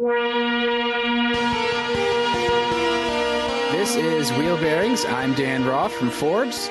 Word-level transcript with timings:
This 0.00 0.06
is 3.96 4.30
Wheel 4.34 4.56
Bearings. 4.58 5.04
I'm 5.06 5.34
Dan 5.34 5.66
Roth 5.66 5.92
from 5.92 6.10
Forbes. 6.10 6.70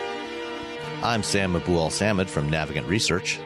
I'm 1.03 1.23
Sam 1.23 1.51
Abuelsamid 1.51 2.29
from 2.29 2.49
Navigant 2.49 2.87
Research. 2.87 3.37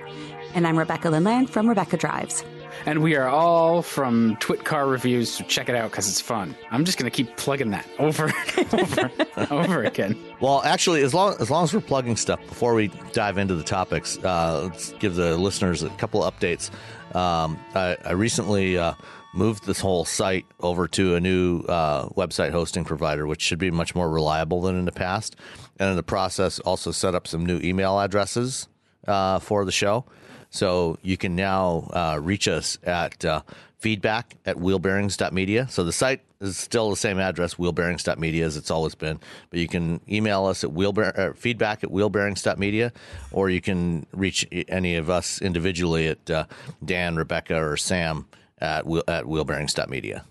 And 0.54 0.68
I'm 0.68 0.78
Rebecca 0.78 1.08
Lindland 1.08 1.50
from 1.50 1.68
Rebecca 1.68 1.98
Drives. 1.98 2.46
And 2.86 3.02
we 3.02 3.16
are 3.16 3.28
all 3.28 3.82
from 3.82 4.38
Twit 4.40 4.66
Car 4.66 4.88
Reviews, 4.88 5.32
so 5.32 5.44
check 5.46 5.68
it 5.68 5.76
out 5.76 5.90
because 5.90 6.08
it's 6.08 6.22
fun. 6.22 6.56
I'm 6.70 6.86
just 6.86 7.00
going 7.00 7.10
to 7.10 7.16
keep 7.16 7.36
plugging 7.38 7.72
that 7.72 7.88
over 7.98 8.32
and 8.58 8.74
over 8.74 9.12
and 9.36 9.52
over 9.52 9.84
again. 9.84 10.16
Well, 10.40 10.62
actually, 10.64 11.02
as 11.02 11.16
long 11.16 11.36
as 11.40 11.50
long 11.50 11.64
as 11.64 11.74
we're 11.74 11.82
plugging 11.82 12.18
stuff 12.18 12.40
before 12.48 12.76
we 12.76 12.90
dive 13.14 13.40
into 13.40 13.56
the 13.56 13.64
topics, 13.64 14.20
uh, 14.20 14.62
let's 14.64 14.94
give 14.94 15.16
the 15.16 15.38
listeners 15.38 15.82
a 15.82 15.90
couple 15.92 16.22
updates. 16.22 16.70
Um, 17.16 17.60
I, 17.76 17.98
I, 18.06 18.12
recently 18.14 18.78
uh, 18.78 18.94
moved 19.34 19.66
this 19.66 19.80
whole 19.80 20.06
site 20.06 20.46
over 20.60 20.88
to 20.90 21.16
a 21.16 21.20
new 21.20 21.62
uh, 21.62 22.08
website 22.10 22.52
hosting 22.52 22.84
provider, 22.84 23.26
which 23.26 23.42
should 23.42 23.60
be 23.60 23.72
much 23.72 23.96
more 23.96 24.10
reliable 24.10 24.62
than 24.62 24.78
in 24.78 24.86
the 24.86 24.92
past. 24.92 25.36
And 25.80 25.90
in 25.90 25.96
the 25.96 26.04
process, 26.04 26.60
also 26.60 26.92
set 26.92 27.16
up 27.16 27.28
some 27.28 27.46
new 27.46 27.60
email 27.64 28.00
addresses 28.00 28.68
uh, 29.08 29.40
for 29.40 29.66
the 29.66 29.72
show. 29.72 30.06
So 30.50 30.98
you 31.02 31.18
can 31.18 31.36
now 31.36 31.90
uh, 31.94 32.20
reach 32.22 32.48
us 32.48 32.78
at 32.84 33.24
uh, 33.24 33.42
feedback 33.80 34.36
at 34.46 34.58
wheelbearings.media. 34.58 35.68
So 35.70 35.84
the 35.86 35.94
site 35.94 36.22
is 36.42 36.58
still 36.58 36.90
the 36.90 36.98
same 36.98 37.20
address, 37.20 37.56
wheelbearings.media, 37.56 38.46
as 38.46 38.58
it's 38.58 38.70
always 38.70 38.96
been. 38.96 39.20
But 39.50 39.60
you 39.60 39.68
can 39.68 40.02
email 40.10 40.46
us 40.46 40.64
at 40.64 40.72
wheelbear- 40.72 41.18
uh, 41.18 41.34
feedback 41.34 41.84
at 41.84 41.90
wheelbearings.media, 41.90 42.92
or 43.32 43.50
you 43.50 43.62
can 43.62 44.06
reach 44.12 44.46
any 44.52 44.98
of 44.98 45.10
us 45.10 45.42
individually 45.42 46.08
at 46.08 46.30
uh, 46.30 46.46
Dan, 46.84 47.16
Rebecca, 47.16 47.56
or 47.56 47.78
Sam 47.78 48.28
at, 48.62 48.86
wheel- 48.86 49.04
at 49.08 49.26
wheelbearings.media. 49.26 50.24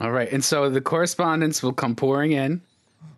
All 0.00 0.10
right. 0.10 0.30
And 0.30 0.44
so 0.44 0.70
the 0.70 0.80
correspondence 0.80 1.62
will 1.62 1.72
come 1.72 1.96
pouring 1.96 2.32
in, 2.32 2.60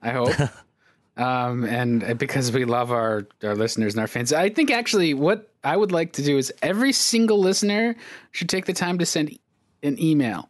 I 0.03 0.11
hope. 0.11 0.35
um, 1.17 1.65
and 1.65 2.19
because 2.19 2.53
we 2.53 2.65
love 2.65 2.91
our, 2.91 3.27
our 3.43 3.55
listeners 3.55 3.95
and 3.95 4.01
our 4.01 4.07
fans, 4.07 4.33
I 4.33 4.49
think 4.49 4.71
actually 4.71 5.15
what 5.15 5.51
I 5.65 5.77
would 5.77 5.93
like 5.93 6.13
to 6.15 6.23
do 6.23 6.39
is 6.39 6.53
every 6.63 6.93
single 6.93 7.39
listener 7.39 7.95
should 8.31 8.49
take 8.49 8.65
the 8.65 8.73
time 8.73 8.99
to 8.99 9.07
send 9.07 9.39
an 9.83 10.01
email. 10.01 10.49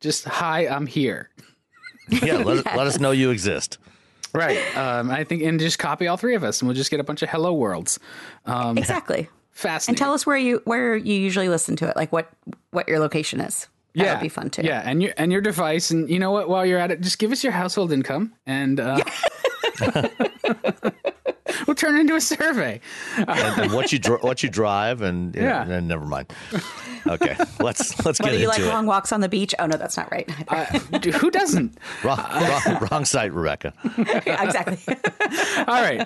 Just, 0.00 0.24
hi, 0.24 0.68
I'm 0.68 0.86
here. 0.86 1.30
yeah, 2.08 2.36
let, 2.38 2.64
let 2.76 2.86
us 2.86 3.00
know 3.00 3.10
you 3.10 3.30
exist. 3.30 3.78
Right. 4.32 4.58
Um, 4.76 5.10
I 5.10 5.24
think, 5.24 5.42
and 5.42 5.60
just 5.60 5.78
copy 5.78 6.08
all 6.08 6.16
three 6.16 6.34
of 6.34 6.44
us, 6.44 6.60
and 6.60 6.68
we'll 6.68 6.76
just 6.76 6.90
get 6.90 7.00
a 7.00 7.04
bunch 7.04 7.22
of 7.22 7.30
hello 7.30 7.54
worlds. 7.54 7.98
Um, 8.44 8.76
exactly. 8.76 9.28
Fascinating. 9.54 9.92
And 9.92 9.98
tell 9.98 10.12
us 10.12 10.26
where 10.26 10.36
you 10.36 10.60
where 10.64 10.96
you 10.96 11.14
usually 11.14 11.48
listen 11.48 11.76
to 11.76 11.88
it, 11.88 11.96
like 11.96 12.12
what 12.12 12.28
what 12.70 12.88
your 12.88 12.98
location 12.98 13.40
is. 13.40 13.68
That 13.94 14.02
yeah, 14.04 14.14
would 14.14 14.22
be 14.22 14.28
fun 14.28 14.50
too. 14.50 14.62
Yeah, 14.62 14.82
and 14.84 15.00
your 15.00 15.12
and 15.16 15.30
your 15.30 15.40
device, 15.40 15.92
and 15.92 16.10
you 16.10 16.18
know 16.18 16.32
what? 16.32 16.48
While 16.48 16.66
you're 16.66 16.80
at 16.80 16.90
it, 16.90 17.00
just 17.00 17.20
give 17.20 17.30
us 17.30 17.44
your 17.44 17.52
household 17.52 17.92
income, 17.92 18.32
and 18.44 18.80
uh, 18.80 18.98
we'll 21.66 21.76
turn 21.76 21.96
it 21.96 22.00
into 22.00 22.16
a 22.16 22.20
survey. 22.20 22.80
and, 23.16 23.30
and 23.30 23.72
what 23.72 23.92
you 23.92 24.00
dr- 24.00 24.24
what 24.24 24.42
you 24.42 24.50
drive, 24.50 25.00
and 25.02 25.36
yeah, 25.36 25.62
and, 25.62 25.70
and 25.70 25.86
never 25.86 26.04
mind. 26.04 26.32
Okay, 27.06 27.36
let's 27.60 28.04
let's 28.04 28.18
get 28.18 28.24
Whether 28.24 28.30
into 28.30 28.40
you 28.40 28.48
like 28.48 28.58
it. 28.58 28.66
long 28.66 28.86
walks 28.86 29.12
on 29.12 29.20
the 29.20 29.28
beach? 29.28 29.54
Oh 29.60 29.66
no, 29.66 29.76
that's 29.76 29.96
not 29.96 30.10
right. 30.10 30.28
Uh, 30.48 30.64
dude, 30.98 31.14
who 31.14 31.30
doesn't? 31.30 31.78
wrong, 32.02 32.18
wrong, 32.18 32.88
wrong 32.90 33.04
site, 33.04 33.32
Rebecca. 33.32 33.72
exactly. 33.98 34.78
All 35.68 35.82
right. 35.82 36.04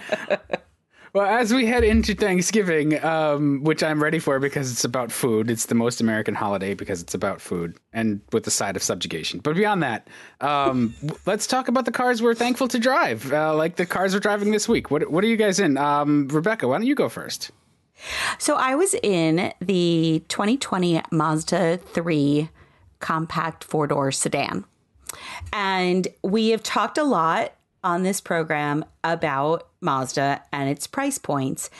Well, 1.13 1.27
as 1.27 1.53
we 1.53 1.67
head 1.67 1.85
into 1.85 2.15
Thanksgiving, 2.15 3.03
um, 3.05 3.63
which 3.65 3.83
I'm 3.83 4.03
ready 4.03 4.19
for 4.19 4.39
because 4.39 4.71
it's 4.71 4.85
about 4.85 5.11
food, 5.11 5.51
it's 5.51 5.67
the 5.67 5.75
most 5.75 6.01
American 6.01 6.35
holiday 6.35 6.75
because 6.75 7.01
it's 7.01 7.15
about 7.15 7.41
food 7.41 7.77
and 7.93 8.21
with 8.33 8.45
the 8.45 8.51
side 8.51 8.77
of 8.77 8.83
subjugation. 8.83 9.41
But 9.41 9.57
beyond 9.57 9.83
that, 9.83 10.09
um, 10.41 10.95
let's 11.27 11.47
talk 11.47 11.69
about 11.69 11.85
the 11.85 11.93
cars 11.93 12.21
we're 12.23 12.35
thankful 12.35 12.69
to 12.69 12.79
drive, 12.79 13.33
uh, 13.33 13.55
like 13.55 13.77
the 13.77 13.87
cars 13.87 14.15
we're 14.15 14.21
driving 14.21 14.51
this 14.53 14.69
week. 14.69 14.91
What, 14.91 15.11
what 15.11 15.25
are 15.25 15.29
you 15.29 15.37
guys 15.37 15.59
in? 15.59 15.77
Um, 15.77 16.29
Rebecca, 16.29 16.69
why 16.69 16.79
don't 16.79 16.87
you 16.87 16.95
go 16.95 17.09
first? 17.09 17.51
So 18.39 18.55
I 18.57 18.75
was 18.75 18.95
in 19.03 19.53
the 19.61 20.23
2020 20.29 21.03
Mazda 21.11 21.79
3 21.79 22.49
compact 23.01 23.65
four 23.65 23.87
door 23.87 24.13
sedan. 24.13 24.65
And 25.53 26.09
we 26.23 26.49
have 26.51 26.63
talked 26.63 26.99
a 26.99 27.05
lot 27.05 27.55
on 27.83 28.03
this 28.03 28.21
program 28.21 28.85
about 29.05 29.68
Mazda 29.81 30.43
and 30.53 30.69
its 30.69 30.87
price 30.87 31.19
points. 31.19 31.71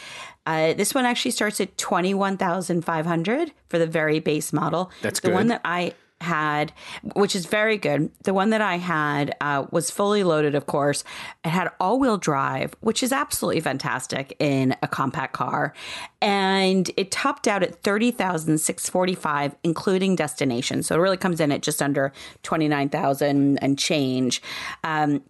Uh, 0.47 0.73
this 0.73 0.95
one 0.95 1.05
actually 1.05 1.33
starts 1.33 1.61
at 1.61 1.77
twenty 1.77 2.15
one 2.15 2.37
thousand 2.37 2.83
five 2.83 3.07
hundred 3.07 3.53
for 3.69 3.79
the 3.79 3.87
very 3.87 4.19
base 4.19 4.53
model. 4.53 4.91
That's 5.03 5.21
the 5.21 5.29
good. 5.29 5.35
one 5.35 5.49
that 5.49 5.61
I 5.65 5.93
had, 6.21 6.73
which 7.15 7.37
is 7.37 7.47
very 7.47 7.77
good. 7.77 8.11
The 8.25 8.35
one 8.35 8.51
that 8.51 8.61
I 8.61 8.77
had 8.77 9.37
uh, 9.41 9.67
was 9.71 9.91
fully 9.91 10.25
loaded, 10.25 10.57
of 10.57 10.67
course. 10.67 11.05
It 11.45 11.51
had 11.51 11.71
all 11.79 12.01
wheel 12.01 12.17
drive, 12.17 12.75
which 12.81 13.05
is 13.05 13.13
absolutely 13.13 13.61
fantastic 13.61 14.35
in 14.41 14.75
a 14.83 14.89
compact 14.89 15.33
car, 15.35 15.75
and 16.21 16.91
it 16.97 17.13
topped 17.13 17.47
out 17.47 17.63
at 17.63 17.83
thirty 17.83 18.11
thousand 18.11 18.59
six 18.59 18.89
forty 18.89 19.15
five, 19.15 19.55
including 19.63 20.17
destination. 20.17 20.83
So 20.83 20.97
it 20.97 20.99
really 20.99 21.19
comes 21.19 21.41
in 21.41 21.53
at 21.53 21.61
just 21.61 21.83
under 21.83 22.13
twenty 22.43 22.69
nine 22.69 22.89
thousand 22.89 23.59
and 23.59 23.79
change. 23.79 24.43
Um, 24.83 25.23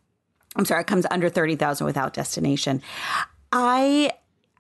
I'm 0.56 0.64
sorry, 0.64 0.80
it 0.80 0.86
comes 0.86 1.06
under 1.10 1.28
30,000 1.28 1.84
without 1.86 2.14
destination. 2.14 2.82
I, 3.52 4.12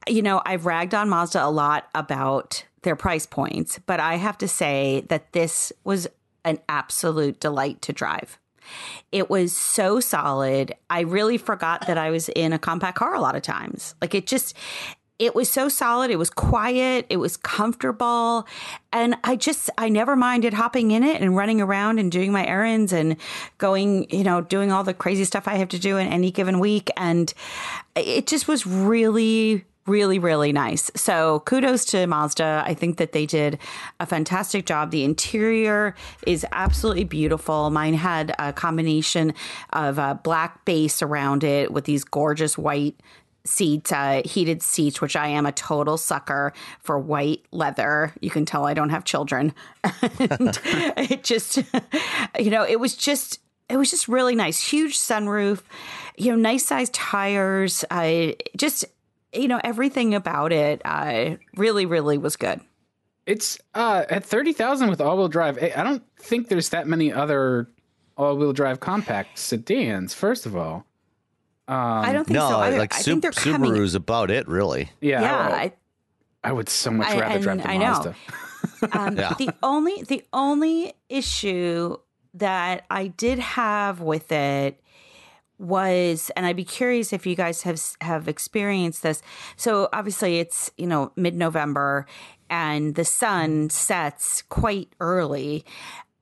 you 0.06 0.22
know, 0.22 0.42
I've 0.44 0.66
ragged 0.66 0.94
on 0.94 1.08
Mazda 1.08 1.44
a 1.44 1.50
lot 1.50 1.88
about 1.94 2.64
their 2.82 2.96
price 2.96 3.26
points, 3.26 3.78
but 3.86 4.00
I 4.00 4.16
have 4.16 4.38
to 4.38 4.48
say 4.48 5.04
that 5.08 5.32
this 5.32 5.72
was 5.84 6.06
an 6.44 6.58
absolute 6.68 7.40
delight 7.40 7.82
to 7.82 7.92
drive. 7.92 8.38
It 9.12 9.30
was 9.30 9.56
so 9.56 9.98
solid. 9.98 10.74
I 10.90 11.00
really 11.00 11.38
forgot 11.38 11.86
that 11.86 11.98
I 11.98 12.10
was 12.10 12.28
in 12.28 12.52
a 12.52 12.58
compact 12.58 12.98
car 12.98 13.14
a 13.14 13.20
lot 13.20 13.34
of 13.34 13.42
times. 13.42 13.94
Like 14.00 14.14
it 14.14 14.26
just, 14.26 14.54
it 15.18 15.34
was 15.34 15.50
so 15.50 15.68
solid. 15.68 16.10
It 16.10 16.18
was 16.18 16.30
quiet. 16.30 17.06
It 17.08 17.16
was 17.16 17.36
comfortable. 17.36 18.46
And 18.92 19.16
I 19.24 19.36
just, 19.36 19.68
I 19.76 19.88
never 19.88 20.14
minded 20.14 20.54
hopping 20.54 20.92
in 20.92 21.02
it 21.02 21.20
and 21.20 21.36
running 21.36 21.60
around 21.60 21.98
and 21.98 22.10
doing 22.10 22.30
my 22.30 22.46
errands 22.46 22.92
and 22.92 23.16
going, 23.58 24.08
you 24.10 24.22
know, 24.22 24.40
doing 24.40 24.70
all 24.70 24.84
the 24.84 24.94
crazy 24.94 25.24
stuff 25.24 25.48
I 25.48 25.54
have 25.54 25.68
to 25.70 25.78
do 25.78 25.96
in 25.96 26.06
any 26.06 26.30
given 26.30 26.60
week. 26.60 26.90
And 26.96 27.32
it 27.96 28.28
just 28.28 28.46
was 28.46 28.64
really, 28.64 29.64
really, 29.86 30.20
really 30.20 30.52
nice. 30.52 30.88
So 30.94 31.40
kudos 31.40 31.84
to 31.86 32.06
Mazda. 32.06 32.62
I 32.64 32.74
think 32.74 32.98
that 32.98 33.10
they 33.10 33.26
did 33.26 33.58
a 33.98 34.06
fantastic 34.06 34.66
job. 34.66 34.92
The 34.92 35.02
interior 35.02 35.96
is 36.28 36.46
absolutely 36.52 37.04
beautiful. 37.04 37.70
Mine 37.70 37.94
had 37.94 38.36
a 38.38 38.52
combination 38.52 39.34
of 39.72 39.98
a 39.98 40.20
black 40.22 40.64
base 40.64 41.02
around 41.02 41.42
it 41.42 41.72
with 41.72 41.86
these 41.86 42.04
gorgeous 42.04 42.56
white 42.56 42.94
seat 43.48 43.92
uh, 43.92 44.22
heated 44.24 44.62
seats 44.62 45.00
which 45.00 45.16
i 45.16 45.26
am 45.26 45.46
a 45.46 45.52
total 45.52 45.96
sucker 45.96 46.52
for 46.80 46.98
white 46.98 47.44
leather 47.50 48.12
you 48.20 48.30
can 48.30 48.44
tell 48.44 48.66
i 48.66 48.74
don't 48.74 48.90
have 48.90 49.04
children 49.04 49.52
it 49.84 51.24
just 51.24 51.56
you 52.38 52.50
know 52.50 52.64
it 52.64 52.78
was 52.78 52.94
just 52.94 53.40
it 53.68 53.76
was 53.76 53.90
just 53.90 54.08
really 54.08 54.34
nice 54.34 54.60
huge 54.62 54.96
sunroof 54.98 55.62
you 56.16 56.30
know 56.30 56.36
nice 56.36 56.64
sized 56.66 56.92
tires 56.94 57.84
just 58.56 58.84
you 59.32 59.48
know 59.48 59.60
everything 59.64 60.14
about 60.14 60.52
it 60.52 60.80
uh, 60.84 61.36
really 61.56 61.86
really 61.86 62.18
was 62.18 62.36
good 62.36 62.60
It's 63.26 63.58
uh, 63.74 64.04
at 64.08 64.24
thirty 64.24 64.54
thousand 64.54 64.88
with 64.88 65.00
all-wheel 65.02 65.28
drive. 65.28 65.58
I 65.60 65.72
I 65.76 65.84
don't 65.84 66.02
think 66.16 66.48
there's 66.48 66.70
that 66.70 66.86
many 66.86 67.12
other 67.12 67.68
all-wheel 68.16 68.54
drive 68.54 68.80
compact 68.80 69.38
sedans. 69.38 70.14
First 70.14 70.46
of 70.46 70.56
all, 70.56 70.86
I 71.68 72.12
don't 72.12 72.24
think 72.24 72.34
no, 72.34 72.48
so 72.48 72.58
either. 72.58 72.78
like 72.78 72.94
I 72.94 72.98
Sub- 72.98 73.04
think 73.04 73.22
they're 73.22 73.32
coming. 73.32 73.70
Subaru's 73.72 73.94
about 73.94 74.30
it, 74.30 74.48
really. 74.48 74.90
yeah, 75.00 75.20
Yeah, 75.20 75.36
I, 75.36 75.50
I, 75.62 75.72
I 76.44 76.52
would 76.52 76.68
so 76.68 76.90
much 76.90 77.08
I- 77.08 77.18
rather 77.20 77.38
drive 77.40 77.58
and 77.58 77.60
the 77.60 77.70
I 77.70 77.76
know. 77.76 77.92
Mazda. 77.92 78.14
Um, 78.92 79.16
Yeah. 79.16 79.34
The 79.38 79.50
only 79.62 80.02
the 80.02 80.24
only 80.32 80.94
issue 81.08 81.96
that 82.34 82.84
I 82.90 83.08
did 83.08 83.38
have 83.38 84.00
with 84.00 84.30
it 84.32 84.80
was, 85.58 86.30
and 86.36 86.46
I'd 86.46 86.56
be 86.56 86.64
curious 86.64 87.12
if 87.12 87.26
you 87.26 87.34
guys 87.34 87.62
have 87.62 87.80
have 88.00 88.28
experienced 88.28 89.02
this. 89.02 89.22
So 89.56 89.88
obviously, 89.92 90.38
it's 90.38 90.70
you 90.76 90.86
know 90.86 91.12
mid 91.16 91.34
November, 91.34 92.06
and 92.50 92.94
the 92.94 93.04
sun 93.04 93.70
sets 93.70 94.42
quite 94.42 94.92
early, 95.00 95.64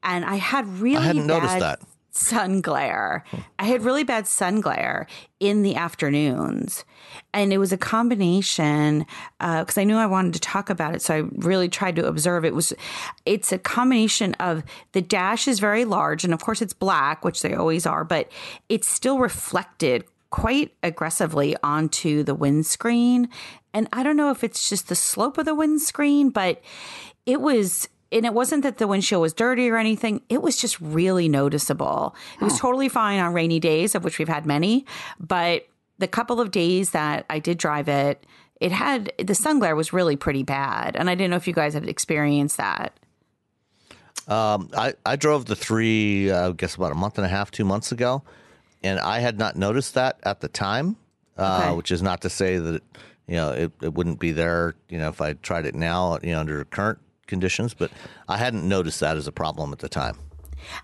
and 0.03 0.25
I 0.25 0.37
had 0.37 0.67
really 0.79 0.97
I 0.97 1.03
hadn't 1.07 1.27
noticed 1.27 1.59
that. 1.59 1.81
Sun 2.17 2.61
glare. 2.61 3.25
I 3.59 3.65
had 3.65 3.83
really 3.83 4.05
bad 4.05 4.27
sun 4.27 4.61
glare 4.61 5.07
in 5.39 5.63
the 5.63 5.77
afternoons. 5.77 6.85
And 7.33 7.53
it 7.53 7.59
was 7.59 7.73
a 7.73 7.77
combination 7.77 9.07
uh, 9.41 9.63
because 9.63 9.79
I 9.79 9.85
knew 9.85 9.97
I 9.97 10.07
wanted 10.07 10.35
to 10.35 10.41
talk 10.41 10.71
about 10.71 10.95
it, 10.95 11.03
so 11.03 11.15
I 11.15 11.23
really 11.37 11.69
tried 11.69 11.97
to 11.97 12.07
observe. 12.07 12.45
It 12.45 12.55
was, 12.55 12.73
it's 13.25 13.53
a 13.53 13.59
combination 13.59 14.35
of 14.35 14.65
the 14.93 15.03
dash 15.03 15.47
is 15.47 15.61
very 15.61 15.85
large, 15.85 16.25
and 16.25 16.33
of 16.33 16.41
course 16.41 16.63
it's 16.63 16.73
black, 16.73 17.25
which 17.25 17.43
they 17.43 17.55
always 17.55 17.87
are, 17.87 18.05
but 18.05 18.31
it's 18.69 18.89
still 18.89 19.19
reflected 19.19 20.05
quite 20.31 20.75
aggressively 20.83 21.57
onto 21.63 22.23
the 22.23 22.35
windscreen. 22.35 23.29
And 23.73 23.89
I 23.93 24.03
don't 24.03 24.17
know 24.17 24.31
if 24.31 24.43
it's 24.43 24.69
just 24.69 24.89
the 24.89 24.97
slope 24.97 25.39
of 25.39 25.45
the 25.45 25.55
windscreen, 25.55 26.31
but 26.31 26.63
it 27.27 27.41
was 27.41 27.89
and 28.13 28.25
it 28.25 28.33
wasn't 28.35 28.63
that 28.63 28.79
the 28.79 28.87
windshield 28.87 29.23
was 29.23 29.33
dirty 29.33 29.69
or 29.69 29.77
anything. 29.77 30.23
It 30.29 30.43
was 30.43 30.57
just 30.57 30.81
really 30.81 31.29
noticeable. 31.29 32.15
It 32.41 32.45
was 32.45 32.59
totally 32.59 32.89
fine 32.89 33.19
on 33.19 33.33
rainy 33.35 33.61
days, 33.61 33.95
of 33.95 34.05
which 34.05 34.19
we've 34.19 34.29
had 34.29 34.47
many, 34.47 34.87
but 35.19 35.67
the 35.99 36.09
couple 36.09 36.41
of 36.41 36.51
days 36.51 36.91
that 36.91 37.25
I 37.31 37.39
did 37.39 37.59
drive 37.59 37.89
it, 37.89 38.25
it 38.61 38.73
had 38.73 39.13
the 39.23 39.35
sun 39.35 39.59
glare 39.59 39.77
was 39.77 39.93
really 39.93 40.17
pretty 40.17 40.43
bad, 40.43 40.97
and 40.97 41.11
I 41.11 41.15
didn't 41.15 41.31
know 41.31 41.37
if 41.37 41.47
you 41.47 41.53
guys 41.55 41.75
had 41.75 41.89
experienced 41.89 42.57
that. 42.57 42.99
Um, 44.29 44.71
I, 44.77 44.95
I 45.05 45.17
drove 45.17 45.47
the 45.47 45.55
three, 45.57 46.31
uh, 46.31 46.49
I 46.49 46.53
guess 46.53 46.75
about 46.75 46.91
a 46.93 46.97
month 46.97 47.17
and 47.19 47.25
a 47.25 47.29
half, 47.29 47.51
two 47.51 47.65
months 47.65 47.93
ago, 47.93 48.23
and 48.83 48.99
I 48.99 49.21
had 49.21 49.39
not 49.39 49.57
noticed 49.57 49.95
that 49.95 50.19
at 50.25 50.41
the 50.41 50.49
time, 50.49 50.97
uh, 51.39 51.67
Okay. 51.69 51.77
which 51.77 51.91
is 51.93 52.03
not 52.03 52.23
to 52.23 52.31
say 52.31 52.59
that, 52.59 52.83
you 53.29 53.37
know, 53.37 53.51
it, 53.51 53.73
it 53.83 53.95
wouldn't 53.95 54.19
be 54.19 54.33
there, 54.33 54.75
you 54.89 54.99
know, 54.99 55.09
if 55.09 55.21
I 55.21 55.35
tried 55.35 55.65
it 55.67 55.75
now, 55.75 56.19
you 56.23 56.33
know, 56.33 56.41
under 56.41 56.65
current 56.65 56.99
conditions, 57.27 57.75
but 57.75 57.91
I 58.29 58.37
hadn't 58.37 58.67
noticed 58.67 59.01
that 59.01 59.17
as 59.17 59.27
a 59.27 59.33
problem 59.33 59.73
at 59.73 59.81
the 59.81 59.89
time. 59.89 60.17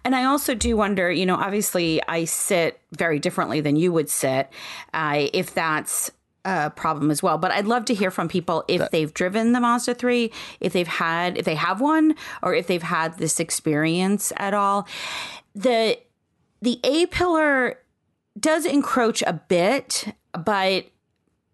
And 0.05 0.15
I 0.15 0.25
also 0.25 0.55
do 0.55 0.77
wonder, 0.77 1.11
you 1.11 1.27
know, 1.27 1.37
obviously 1.37 2.01
I 2.07 2.25
sit 2.25 2.81
very 2.93 3.19
differently 3.19 3.61
than 3.61 3.77
you 3.77 3.93
would 3.93 4.09
sit, 4.09 4.51
uh, 4.95 5.29
if 5.33 5.55
that's 5.55 6.11
a 6.45 6.71
problem 6.71 7.11
as 7.11 7.23
well. 7.23 7.39
But 7.39 7.53
I'd 7.53 7.67
love 7.67 7.85
to 7.87 7.95
hear 7.95 8.11
from 8.11 8.29
people 8.29 8.65
if 8.69 8.91
they've 8.91 9.13
driven 9.13 9.53
the 9.53 9.61
Mazda 9.61 9.95
3, 9.95 10.31
if 10.61 10.73
they've 10.73 10.87
had, 10.87 11.39
if 11.39 11.45
they 11.45 11.55
have 11.55 11.81
one, 11.81 12.15
or 12.43 12.55
if 12.55 12.67
they've 12.67 12.83
had 12.83 13.19
this 13.19 13.41
experience 13.41 14.33
at 14.37 14.55
all. 14.55 14.87
The 15.55 15.99
the 16.61 16.79
A 16.85 17.07
pillar 17.07 17.79
does 18.39 18.65
encroach 18.65 19.23
a 19.23 19.33
bit, 19.33 20.15
but 20.33 20.87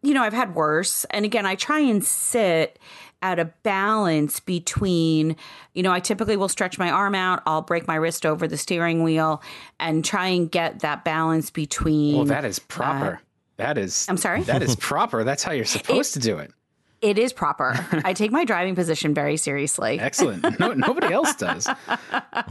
you 0.03 0.15
know, 0.15 0.23
I've 0.23 0.33
had 0.33 0.55
worse. 0.55 1.05
And 1.11 1.25
again, 1.25 1.45
I 1.45 1.55
try 1.55 1.81
and 1.81 2.05
sit 2.05 2.79
at 3.23 3.39
a 3.39 3.47
balance 3.63 4.41
between, 4.41 5.37
you 5.75 5.83
know, 5.83 5.93
I 5.93 6.01
typically 6.01 6.37
will 6.37 6.49
stretch 6.49 6.79
my 6.79 6.91
arm 6.91 7.15
out, 7.15 7.43
I'll 7.47 7.63
break 7.63 7.87
my 7.89 7.97
wrist 7.97 8.25
over 8.25 8.47
the 8.47 8.57
steering 8.57 9.03
wheel 9.03 9.43
and 9.81 10.05
try 10.05 10.29
and 10.29 10.51
get 10.51 10.81
that 10.81 11.05
balance 11.05 11.51
between. 11.51 12.17
Well, 12.17 12.25
that 12.27 12.45
is 12.45 12.59
proper. 12.59 13.21
that 13.57 13.77
is. 13.79 14.07
I'm 14.09 14.17
sorry? 14.17 14.43
That 14.43 14.63
is 14.63 14.77
proper. 14.77 15.25
That's 15.25 15.43
how 15.43 15.53
you're 15.53 15.65
supposed 15.65 16.15
to 16.15 16.21
do 16.21 16.39
it. 16.39 16.53
it 17.01 17.19
is 17.19 17.33
proper. 17.33 17.75
I 18.05 18.13
take 18.13 18.31
my 18.31 18.45
driving 18.45 18.75
position 18.75 19.15
very 19.15 19.37
seriously. 19.37 19.99
Excellent. 20.01 20.59
No, 20.61 20.73
nobody 20.73 21.13
else 21.13 21.35
does. 21.35 21.69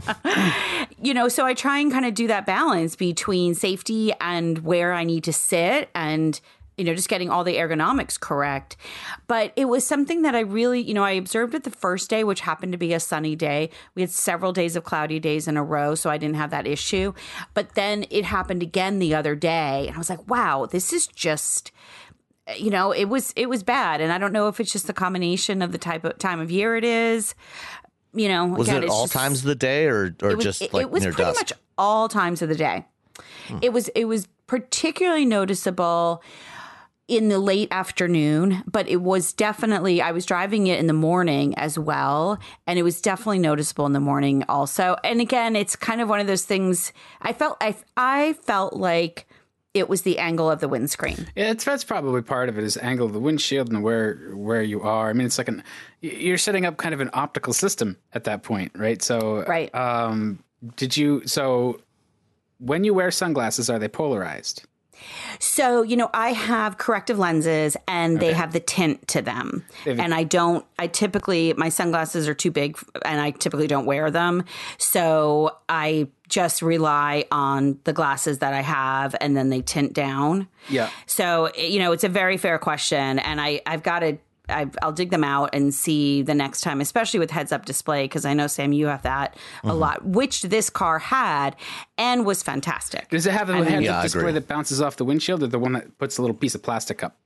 you 1.02 1.14
know, 1.14 1.28
so 1.28 1.44
I 1.46 1.54
try 1.54 1.78
and 1.78 1.90
kind 1.92 2.04
of 2.06 2.14
do 2.14 2.26
that 2.28 2.46
balance 2.46 2.96
between 2.96 3.54
safety 3.54 4.12
and 4.20 4.58
where 4.58 4.92
I 4.92 5.04
need 5.04 5.24
to 5.24 5.32
sit 5.32 5.90
and 5.94 6.40
you 6.78 6.84
know, 6.84 6.94
just 6.94 7.08
getting 7.08 7.28
all 7.28 7.44
the 7.44 7.56
ergonomics 7.56 8.18
correct. 8.18 8.76
But 9.26 9.52
it 9.56 9.66
was 9.66 9.86
something 9.86 10.22
that 10.22 10.34
I 10.34 10.40
really, 10.40 10.80
you 10.80 10.94
know, 10.94 11.04
I 11.04 11.10
observed 11.12 11.54
it 11.54 11.64
the 11.64 11.70
first 11.70 12.08
day, 12.08 12.24
which 12.24 12.40
happened 12.40 12.72
to 12.72 12.78
be 12.78 12.94
a 12.94 13.00
sunny 13.00 13.36
day. 13.36 13.70
We 13.94 14.02
had 14.02 14.10
several 14.10 14.52
days 14.52 14.76
of 14.76 14.84
cloudy 14.84 15.18
days 15.18 15.48
in 15.48 15.56
a 15.56 15.64
row, 15.64 15.94
so 15.94 16.08
I 16.08 16.18
didn't 16.18 16.36
have 16.36 16.50
that 16.50 16.66
issue. 16.66 17.12
But 17.52 17.74
then 17.74 18.06
it 18.10 18.24
happened 18.24 18.62
again 18.62 18.98
the 18.98 19.14
other 19.14 19.34
day, 19.34 19.86
and 19.88 19.94
I 19.94 19.98
was 19.98 20.08
like, 20.08 20.26
wow, 20.28 20.66
this 20.66 20.92
is 20.92 21.06
just 21.06 21.72
you 22.56 22.70
know 22.70 22.92
it 22.92 23.04
was 23.04 23.34
it 23.36 23.46
was 23.46 23.62
bad 23.62 24.00
and 24.00 24.10
i 24.10 24.16
don't 24.16 24.32
know 24.32 24.48
if 24.48 24.58
it's 24.58 24.72
just 24.72 24.86
the 24.86 24.94
combination 24.94 25.60
of 25.60 25.70
the 25.70 25.76
type 25.76 26.02
of 26.02 26.16
time 26.16 26.40
of 26.40 26.50
year 26.50 26.76
it 26.76 26.84
is 26.84 27.34
you 28.14 28.26
know 28.26 28.46
Was 28.46 28.68
again, 28.68 28.84
it 28.84 28.88
all 28.88 29.04
just- 29.04 29.12
times 29.12 29.40
of 29.40 29.44
the 29.44 29.54
day 29.54 29.84
or, 29.84 30.16
or 30.22 30.36
was, 30.36 30.44
just 30.44 30.62
it, 30.62 30.72
like 30.72 30.84
it 30.84 30.90
was 30.90 31.02
near 31.02 31.12
pretty 31.12 31.28
dusk? 31.30 31.40
much 31.40 31.52
all 31.76 32.08
times 32.08 32.42
of 32.42 32.48
the 32.48 32.54
day. 32.54 32.84
Hmm. 33.46 33.58
It 33.62 33.72
was 33.72 33.88
it 33.88 34.06
was 34.06 34.28
particularly 34.46 35.24
noticeable 35.24 36.22
in 37.08 37.28
the 37.28 37.38
late 37.38 37.68
afternoon, 37.70 38.62
but 38.70 38.86
it 38.86 39.00
was 39.00 39.32
definitely 39.32 40.02
I 40.02 40.12
was 40.12 40.26
driving 40.26 40.66
it 40.66 40.78
in 40.78 40.86
the 40.86 40.92
morning 40.92 41.54
as 41.56 41.78
well, 41.78 42.38
and 42.66 42.78
it 42.78 42.82
was 42.82 43.00
definitely 43.00 43.38
noticeable 43.38 43.86
in 43.86 43.94
the 43.94 44.00
morning 44.00 44.44
also. 44.48 44.96
And 45.02 45.20
again, 45.20 45.56
it's 45.56 45.74
kind 45.74 46.02
of 46.02 46.08
one 46.08 46.20
of 46.20 46.26
those 46.26 46.44
things 46.44 46.92
I 47.22 47.32
felt 47.32 47.56
I 47.62 47.74
I 47.96 48.34
felt 48.34 48.74
like 48.74 49.26
it 49.72 49.88
was 49.88 50.02
the 50.02 50.18
angle 50.18 50.50
of 50.50 50.60
the 50.60 50.68
windscreen. 50.68 51.26
Yeah, 51.34 51.50
it's, 51.50 51.64
that's 51.64 51.84
probably 51.84 52.22
part 52.22 52.48
of 52.48 52.58
it 52.58 52.64
is 52.64 52.76
angle 52.76 53.06
of 53.06 53.12
the 53.12 53.20
windshield 53.20 53.70
and 53.70 53.82
where 53.82 54.16
where 54.34 54.62
you 54.62 54.82
are. 54.82 55.08
I 55.08 55.12
mean, 55.14 55.26
it's 55.26 55.38
like 55.38 55.48
an 55.48 55.64
you're 56.02 56.38
setting 56.38 56.66
up 56.66 56.76
kind 56.76 56.92
of 56.92 57.00
an 57.00 57.10
optical 57.14 57.54
system 57.54 57.96
at 58.12 58.24
that 58.24 58.42
point, 58.42 58.72
right? 58.74 59.02
So, 59.02 59.44
Right. 59.44 59.74
Um, 59.74 60.44
did 60.76 60.96
you 60.96 61.26
so 61.26 61.80
when 62.58 62.84
you 62.84 62.92
wear 62.92 63.10
sunglasses, 63.10 63.70
are 63.70 63.78
they 63.78 63.88
polarized? 63.88 64.64
So, 65.38 65.82
you 65.82 65.96
know, 65.96 66.10
I 66.12 66.32
have 66.32 66.78
corrective 66.78 67.18
lenses 67.18 67.76
and 67.86 68.18
they 68.20 68.32
have 68.32 68.52
the 68.52 68.60
tint 68.60 69.06
to 69.08 69.22
them. 69.22 69.64
They've- 69.84 69.98
And 69.98 70.12
I 70.14 70.24
don't, 70.24 70.64
I 70.78 70.86
typically, 70.88 71.52
my 71.56 71.68
sunglasses 71.68 72.28
are 72.28 72.34
too 72.34 72.50
big 72.50 72.76
and 73.04 73.20
I 73.20 73.30
typically 73.30 73.66
don't 73.66 73.86
wear 73.86 74.10
them. 74.10 74.44
So 74.78 75.56
I 75.68 76.08
just 76.28 76.60
rely 76.60 77.24
on 77.30 77.78
the 77.84 77.92
glasses 77.92 78.38
that 78.38 78.52
I 78.52 78.60
have 78.60 79.14
and 79.20 79.36
then 79.36 79.48
they 79.48 79.62
tint 79.62 79.92
down. 79.94 80.46
Yeah. 80.68 80.90
So, 81.06 81.50
you 81.56 81.78
know, 81.78 81.92
it's 81.92 82.04
a 82.04 82.08
very 82.08 82.36
fair 82.36 82.58
question. 82.58 83.18
And 83.18 83.40
I, 83.40 83.60
I've 83.66 83.82
got 83.82 84.00
to, 84.00 84.18
I, 84.48 84.66
I'll 84.82 84.92
dig 84.92 85.10
them 85.10 85.24
out 85.24 85.50
and 85.52 85.74
see 85.74 86.22
the 86.22 86.34
next 86.34 86.62
time, 86.62 86.80
especially 86.80 87.20
with 87.20 87.30
heads 87.30 87.52
up 87.52 87.64
display, 87.64 88.04
because 88.04 88.24
I 88.24 88.34
know, 88.34 88.46
Sam, 88.46 88.72
you 88.72 88.86
have 88.86 89.02
that 89.02 89.36
a 89.64 89.74
lot, 89.74 90.04
which 90.04 90.42
this 90.42 90.70
car 90.70 90.98
had 90.98 91.56
and 91.96 92.24
was 92.24 92.42
fantastic. 92.42 93.08
Does 93.10 93.26
it 93.26 93.32
have 93.32 93.50
a 93.50 93.64
heads 93.64 93.84
Yeah, 93.84 93.98
up 93.98 94.02
display 94.04 94.32
that 94.32 94.48
bounces 94.48 94.80
off 94.80 94.96
the 94.96 95.04
windshield, 95.04 95.42
or 95.42 95.46
the 95.48 95.58
one 95.58 95.72
that 95.72 95.98
puts 95.98 96.18
a 96.18 96.22
little 96.22 96.36
piece 96.36 96.54
of 96.54 96.62
plastic 96.62 97.02
up? 97.02 97.16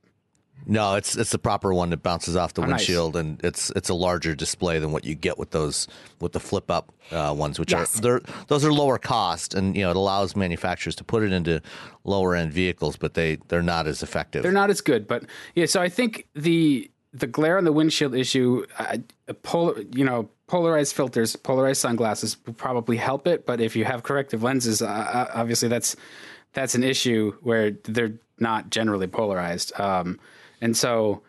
No, 0.65 0.95
it's 0.95 1.17
it's 1.17 1.31
the 1.31 1.39
proper 1.39 1.73
one 1.73 1.89
that 1.89 2.03
bounces 2.03 2.37
off 2.37 2.53
the 2.53 2.61
Oh, 2.61 2.65
nice. 2.65 2.79
windshield, 2.79 3.17
and 3.17 3.43
it's 3.43 3.69
it's 3.71 3.89
a 3.89 3.93
larger 3.93 4.33
display 4.33 4.79
than 4.79 4.93
what 4.93 5.03
you 5.03 5.13
get 5.13 5.37
with 5.37 5.51
those 5.51 5.89
with 6.21 6.31
the 6.31 6.39
flip 6.39 6.71
up 6.71 6.93
uh, 7.11 7.33
ones, 7.37 7.59
which 7.59 7.73
Yes. 7.73 7.97
are 7.97 8.01
they're 8.01 8.21
those 8.47 8.63
are 8.63 8.71
lower 8.71 8.97
cost, 8.97 9.53
and 9.55 9.75
you 9.75 9.81
know 9.83 9.89
it 9.89 9.97
allows 9.97 10.37
manufacturers 10.37 10.95
to 10.95 11.03
put 11.03 11.21
it 11.21 11.33
into 11.33 11.61
lower 12.05 12.33
end 12.33 12.53
vehicles, 12.53 12.95
but 12.95 13.13
they 13.13 13.39
they're 13.49 13.61
not 13.61 13.87
as 13.87 14.03
effective. 14.03 14.41
They're 14.41 14.53
not 14.53 14.69
as 14.69 14.79
good, 14.79 15.05
but 15.05 15.25
yeah. 15.53 15.65
So 15.65 15.81
I 15.81 15.89
think 15.89 16.27
the 16.33 16.89
the 17.13 17.27
glare 17.27 17.57
on 17.57 17.63
the 17.63 17.71
windshield 17.71 18.15
issue, 18.15 18.65
uh, 18.79 18.97
polar, 19.43 19.81
you 19.91 20.03
know, 20.03 20.29
polarized 20.47 20.95
filters, 20.95 21.35
polarized 21.35 21.79
sunglasses 21.79 22.37
will 22.45 22.53
probably 22.53 22.97
help 22.97 23.27
it. 23.27 23.45
But 23.45 23.61
if 23.61 23.75
you 23.75 23.85
have 23.85 24.03
corrective 24.03 24.41
lenses, 24.41 24.81
uh, 24.81 24.87
uh, 24.87 25.31
obviously 25.33 25.69
that's 25.69 25.95
that's 26.53 26.75
an 26.75 26.83
issue 26.83 27.35
where 27.41 27.71
they're 27.83 28.13
not 28.39 28.69
generally 28.69 29.07
polarized. 29.07 29.79
Um, 29.79 30.19
and 30.61 30.75
so 30.75 31.21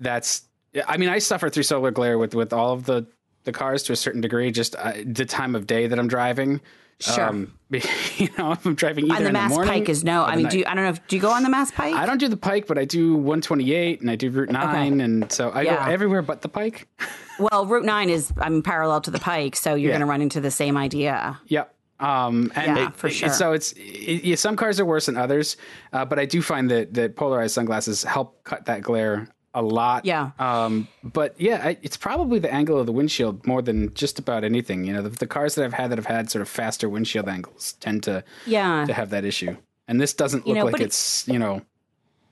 that's, 0.00 0.42
I 0.86 0.96
mean, 0.96 1.08
I 1.08 1.18
suffer 1.18 1.48
through 1.50 1.64
solar 1.64 1.90
glare 1.90 2.18
with 2.18 2.34
with 2.34 2.52
all 2.52 2.72
of 2.72 2.84
the 2.84 3.06
the 3.44 3.52
cars 3.52 3.84
to 3.84 3.92
a 3.92 3.96
certain 3.96 4.20
degree. 4.20 4.50
Just 4.50 4.74
uh, 4.74 4.92
the 5.04 5.24
time 5.24 5.54
of 5.54 5.66
day 5.66 5.86
that 5.86 5.98
I'm 5.98 6.08
driving. 6.08 6.60
Sure. 7.00 7.24
Um, 7.24 7.52
you 7.70 8.28
know, 8.38 8.52
if 8.52 8.64
I'm 8.64 8.74
driving 8.74 9.06
either 9.06 9.16
on 9.16 9.24
the 9.24 9.32
Mass 9.32 9.54
the 9.56 9.64
Pike 9.64 9.88
is 9.88 10.04
no. 10.04 10.24
I 10.24 10.36
mean, 10.36 10.48
do 10.48 10.58
you, 10.58 10.64
I 10.66 10.74
don't 10.74 10.84
know. 10.84 10.90
If, 10.90 11.06
do 11.08 11.16
you 11.16 11.22
go 11.22 11.30
on 11.30 11.42
the 11.42 11.48
Mass 11.50 11.70
Pike? 11.70 11.94
I 11.94 12.06
don't 12.06 12.18
do 12.18 12.28
the 12.28 12.36
Pike, 12.36 12.66
but 12.66 12.78
I 12.78 12.84
do 12.84 13.14
128 13.16 14.00
and 14.00 14.10
I 14.10 14.16
do 14.16 14.30
Route 14.30 14.50
9, 14.50 15.00
and 15.00 15.30
so 15.30 15.50
I 15.50 15.62
Yeah. 15.62 15.84
go 15.84 15.92
everywhere 15.92 16.22
but 16.22 16.42
the 16.42 16.48
Pike. 16.48 16.88
Well, 17.38 17.66
Route 17.66 17.84
Nine 17.84 18.08
is 18.08 18.32
I 18.40 18.48
mean 18.48 18.62
parallel 18.62 19.02
to 19.02 19.10
the 19.10 19.18
Pike, 19.18 19.56
so 19.56 19.74
you're 19.74 19.90
Yeah. 19.90 19.98
going 19.98 20.00
to 20.00 20.06
run 20.06 20.22
into 20.22 20.40
the 20.40 20.50
same 20.50 20.78
idea. 20.78 21.38
Yep. 21.48 21.74
Um, 22.00 22.50
and 22.54 22.76
Yeah, 22.78 22.90
for 22.92 23.10
sure. 23.10 23.28
So 23.28 23.52
it's 23.52 23.72
it, 23.72 24.24
yeah, 24.24 24.36
some 24.36 24.56
cars 24.56 24.80
are 24.80 24.86
worse 24.86 25.04
than 25.04 25.18
others, 25.18 25.58
uh, 25.92 26.06
but 26.06 26.18
I 26.18 26.24
do 26.24 26.40
find 26.40 26.70
that 26.70 26.94
that 26.94 27.14
polarized 27.14 27.54
sunglasses 27.54 28.02
help 28.04 28.42
cut 28.44 28.64
that 28.66 28.80
glare 28.80 29.28
a 29.56 29.62
lot. 29.62 30.04
Yeah. 30.04 30.30
Um, 30.38 30.86
but 31.02 31.34
yeah, 31.40 31.60
I, 31.64 31.78
it's 31.82 31.96
probably 31.96 32.38
the 32.38 32.52
angle 32.52 32.78
of 32.78 32.86
the 32.86 32.92
windshield 32.92 33.44
more 33.44 33.62
than 33.62 33.92
just 33.94 34.18
about 34.20 34.44
anything. 34.44 34.84
You 34.84 34.92
know, 34.92 35.02
the, 35.02 35.08
the 35.08 35.26
cars 35.26 35.56
that 35.56 35.64
I've 35.64 35.72
had 35.72 35.90
that 35.90 35.98
have 35.98 36.06
had 36.06 36.30
sort 36.30 36.42
of 36.42 36.48
faster 36.48 36.88
windshield 36.88 37.28
angles 37.28 37.72
tend 37.80 38.04
to 38.04 38.22
Yeah. 38.46 38.84
to 38.86 38.92
have 38.92 39.10
that 39.10 39.24
issue. 39.24 39.56
And 39.88 40.00
this 40.00 40.14
doesn't 40.14 40.46
You 40.46 40.52
look 40.52 40.58
know, 40.58 40.64
like 40.66 40.72
but 40.72 40.80
it- 40.82 40.84
it's 40.84 41.26
you 41.26 41.38
know 41.38 41.62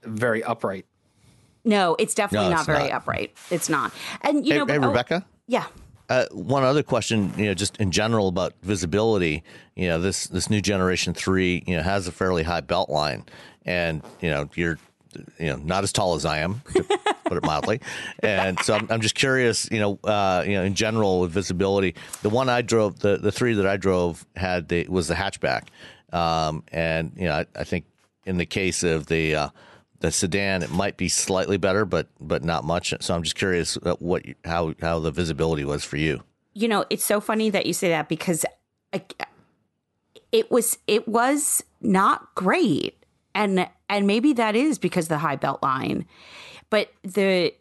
very 0.03 0.45
upright. 0.45 0.87
No, 1.65 1.97
it's 1.99 2.15
definitely 2.15 2.49
No, 2.51 2.57
not 2.57 2.61
it's 2.61 2.67
very 2.67 2.91
upright. 2.93 3.35
It's 3.51 3.69
not. 3.71 3.93
And 4.21 4.47
you 4.47 4.53
Hey, 4.53 4.59
know, 4.59 4.67
hey 4.67 4.79
but- 4.79 4.85
oh, 4.85 4.89
Rebecca. 4.91 5.25
yeah. 5.49 5.65
Uh, 6.11 6.27
one 6.33 6.63
other 6.63 6.83
question, 6.83 7.33
you 7.39 7.47
know, 7.47 7.55
just 7.55 7.79
in 7.79 7.91
general 7.91 8.29
about 8.29 8.53
visibility. 8.63 9.43
You 9.75 9.89
know, 9.89 9.99
this 9.99 10.27
this 10.27 10.51
new 10.51 10.61
generation 10.61 11.15
three, 11.15 11.65
you 11.67 11.75
know, 11.79 11.83
has 11.83 12.07
a 12.07 12.13
fairly 12.13 12.43
high 12.43 12.61
belt 12.61 12.91
line, 12.91 13.25
and 13.65 14.03
you 14.21 14.29
know, 14.29 14.51
you're, 14.55 14.79
you 15.39 15.47
know, 15.47 15.57
not 15.57 15.85
as 15.85 15.93
tall 15.93 16.15
as 16.15 16.25
I 16.25 16.39
am, 16.39 16.63
to 16.75 16.83
put 17.25 17.37
it 17.37 17.45
mildly, 17.45 17.81
and 18.21 18.59
so 18.61 18.75
I'm, 18.75 18.87
I'm 18.91 19.01
just 19.01 19.15
curious, 19.15 19.69
you 19.71 19.79
know, 19.81 19.99
uh, 20.05 20.45
you 20.47 20.55
know, 20.55 20.65
in 20.65 20.75
general 20.75 21.21
with 21.21 21.31
visibility, 21.31 21.95
the 22.23 22.31
one 22.31 22.49
I 22.49 22.63
drove, 22.63 23.01
the 23.01 23.17
the 23.17 23.33
three 23.33 23.55
that 23.55 23.67
I 23.67 23.77
drove 23.77 24.27
had 24.37 24.69
the 24.69 24.87
was 24.89 25.09
the 25.09 25.15
hatchback, 25.15 25.69
um, 26.13 26.63
and 26.73 27.13
you 27.17 27.25
know, 27.25 27.35
I, 27.35 27.47
I 27.57 27.65
think 27.65 27.85
in 28.27 28.37
the 28.37 28.47
case 28.47 28.83
of 28.83 29.07
the 29.07 29.35
uh, 29.35 29.49
the 30.01 30.11
sedan, 30.11 30.63
it 30.63 30.71
might 30.71 30.97
be 30.97 31.09
slightly 31.09 31.57
better, 31.57 31.85
but 31.85 32.09
but 32.21 32.45
not 32.45 32.65
much. 32.65 32.95
So 33.01 33.15
I'm 33.15 33.23
just 33.23 33.37
curious 33.37 33.77
uh, 33.79 33.95
what 33.99 34.23
how 34.45 34.75
how 34.81 34.99
the 35.01 35.11
visibility 35.11 35.65
was 35.65 35.85
for 35.85 35.97
you. 35.97 36.23
you 36.55 36.69
know 36.69 36.85
it's 36.91 37.05
so 37.05 37.21
funny 37.21 37.51
that 37.51 37.67
you 37.67 37.73
say 37.73 37.89
that 37.89 38.09
because 38.09 38.45
I, 38.93 39.03
it 40.33 40.51
was 40.51 40.79
it 40.87 41.07
was 41.09 41.63
not 41.81 42.35
great 42.35 43.05
and 43.35 43.69
and 43.89 44.07
maybe 44.07 44.33
that 44.35 44.57
is 44.57 44.79
because 44.79 45.07
of 45.07 45.11
the 45.11 45.19
high 45.19 45.37
belt 45.37 45.63
line. 45.63 46.07
But 46.71 46.93
the 47.03 47.55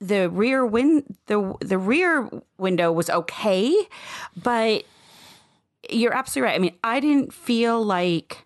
the 0.00 0.28
rear 0.30 0.64
win 0.66 1.02
the 1.26 1.54
the 1.60 1.78
rear 1.78 2.28
window 2.56 2.92
was 2.92 3.08
okay 3.10 3.74
but 4.36 4.84
you're 5.90 6.12
absolutely 6.14 6.48
right. 6.48 6.56
I 6.56 6.58
mean 6.58 6.74
i 6.84 7.00
didn't 7.00 7.32
feel 7.32 7.82
like 7.82 8.44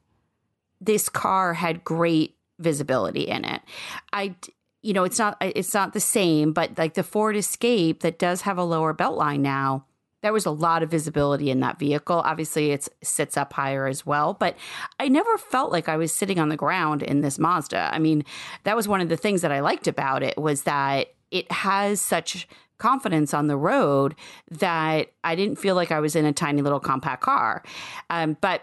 this 0.80 1.08
car 1.08 1.54
had 1.54 1.84
great 1.84 2.36
visibility 2.58 3.22
in 3.22 3.44
it. 3.44 3.62
I 4.12 4.34
you 4.82 4.92
know 4.92 5.04
it's 5.04 5.18
not 5.18 5.36
it's 5.40 5.74
not 5.74 5.92
the 5.92 6.00
same 6.00 6.52
but 6.52 6.78
like 6.78 6.94
the 6.94 7.02
ford 7.02 7.36
escape 7.36 8.00
that 8.00 8.18
does 8.18 8.42
have 8.42 8.58
a 8.58 8.64
lower 8.64 8.92
belt 8.92 9.16
line 9.16 9.42
now 9.42 9.84
there 10.22 10.32
was 10.32 10.46
a 10.46 10.50
lot 10.50 10.82
of 10.82 10.90
visibility 10.90 11.50
in 11.50 11.60
that 11.60 11.78
vehicle 11.78 12.22
obviously 12.24 12.70
it 12.70 12.88
sits 13.02 13.36
up 13.36 13.52
higher 13.52 13.86
as 13.86 14.06
well 14.06 14.34
but 14.34 14.56
i 14.98 15.08
never 15.08 15.36
felt 15.36 15.70
like 15.72 15.88
i 15.88 15.96
was 15.96 16.12
sitting 16.12 16.38
on 16.38 16.48
the 16.48 16.56
ground 16.56 17.02
in 17.02 17.20
this 17.20 17.38
mazda 17.38 17.90
i 17.92 17.98
mean 17.98 18.24
that 18.64 18.76
was 18.76 18.88
one 18.88 19.00
of 19.00 19.08
the 19.08 19.16
things 19.16 19.42
that 19.42 19.52
i 19.52 19.60
liked 19.60 19.86
about 19.86 20.22
it 20.22 20.36
was 20.38 20.62
that 20.62 21.12
it 21.30 21.50
has 21.50 22.00
such 22.00 22.48
confidence 22.78 23.32
on 23.32 23.46
the 23.46 23.56
road 23.56 24.14
that 24.50 25.12
i 25.24 25.34
didn't 25.34 25.56
feel 25.56 25.74
like 25.74 25.92
i 25.92 26.00
was 26.00 26.16
in 26.16 26.24
a 26.24 26.32
tiny 26.32 26.62
little 26.62 26.80
compact 26.80 27.22
car 27.22 27.62
um, 28.10 28.36
but 28.40 28.62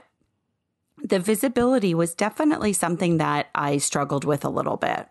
the 1.01 1.19
visibility 1.19 1.93
was 1.93 2.13
definitely 2.13 2.73
something 2.73 3.17
that 3.17 3.47
i 3.55 3.77
struggled 3.77 4.25
with 4.25 4.43
a 4.43 4.49
little 4.49 4.77
bit 4.77 5.07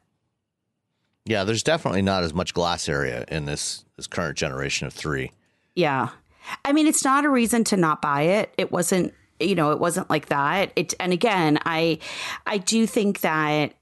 Yeah, 1.24 1.44
there's 1.44 1.62
definitely 1.62 2.00
not 2.00 2.22
as 2.24 2.32
much 2.32 2.54
glass 2.54 2.88
area 2.88 3.26
in 3.28 3.44
this 3.44 3.84
this 3.96 4.06
current 4.06 4.38
generation 4.38 4.86
of 4.86 4.94
three. 4.94 5.30
Yeah. 5.74 6.08
I 6.64 6.72
mean, 6.72 6.86
it's 6.86 7.04
not 7.04 7.24
a 7.24 7.30
reason 7.30 7.64
to 7.64 7.76
not 7.76 8.02
buy 8.02 8.22
it. 8.22 8.54
It 8.56 8.72
wasn't, 8.72 9.14
you 9.40 9.54
know, 9.54 9.72
it 9.72 9.80
wasn't 9.80 10.10
like 10.10 10.26
that. 10.26 10.72
It 10.76 10.94
and 11.00 11.12
again, 11.12 11.58
I 11.64 11.98
I 12.46 12.58
do 12.58 12.86
think 12.86 13.20
that 13.20 13.74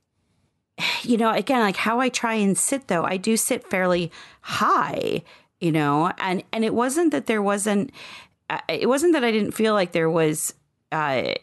you 1.03 1.17
know, 1.17 1.31
again, 1.31 1.61
like 1.61 1.77
how 1.77 2.01
I 2.01 2.09
try 2.09 2.35
and 2.35 2.57
sit 2.57 2.89
though, 2.89 3.05
I 3.05 3.17
do 3.17 3.37
sit 3.37 3.69
fairly 3.69 4.13
high, 4.43 5.23
you 5.61 5.73
know, 5.73 6.13
and 6.19 6.43
and 6.53 6.65
it 6.65 6.75
wasn't 6.75 7.13
that 7.13 7.27
there 7.27 7.43
wasn't 7.43 7.93
uh, 8.51 8.61
it 8.69 8.89
wasn't 8.89 9.13
that 9.15 9.25
I 9.25 9.31
didn't 9.31 9.53
feel 9.53 9.75
like 9.75 9.93
there 9.93 10.11
was 10.11 10.55
uh 10.93 11.35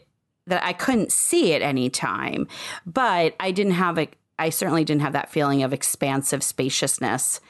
that 0.46 0.62
I 0.62 0.74
couldn't 0.74 1.10
see 1.10 1.54
at 1.54 1.62
any 1.62 1.90
time, 1.90 2.46
but 2.86 3.34
I 3.40 3.50
didn't 3.50 3.72
have 3.72 3.98
a 3.98 4.08
I 4.38 4.50
certainly 4.50 4.84
didn't 4.84 5.02
have 5.02 5.12
that 5.14 5.30
feeling 5.30 5.62
of 5.62 5.72
expansive 5.72 6.42
spaciousness 6.42 7.40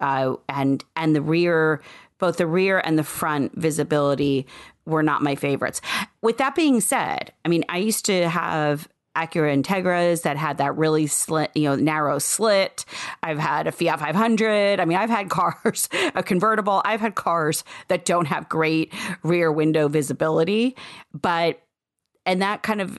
uh, 0.00 0.36
and 0.48 0.84
and 0.96 1.14
the 1.14 1.22
rear, 1.22 1.80
both 2.24 2.38
the 2.38 2.46
rear 2.46 2.80
and 2.82 2.98
the 2.98 3.04
front 3.04 3.54
visibility 3.54 4.46
were 4.86 5.02
not 5.02 5.20
my 5.20 5.34
favorites. 5.34 5.82
With 6.22 6.38
that 6.38 6.54
being 6.54 6.80
said, 6.80 7.34
I 7.44 7.50
mean, 7.50 7.66
I 7.68 7.76
used 7.76 8.06
to 8.06 8.30
have 8.30 8.88
Acura 9.14 9.54
Integras 9.54 10.22
that 10.22 10.38
had 10.38 10.56
that 10.56 10.74
really 10.74 11.06
slit, 11.06 11.50
you 11.54 11.64
know, 11.64 11.76
narrow 11.76 12.18
slit. 12.18 12.86
I've 13.22 13.38
had 13.38 13.66
a 13.66 13.72
Fiat 13.72 14.00
500. 14.00 14.80
I 14.80 14.86
mean, 14.86 14.96
I've 14.96 15.10
had 15.10 15.28
cars, 15.38 15.90
a 16.14 16.22
convertible. 16.22 16.80
I've 16.86 17.02
had 17.02 17.14
cars 17.14 17.62
that 17.88 18.06
don't 18.06 18.24
have 18.24 18.48
great 18.48 18.90
rear 19.22 19.52
window 19.52 19.86
visibility, 19.88 20.76
but 21.12 21.60
and 22.26 22.40
that 22.42 22.62
kind 22.62 22.80
of 22.80 22.98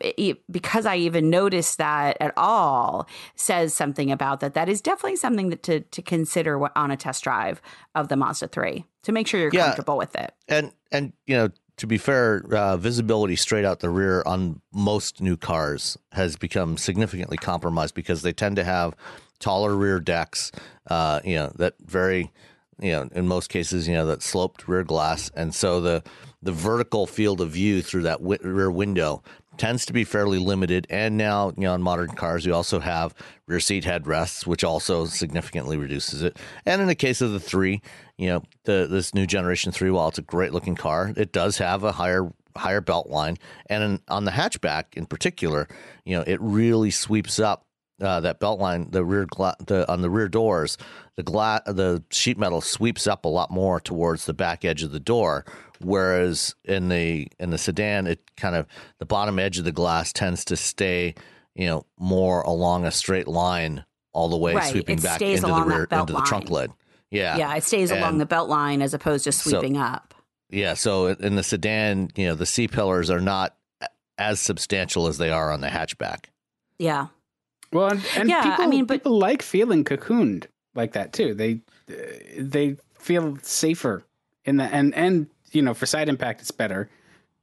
because 0.51 0.85
i 0.85 0.95
even 0.95 1.29
noticed 1.29 1.77
that 1.77 2.17
at 2.19 2.33
all 2.37 3.07
says 3.35 3.73
something 3.73 4.11
about 4.11 4.39
that 4.39 4.53
that 4.53 4.69
is 4.69 4.81
definitely 4.81 5.15
something 5.15 5.49
that 5.49 5.63
to, 5.63 5.79
to 5.81 6.01
consider 6.01 6.59
on 6.77 6.91
a 6.91 6.97
test 6.97 7.23
drive 7.23 7.61
of 7.93 8.07
the 8.07 8.15
mazda 8.15 8.47
3 8.47 8.85
to 9.05 9.11
make 9.11 9.27
sure 9.27 9.39
you're 9.39 9.49
Yeah. 9.53 9.65
comfortable 9.67 9.97
with 9.97 10.15
it 10.15 10.33
And 10.47 10.71
and 10.91 11.13
you 11.25 11.35
know, 11.35 11.49
to 11.77 11.87
be 11.87 11.97
fair, 11.97 12.43
uh, 12.53 12.77
visibility 12.77 13.35
straight 13.35 13.65
out 13.65 13.79
the 13.79 13.89
rear 13.89 14.23
on 14.25 14.61
most 14.71 15.21
new 15.21 15.35
cars 15.37 15.97
has 16.11 16.35
become 16.37 16.77
significantly 16.77 17.37
compromised 17.37 17.95
because 17.95 18.21
they 18.21 18.31
tend 18.33 18.55
to 18.57 18.63
have 18.63 18.95
taller 19.39 19.75
rear 19.75 19.99
decks. 19.99 20.51
Uh, 20.87 21.19
you 21.25 21.35
know 21.35 21.51
that 21.55 21.73
very, 21.83 22.31
you 22.79 22.91
know, 22.91 23.09
in 23.13 23.27
most 23.27 23.49
cases, 23.49 23.87
you 23.87 23.93
know 23.93 24.05
that 24.05 24.21
sloped 24.21 24.67
rear 24.67 24.83
glass, 24.83 25.29
and 25.35 25.53
so 25.53 25.81
the 25.81 26.03
the 26.41 26.51
vertical 26.53 27.07
field 27.07 27.41
of 27.41 27.49
view 27.51 27.81
through 27.81 28.03
that 28.03 28.19
wi- 28.19 28.39
rear 28.43 28.69
window 28.71 29.21
tends 29.57 29.85
to 29.85 29.93
be 29.93 30.03
fairly 30.03 30.39
limited. 30.39 30.87
And 30.89 31.17
now, 31.17 31.49
you 31.55 31.63
know, 31.63 31.73
on 31.73 31.81
modern 31.81 32.09
cars, 32.09 32.45
we 32.45 32.51
also 32.51 32.79
have 32.79 33.13
rear 33.47 33.59
seat 33.59 33.83
headrests, 33.83 34.45
which 34.45 34.63
also 34.63 35.05
significantly 35.05 35.77
reduces 35.77 36.21
it. 36.21 36.37
And 36.65 36.81
in 36.81 36.87
the 36.87 36.95
case 36.95 37.21
of 37.21 37.31
the 37.31 37.39
three, 37.39 37.81
you 38.17 38.29
know, 38.29 38.43
the 38.63 38.87
this 38.89 39.13
new 39.13 39.25
generation 39.25 39.71
three, 39.71 39.89
while 39.91 40.07
it's 40.07 40.17
a 40.17 40.23
great 40.23 40.53
looking 40.53 40.75
car, 40.75 41.13
it 41.15 41.31
does 41.31 41.57
have 41.57 41.83
a 41.83 41.91
higher 41.91 42.31
higher 42.57 42.81
belt 42.81 43.07
line, 43.07 43.37
and 43.69 43.83
in, 43.83 43.99
on 44.07 44.23
the 44.23 44.31
hatchback 44.31 44.85
in 44.93 45.05
particular, 45.05 45.67
you 46.05 46.15
know, 46.15 46.23
it 46.25 46.39
really 46.41 46.89
sweeps 46.89 47.37
up 47.37 47.64
uh, 48.01 48.19
that 48.21 48.39
belt 48.39 48.59
line, 48.59 48.89
the 48.91 49.03
rear 49.05 49.25
gla- 49.25 49.55
the 49.65 49.89
on 49.91 50.01
the 50.01 50.09
rear 50.09 50.27
doors, 50.27 50.77
the 51.15 51.23
glass, 51.23 51.61
the 51.65 52.03
sheet 52.11 52.37
metal 52.37 52.61
sweeps 52.61 53.07
up 53.07 53.25
a 53.25 53.27
lot 53.29 53.51
more 53.51 53.79
towards 53.79 54.25
the 54.25 54.33
back 54.33 54.65
edge 54.65 54.83
of 54.83 54.91
the 54.91 54.99
door. 54.99 55.45
Whereas 55.81 56.55
in 56.63 56.89
the 56.89 57.27
in 57.39 57.49
the 57.51 57.57
sedan, 57.57 58.07
it 58.07 58.19
kind 58.37 58.55
of 58.55 58.67
the 58.99 59.05
bottom 59.05 59.39
edge 59.39 59.57
of 59.59 59.65
the 59.65 59.71
glass 59.71 60.11
tends 60.13 60.45
to 60.45 60.57
stay, 60.57 61.15
you 61.55 61.67
know, 61.67 61.85
more 61.97 62.41
along 62.41 62.85
a 62.85 62.91
straight 62.91 63.27
line 63.27 63.85
all 64.13 64.29
the 64.29 64.37
way, 64.37 64.55
Right, 64.55 64.71
sweeping 64.71 64.97
it 64.97 65.03
back 65.03 65.21
into 65.21 65.41
the 65.41 65.63
rear 65.63 65.87
into 65.91 66.13
the 66.13 66.21
trunk 66.21 66.49
lid. 66.49 66.71
Yeah, 67.11 67.37
yeah 67.37 67.55
it 67.55 67.63
stays 67.63 67.91
along 67.91 68.17
the 68.17 68.25
belt 68.25 68.49
line 68.49 68.81
as 68.81 68.93
opposed 68.93 69.25
to 69.25 69.31
So- 69.31 69.49
sweeping 69.51 69.77
up 69.77 70.13
yeah. 70.49 70.73
So 70.75 71.07
in 71.07 71.35
the 71.35 71.43
sedan, 71.43 72.11
you 72.15 72.27
know, 72.27 72.35
the 72.35 72.45
C 72.45 72.67
pillars 72.67 73.09
are 73.09 73.19
not 73.19 73.55
as 74.17 74.39
substantial 74.39 75.07
as 75.07 75.17
they 75.17 75.29
are 75.29 75.51
on 75.51 75.59
the 75.61 75.67
hatchback. 75.67 76.25
yeah 76.79 77.07
Well, 77.75 77.91
and, 77.91 78.01
and 78.17 78.29
Yeah, 78.29 78.39
I 78.43 78.49
people, 78.51 78.67
mean, 78.67 78.85
but- 78.85 78.95
people 79.03 79.19
like 79.19 79.41
feeling 79.41 79.83
cocooned 79.83 80.45
like 80.73 80.93
that 80.93 81.13
too. 81.13 81.33
They 81.33 81.61
uh, 81.89 81.93
they 82.39 82.77
feel 82.97 83.37
safer 83.43 84.03
in 84.45 84.57
the 84.57 84.63
and 84.65 84.93
and 84.95 85.27
you 85.51 85.61
know 85.61 85.73
for 85.73 85.85
side 85.85 86.09
impact 86.09 86.41
it's 86.41 86.51
better, 86.51 86.89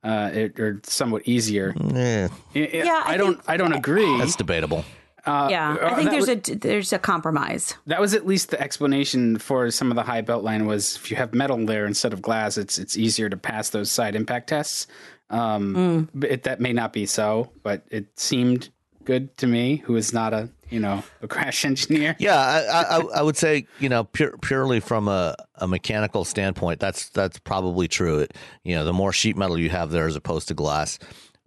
uh, 0.02 0.30
it, 0.32 0.58
or 0.58 0.80
somewhat 0.84 1.22
easier. 1.26 1.74
Yeah, 1.94 2.28
Yeah, 2.54 2.66
Yeah, 2.72 3.02
I 3.06 3.14
I, 3.14 3.16
don't 3.16 3.34
think- 3.34 3.48
I 3.50 3.56
don't 3.56 3.72
agree. 3.72 4.18
that's 4.18 4.36
debatable. 4.36 4.84
Uh, 5.24 5.46
yeah 5.50 5.76
uh, 5.80 5.86
i 5.90 5.94
think 5.94 6.10
there's 6.10 6.26
was- 6.26 6.48
a 6.50 6.54
there's 6.56 6.92
a 6.92 6.98
compromise 6.98 7.76
that 7.86 8.00
was 8.00 8.12
at 8.12 8.26
least 8.26 8.50
the 8.50 8.60
explanation 8.60 9.38
for 9.38 9.70
some 9.70 9.88
of 9.92 9.94
the 9.94 10.02
high 10.02 10.20
belt 10.20 10.42
line 10.42 10.66
was 10.66 10.96
if 10.96 11.12
you 11.12 11.16
have 11.16 11.32
metal 11.32 11.64
there 11.64 11.86
instead 11.86 12.12
of 12.12 12.20
glass, 12.20 12.58
it's 12.58 12.76
it's 12.76 12.96
easier 12.96 13.28
to 13.30 13.36
pass 13.36 13.70
those 13.70 13.88
side 13.88 14.16
impact 14.16 14.48
tests. 14.48 14.88
Um, 15.30 16.08
Mm. 16.12 16.24
it, 16.24 16.42
that 16.42 16.60
may 16.60 16.72
not 16.72 16.92
be 16.92 17.06
so, 17.06 17.52
but 17.62 17.84
it 17.88 18.06
seemed 18.18 18.70
good 19.04 19.36
to 19.38 19.46
me, 19.46 19.76
who 19.76 19.96
is 19.96 20.12
not 20.12 20.32
a 20.32 20.48
you 20.70 20.80
know 20.80 21.02
a 21.20 21.28
crash 21.28 21.64
engineer. 21.72 22.16
Yeah, 22.18 22.36
I, 22.38 22.96
I, 22.96 23.00
I 23.16 23.22
would 23.22 23.36
say 23.36 23.66
you 23.78 23.88
know 23.88 24.04
pure, 24.04 24.36
purely 24.38 24.80
from 24.80 25.08
a, 25.08 25.34
a 25.56 25.66
mechanical 25.68 26.24
standpoint, 26.24 26.80
that's 26.80 27.08
that's 27.10 27.38
probably 27.38 27.88
true. 27.88 28.20
It, 28.20 28.36
you 28.64 28.74
know, 28.74 28.84
the 28.84 28.92
more 28.92 29.12
sheet 29.12 29.36
metal 29.36 29.58
you 29.58 29.70
have 29.70 29.90
there 29.90 30.06
as 30.06 30.16
opposed 30.16 30.48
to 30.48 30.54
glass, 30.54 30.98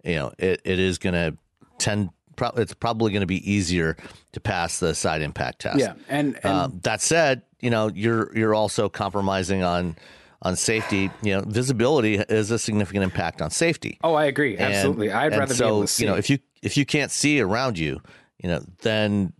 you 0.04 0.14
know, 0.16 0.32
it, 0.38 0.60
it 0.64 0.78
is 0.78 0.98
going 0.98 1.14
to 1.14 1.36
tend. 1.78 2.10
Pro- 2.36 2.50
it's 2.50 2.74
probably 2.74 3.12
going 3.12 3.22
to 3.22 3.26
be 3.26 3.50
easier 3.50 3.96
to 4.32 4.40
pass 4.40 4.78
the 4.78 4.94
side 4.94 5.22
impact 5.22 5.60
test. 5.60 5.78
Yeah, 5.78 5.94
and, 6.10 6.34
and 6.42 6.44
Um, 6.44 6.80
that 6.82 7.00
said, 7.00 7.40
you 7.60 7.70
know, 7.70 7.90
you're 7.94 8.30
you're 8.36 8.54
also 8.54 8.90
compromising 8.90 9.62
on 9.62 9.96
on 10.42 10.54
safety. 10.54 11.10
You 11.22 11.36
know, 11.36 11.40
visibility 11.46 12.16
is 12.16 12.50
a 12.50 12.58
significant 12.58 13.04
impact 13.04 13.40
on 13.40 13.50
safety. 13.50 13.98
oh, 14.04 14.12
I 14.12 14.26
agree, 14.26 14.54
And- 14.58 14.74
absolutely. 14.74 15.10
I'd 15.10 15.32
and 15.32 15.40
rather 15.40 15.54
so, 15.54 15.64
be 15.64 15.68
able 15.68 15.80
to 15.80 15.86
see. 15.86 16.04
you 16.04 16.10
know, 16.10 16.16
if 16.16 16.28
you 16.28 16.38
if 16.66 16.76
you 16.76 16.84
can't 16.84 17.12
see 17.12 17.40
around 17.40 17.78
you, 17.78 18.00
you 18.42 18.48
know, 18.48 18.60
then 18.82 19.32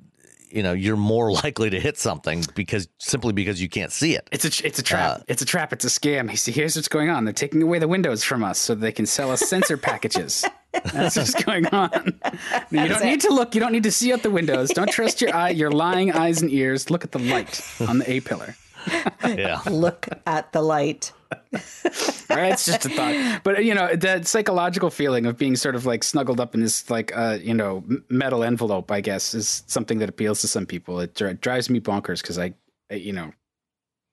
you 0.49 0.63
know 0.63 0.73
you're 0.73 0.97
more 0.97 1.33
likely 1.45 1.69
to 1.71 1.81
hit 1.81 1.99
something 1.99 2.45
because 2.55 2.89
simply 2.99 3.33
because 3.33 3.61
you 3.61 3.69
can't 3.69 3.91
see 3.91 4.15
it. 4.15 4.29
It's 4.31 4.45
a 4.45 4.67
it's 4.67 4.79
a 4.79 4.83
trap. 4.83 5.21
Uh, 5.21 5.23
it's 5.27 5.43
a 5.43 5.45
trap. 5.45 5.73
It's 5.73 5.85
a 5.85 5.89
scam. 5.89 6.31
He 6.31 6.37
see, 6.37 6.53
here's 6.53 6.77
what's 6.77 6.89
going 6.89 7.11
on. 7.11 7.25
They're 7.25 7.35
taking 7.35 7.61
away 7.63 7.81
the 7.81 7.89
windows 7.89 8.23
from 8.23 8.45
us 8.45 8.61
so 8.61 8.77
they 8.77 8.93
can 8.93 9.07
sell 9.07 9.33
us 9.33 9.41
sensor 9.41 9.77
packages. 9.77 10.45
That's 10.93 11.17
what's 11.17 11.35
going 11.45 11.67
on. 11.67 12.21
You 12.71 12.87
don't 12.87 13.05
need 13.05 13.21
to 13.23 13.35
look. 13.35 13.57
You 13.57 13.61
don't 13.61 13.73
need 13.73 13.83
to 13.83 13.93
see 13.93 14.13
out 14.13 14.23
the 14.23 14.31
windows. 14.31 14.71
Don't 14.71 14.91
trust 14.91 15.21
your 15.21 15.35
eye, 15.35 15.51
your 15.51 15.73
lying 15.73 16.13
eyes 16.13 16.41
and 16.43 16.51
ears. 16.53 16.91
Look 16.91 17.03
at 17.05 17.11
the 17.11 17.19
light 17.19 17.61
on 17.89 17.99
the 17.99 18.09
A 18.09 18.21
pillar. 18.21 18.55
yeah. 19.27 19.61
Look 19.69 20.09
at 20.27 20.53
the 20.53 20.63
light. 20.63 21.11
right, 22.31 22.53
it's 22.53 22.67
just 22.67 22.87
a 22.87 22.89
thought, 22.89 23.43
but 23.43 23.65
you 23.65 23.75
know 23.75 23.95
that 23.97 24.27
psychological 24.27 24.91
feeling 24.91 25.27
of 25.27 25.39
being 25.39 25.57
sort 25.57 25.75
of 25.75 25.87
like 25.87 26.05
snuggled 26.05 26.41
up 26.41 26.55
in 26.55 26.61
this 26.61 26.89
like 26.91 27.17
uh, 27.17 27.39
you 27.41 27.55
know 27.55 27.85
metal 28.09 28.45
envelope, 28.45 28.91
I 28.91 29.01
guess, 29.01 29.35
is 29.35 29.65
something 29.67 29.99
that 29.99 30.09
appeals 30.09 30.41
to 30.43 30.49
some 30.49 30.67
people. 30.67 31.01
It 31.01 31.15
drives 31.41 31.71
me 31.71 31.81
bonkers 31.81 32.21
because 32.21 32.39
I, 32.39 32.55
I, 32.91 32.95
you 32.97 33.13
know, 33.13 33.33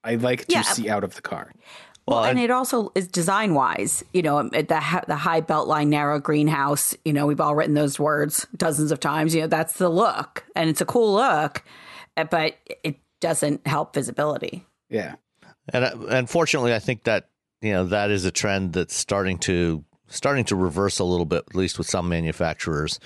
I 0.04 0.16
like 0.16 0.46
to 0.46 0.54
yeah. 0.54 0.62
see 0.62 0.90
out 0.90 1.04
of 1.04 1.16
the 1.16 1.22
car. 1.22 1.54
Well, 2.08 2.22
well 2.22 2.30
and 2.30 2.40
it 2.40 2.52
also 2.52 2.92
is 2.96 3.08
design 3.08 3.54
wise, 3.54 4.04
you 4.14 4.22
know, 4.22 4.44
the 4.44 5.04
the 5.08 5.16
high 5.16 5.42
belt 5.42 5.68
line, 5.68 5.90
narrow 5.90 6.20
greenhouse. 6.20 6.96
You 7.06 7.14
know, 7.14 7.26
we've 7.26 7.42
all 7.42 7.56
written 7.56 7.76
those 7.76 8.00
words 8.00 8.46
dozens 8.56 8.92
of 8.92 9.00
times. 9.00 9.34
You 9.34 9.42
know, 9.42 9.48
that's 9.48 9.78
the 9.78 9.90
look, 9.90 10.46
and 10.56 10.70
it's 10.70 10.82
a 10.82 10.86
cool 10.86 11.14
look, 11.14 11.64
but 12.16 12.58
it 12.84 12.98
doesn't 13.22 13.66
help 13.66 13.94
visibility. 13.94 14.66
Yeah. 14.90 15.16
And 15.72 15.86
unfortunately, 16.10 16.74
I 16.74 16.80
think 16.80 17.04
that 17.04 17.30
you 17.62 17.72
know 17.72 17.86
that 17.86 18.12
is 18.12 18.26
a 18.26 18.32
trend 18.32 18.74
that's 18.74 18.96
starting 18.96 19.38
to 19.40 19.84
starting 20.08 20.46
to 20.46 20.56
reverse 20.56 21.00
a 21.00 21.04
little 21.04 21.26
bit, 21.26 21.44
at 21.48 21.56
least 21.56 21.78
with 21.78 21.88
some 21.90 22.10
manufacturers. 22.10 23.00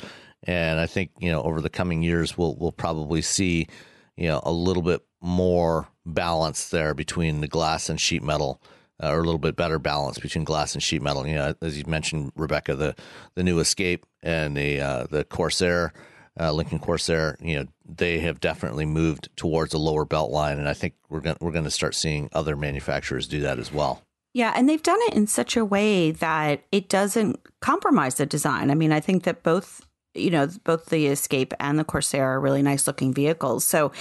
And 0.43 0.79
I 0.79 0.85
think 0.85 1.11
you 1.19 1.31
know 1.31 1.41
over 1.41 1.61
the 1.61 1.69
coming 1.69 2.01
years, 2.01 2.37
we'll 2.37 2.55
we'll 2.55 2.71
probably 2.71 3.21
see 3.21 3.67
you 4.15 4.27
know 4.27 4.41
a 4.43 4.51
little 4.51 4.83
bit 4.83 5.01
more 5.21 5.87
balance 6.05 6.69
there 6.69 6.93
between 6.93 7.41
the 7.41 7.47
glass 7.47 7.89
and 7.89 7.99
sheet 7.99 8.23
metal, 8.23 8.61
uh, 9.01 9.11
or 9.11 9.19
a 9.19 9.23
little 9.23 9.39
bit 9.39 9.55
better 9.55 9.79
balance 9.79 10.17
between 10.17 10.43
glass 10.43 10.73
and 10.73 10.81
sheet 10.81 11.01
metal. 11.01 11.27
You 11.27 11.35
know, 11.35 11.53
as 11.61 11.77
you 11.77 11.85
mentioned, 11.87 12.31
Rebecca, 12.35 12.75
the 12.75 12.95
the 13.35 13.43
new 13.43 13.59
Escape 13.59 14.05
and 14.23 14.57
the 14.57 14.81
uh, 14.81 15.07
the 15.09 15.23
Corsair 15.23 15.93
uh, 16.39 16.51
Lincoln 16.51 16.79
Corsair, 16.79 17.37
you 17.41 17.57
know, 17.57 17.67
they 17.85 18.19
have 18.19 18.39
definitely 18.39 18.85
moved 18.85 19.29
towards 19.35 19.73
a 19.73 19.77
lower 19.77 20.05
belt 20.05 20.31
line, 20.31 20.59
and 20.59 20.69
I 20.69 20.73
think 20.73 20.93
we're 21.09 21.21
going 21.21 21.37
we're 21.39 21.51
going 21.51 21.63
to 21.63 21.71
start 21.71 21.95
seeing 21.95 22.29
other 22.33 22.55
manufacturers 22.55 23.27
do 23.27 23.41
that 23.41 23.59
as 23.59 23.71
well. 23.71 24.03
Yeah, 24.33 24.53
and 24.55 24.69
they've 24.69 24.83
done 24.83 24.99
it 25.07 25.15
in 25.15 25.25
such 25.25 25.57
a 25.57 25.65
way 25.65 26.11
that 26.11 26.61
it 26.71 26.89
doesn't 26.89 27.39
compromise 27.59 28.15
the 28.15 28.25
design. 28.25 28.69
I 28.69 28.75
mean, 28.75 28.91
I 28.91 28.99
think 28.99 29.23
that 29.23 29.41
both 29.41 29.86
you 30.17 30.29
know, 30.29 30.47
both 30.63 30.87
the 30.87 31.07
Escape 31.07 31.53
and 31.59 31.77
the 31.77 31.83
Corsair 31.83 32.25
are 32.25 32.39
really 32.39 32.61
nice 32.61 32.87
looking 32.87 33.13
vehicles. 33.13 33.65
So, 33.65 33.91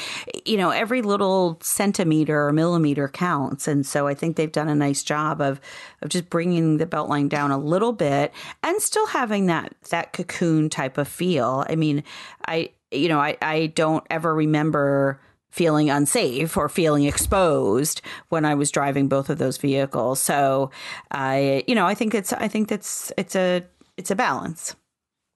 you 0.44 0.56
know, 0.56 0.70
every 0.70 1.02
little 1.02 1.58
centimeter 1.62 2.46
or 2.46 2.52
millimeter 2.52 3.08
counts. 3.08 3.68
And 3.68 3.86
so 3.86 4.06
I 4.06 4.14
think 4.14 4.36
they've 4.36 4.50
done 4.50 4.68
a 4.68 4.74
nice 4.74 5.02
job 5.02 5.40
of, 5.40 5.60
of 6.02 6.08
just 6.08 6.30
bringing 6.30 6.78
the 6.78 6.86
belt 6.86 7.08
line 7.08 7.28
down 7.28 7.50
a 7.50 7.58
little 7.58 7.92
bit 7.92 8.32
and 8.62 8.80
still 8.80 9.06
having 9.06 9.46
that, 9.46 9.74
that 9.90 10.12
cocoon 10.12 10.70
type 10.70 10.98
of 10.98 11.08
feel. 11.08 11.64
I 11.68 11.76
mean, 11.76 12.02
I, 12.46 12.70
you 12.90 13.08
know, 13.08 13.20
I, 13.20 13.36
I 13.42 13.66
don't 13.66 14.04
ever 14.10 14.34
remember 14.34 15.20
feeling 15.50 15.88
unsafe 15.88 16.56
or 16.56 16.68
feeling 16.68 17.04
exposed 17.04 18.02
when 18.28 18.44
I 18.44 18.54
was 18.54 18.70
driving 18.70 19.08
both 19.08 19.30
of 19.30 19.38
those 19.38 19.56
vehicles. 19.56 20.20
So 20.20 20.70
I, 21.10 21.64
you 21.66 21.74
know, 21.74 21.86
I 21.86 21.94
think 21.94 22.14
it's, 22.14 22.32
I 22.32 22.48
think 22.48 22.68
that's, 22.68 23.10
it's 23.16 23.34
a, 23.34 23.62
it's 23.96 24.10
a 24.10 24.14
balance 24.14 24.76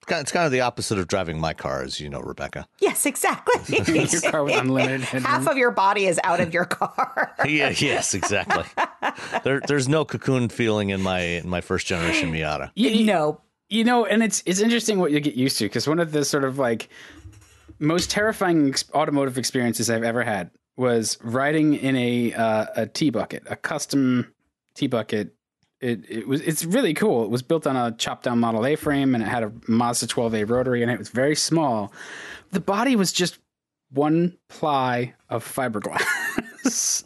it's 0.09 0.33
kind 0.33 0.47
of 0.47 0.53
the 0.53 0.61
opposite 0.61 0.99
of 0.99 1.09
driving 1.09 1.39
my 1.39 1.55
car, 1.55 1.83
as 1.83 2.01
you 2.01 2.09
know, 2.09 2.21
Rebecca. 2.21 2.67
Yes, 2.81 3.07
exactly. 3.07 3.79
your 3.95 4.21
car 4.31 4.45
with 4.45 4.55
unlimited 4.55 5.03
headroom. 5.03 5.25
Half 5.25 5.47
of 5.47 5.57
your 5.57 5.71
body 5.71 6.07
is 6.07 6.21
out 6.25 6.41
of 6.41 6.53
your 6.53 6.65
car. 6.65 7.35
yeah, 7.47 7.71
yes, 7.71 8.15
exactly. 8.15 8.65
there, 9.45 9.61
there's 9.67 9.89
no 9.89 10.05
cocoon 10.05 10.49
feeling 10.49 10.91
in 10.91 11.03
my 11.03 11.21
in 11.21 11.49
my 11.49 11.61
first 11.61 11.87
generation 11.87 12.33
Miata. 12.33 12.71
You, 12.75 13.05
no, 13.05 13.41
you 13.69 13.85
know, 13.85 14.05
and 14.05 14.23
it's 14.23 14.43
it's 14.47 14.61
interesting 14.61 14.99
what 14.99 15.13
you 15.13 15.21
get 15.21 15.35
used 15.35 15.59
to 15.59 15.65
because 15.65 15.87
one 15.87 16.01
of 16.01 16.13
the 16.13 16.25
sort 16.25 16.45
of 16.45 16.59
like 16.59 16.89
most 17.79 18.11
terrifying 18.11 18.69
ex- 18.69 18.85
automotive 18.95 19.39
experiences 19.39 19.91
I've 19.91 20.03
ever 20.03 20.23
had 20.23 20.51
was 20.77 21.19
riding 21.23 21.75
in 21.75 21.97
a 21.97 22.33
uh, 22.35 22.67
a 22.77 22.87
T 22.87 23.11
bucket, 23.11 23.45
a 23.47 23.57
custom 23.57 24.33
T 24.75 24.87
bucket 24.87 25.35
it, 25.81 26.05
it 26.09 26.29
was 26.29 26.41
it's 26.43 26.65
really 26.65 26.95
cool. 26.95 27.25
It 27.25 27.31
was 27.31 27.43
built 27.43 27.67
on 27.67 27.77
a 27.77 27.93
chopped 27.93 28.25
down 28.25 28.39
Model 28.39 28.67
A 28.67 28.77
frame 28.77 29.15
and 29.15 29.25
it 29.25 29.27
had 29.27 29.43
a 29.43 29.53
Mazda 29.67 30.07
12A 30.07 30.49
rotary 30.49 30.83
and 30.83 30.91
it 30.91 30.99
was 30.99 31.09
very 31.09 31.35
small. 31.35 31.93
The 32.53 32.61
body 32.61 32.97
was 32.97 33.13
just 33.13 33.39
one 33.91 34.37
ply 34.49 35.15
of 35.31 35.45
fiberglass. 35.45 37.05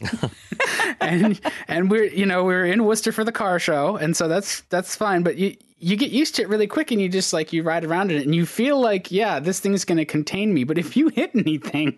and 1.01 1.41
and 1.69 1.91
we're 1.91 2.05
you 2.05 2.27
know 2.27 2.45
we're 2.45 2.67
in 2.67 2.85
Worcester 2.85 3.13
for 3.13 3.25
the 3.25 3.33
car 3.33 3.59
show 3.59 3.97
and 3.97 4.17
so 4.17 4.27
that's 4.27 4.63
that's 4.63 4.97
fine 4.97 5.23
but 5.23 5.37
you 5.37 5.57
you 5.79 5.97
get 5.97 6.11
used 6.11 6.35
to 6.35 6.43
it 6.43 6.49
really 6.49 6.67
quick 6.67 6.91
and 6.91 7.01
you 7.01 7.09
just 7.09 7.33
like 7.33 7.53
you 7.53 7.63
ride 7.63 7.85
around 7.85 8.11
in 8.11 8.17
it 8.17 8.25
and 8.25 8.35
you 8.35 8.45
feel 8.45 8.81
like 8.81 9.13
yeah 9.13 9.39
this 9.39 9.61
thing's 9.61 9.85
going 9.85 9.99
to 9.99 10.05
contain 10.05 10.53
me 10.53 10.65
but 10.65 10.79
if 10.79 10.97
you 10.97 11.09
hit 11.09 11.31
anything 11.35 11.97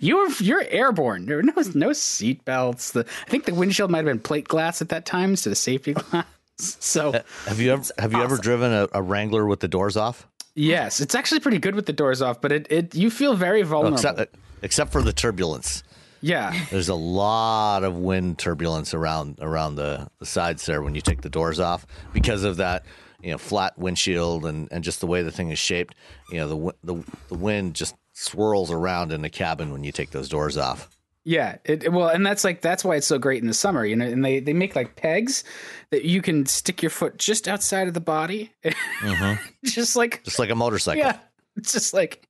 you're 0.00 0.30
you're 0.40 0.64
airborne. 0.68 1.26
There 1.26 1.36
were 1.36 1.42
no 1.42 1.54
no 1.74 1.92
seat 1.92 2.44
belts. 2.44 2.92
The 2.92 3.06
I 3.26 3.30
think 3.30 3.44
the 3.44 3.54
windshield 3.54 3.90
might 3.90 3.98
have 3.98 4.06
been 4.06 4.20
plate 4.20 4.48
glass 4.48 4.82
at 4.82 4.88
that 4.90 5.06
time 5.06 5.30
instead 5.30 5.50
of 5.50 5.58
safety 5.58 5.92
glass. 6.10 6.26
So 6.58 7.14
uh, 7.14 7.22
have 7.46 7.60
you 7.60 7.72
ever 7.72 7.84
have 7.98 8.12
you 8.12 8.22
ever 8.22 8.36
driven 8.36 8.72
a, 8.72 8.88
a, 8.92 9.02
Wrangler 9.02 9.46
with 9.46 9.60
the 9.60 9.68
doors 9.68 9.96
off? 9.96 10.26
Yes, 10.54 11.00
it's 11.00 11.14
actually 11.14 11.40
pretty 11.40 11.58
good 11.58 11.74
with 11.74 11.86
the 11.86 11.92
doors 11.92 12.20
off, 12.20 12.40
but 12.40 12.52
it, 12.52 12.66
it 12.70 12.94
you 12.94 13.10
feel 13.10 13.34
very 13.34 13.62
oh, 13.62 13.66
vulnerable. 13.66 13.96
except, 13.96 14.36
except 14.62 14.92
for 14.92 15.00
the 15.00 15.12
turbulence. 15.12 15.82
Yeah, 16.20 16.54
there's 16.70 16.90
a 16.90 16.94
lot 16.94 17.82
of 17.82 17.96
wind 17.96 18.38
turbulence 18.38 18.92
around 18.92 19.38
around 19.40 19.76
the, 19.76 20.08
the 20.18 20.26
sides 20.26 20.66
there 20.66 20.82
when 20.82 20.94
you 20.94 21.00
take 21.00 21.22
the 21.22 21.30
doors 21.30 21.58
off 21.58 21.86
because 22.12 22.44
of 22.44 22.58
that 22.58 22.84
you 23.22 23.30
know 23.30 23.38
flat 23.38 23.78
windshield 23.78 24.44
and, 24.44 24.68
and 24.70 24.84
just 24.84 25.00
the 25.00 25.06
way 25.06 25.22
the 25.22 25.30
thing 25.30 25.50
is 25.50 25.58
shaped. 25.58 25.94
You 26.30 26.38
know 26.38 26.48
the 26.48 26.94
the, 26.94 27.04
the 27.28 27.34
wind 27.34 27.74
just 27.74 27.94
swirls 28.20 28.70
around 28.70 29.12
in 29.12 29.22
the 29.22 29.30
cabin 29.30 29.72
when 29.72 29.82
you 29.82 29.92
take 29.92 30.10
those 30.10 30.28
doors 30.28 30.58
off. 30.58 30.88
Yeah, 31.24 31.56
it, 31.64 31.92
well, 31.92 32.08
and 32.08 32.24
that's 32.24 32.44
like 32.44 32.60
that's 32.62 32.84
why 32.84 32.96
it's 32.96 33.06
so 33.06 33.18
great 33.18 33.42
in 33.42 33.46
the 33.46 33.54
summer, 33.54 33.84
you 33.84 33.94
know. 33.94 34.06
And 34.06 34.24
they 34.24 34.40
they 34.40 34.54
make 34.54 34.74
like 34.74 34.96
pegs 34.96 35.44
that 35.90 36.04
you 36.04 36.22
can 36.22 36.46
stick 36.46 36.82
your 36.82 36.90
foot 36.90 37.18
just 37.18 37.46
outside 37.46 37.88
of 37.88 37.94
the 37.94 38.00
body, 38.00 38.52
mm-hmm. 38.64 39.34
just 39.64 39.96
like 39.96 40.22
just 40.24 40.38
like 40.38 40.48
a 40.48 40.54
motorcycle. 40.54 41.04
Yeah, 41.04 41.18
it's 41.56 41.72
just 41.72 41.92
like 41.92 42.26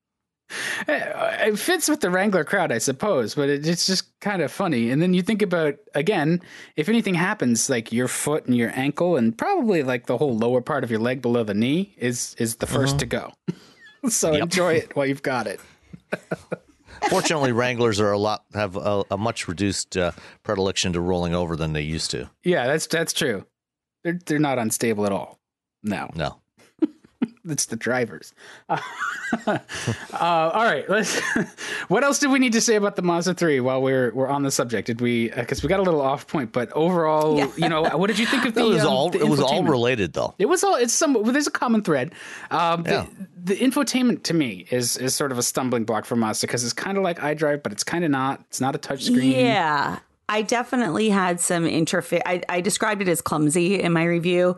eh, 0.89 1.47
it 1.47 1.57
fits 1.57 1.89
with 1.89 2.01
the 2.01 2.11
Wrangler 2.11 2.43
crowd, 2.43 2.73
I 2.73 2.79
suppose, 2.79 3.37
but 3.37 3.49
it, 3.49 3.65
it's 3.65 3.87
just 3.87 4.19
kind 4.19 4.43
of 4.43 4.51
funny. 4.51 4.91
And 4.91 5.01
then 5.01 5.15
you 5.15 5.23
think 5.23 5.41
about 5.41 5.77
again, 5.95 6.41
if 6.75 6.89
anything 6.89 7.15
happens, 7.15 7.71
like 7.71 7.93
your 7.93 8.09
foot 8.09 8.47
and 8.47 8.57
your 8.57 8.73
ankle, 8.75 9.17
and 9.17 9.39
probably 9.39 9.85
like 9.85 10.07
the 10.07 10.19
whole 10.19 10.37
lower 10.37 10.61
part 10.61 10.83
of 10.83 10.91
your 10.91 11.01
leg 11.01 11.23
below 11.23 11.45
the 11.45 11.55
knee 11.55 11.95
is 11.97 12.35
is 12.39 12.57
the 12.57 12.67
1st 12.67 12.87
mm-hmm. 12.87 12.97
to 12.97 13.07
go. 13.07 13.33
so 14.09 14.33
yep. 14.33 14.43
enjoy 14.43 14.75
it 14.75 14.97
while 14.97 15.07
you've 15.07 15.23
got 15.23 15.47
it. 15.47 15.61
Fortunately, 17.09 17.53
Wranglers 17.53 17.99
are 18.01 18.13
a 18.13 18.19
lot 18.19 18.45
have 18.53 18.77
a, 18.77 19.05
a 19.11 19.17
much 19.17 19.49
reduced 19.49 19.97
uh, 19.97 20.13
predilection 20.43 20.93
to 20.93 21.01
rolling 21.01 21.35
over 21.35 21.57
than 21.57 21.73
they 21.73 21.83
used 21.83 22.11
to. 22.11 22.31
Yeah, 22.45 22.67
that's 22.67 22.87
that's 22.87 23.13
true. 23.13 23.47
They're 24.05 24.19
they're 24.27 24.39
not 24.39 24.59
unstable 24.59 25.07
at 25.07 25.13
all. 25.13 25.39
No, 25.83 26.11
no 26.15 26.40
it's 27.49 27.67
the 27.67 27.77
drivers. 27.77 28.33
Uh, 28.69 28.79
uh, 29.47 29.59
all 30.13 30.65
right, 30.65 30.89
let's. 30.89 31.21
what 31.89 32.05
else 32.05 32.19
did 32.19 32.31
we 32.31 32.39
need 32.39 32.53
to 32.53 32.61
say 32.61 32.77
about 32.77 32.97
the 32.97 33.03
Mazda 33.03 33.35
three 33.35 33.61
while 33.61 33.83
we're 33.83 34.13
we're 34.13 34.29
on 34.29 34.43
the 34.43 34.51
subject? 34.51 34.87
Did 34.87 35.01
we? 35.01 35.29
Because 35.31 35.61
uh, 35.61 35.65
we 35.65 35.69
got 35.69 35.81
a 35.81 35.83
little 35.83 36.01
off 36.01 36.27
point, 36.27 36.53
but 36.53 36.71
overall, 36.73 37.39
yeah. 37.39 37.51
you 37.57 37.69
know, 37.69 37.83
what 37.97 38.09
did 38.09 38.19
you 38.19 38.27
think 38.27 38.45
of 38.45 38.55
the? 38.55 38.61
it 38.61 38.69
was 38.69 38.83
um, 38.83 38.89
all 38.89 39.15
it 39.15 39.29
was 39.29 39.41
all 39.41 39.65
related 39.65 40.13
though. 40.13 40.35
It 40.39 40.47
was 40.47 40.65
all. 40.65 40.75
It's 40.77 40.95
some. 40.95 41.15
Well, 41.15 41.33
there's 41.33 41.47
a 41.47 41.53
common 41.53 41.83
thread. 41.83 42.13
Um, 42.51 42.85
yeah. 42.87 43.07
the, 43.37 43.55
the 43.55 43.57
infotainment 43.57 44.25
to 44.25 44.35
me 44.35 44.67
is 44.71 44.97
is 44.97 45.15
sort 45.15 45.33
of 45.33 45.39
a 45.39 45.43
stumbling 45.43 45.85
block 45.85 46.05
for 46.05 46.17
Mazda 46.17 46.47
because 46.47 46.65
it's 46.65 46.73
kind 46.73 46.97
of 46.97 47.05
like 47.05 47.19
iDrive, 47.19 47.63
but 47.63 47.73
it's 47.73 47.85
kind 47.85 48.05
of 48.05 48.11
not. 48.11 48.41
It's 48.49 48.61
not 48.61 48.75
a 48.75 48.79
touchscreen. 48.79 49.33
Yeah, 49.33 49.99
I 50.31 50.43
definitely 50.43 51.09
had 51.09 51.41
some 51.41 51.65
interface. 51.65 52.23
I, 52.25 52.41
I, 52.49 52.61
described 52.61 53.03
it 53.03 53.09
as 53.09 53.21
clumsy 53.21 53.81
in 53.81 53.93
my 53.93 54.05
review. 54.05 54.57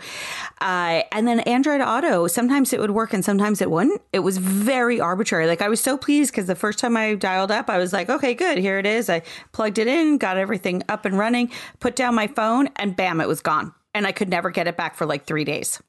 Uh, 0.60 1.02
and 1.10 1.26
then 1.26 1.40
Android 1.40 1.80
Auto, 1.80 2.26
sometimes 2.26 2.74
it 2.74 2.78
would 2.78 2.90
work 2.90 3.14
and 3.14 3.24
sometimes 3.24 3.62
it 3.62 3.70
wouldn't. 3.70 4.02
It 4.12 4.18
was 4.18 4.36
very 4.36 5.00
arbitrary. 5.00 5.46
Like 5.46 5.62
I 5.62 5.70
was 5.70 5.80
so 5.80 5.96
pleased 5.96 6.30
because 6.30 6.46
the 6.46 6.54
first 6.54 6.78
time 6.78 6.94
I 6.94 7.14
dialed 7.14 7.50
up, 7.50 7.70
I 7.70 7.78
was 7.78 7.90
like, 7.90 8.10
okay, 8.10 8.34
good, 8.34 8.58
here 8.58 8.78
it 8.78 8.84
is. 8.84 9.08
I 9.08 9.22
plugged 9.52 9.78
it 9.78 9.86
in, 9.86 10.18
got 10.18 10.36
everything 10.36 10.82
up 10.90 11.06
and 11.06 11.18
running, 11.18 11.50
put 11.80 11.96
down 11.96 12.14
my 12.14 12.26
phone, 12.26 12.68
and 12.76 12.94
bam, 12.94 13.22
it 13.22 13.26
was 13.26 13.40
gone. 13.40 13.72
And 13.94 14.06
I 14.06 14.12
could 14.12 14.28
never 14.28 14.50
get 14.50 14.68
it 14.68 14.76
back 14.76 14.94
for 14.94 15.06
like 15.06 15.24
three 15.24 15.44
days. 15.44 15.82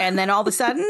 And 0.00 0.18
then 0.18 0.30
all 0.30 0.40
of 0.40 0.48
a 0.48 0.52
sudden, 0.52 0.84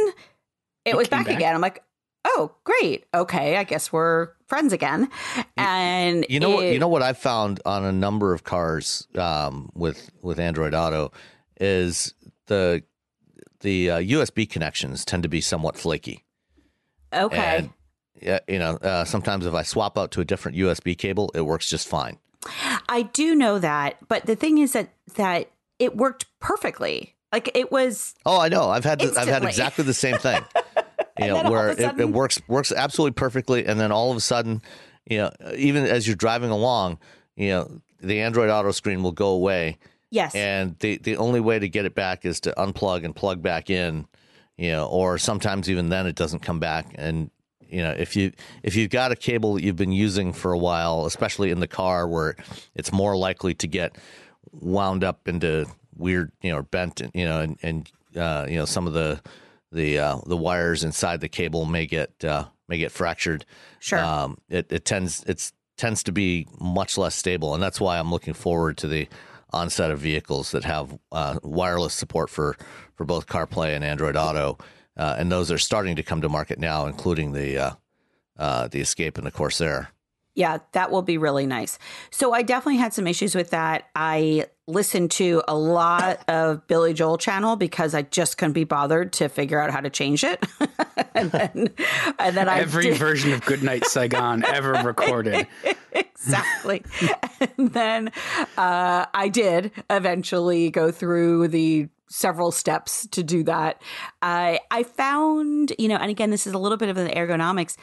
it, 0.86 0.90
it 0.90 0.96
was 0.96 1.06
back, 1.06 1.26
back 1.26 1.36
again. 1.36 1.54
I'm 1.54 1.60
like, 1.60 1.84
oh, 2.24 2.54
great. 2.64 3.06
Okay, 3.14 3.56
I 3.56 3.64
guess 3.64 3.92
we're 3.92 4.30
friends 4.46 4.72
again. 4.72 5.08
And 5.56 6.26
you 6.28 6.40
know 6.40 6.52
it, 6.52 6.54
what? 6.54 6.64
You 6.66 6.78
know 6.78 6.88
what 6.88 7.02
I've 7.02 7.18
found 7.18 7.60
on 7.64 7.84
a 7.84 7.92
number 7.92 8.32
of 8.32 8.44
cars 8.44 9.06
um, 9.16 9.70
with 9.74 10.10
with 10.22 10.38
Android 10.38 10.74
Auto 10.74 11.12
is 11.60 12.14
the 12.46 12.82
the 13.60 13.90
uh, 13.90 13.98
USB 13.98 14.48
connections 14.48 15.04
tend 15.04 15.22
to 15.22 15.28
be 15.28 15.40
somewhat 15.40 15.76
flaky. 15.76 16.24
Okay. 17.12 17.68
And, 18.20 18.40
you 18.48 18.58
know, 18.58 18.76
uh, 18.76 19.04
sometimes 19.04 19.46
if 19.46 19.54
I 19.54 19.62
swap 19.62 19.98
out 19.98 20.10
to 20.12 20.20
a 20.20 20.24
different 20.24 20.56
USB 20.56 20.96
cable, 20.96 21.30
it 21.34 21.42
works 21.42 21.68
just 21.68 21.88
fine. 21.88 22.18
I 22.88 23.02
do 23.12 23.34
know 23.34 23.58
that, 23.58 23.96
but 24.08 24.26
the 24.26 24.34
thing 24.34 24.58
is 24.58 24.72
that 24.72 24.88
that 25.14 25.50
it 25.78 25.96
worked 25.96 26.26
perfectly. 26.40 27.14
Like 27.32 27.50
it 27.56 27.72
was. 27.72 28.14
Oh, 28.26 28.38
I 28.38 28.48
know. 28.48 28.68
I've 28.68 28.84
had 28.84 28.98
the, 28.98 29.14
I've 29.18 29.28
had 29.28 29.44
exactly 29.44 29.84
the 29.84 29.94
same 29.94 30.18
thing. 30.18 30.42
You 31.18 31.26
know, 31.26 31.50
where 31.50 31.68
a 31.68 31.72
it, 31.72 32.00
it 32.00 32.08
works 32.10 32.40
works 32.48 32.72
absolutely 32.72 33.12
perfectly, 33.14 33.66
and 33.66 33.78
then 33.78 33.92
all 33.92 34.10
of 34.10 34.16
a 34.16 34.20
sudden, 34.20 34.62
you 35.06 35.18
know, 35.18 35.30
even 35.56 35.84
as 35.84 36.06
you're 36.06 36.16
driving 36.16 36.50
along, 36.50 36.98
you 37.36 37.50
know, 37.50 37.80
the 38.00 38.20
Android 38.22 38.48
Auto 38.50 38.70
screen 38.72 39.02
will 39.02 39.12
go 39.12 39.28
away, 39.28 39.78
Yes. 40.10 40.34
and 40.34 40.78
the 40.78 40.96
the 40.98 41.16
only 41.16 41.40
way 41.40 41.58
to 41.58 41.68
get 41.68 41.84
it 41.84 41.94
back 41.94 42.24
is 42.24 42.40
to 42.40 42.54
unplug 42.56 43.04
and 43.04 43.14
plug 43.14 43.42
back 43.42 43.68
in, 43.68 44.06
you 44.56 44.70
know, 44.72 44.86
or 44.86 45.18
sometimes 45.18 45.68
even 45.68 45.90
then 45.90 46.06
it 46.06 46.14
doesn't 46.16 46.40
come 46.40 46.58
back. 46.60 46.86
And 46.94 47.30
you 47.68 47.82
know, 47.82 47.90
if 47.90 48.16
you 48.16 48.32
if 48.62 48.74
you've 48.74 48.90
got 48.90 49.12
a 49.12 49.16
cable 49.16 49.54
that 49.54 49.62
you've 49.62 49.76
been 49.76 49.92
using 49.92 50.32
for 50.32 50.52
a 50.52 50.58
while, 50.58 51.04
especially 51.06 51.50
in 51.50 51.60
the 51.60 51.68
car 51.68 52.08
where 52.08 52.36
it's 52.74 52.92
more 52.92 53.16
likely 53.16 53.54
to 53.54 53.66
get 53.66 53.96
wound 54.52 55.04
up 55.04 55.28
into 55.28 55.66
weird, 55.96 56.32
you 56.42 56.50
know, 56.52 56.62
bent, 56.62 57.02
you 57.14 57.24
know, 57.26 57.40
and 57.40 57.58
and 57.62 57.90
uh, 58.16 58.46
you 58.48 58.56
know 58.56 58.64
some 58.64 58.86
of 58.86 58.92
the 58.92 59.20
the 59.72 59.98
uh, 59.98 60.18
the 60.26 60.36
wires 60.36 60.84
inside 60.84 61.20
the 61.20 61.28
cable 61.28 61.64
may 61.64 61.86
get 61.86 62.24
uh, 62.24 62.46
may 62.68 62.78
get 62.78 62.92
fractured. 62.92 63.44
Sure. 63.80 63.98
Um, 63.98 64.38
it, 64.48 64.70
it 64.70 64.84
tends 64.84 65.24
it's 65.26 65.52
tends 65.76 66.02
to 66.04 66.12
be 66.12 66.46
much 66.60 66.98
less 66.98 67.14
stable, 67.14 67.54
and 67.54 67.62
that's 67.62 67.80
why 67.80 67.98
I'm 67.98 68.10
looking 68.10 68.34
forward 68.34 68.76
to 68.78 68.88
the 68.88 69.08
onset 69.52 69.90
of 69.90 69.98
vehicles 69.98 70.52
that 70.52 70.64
have 70.64 70.98
uh, 71.10 71.38
wireless 71.42 71.94
support 71.94 72.30
for 72.30 72.56
for 72.94 73.04
both 73.04 73.26
CarPlay 73.26 73.74
and 73.74 73.84
Android 73.84 74.16
Auto, 74.16 74.58
uh, 74.96 75.16
and 75.18 75.32
those 75.32 75.50
are 75.50 75.58
starting 75.58 75.96
to 75.96 76.02
come 76.02 76.20
to 76.20 76.28
market 76.28 76.58
now, 76.58 76.86
including 76.86 77.32
the 77.32 77.58
uh, 77.58 77.70
uh, 78.38 78.68
the 78.68 78.80
Escape 78.80 79.18
and 79.18 79.26
the 79.26 79.30
Corsair. 79.30 79.90
Yeah, 80.34 80.58
that 80.72 80.90
will 80.90 81.02
be 81.02 81.18
really 81.18 81.46
nice. 81.46 81.78
So 82.10 82.32
I 82.32 82.42
definitely 82.42 82.78
had 82.78 82.94
some 82.94 83.06
issues 83.06 83.34
with 83.34 83.50
that. 83.50 83.88
I 83.94 84.46
listened 84.68 85.10
to 85.12 85.42
a 85.48 85.56
lot 85.56 86.20
of 86.28 86.66
Billy 86.66 86.94
Joel 86.94 87.18
channel 87.18 87.56
because 87.56 87.94
I 87.94 88.02
just 88.02 88.38
couldn't 88.38 88.52
be 88.52 88.64
bothered 88.64 89.12
to 89.14 89.28
figure 89.28 89.60
out 89.60 89.70
how 89.70 89.80
to 89.80 89.90
change 89.90 90.24
it. 90.24 90.44
and 91.14 91.30
then, 91.30 91.68
and 92.18 92.36
then 92.36 92.48
I 92.48 92.60
Every 92.60 92.84
did- 92.84 92.96
version 92.96 93.32
of 93.32 93.44
Goodnight 93.44 93.86
Saigon 93.86 94.44
ever 94.46 94.72
recorded. 94.72 95.46
exactly. 95.92 96.82
and 97.58 97.72
then 97.72 98.08
uh, 98.56 99.06
I 99.12 99.28
did 99.28 99.72
eventually 99.90 100.70
go 100.70 100.90
through 100.90 101.48
the 101.48 101.88
several 102.08 102.52
steps 102.52 103.06
to 103.08 103.22
do 103.22 103.42
that. 103.44 103.80
I 104.20 104.60
I 104.70 104.82
found, 104.82 105.72
you 105.78 105.88
know, 105.88 105.96
and 105.96 106.10
again, 106.10 106.30
this 106.30 106.46
is 106.46 106.52
a 106.52 106.58
little 106.58 106.76
bit 106.78 106.88
of 106.90 106.96
the 106.96 107.08
ergonomics. 107.08 107.76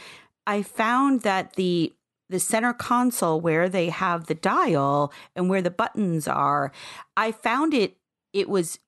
I 0.48 0.62
found 0.64 1.22
that 1.22 1.54
the 1.54 1.94
the 2.30 2.40
center 2.40 2.74
console 2.74 3.42
where 3.42 3.70
they 3.70 3.90
have 3.90 4.28
the 4.28 4.36
dial 4.36 5.12
and 5.36 5.50
where 5.50 5.62
the 5.62 5.72
buttons 5.72 6.28
are, 6.28 6.72
I 7.18 7.32
found 7.32 7.74
it 7.74 7.98
it 8.34 8.48
was 8.48 8.80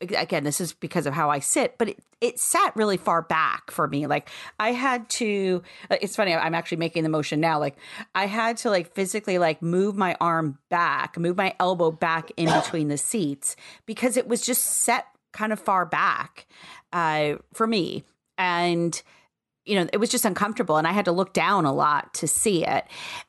again 0.00 0.44
this 0.44 0.60
is 0.60 0.72
because 0.74 1.06
of 1.06 1.12
how 1.12 1.28
i 1.28 1.40
sit 1.40 1.76
but 1.76 1.88
it, 1.88 1.98
it 2.20 2.38
sat 2.38 2.76
really 2.76 2.96
far 2.96 3.22
back 3.22 3.70
for 3.70 3.88
me. 3.88 4.06
Like 4.06 4.28
i 4.60 4.72
had 4.72 5.08
to 5.10 5.62
it's 5.90 6.14
funny 6.14 6.34
i'm 6.34 6.54
actually 6.54 6.78
making 6.78 7.02
the 7.02 7.08
motion 7.08 7.40
now. 7.40 7.58
Like 7.58 7.76
i 8.14 8.26
had 8.26 8.58
to 8.58 8.70
like 8.70 8.94
physically 8.94 9.38
like 9.38 9.60
move 9.62 9.96
my 9.96 10.16
arm 10.20 10.58
back 10.68 11.16
move 11.18 11.36
my 11.36 11.54
elbow 11.58 11.90
back 11.90 12.30
in 12.36 12.46
between 12.60 12.88
the 12.88 12.98
seats 12.98 13.56
because 13.86 14.16
it 14.16 14.28
was 14.28 14.42
just 14.42 14.62
set 14.62 15.06
kind 15.32 15.52
of 15.52 15.60
far 15.60 15.86
back 15.86 16.46
uh, 16.92 17.34
for 17.52 17.66
me. 17.66 18.04
And 18.36 19.00
you 19.68 19.74
know, 19.74 19.88
it 19.92 19.98
was 19.98 20.10
just 20.10 20.24
uncomfortable 20.24 20.76
and 20.76 20.86
I 20.86 20.92
had 20.92 21.04
to 21.04 21.12
look 21.12 21.32
down 21.32 21.64
a 21.64 21.72
lot 21.72 22.14
to 22.14 22.26
see 22.26 22.64
it. 22.66 22.84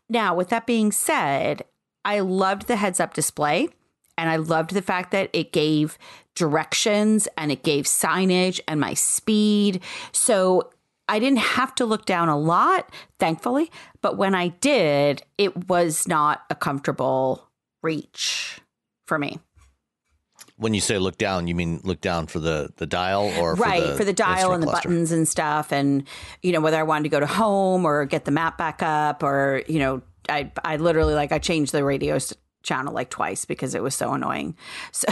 Now, 0.10 0.34
with 0.34 0.50
that 0.50 0.66
being 0.66 0.92
said, 0.92 1.64
I 2.06 2.22
loved 2.22 2.68
the 2.68 2.78
heads 2.78 3.00
up 3.00 3.14
display 3.14 3.70
and 4.18 4.30
I 4.30 4.38
loved 4.38 4.74
the 4.74 4.82
fact 4.82 5.12
that 5.12 5.30
it 5.34 5.52
gave 5.52 5.98
directions 6.36 7.28
and 7.38 7.52
it 7.52 7.64
gave 7.64 7.86
signage 7.86 8.60
and 8.68 8.80
my 8.80 8.94
speed. 8.94 9.82
So 10.12 10.72
I 11.08 11.20
didn't 11.20 11.40
have 11.40 11.76
to 11.76 11.86
look 11.86 12.06
down 12.06 12.30
a 12.30 12.38
lot, 12.38 12.94
thankfully. 13.20 13.72
But 14.02 14.18
when 14.18 14.36
I 14.36 14.50
did, 14.50 15.24
it 15.38 15.68
was 15.68 16.08
not 16.08 16.44
a 16.50 16.56
comfortable 16.56 17.50
reach 17.82 18.62
for 19.08 19.18
me. 19.18 19.40
When 20.60 20.74
you 20.74 20.82
say 20.82 20.98
look 21.00 21.18
down, 21.18 21.48
you 21.48 21.56
mean 21.56 21.80
look 21.84 22.02
down 22.02 22.28
for 22.28 22.40
the, 22.40 22.70
the 22.76 22.86
dial 22.86 23.32
or 23.40 23.56
right 23.56 23.82
for 23.82 23.88
the, 23.88 23.96
for 23.96 24.04
the 24.04 24.14
dial 24.14 24.52
and 24.52 24.62
the 24.62 24.68
cluster? 24.68 24.90
buttons 24.90 25.12
and 25.14 25.26
stuff 25.28 25.72
and 25.72 26.04
you 26.44 26.52
know 26.52 26.60
whether 26.62 26.78
i 26.78 26.84
wanted 26.84 27.04
to 27.04 27.10
go 27.10 27.20
to 27.20 27.26
home 27.26 27.86
or 27.86 28.06
get 28.06 28.26
the 28.26 28.32
map 28.32 28.58
back 28.58 28.84
up 28.84 29.24
or 29.24 29.64
you 29.68 29.80
know 29.80 30.02
i 30.28 30.52
i 30.66 30.76
literally 30.76 31.14
like 31.14 31.32
i 31.32 31.40
changed 31.40 31.72
the 31.72 31.84
radio 31.84 32.18
channel 32.62 32.94
like 32.94 33.10
twice 33.10 33.46
because 33.46 33.74
it 33.74 33.82
was 33.82 33.96
so 33.96 34.12
annoying 34.14 34.54
so 34.92 35.08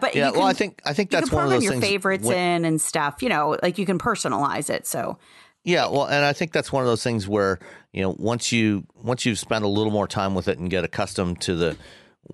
but 0.00 0.14
Yeah, 0.14 0.28
you 0.28 0.34
well, 0.34 0.42
I 0.44 0.52
can- 0.52 0.56
think 0.58 0.82
I 0.86 0.92
think 0.92 1.10
you 1.12 1.18
that's 1.18 1.28
can 1.30 1.36
one 1.36 1.44
of 1.46 1.50
those 1.50 1.64
your 1.64 1.72
things. 1.72 1.84
favorites 1.84 2.24
when- 2.24 2.38
in 2.38 2.64
and 2.64 2.80
stuff 2.80 3.20
you 3.22 3.28
know 3.28 3.56
like 3.64 3.78
you 3.78 3.84
can 3.86 3.98
personalize 3.98 4.70
it 4.70 4.86
so 4.86 5.18
Yeah, 5.64 5.86
well, 5.88 6.06
and 6.06 6.24
I 6.24 6.32
think 6.32 6.52
that's 6.52 6.72
one 6.72 6.82
of 6.82 6.88
those 6.88 7.02
things 7.04 7.26
where 7.28 7.58
you 7.92 8.02
know 8.02 8.14
once 8.18 8.52
you 8.52 8.84
once 9.02 9.26
you've 9.26 9.38
spent 9.40 9.64
a 9.64 9.68
little 9.68 9.92
more 9.92 10.06
time 10.08 10.34
with 10.34 10.46
it 10.48 10.58
and 10.58 10.70
get 10.70 10.84
accustomed 10.84 11.40
to 11.42 11.54
the 11.56 11.76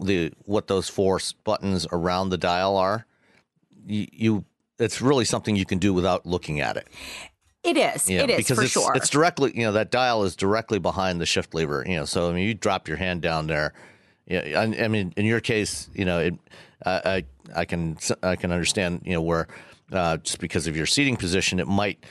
the 0.00 0.32
what 0.44 0.66
those 0.66 0.88
four 0.88 1.20
buttons 1.44 1.86
around 1.92 2.30
the 2.30 2.38
dial 2.38 2.76
are, 2.76 3.06
you, 3.86 4.06
you 4.12 4.44
it's 4.78 5.00
really 5.00 5.24
something 5.24 5.56
you 5.56 5.66
can 5.66 5.78
do 5.78 5.92
without 5.92 6.24
looking 6.26 6.60
at 6.60 6.76
it. 6.76 6.88
it 7.64 7.76
is 7.76 8.08
know, 8.08 8.24
it 8.24 8.30
is 8.30 8.36
because 8.36 8.58
for 8.58 8.64
it's, 8.64 8.72
sure 8.72 8.92
it's 8.94 9.10
directly 9.10 9.52
you 9.54 9.64
know 9.64 9.72
that 9.72 9.90
dial 9.90 10.24
is 10.24 10.36
directly 10.36 10.78
behind 10.78 11.20
the 11.20 11.26
shift 11.26 11.54
lever. 11.54 11.84
You 11.86 11.96
know, 11.96 12.04
so 12.04 12.30
I 12.30 12.32
mean 12.32 12.46
you 12.46 12.54
drop 12.54 12.88
your 12.88 12.96
hand 12.96 13.22
down 13.22 13.46
there. 13.46 13.72
Yeah, 14.26 14.40
I, 14.56 14.84
I 14.84 14.88
mean 14.88 15.12
in 15.16 15.24
your 15.24 15.40
case, 15.40 15.88
you 15.94 16.04
know, 16.04 16.18
it, 16.18 16.34
I, 16.84 16.90
I 17.04 17.24
I 17.60 17.64
can 17.64 17.98
I 18.22 18.36
can 18.36 18.52
understand 18.52 19.02
you 19.04 19.14
know 19.14 19.22
where 19.22 19.48
uh, 19.92 20.18
just 20.18 20.38
because 20.38 20.66
of 20.66 20.76
your 20.76 20.86
seating 20.86 21.16
position, 21.16 21.60
it 21.60 21.66
might 21.66 22.04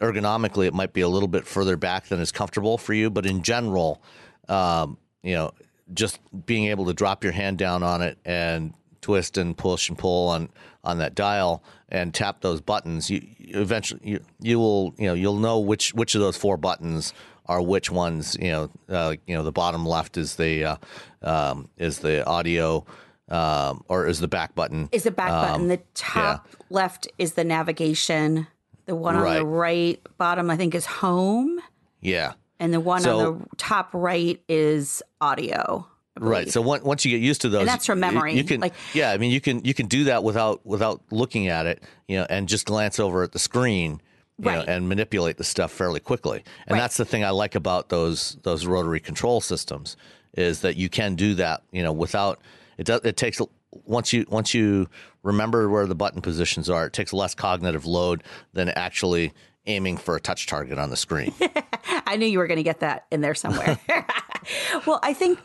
ergonomically 0.00 0.66
it 0.66 0.74
might 0.74 0.92
be 0.92 1.00
a 1.00 1.08
little 1.08 1.28
bit 1.28 1.46
further 1.46 1.76
back 1.76 2.06
than 2.06 2.20
is 2.20 2.32
comfortable 2.32 2.78
for 2.78 2.94
you, 2.94 3.10
but 3.10 3.26
in 3.26 3.42
general, 3.42 4.02
um, 4.48 4.98
you 5.22 5.34
know, 5.34 5.52
just 5.92 6.18
being 6.46 6.66
able 6.66 6.86
to 6.86 6.94
drop 6.94 7.22
your 7.24 7.32
hand 7.32 7.58
down 7.58 7.82
on 7.82 8.00
it 8.02 8.18
and 8.24 8.72
twist 9.00 9.36
and 9.36 9.56
push 9.56 9.88
and 9.88 9.98
pull 9.98 10.28
on 10.28 10.48
on 10.82 10.98
that 10.98 11.14
dial 11.14 11.62
and 11.88 12.12
tap 12.14 12.40
those 12.40 12.60
buttons, 12.60 13.08
you, 13.10 13.26
you 13.38 13.60
eventually 13.60 14.00
you, 14.02 14.20
you 14.40 14.58
will 14.58 14.94
you 14.98 15.06
know 15.06 15.14
you'll 15.14 15.38
know 15.38 15.58
which 15.58 15.92
which 15.94 16.14
of 16.14 16.20
those 16.20 16.36
four 16.36 16.56
buttons 16.56 17.12
are 17.46 17.60
which 17.60 17.90
ones. 17.90 18.36
You 18.40 18.50
know, 18.50 18.70
uh, 18.88 19.14
you 19.26 19.34
know 19.34 19.42
the 19.44 19.52
bottom 19.52 19.86
left 19.86 20.16
is 20.16 20.36
the 20.36 20.64
uh, 20.64 20.76
um, 21.22 21.68
is 21.76 21.98
the 21.98 22.26
audio 22.26 22.84
um, 23.28 23.84
or 23.88 24.06
is 24.06 24.20
the 24.20 24.28
back 24.28 24.54
button. 24.54 24.88
is 24.92 25.04
the 25.04 25.10
back 25.10 25.30
Um, 25.30 25.48
button 25.52 25.68
the 25.68 25.80
top 25.94 26.48
left 26.70 27.08
is 27.18 27.34
the 27.34 27.44
navigation 27.44 28.46
the 28.86 28.94
one 28.94 29.16
on 29.16 29.34
the 29.34 29.44
right 29.46 29.98
bottom 30.18 30.50
i 30.50 30.56
think 30.58 30.74
is 30.74 30.84
home 30.84 31.58
Yeah. 32.02 32.32
And 32.60 32.72
the 32.72 32.80
one 32.80 33.00
So- 33.02 33.18
on 33.34 33.38
the 33.50 33.56
top 33.56 33.90
right 33.92 34.40
is 34.48 35.02
audio 35.20 35.86
Right. 36.16 36.48
So 36.48 36.62
on- 36.72 36.84
once 36.84 37.04
you 37.04 37.10
get 37.10 37.20
used 37.24 37.40
to 37.40 37.48
those, 37.48 37.62
And 37.62 37.68
that's 37.68 37.86
from 37.86 37.98
memory, 37.98 38.36
You 38.36 38.44
can, 38.44 38.60
like- 38.60 38.74
yeah. 38.92 39.10
I 39.10 39.18
mean, 39.18 39.32
you 39.32 39.40
can 39.40 39.64
you 39.64 39.74
can 39.74 39.86
do 39.86 40.04
that 40.04 40.22
without 40.22 40.64
without 40.64 41.00
looking 41.10 41.48
at 41.48 41.66
it, 41.66 41.82
you 42.06 42.16
know, 42.16 42.24
and 42.30 42.48
just 42.48 42.66
glance 42.66 43.00
over 43.00 43.24
at 43.24 43.32
the 43.32 43.40
screen, 43.40 44.00
you 44.38 44.44
know, 44.44 44.60
and 44.60 44.88
manipulate 44.88 45.38
the 45.38 45.44
stuff 45.44 45.72
fairly 45.72 45.98
quickly. 45.98 46.44
And 46.68 46.74
Right. 46.74 46.78
that's 46.78 46.98
the 46.98 47.04
thing 47.04 47.24
I 47.24 47.30
like 47.30 47.56
about 47.56 47.88
those 47.88 48.36
those 48.44 48.64
rotary 48.64 49.00
control 49.00 49.40
systems 49.40 49.96
is 50.36 50.60
that 50.60 50.76
you 50.76 50.88
can 50.88 51.16
do 51.16 51.34
that, 51.34 51.62
you 51.72 51.82
know, 51.82 51.92
without 51.92 52.38
it. 52.78 52.86
Does 52.86 53.00
it 53.02 53.16
takes 53.16 53.40
once 53.84 54.12
you 54.12 54.24
once 54.28 54.54
you 54.54 54.86
remember 55.24 55.68
where 55.68 55.84
the 55.88 55.96
button 55.96 56.22
positions 56.22 56.70
are, 56.70 56.86
it 56.86 56.92
takes 56.92 57.12
less 57.12 57.34
cognitive 57.34 57.86
load 57.86 58.22
than 58.52 58.68
actually 58.68 59.32
aiming 59.66 59.96
for 59.96 60.16
a 60.16 60.20
touch 60.20 60.46
target 60.46 60.78
on 60.78 60.90
the 60.90 60.96
screen. 60.96 61.32
I 62.06 62.16
knew 62.16 62.26
you 62.26 62.38
were 62.38 62.46
going 62.46 62.58
to 62.58 62.62
get 62.62 62.80
that 62.80 63.06
in 63.10 63.20
there 63.20 63.34
somewhere. 63.34 63.78
well, 64.86 65.00
I 65.02 65.14
think 65.14 65.38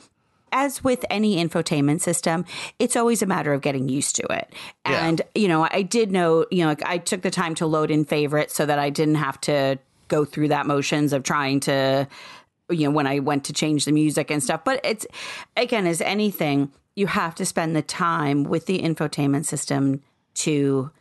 as 0.52 0.84
with 0.84 1.06
any 1.10 1.38
infotainment 1.38 2.02
system, 2.02 2.46
it's 2.80 2.96
always 2.96 3.22
a 3.22 3.26
matter 3.26 3.54
of 3.54 3.62
getting 3.62 3.88
used 3.88 4.16
to 4.18 4.24
it. 4.32 4.54
Yeah. 4.86 5.08
And, 5.08 5.22
you 5.36 5.48
know, 5.48 5.68
I 5.70 5.84
did 5.84 6.12
know, 6.12 6.46
you 6.52 6.64
know, 6.64 6.70
like 6.70 6.84
I 6.84 6.98
took 6.98 7.22
the 7.22 7.32
time 7.32 7.56
to 7.56 7.66
load 7.66 7.92
in 7.92 8.06
favorites 8.06 8.56
so 8.56 8.66
that 8.66 8.80
I 8.80 8.90
didn't 8.90 9.16
have 9.16 9.40
to 9.42 9.80
go 10.08 10.26
through 10.26 10.50
that 10.50 10.66
motions 10.66 11.14
of 11.14 11.24
trying 11.24 11.60
to, 11.62 12.08
you 12.70 12.86
know, 12.86 12.92
when 12.92 13.08
I 13.08 13.20
went 13.20 13.46
to 13.46 13.54
change 13.54 13.86
the 13.86 13.92
music 13.92 14.32
and 14.32 14.44
stuff. 14.44 14.64
But 14.64 14.82
it's, 14.84 15.06
again, 15.56 15.86
as 15.86 16.02
anything, 16.02 16.72
you 16.96 17.08
have 17.08 17.36
to 17.36 17.46
spend 17.46 17.76
the 17.76 17.82
time 17.82 18.44
with 18.44 18.66
the 18.66 18.80
infotainment 18.80 19.46
system 19.46 20.02
to 20.36 20.92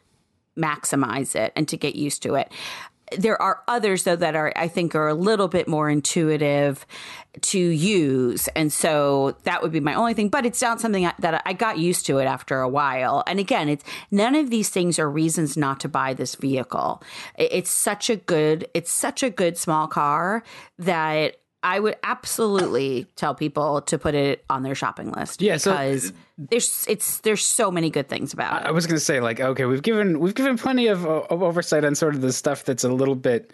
maximize 0.57 1.35
it 1.35 1.53
and 1.57 1.67
to 1.69 1.77
get 1.77 1.95
used 1.95 2.23
to 2.25 2.35
it. 2.35 2.51
There 3.17 3.41
are 3.41 3.63
others 3.69 4.05
though 4.05 4.17
that 4.17 4.35
are 4.35 4.53
I 4.57 4.69
think 4.69 4.95
are 4.95 5.09
a 5.09 5.15
little 5.15 5.49
bit 5.49 5.69
more 5.69 5.89
intuitive 5.89 6.87
to 7.41 7.59
use, 7.59 8.49
and 8.49 8.73
so 8.73 9.37
that 9.45 9.63
would 9.63 9.73
be 9.73 9.81
my 9.81 9.95
only 9.95 10.15
thing. 10.15 10.29
But 10.29 10.45
it's 10.45 10.61
not 10.61 10.81
something 10.81 11.09
that 11.19 11.43
I 11.45 11.53
got 11.53 11.79
used 11.79 12.07
to 12.07 12.19
it 12.19 12.25
after 12.25 12.61
a 12.61 12.69
while. 12.69 13.23
And 13.27 13.39
again, 13.39 13.69
it's 13.69 13.85
none 14.11 14.35
of 14.35 14.51
these 14.51 14.71
things 14.71 14.99
are 14.99 15.11
reasons 15.11 15.57
not 15.57 15.81
to 15.81 15.89
buy 15.89 16.15
this 16.15 16.35
vehicle. 16.35 17.03
It's 17.37 17.71
such 17.71 18.11
a 18.11 18.17
good, 18.17 18.69
it's 18.75 18.91
such 18.91 19.23
a 19.23 19.31
good 19.31 19.57
small 19.57 19.87
car 19.87 20.43
that 20.79 21.37
I 21.69 21.81
would 21.81 21.97
absolutely 22.03 23.07
tell 23.17 23.35
people 23.35 23.83
to 23.83 23.99
put 23.99 24.15
it 24.15 24.45
on 24.49 24.63
their 24.63 24.75
shopping 24.75 25.13
list. 25.13 25.43
Yeah, 25.43 25.59
so- 25.59 25.73
because 25.73 26.13
there's 26.39 26.87
it's 26.89 27.19
there's 27.21 27.45
so 27.45 27.71
many 27.71 27.91
good 27.91 28.09
things 28.09 28.33
about 28.33 28.53
I 28.53 28.59
it. 28.61 28.67
I 28.67 28.71
was 28.71 28.87
going 28.87 28.97
to 28.97 29.05
say 29.05 29.21
like 29.21 29.39
okay, 29.39 29.67
we've 29.67 29.83
given 29.83 30.19
we've 30.21 30.35
given 30.35 30.57
plenty 30.57 30.87
of, 30.87 31.05
of 31.05 31.43
oversight 31.43 31.85
on 31.85 31.95
sort 31.95 32.15
of 32.15 32.23
the 32.23 32.33
stuff 32.33 32.65
that's 32.65 32.85
a 32.85 32.89
little 32.89 33.15
bit 33.17 33.53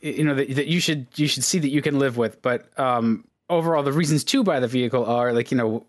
you 0.00 0.24
know 0.24 0.34
that, 0.34 0.54
that 0.54 0.66
you 0.66 0.80
should 0.80 1.06
you 1.16 1.26
should 1.26 1.42
see 1.44 1.58
that 1.58 1.70
you 1.70 1.82
can 1.82 1.98
live 1.98 2.16
with, 2.16 2.40
but 2.42 2.78
um 2.78 3.24
overall 3.50 3.82
the 3.82 3.92
reasons 3.92 4.22
to 4.24 4.44
buy 4.44 4.60
the 4.60 4.68
vehicle 4.68 5.04
are 5.04 5.32
like 5.32 5.50
you 5.50 5.56
know 5.56 5.86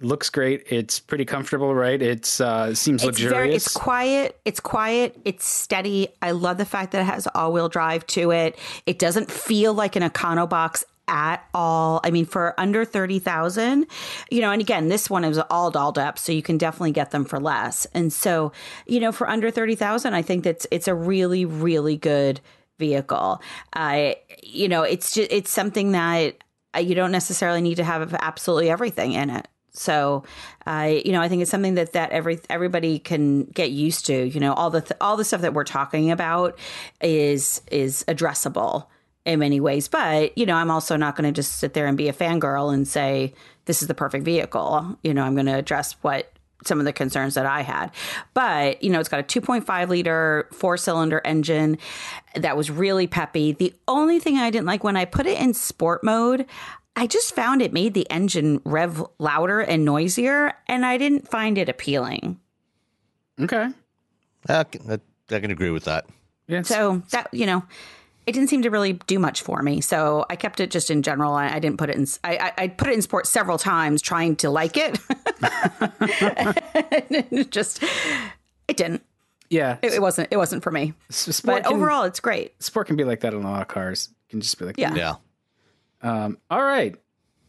looks 0.00 0.30
great, 0.30 0.64
it's 0.68 0.98
pretty 1.00 1.24
comfortable, 1.24 1.74
right? 1.74 2.00
It's 2.00 2.40
uh 2.40 2.74
seems 2.74 3.02
It's 3.02 3.06
luxurious. 3.06 3.34
very 3.34 3.54
it's 3.54 3.74
quiet, 3.74 4.40
it's 4.44 4.60
quiet, 4.60 5.20
it's 5.24 5.46
steady. 5.46 6.08
I 6.22 6.32
love 6.32 6.58
the 6.58 6.64
fact 6.64 6.92
that 6.92 7.02
it 7.02 7.04
has 7.04 7.26
all-wheel 7.34 7.68
drive 7.68 8.06
to 8.08 8.30
it. 8.30 8.58
It 8.86 8.98
doesn't 8.98 9.30
feel 9.30 9.74
like 9.74 9.96
an 9.96 10.02
Econo 10.02 10.48
box 10.48 10.84
at 11.08 11.44
all. 11.52 12.00
I 12.04 12.10
mean, 12.12 12.24
for 12.24 12.54
under 12.58 12.84
30,000, 12.84 13.86
you 14.30 14.40
know, 14.40 14.52
and 14.52 14.60
again, 14.60 14.88
this 14.88 15.10
one 15.10 15.24
is 15.24 15.38
all 15.50 15.70
dolled 15.70 15.98
up, 15.98 16.18
so 16.18 16.30
you 16.32 16.42
can 16.42 16.56
definitely 16.56 16.92
get 16.92 17.10
them 17.10 17.24
for 17.24 17.40
less. 17.40 17.86
And 17.92 18.12
so, 18.12 18.52
you 18.86 19.00
know, 19.00 19.10
for 19.10 19.28
under 19.28 19.50
30,000, 19.50 20.14
I 20.14 20.22
think 20.22 20.44
that's 20.44 20.66
it's 20.70 20.88
a 20.88 20.94
really 20.94 21.44
really 21.44 21.96
good 21.96 22.40
vehicle. 22.78 23.42
Uh, 23.74 24.12
you 24.42 24.68
know, 24.68 24.82
it's 24.82 25.12
just 25.14 25.30
it's 25.30 25.50
something 25.50 25.92
that 25.92 26.36
uh, 26.74 26.78
you 26.78 26.94
don't 26.94 27.12
necessarily 27.12 27.60
need 27.60 27.76
to 27.76 27.84
have 27.84 28.14
absolutely 28.20 28.70
everything 28.70 29.12
in 29.12 29.30
it. 29.30 29.48
So, 29.72 30.24
uh, 30.66 30.98
you 31.04 31.12
know, 31.12 31.20
I 31.20 31.28
think 31.28 31.42
it's 31.42 31.50
something 31.50 31.74
that 31.74 31.92
that 31.92 32.10
every 32.10 32.40
everybody 32.48 32.98
can 32.98 33.44
get 33.44 33.70
used 33.70 34.06
to. 34.06 34.28
You 34.28 34.40
know, 34.40 34.52
all 34.54 34.70
the 34.70 34.80
th- 34.80 34.98
all 35.00 35.16
the 35.16 35.24
stuff 35.24 35.40
that 35.42 35.54
we're 35.54 35.64
talking 35.64 36.10
about 36.10 36.58
is 37.00 37.62
is 37.70 38.04
addressable 38.08 38.86
in 39.24 39.38
many 39.38 39.60
ways. 39.60 39.88
But 39.88 40.36
you 40.36 40.46
know, 40.46 40.54
I'm 40.54 40.70
also 40.70 40.96
not 40.96 41.16
going 41.16 41.32
to 41.32 41.36
just 41.36 41.58
sit 41.58 41.74
there 41.74 41.86
and 41.86 41.96
be 41.96 42.08
a 42.08 42.12
fangirl 42.12 42.72
and 42.72 42.86
say 42.86 43.34
this 43.66 43.82
is 43.82 43.88
the 43.88 43.94
perfect 43.94 44.24
vehicle. 44.24 44.98
You 45.02 45.14
know, 45.14 45.22
I'm 45.22 45.34
going 45.34 45.46
to 45.46 45.56
address 45.56 45.92
what 46.02 46.32
some 46.64 46.78
of 46.78 46.84
the 46.84 46.92
concerns 46.92 47.34
that 47.34 47.46
I 47.46 47.62
had. 47.62 47.90
But, 48.34 48.82
you 48.82 48.90
know, 48.90 49.00
it's 49.00 49.08
got 49.08 49.20
a 49.20 49.40
2.5 49.40 49.88
liter 49.88 50.48
four 50.52 50.76
cylinder 50.76 51.20
engine 51.24 51.78
that 52.34 52.56
was 52.56 52.70
really 52.70 53.06
peppy. 53.06 53.52
The 53.52 53.74
only 53.88 54.18
thing 54.18 54.36
I 54.36 54.50
didn't 54.50 54.66
like 54.66 54.84
when 54.84 54.96
I 54.96 55.04
put 55.04 55.26
it 55.26 55.40
in 55.40 55.54
sport 55.54 56.04
mode, 56.04 56.46
I 56.96 57.06
just 57.06 57.34
found 57.34 57.62
it 57.62 57.72
made 57.72 57.94
the 57.94 58.08
engine 58.10 58.60
rev 58.64 59.02
louder 59.18 59.60
and 59.60 59.84
noisier, 59.84 60.52
and 60.66 60.84
I 60.84 60.98
didn't 60.98 61.28
find 61.28 61.56
it 61.56 61.68
appealing. 61.68 62.38
okay. 63.40 63.70
I 64.48 64.64
can, 64.64 64.90
I, 64.90 65.34
I 65.34 65.40
can 65.40 65.50
agree 65.50 65.70
with 65.70 65.84
that. 65.84 66.06
Yeah. 66.48 66.62
So 66.62 67.02
that, 67.10 67.28
you 67.32 67.46
know, 67.46 67.62
it 68.26 68.32
didn't 68.32 68.48
seem 68.48 68.62
to 68.62 68.70
really 68.70 68.94
do 68.94 69.18
much 69.18 69.42
for 69.42 69.62
me. 69.62 69.80
So 69.80 70.24
I 70.30 70.36
kept 70.36 70.60
it 70.60 70.70
just 70.70 70.90
in 70.90 71.02
general. 71.02 71.32
I, 71.34 71.48
I 71.48 71.58
didn't 71.58 71.76
put 71.78 71.90
it 71.90 71.96
in, 71.96 72.06
I, 72.24 72.36
I, 72.36 72.52
I 72.64 72.68
put 72.68 72.88
it 72.88 72.94
in 72.94 73.02
sport 73.02 73.26
several 73.26 73.58
times 73.58 74.02
trying 74.02 74.36
to 74.36 74.50
like 74.50 74.76
it. 74.76 74.98
it 76.00 77.50
just, 77.50 77.82
it 78.66 78.76
didn't. 78.76 79.02
yeah. 79.48 79.76
It, 79.82 79.94
it 79.94 80.02
wasn't, 80.02 80.28
it 80.30 80.36
wasn't 80.36 80.62
for 80.62 80.70
me. 80.70 80.94
Sport 81.10 81.62
But 81.62 81.68
can, 81.68 81.76
overall, 81.76 82.04
it's 82.04 82.20
great. 82.20 82.60
sport 82.62 82.86
can 82.86 82.96
be 82.96 83.04
like 83.04 83.20
that 83.20 83.32
in 83.34 83.42
a 83.42 83.50
lot 83.50 83.62
of 83.62 83.68
cars. 83.68 84.08
It 84.28 84.30
can 84.30 84.40
just 84.40 84.58
be 84.58 84.64
like 84.64 84.78
Yeah. 84.78 84.94
Yeah. 84.94 85.14
Um, 86.02 86.38
all 86.50 86.62
right. 86.62 86.96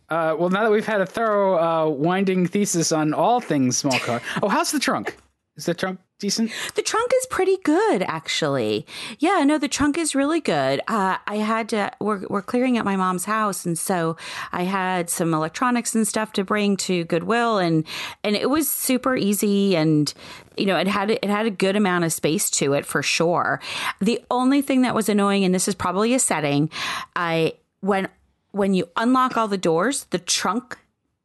Uh, 0.09 0.35
well, 0.37 0.49
now 0.49 0.63
that 0.63 0.71
we've 0.71 0.85
had 0.85 0.99
a 0.99 1.05
thorough, 1.05 1.57
uh, 1.57 1.89
winding 1.89 2.45
thesis 2.45 2.91
on 2.91 3.13
all 3.13 3.39
things 3.39 3.77
small 3.77 3.97
car. 3.99 4.21
Oh, 4.43 4.49
how's 4.49 4.71
the 4.71 4.79
trunk? 4.79 5.15
Is 5.55 5.65
the 5.65 5.73
trunk 5.73 5.99
decent? 6.19 6.51
The 6.75 6.81
trunk 6.81 7.11
is 7.15 7.27
pretty 7.27 7.57
good, 7.63 8.03
actually. 8.03 8.85
Yeah, 9.19 9.43
no, 9.45 9.57
the 9.57 9.67
trunk 9.67 9.97
is 9.97 10.15
really 10.15 10.39
good. 10.39 10.81
Uh, 10.87 11.17
I 11.27 11.37
had 11.37 11.69
to, 11.69 11.91
we're, 11.99 12.25
we're 12.29 12.41
clearing 12.41 12.77
out 12.77 12.85
my 12.85 12.95
mom's 12.95 13.25
house. 13.25 13.65
And 13.65 13.77
so 13.77 14.17
I 14.51 14.63
had 14.63 15.09
some 15.09 15.33
electronics 15.33 15.93
and 15.93 16.07
stuff 16.07 16.33
to 16.33 16.43
bring 16.43 16.77
to 16.77 17.03
Goodwill 17.05 17.57
and, 17.57 17.85
and 18.23 18.35
it 18.35 18.49
was 18.49 18.69
super 18.69 19.15
easy. 19.15 19.75
And, 19.75 20.13
you 20.57 20.65
know, 20.65 20.77
it 20.77 20.87
had, 20.87 21.11
it 21.11 21.25
had 21.25 21.45
a 21.45 21.51
good 21.51 21.75
amount 21.75 22.05
of 22.05 22.13
space 22.13 22.49
to 22.51 22.73
it 22.73 22.85
for 22.85 23.03
sure. 23.03 23.61
The 23.99 24.21
only 24.29 24.61
thing 24.61 24.81
that 24.81 24.95
was 24.95 25.09
annoying, 25.09 25.43
and 25.43 25.53
this 25.53 25.67
is 25.67 25.75
probably 25.75 26.13
a 26.13 26.19
setting, 26.19 26.69
I, 27.15 27.53
when, 27.81 28.07
when 28.51 28.73
you 28.73 28.89
unlock 28.95 29.37
all 29.37 29.47
the 29.47 29.57
doors, 29.57 30.05
the 30.05 30.19
trunk 30.19 30.77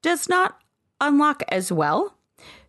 does 0.02 0.28
not 0.28 0.58
unlock 1.00 1.42
as 1.48 1.70
well. 1.70 2.14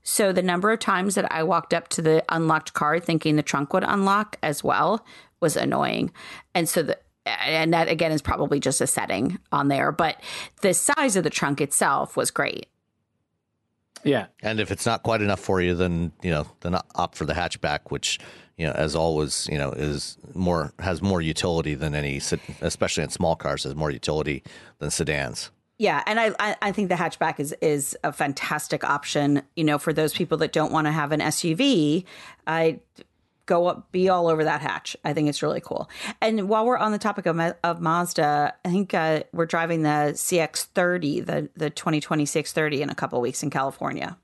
So 0.04 0.32
the 0.32 0.42
number 0.42 0.72
of 0.72 0.80
times 0.80 1.16
that 1.16 1.32
I 1.32 1.44
walked 1.44 1.74
up 1.74 1.90
to 1.90 2.02
the 2.02 2.24
unlocked 2.30 2.74
car 2.74 3.00
thinking 3.00 3.36
the 3.36 3.44
trunk 3.44 3.74
would 3.74 3.84
unlock 3.84 4.38
as 4.42 4.64
well 4.64 5.06
was 5.42 5.58
annoying. 5.58 6.12
And 6.56 6.68
so 6.68 6.84
the 6.84 6.98
and 7.26 7.74
that 7.74 7.90
again 7.90 8.14
is 8.14 8.22
probably 8.22 8.60
just 8.60 8.80
a 8.80 8.88
setting 8.88 9.38
on 9.52 9.68
there, 9.68 9.92
but 9.92 10.22
the 10.62 10.74
size 10.74 11.18
of 11.18 11.26
the 11.26 11.30
trunk 11.30 11.60
itself 11.60 12.16
was 12.16 12.32
great. 12.32 12.68
Yeah. 14.04 14.28
And 14.42 14.60
if 14.60 14.72
it's 14.72 14.86
not 14.86 15.04
quite 15.04 15.22
enough 15.22 15.40
for 15.40 15.62
you, 15.62 15.76
then 15.76 16.12
you 16.22 16.32
know, 16.32 16.48
then 16.62 16.76
opt 16.96 17.16
for 17.18 17.26
the 17.26 17.34
hatchback, 17.34 17.80
which 17.90 18.20
you 18.58 18.66
know, 18.66 18.72
as 18.74 18.96
always, 18.96 19.48
you 19.52 19.58
know, 19.58 19.72
is 19.72 20.18
more 20.34 20.74
has 20.80 21.02
more 21.02 21.22
utility 21.22 21.76
than 21.76 21.94
any, 21.96 22.18
especially 22.62 23.04
in 23.04 23.10
small 23.10 23.36
cars, 23.36 23.64
has 23.64 23.76
more 23.76 23.92
utility 23.92 24.44
than 24.80 24.90
sedans. 24.90 25.52
Yeah, 25.80 26.02
and 26.08 26.20
I 26.20 26.32
I- 26.40 26.56
I 26.62 26.72
think 26.72 26.90
the 26.90 26.96
hatchback 26.96 27.40
is 27.40 27.54
is 27.62 27.96
a 28.04 28.12
fantastic 28.12 28.84
option. 28.84 29.44
You 29.56 29.64
know, 29.64 29.78
for 29.78 29.94
those 29.94 30.14
people 30.14 30.38
that 30.40 30.52
don't 30.52 30.72
want 30.72 30.88
to 30.88 30.92
have 30.92 31.12
an 31.12 31.20
SUV, 31.22 32.04
I 32.48 32.80
go 33.48 33.66
up, 33.66 33.92
be 33.92 34.10
all 34.10 34.28
over 34.28 34.44
that 34.44 34.62
hatch. 34.62 34.96
I 35.04 35.14
think 35.14 35.28
it's 35.28 35.42
really 35.42 35.62
cool. 35.62 35.90
And 36.22 36.48
while 36.48 36.66
we're 36.66 36.78
on 36.78 36.92
the 36.92 37.00
topic 37.00 37.26
of 37.26 37.40
of 37.64 37.82
Mazda, 37.82 38.54
I 38.64 38.70
think 38.70 38.94
uh, 38.94 39.24
we're 39.34 39.48
driving 39.48 39.82
the 39.82 40.14
CX30, 40.14 41.26
the 41.26 41.50
the 41.56 41.72
2020 41.72 42.26
CX30 42.26 42.82
in 42.82 42.90
a 42.92 42.96
couple 42.96 43.20
weeks 43.20 43.42
in 43.42 43.50
California. 43.50 44.18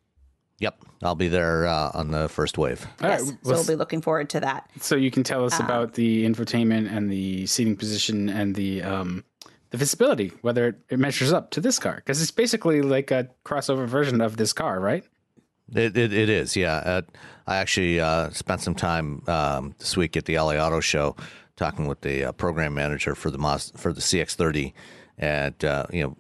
Yep, 0.60 0.86
I'll 1.02 1.16
be 1.16 1.28
there 1.28 1.66
uh, 1.68 1.92
on 1.94 2.12
the 2.12 2.30
first 2.30 2.58
wave. 2.58 2.86
All 3.02 3.10
right. 3.10 3.20
Yes, 3.20 3.30
so 3.30 3.36
well, 3.44 3.56
we'll 3.56 3.68
be 3.68 3.76
looking 3.76 4.02
forward 4.02 4.30
to 4.30 4.40
that. 4.42 4.70
so 4.80 4.96
you 4.96 5.10
can 5.10 5.24
tell 5.24 5.44
us 5.44 5.60
about 5.60 5.96
the 5.96 6.26
infotainment 6.26 6.96
and 6.96 7.12
the 7.12 7.48
seating 7.48 7.76
position 7.76 8.30
and 8.30 8.56
the 8.56 8.84
um, 8.84 9.24
the 9.72 9.78
visibility, 9.78 10.32
whether 10.42 10.68
it, 10.68 10.76
it 10.90 11.00
measures 11.00 11.34
up 11.34 11.50
to 11.52 11.60
this 11.60 11.80
car, 11.80 11.96
because 11.96 12.22
it's 12.22 12.30
basically 12.30 12.84
like 12.84 13.10
a 13.10 13.28
crossover 13.44 13.88
version 13.88 14.22
of 14.22 14.38
this 14.38 14.54
car, 14.54 14.80
right? 14.80 15.04
It, 15.72 15.98
it, 15.98 16.14
it 16.14 16.30
is, 16.30 16.56
yeah. 16.56 16.76
Uh, 16.76 17.02
I 17.48 17.58
actually 17.58 18.00
uh, 18.00 18.30
spent 18.32 18.62
some 18.62 18.76
time 18.76 19.22
um, 19.28 19.76
this 19.80 19.98
week 19.98 20.16
at 20.18 20.26
the 20.26 20.38
LA 20.38 20.56
Auto 20.56 20.80
Show 20.80 21.16
talking 21.56 21.88
with 21.88 22.02
the 22.02 22.26
uh, 22.26 22.32
program 22.34 22.74
manager 22.74 23.16
for 23.16 23.30
the 23.32 23.38
Maz- 23.38 23.76
for 23.78 23.92
the 23.94 24.02
CX30, 24.02 24.74
and 25.18 25.64
uh, 25.66 25.86
you 25.92 26.04
know 26.04 26.18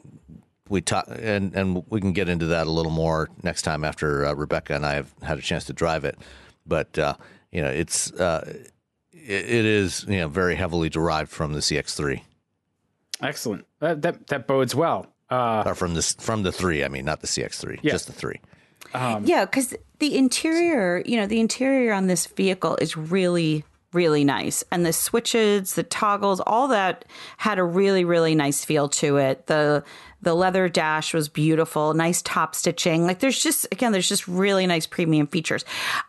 we 0.69 0.81
talk 0.81 1.05
and 1.09 1.53
and 1.55 1.83
we 1.89 2.01
can 2.01 2.13
get 2.13 2.29
into 2.29 2.47
that 2.47 2.67
a 2.67 2.71
little 2.71 2.91
more 2.91 3.29
next 3.43 3.61
time 3.63 3.83
after 3.83 4.25
uh, 4.25 4.33
Rebecca 4.33 4.75
and 4.75 4.85
I 4.85 4.93
have 4.95 5.13
had 5.21 5.37
a 5.37 5.41
chance 5.41 5.65
to 5.65 5.73
drive 5.73 6.03
it. 6.05 6.17
But 6.65 6.97
uh, 6.97 7.15
you 7.51 7.61
know, 7.61 7.69
it's 7.69 8.11
uh, 8.13 8.43
it, 9.11 9.21
it 9.49 9.65
is 9.65 10.05
you 10.07 10.19
know 10.19 10.27
very 10.29 10.55
heavily 10.55 10.89
derived 10.89 11.29
from 11.31 11.53
the 11.53 11.59
CX3 11.59 12.21
Excellent. 13.21 13.65
That 13.79 14.01
that, 14.01 14.27
that 14.27 14.47
bodes 14.47 14.73
well. 14.75 15.07
Uh, 15.29 15.63
or 15.65 15.75
from 15.75 15.93
this 15.93 16.13
from 16.15 16.43
the 16.43 16.51
three. 16.51 16.83
I 16.83 16.87
mean, 16.89 17.05
not 17.05 17.21
the 17.21 17.27
CX3, 17.27 17.79
Yeah. 17.81 17.91
just 17.91 18.07
the 18.07 18.13
three. 18.13 18.39
Um, 18.93 19.25
yeah, 19.25 19.45
because 19.45 19.75
the 19.99 20.17
interior, 20.17 21.01
you 21.05 21.17
know, 21.17 21.27
the 21.27 21.39
interior 21.39 21.93
on 21.93 22.07
this 22.07 22.25
vehicle 22.27 22.77
is 22.81 22.95
really, 22.97 23.63
really 23.91 24.23
nice. 24.23 24.63
And 24.71 24.85
the 24.85 24.93
switches, 24.93 25.75
the 25.75 25.83
toggles, 25.83 26.41
all 26.45 26.67
that 26.69 27.05
had 27.37 27.59
a 27.59 27.63
really, 27.63 28.03
really 28.03 28.35
nice 28.35 28.63
feel 28.65 28.89
to 28.89 29.17
it. 29.17 29.47
The 29.47 29.83
the 30.21 30.33
leather 30.33 30.69
dash 30.69 31.13
was 31.13 31.27
beautiful, 31.27 31.93
nice 31.93 32.21
top 32.21 32.55
stitching. 32.55 33.05
Like 33.05 33.19
there's 33.19 33.41
just 33.41 33.67
again, 33.71 33.91
there's 33.91 34.09
just 34.09 34.27
really 34.27 34.65
nice 34.65 34.87
premium 34.87 35.27
features. 35.27 35.65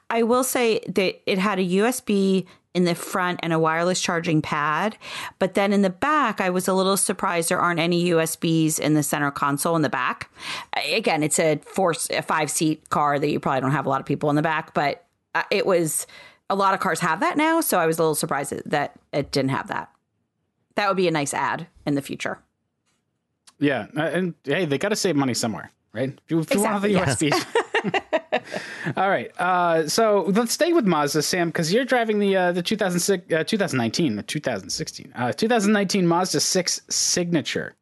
I 0.08 0.22
will 0.22 0.44
say 0.44 0.80
that 0.88 1.20
it 1.30 1.38
had 1.38 1.58
a 1.58 1.64
USB 1.64 2.46
in 2.74 2.84
the 2.84 2.94
front 2.94 3.40
and 3.42 3.52
a 3.52 3.58
wireless 3.58 4.00
charging 4.00 4.42
pad. 4.42 4.96
But 5.38 5.54
then 5.54 5.72
in 5.72 5.82
the 5.82 5.90
back, 5.90 6.40
I 6.40 6.50
was 6.50 6.66
a 6.66 6.74
little 6.74 6.96
surprised 6.96 7.48
there 7.48 7.60
aren't 7.60 7.80
any 7.80 8.06
USBs 8.10 8.80
in 8.80 8.94
the 8.94 9.02
center 9.02 9.30
console 9.30 9.76
in 9.76 9.82
the 9.82 9.88
back. 9.88 10.28
Again, 10.92 11.22
it's 11.22 11.38
a 11.38 11.60
four, 11.64 11.94
a 12.10 12.20
five 12.22 12.50
seat 12.50 12.90
car 12.90 13.18
that 13.18 13.30
you 13.30 13.38
probably 13.38 13.60
don't 13.60 13.70
have 13.70 13.86
a 13.86 13.88
lot 13.88 14.00
of 14.00 14.06
people 14.06 14.28
in 14.30 14.36
the 14.36 14.42
back, 14.42 14.74
but 14.74 15.04
uh, 15.34 15.44
it 15.50 15.66
was 15.66 16.06
a 16.50 16.56
lot 16.56 16.74
of 16.74 16.80
cars 16.80 17.00
have 17.00 17.20
that 17.20 17.36
now. 17.36 17.60
So 17.60 17.78
I 17.78 17.86
was 17.86 17.98
a 17.98 18.02
little 18.02 18.14
surprised 18.14 18.52
that 18.66 18.94
it 19.12 19.30
didn't 19.30 19.50
have 19.50 19.68
that. 19.68 19.90
That 20.74 20.88
would 20.88 20.96
be 20.96 21.06
a 21.08 21.12
nice 21.12 21.32
ad 21.32 21.68
in 21.86 21.94
the 21.94 22.02
future. 22.02 22.40
yeah, 23.60 23.86
uh, 23.96 24.02
and 24.02 24.34
hey, 24.42 24.64
they 24.64 24.78
got 24.78 24.88
to 24.88 24.96
save 24.96 25.14
money 25.14 25.34
somewhere, 25.34 25.70
right? 25.92 26.10
If 26.10 26.30
you, 26.30 26.40
if 26.40 26.52
you 26.52 26.60
want 26.60 26.82
the 26.82 26.88
Exactly, 26.98 27.30
USBs, 27.30 27.46
All 28.96 29.08
right. 29.08 29.30
Uh, 29.38 29.88
so 29.88 30.24
let's 30.28 30.52
stay 30.52 30.72
with 30.72 30.86
Mazda, 30.86 31.22
Sam, 31.22 31.48
because 31.48 31.72
you're 31.72 31.84
driving 31.84 32.18
the 32.18 32.36
uh, 32.36 32.52
the 32.52 32.62
2006, 32.62 33.32
uh, 33.32 33.44
2019, 33.44 34.16
the 34.16 34.22
2016, 34.22 35.12
uh, 35.14 35.32
2019 35.32 36.06
Mazda 36.06 36.40
6 36.40 36.80
Signature. 36.88 37.74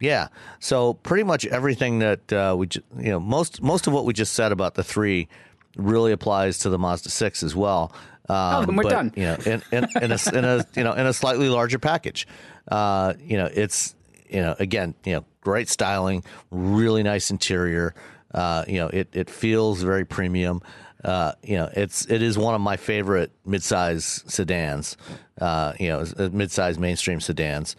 Yeah. 0.00 0.28
So 0.60 0.94
pretty 0.94 1.24
much 1.24 1.44
everything 1.46 1.98
that 2.00 2.32
uh, 2.32 2.54
we, 2.56 2.68
ju- 2.68 2.82
you 2.98 3.10
know, 3.10 3.20
most 3.20 3.62
most 3.62 3.86
of 3.86 3.92
what 3.92 4.04
we 4.04 4.12
just 4.12 4.32
said 4.34 4.52
about 4.52 4.74
the 4.74 4.84
three 4.84 5.28
really 5.76 6.12
applies 6.12 6.58
to 6.60 6.70
the 6.70 6.78
Mazda 6.78 7.10
six 7.10 7.42
as 7.42 7.54
well. 7.56 7.92
Um, 8.28 8.36
Oh, 8.62 8.64
then 8.66 8.76
we're 8.76 8.82
but, 8.84 8.90
done. 8.90 9.12
You 9.16 9.22
know, 9.22 9.36
in, 9.46 9.62
in, 9.72 9.86
in, 10.02 10.12
a, 10.12 10.18
in 10.34 10.44
a 10.44 10.66
you 10.76 10.84
know 10.84 10.92
in 10.92 11.06
a 11.06 11.12
slightly 11.12 11.48
larger 11.48 11.78
package. 11.78 12.28
Uh, 12.68 13.14
you 13.18 13.36
know, 13.36 13.48
it's 13.52 13.94
you 14.28 14.40
know 14.40 14.54
again 14.58 14.94
you 15.04 15.14
know 15.14 15.24
great 15.40 15.68
styling, 15.68 16.22
really 16.50 17.02
nice 17.02 17.30
interior. 17.30 17.94
Uh, 18.32 18.64
you 18.68 18.78
know, 18.78 18.88
it 18.88 19.08
it 19.12 19.30
feels 19.30 19.82
very 19.82 20.04
premium. 20.04 20.60
Uh, 21.04 21.32
you 21.42 21.56
know, 21.56 21.70
it's 21.74 22.06
it 22.06 22.22
is 22.22 22.36
one 22.36 22.54
of 22.54 22.60
my 22.60 22.76
favorite 22.76 23.32
midsize 23.46 24.28
sedans. 24.30 24.96
Uh, 25.40 25.72
you 25.78 25.88
know, 25.88 26.00
midsize 26.02 26.78
mainstream 26.78 27.20
sedans 27.20 27.76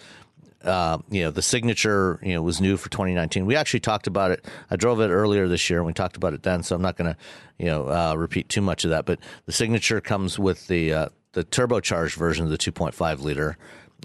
uh, 0.64 0.98
you 1.10 1.24
know, 1.24 1.32
the 1.32 1.42
signature, 1.42 2.20
you 2.22 2.34
know, 2.34 2.42
was 2.42 2.60
new 2.60 2.76
for 2.78 2.90
2019. 2.90 3.46
We 3.46 3.56
actually 3.56 3.80
talked 3.80 4.08
about 4.08 4.32
it. 4.32 4.46
I 4.70 4.76
drove 4.76 5.00
it 5.00 5.10
earlier 5.10 5.48
this 5.48 5.70
year 5.70 5.80
and 5.80 5.88
we 5.88 5.94
talked 5.94 6.18
about 6.18 6.34
it 6.34 6.44
then, 6.44 6.64
so 6.64 6.76
I'm 6.76 6.82
not 6.82 6.98
going 6.98 7.14
to, 7.14 7.18
you 7.58 7.68
know, 7.68 7.88
uh, 7.88 8.16
repeat 8.16 8.50
too 8.50 8.62
much 8.62 8.84
of 8.84 8.90
that. 8.90 9.06
But 9.06 9.20
the 9.46 9.52
signature 9.52 10.02
comes 10.02 10.38
with 10.38 10.68
the 10.68 10.94
uh, 10.94 11.10
the 11.34 11.44
turbocharged 11.44 12.16
version 12.16 12.44
of 12.46 12.52
the 12.52 12.58
2.5 12.58 13.22
liter 13.22 13.56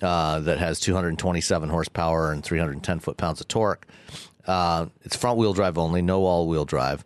uh, 0.02 0.40
that 0.40 0.58
has 0.58 0.78
227 0.80 1.70
horsepower 1.70 2.30
and 2.30 2.44
310 2.44 3.00
foot 3.00 3.16
pounds 3.16 3.40
of 3.40 3.48
torque. 3.48 3.86
Uh, 4.46 4.86
it's 5.02 5.16
front 5.16 5.38
wheel 5.38 5.52
drive 5.54 5.78
only, 5.78 6.02
no 6.02 6.24
all 6.24 6.46
wheel 6.48 6.64
drive. 6.64 7.04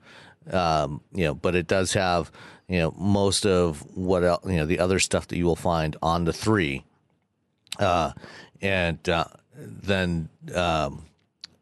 Um, 0.51 1.01
you 1.13 1.25
know, 1.25 1.35
but 1.35 1.55
it 1.55 1.67
does 1.67 1.93
have, 1.93 2.31
you 2.69 2.79
know, 2.79 2.95
most 2.97 3.45
of 3.47 3.81
what 3.97 4.23
you 4.47 4.57
know 4.57 4.67
the 4.67 4.79
other 4.79 4.99
stuff 4.99 5.29
that 5.29 5.37
you 5.37 5.45
will 5.45 5.57
find 5.57 5.97
on 6.03 6.25
the 6.25 6.33
three 6.33 6.85
uh, 7.79 8.13
and 8.61 9.09
uh, 9.09 9.25
then 9.57 10.29
um, 10.55 11.05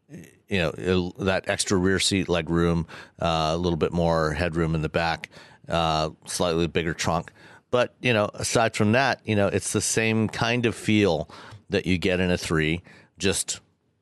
you 0.09 0.59
know 0.59 0.73
it'll- 0.77 1.11
that 1.19 1.49
extra 1.49 1.77
rear 1.77 1.99
seat 1.99 2.29
leg 2.29 2.49
room, 2.49 2.87
uh, 3.21 3.51
a 3.53 3.57
little 3.57 3.77
bit 3.77 3.93
more 3.93 4.33
headroom 4.33 4.75
in 4.75 4.81
the 4.81 4.89
back, 4.89 5.29
uh, 5.69 6.09
slightly 6.25 6.67
bigger 6.67 6.93
trunk. 6.93 7.31
But 7.71 7.93
you 8.01 8.13
know, 8.13 8.29
aside 8.33 8.75
from 8.75 8.93
that, 8.93 9.19
you 9.25 9.35
know, 9.35 9.47
it's 9.47 9.73
the 9.73 9.81
same 9.81 10.29
kind 10.29 10.65
of 10.65 10.75
feel 10.75 11.29
that 11.69 11.85
you 11.85 11.97
get 11.97 12.19
in 12.19 12.31
a 12.31 12.37
three, 12.37 12.81
just 13.17 13.59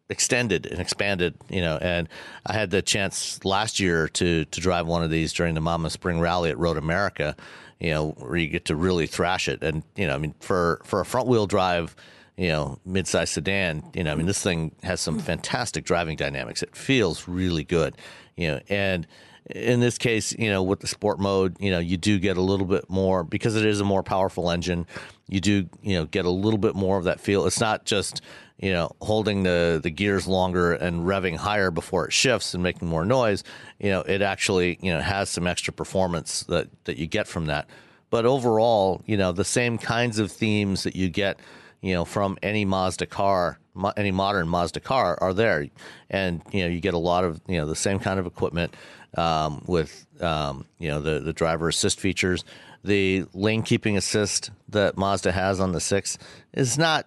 extended 0.10 0.66
and 0.66 0.80
expanded. 0.80 1.36
You 1.50 1.62
know, 1.62 1.78
and 1.82 2.10
I 2.46 2.54
had 2.54 2.72
the 2.72 2.82
chance 2.82 3.44
last 3.44 3.80
year 3.80 4.08
to 4.10 4.46
to 4.46 4.62
drive 4.62 4.88
one 4.88 5.04
of 5.04 5.10
these 5.10 5.34
during 5.34 5.56
the 5.56 5.62
MAMA 5.62 5.90
Spring 5.90 6.20
Rally 6.20 6.50
at 6.50 6.58
Road 6.58 6.78
America. 6.78 7.36
You 7.80 7.92
know, 7.92 8.10
where 8.12 8.38
you 8.38 8.48
get 8.48 8.66
to 8.66 8.76
really 8.76 9.06
thrash 9.06 9.50
it, 9.50 9.62
and 9.62 9.84
you 9.96 10.08
know, 10.08 10.16
I 10.16 10.18
mean, 10.18 10.36
for 10.40 10.82
for 10.84 11.02
a 11.02 11.06
front 11.06 11.28
wheel 11.28 11.48
drive 11.48 11.96
you 12.38 12.50
know, 12.50 12.78
midsize 12.86 13.30
sedan, 13.30 13.82
you 13.94 14.04
know, 14.04 14.12
I 14.12 14.16
mean, 14.16 14.26
this 14.26 14.44
thing 14.44 14.76
has 14.84 15.00
some 15.00 15.20
fantastic 15.20 15.86
driving 15.86 16.18
dynamics. 16.18 16.62
It 16.62 16.76
feels 16.76 17.30
really 17.30 17.64
good, 17.64 17.96
you 18.36 18.50
know, 18.50 18.60
and 18.68 19.08
in 19.50 19.80
this 19.80 19.98
case, 19.98 20.34
you 20.34 20.50
know, 20.50 20.64
with 20.64 20.80
the 20.80 20.88
sport 20.88 21.20
mode, 21.20 21.56
you 21.60 21.70
know, 21.70 21.80
you 21.80 21.98
do 21.98 22.18
get 22.18 22.36
a 22.36 22.42
little 22.42 22.66
bit 22.66 22.90
more 22.90 23.24
because 23.24 23.56
it 23.56 23.66
is 23.66 23.80
a 23.80 23.86
more 23.86 24.02
powerful 24.02 24.50
engine. 24.50 24.88
You 25.30 25.40
do, 25.40 25.70
you 25.82 25.98
know, 25.98 26.06
get 26.06 26.26
a 26.26 26.30
little 26.30 26.58
bit 26.58 26.76
more 26.76 26.98
of 26.98 27.04
that 27.04 27.20
feel. 27.20 27.46
It's 27.46 27.60
not 27.60 27.86
just, 27.86 28.22
you 28.60 28.72
know, 28.72 28.92
holding 29.02 29.44
the, 29.44 29.80
the 29.82 29.90
gears 29.90 30.28
longer 30.28 30.74
and 30.74 31.04
revving 31.06 31.36
higher 31.36 31.72
before 31.72 32.06
it 32.06 32.14
shifts 32.14 32.54
and 32.54 32.64
making 32.64 32.88
more 32.88 33.06
noise. 33.06 33.44
You 33.80 33.90
know, 33.92 34.02
it 34.02 34.22
actually, 34.22 34.78
you 34.82 34.94
know, 34.94 35.02
has 35.02 35.30
some 35.30 35.48
extra 35.48 35.74
performance 35.74 36.44
that, 36.44 36.70
that 36.86 36.98
you 36.98 37.08
get 37.08 37.28
from 37.28 37.48
that. 37.48 37.68
But 38.10 38.26
overall, 38.26 39.02
you 39.06 39.18
know, 39.18 39.32
the 39.32 39.44
same 39.44 39.78
kinds 39.78 40.20
of 40.20 40.32
themes 40.32 40.84
that 40.84 40.96
you 40.96 41.10
get 41.10 41.38
you 41.86 41.94
know, 41.94 42.04
from 42.04 42.36
any 42.42 42.66
Mazda 42.66 43.06
car, 43.06 43.60
any 43.96 44.10
modern 44.10 44.48
Mazda 44.48 44.80
car 44.80 45.20
are 45.22 45.36
there. 45.36 45.68
And, 46.10 46.42
you 46.52 46.64
know, 46.64 46.68
you 46.68 46.80
get 46.80 46.96
a 46.96 46.98
lot 46.98 47.24
of, 47.24 47.40
you 47.48 47.60
know, 47.60 47.68
the 47.68 47.76
same 47.76 48.00
kind 48.00 48.20
of 48.20 48.26
equipment 48.26 48.74
um, 49.16 49.62
with, 49.68 50.08
um, 50.20 50.66
you 50.80 50.90
know, 50.90 51.00
the, 51.00 51.20
the 51.20 51.32
driver 51.32 51.68
assist 51.68 52.00
features. 52.00 52.44
The 52.84 53.26
lane 53.36 53.62
keeping 53.62 53.98
assist 53.98 54.50
that 54.70 54.98
Mazda 54.98 55.32
has 55.32 55.60
on 55.60 55.74
the 55.74 55.80
six 55.80 56.18
is 56.54 56.76
not 56.76 57.06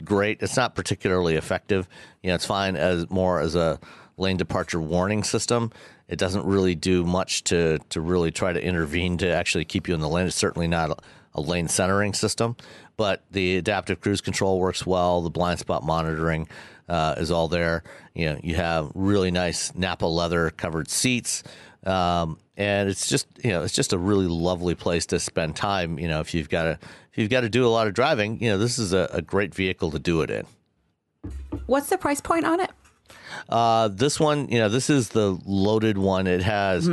great. 0.00 0.42
It's 0.42 0.56
not 0.56 0.74
particularly 0.74 1.36
effective. 1.36 1.88
You 2.22 2.28
know, 2.28 2.34
it's 2.34 2.46
fine 2.46 2.76
as 2.76 3.08
more 3.10 3.40
as 3.40 3.54
a 3.54 3.78
lane 4.16 4.36
departure 4.36 4.80
warning 4.80 5.22
system. 5.22 5.72
It 6.08 6.18
doesn't 6.18 6.44
really 6.44 6.74
do 6.74 7.04
much 7.04 7.44
to 7.44 7.78
to 7.90 8.00
really 8.00 8.30
try 8.30 8.52
to 8.52 8.62
intervene 8.62 9.18
to 9.18 9.28
actually 9.30 9.64
keep 9.64 9.88
you 9.88 9.94
in 9.94 10.00
the 10.00 10.08
lane. 10.08 10.26
It's 10.26 10.36
certainly 10.36 10.68
not 10.68 10.90
a, 11.34 11.40
lane 11.40 11.68
centering 11.68 12.12
system, 12.12 12.56
but 12.96 13.22
the 13.30 13.56
adaptive 13.56 14.00
cruise 14.00 14.20
control 14.20 14.58
works 14.58 14.84
well. 14.84 15.22
The 15.22 15.30
blind 15.30 15.60
spot 15.60 15.84
monitoring 15.84 16.48
uh, 16.88 17.14
is 17.16 17.30
all 17.30 17.46
there. 17.46 17.84
You 18.14 18.26
know, 18.30 18.40
you 18.42 18.56
have 18.56 18.90
really 18.94 19.30
nice 19.30 19.72
Napa 19.74 20.06
leather 20.06 20.50
covered 20.50 20.90
seats. 20.90 21.44
Um, 21.84 22.38
and 22.56 22.90
it's 22.90 23.08
just 23.08 23.26
you 23.42 23.50
know 23.50 23.62
it's 23.62 23.72
just 23.72 23.92
a 23.92 23.98
really 23.98 24.26
lovely 24.26 24.74
place 24.74 25.06
to 25.06 25.18
spend 25.18 25.56
time. 25.56 25.98
You 25.98 26.08
know, 26.08 26.20
if 26.20 26.34
you've 26.34 26.50
got 26.50 26.64
to 26.64 26.78
if 27.12 27.18
you've 27.18 27.30
got 27.30 27.40
to 27.40 27.48
do 27.48 27.66
a 27.66 27.68
lot 27.68 27.86
of 27.86 27.94
driving, 27.94 28.42
you 28.42 28.50
know, 28.50 28.58
this 28.58 28.78
is 28.78 28.92
a, 28.92 29.08
a 29.12 29.22
great 29.22 29.54
vehicle 29.54 29.90
to 29.92 29.98
do 29.98 30.20
it 30.22 30.30
in. 30.30 30.46
What's 31.66 31.88
the 31.88 31.98
price 31.98 32.20
point 32.20 32.44
on 32.44 32.60
it? 32.60 32.70
Uh, 33.48 33.88
this 33.88 34.20
one, 34.20 34.48
you 34.48 34.58
know, 34.58 34.68
this 34.68 34.90
is 34.90 35.10
the 35.10 35.38
loaded 35.44 35.98
one. 35.98 36.26
It 36.26 36.42
has 36.42 36.88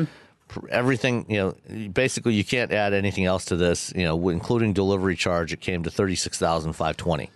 pr- 0.48 0.68
everything. 0.70 1.26
You 1.30 1.56
know, 1.70 1.90
basically, 1.90 2.34
you 2.34 2.44
can't 2.44 2.72
add 2.72 2.94
anything 2.94 3.26
else 3.26 3.46
to 3.46 3.56
this. 3.56 3.92
You 3.96 4.04
know, 4.04 4.30
including 4.30 4.74
delivery 4.74 5.16
charge, 5.16 5.52
it 5.54 5.62
came 5.62 5.84
to 5.84 5.92
thirty 5.92 6.16
six 6.16 6.38
thousand 6.38 6.74
five 6.74 6.98
twenty. 6.98 7.30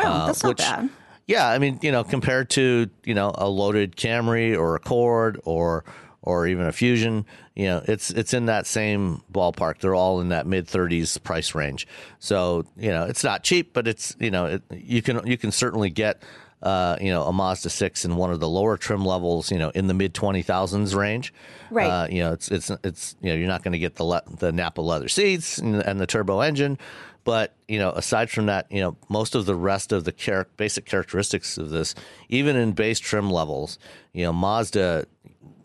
Oh, 0.00 0.26
that's 0.26 0.42
not 0.42 0.56
bad. 0.56 0.90
Yeah, 1.26 1.46
I 1.48 1.58
mean, 1.58 1.78
you 1.82 1.92
know, 1.92 2.04
compared 2.04 2.50
to 2.50 2.88
you 3.04 3.14
know 3.14 3.32
a 3.34 3.48
loaded 3.48 3.96
Camry 3.96 4.58
or 4.58 4.74
a 4.74 4.76
Accord 4.76 5.40
or 5.44 5.84
or 6.22 6.46
even 6.46 6.66
a 6.66 6.72
Fusion, 6.72 7.24
you 7.54 7.66
know, 7.66 7.82
it's 7.86 8.10
it's 8.10 8.34
in 8.34 8.46
that 8.46 8.66
same 8.66 9.22
ballpark. 9.32 9.78
They're 9.78 9.94
all 9.94 10.20
in 10.20 10.30
that 10.30 10.46
mid 10.46 10.68
thirties 10.68 11.16
price 11.18 11.54
range. 11.54 11.86
So 12.18 12.64
you 12.76 12.90
know, 12.90 13.04
it's 13.04 13.24
not 13.24 13.44
cheap, 13.44 13.72
but 13.72 13.86
it's 13.86 14.16
you 14.18 14.30
know, 14.30 14.46
it, 14.46 14.62
you 14.72 15.02
can 15.02 15.26
you 15.26 15.36
can 15.36 15.52
certainly 15.52 15.90
get. 15.90 16.22
Uh, 16.60 16.96
you 17.00 17.12
know, 17.12 17.22
a 17.22 17.32
Mazda 17.32 17.70
six 17.70 18.04
in 18.04 18.16
one 18.16 18.32
of 18.32 18.40
the 18.40 18.48
lower 18.48 18.76
trim 18.76 19.04
levels, 19.04 19.52
you 19.52 19.58
know, 19.60 19.70
in 19.76 19.86
the 19.86 19.94
mid 19.94 20.12
twenty 20.12 20.42
thousands 20.42 20.92
range. 20.92 21.32
Right. 21.70 21.86
Uh, 21.86 22.08
you 22.10 22.18
know, 22.18 22.32
it's 22.32 22.50
it's 22.50 22.68
it's 22.82 23.14
you 23.22 23.30
know, 23.30 23.36
you're 23.36 23.46
not 23.46 23.62
going 23.62 23.74
to 23.74 23.78
get 23.78 23.94
the 23.94 24.02
le- 24.02 24.24
the 24.38 24.50
Napa 24.50 24.80
leather 24.80 25.06
seats 25.06 25.58
and, 25.58 25.76
and 25.76 26.00
the 26.00 26.06
turbo 26.08 26.40
engine, 26.40 26.76
but 27.22 27.54
you 27.68 27.78
know, 27.78 27.90
aside 27.90 28.28
from 28.28 28.46
that, 28.46 28.72
you 28.72 28.80
know, 28.80 28.96
most 29.08 29.36
of 29.36 29.46
the 29.46 29.54
rest 29.54 29.92
of 29.92 30.04
the 30.04 30.10
char- 30.10 30.48
basic 30.56 30.84
characteristics 30.84 31.58
of 31.58 31.70
this, 31.70 31.94
even 32.28 32.56
in 32.56 32.72
base 32.72 32.98
trim 32.98 33.30
levels, 33.30 33.78
you 34.12 34.24
know, 34.24 34.32
Mazda, 34.32 35.06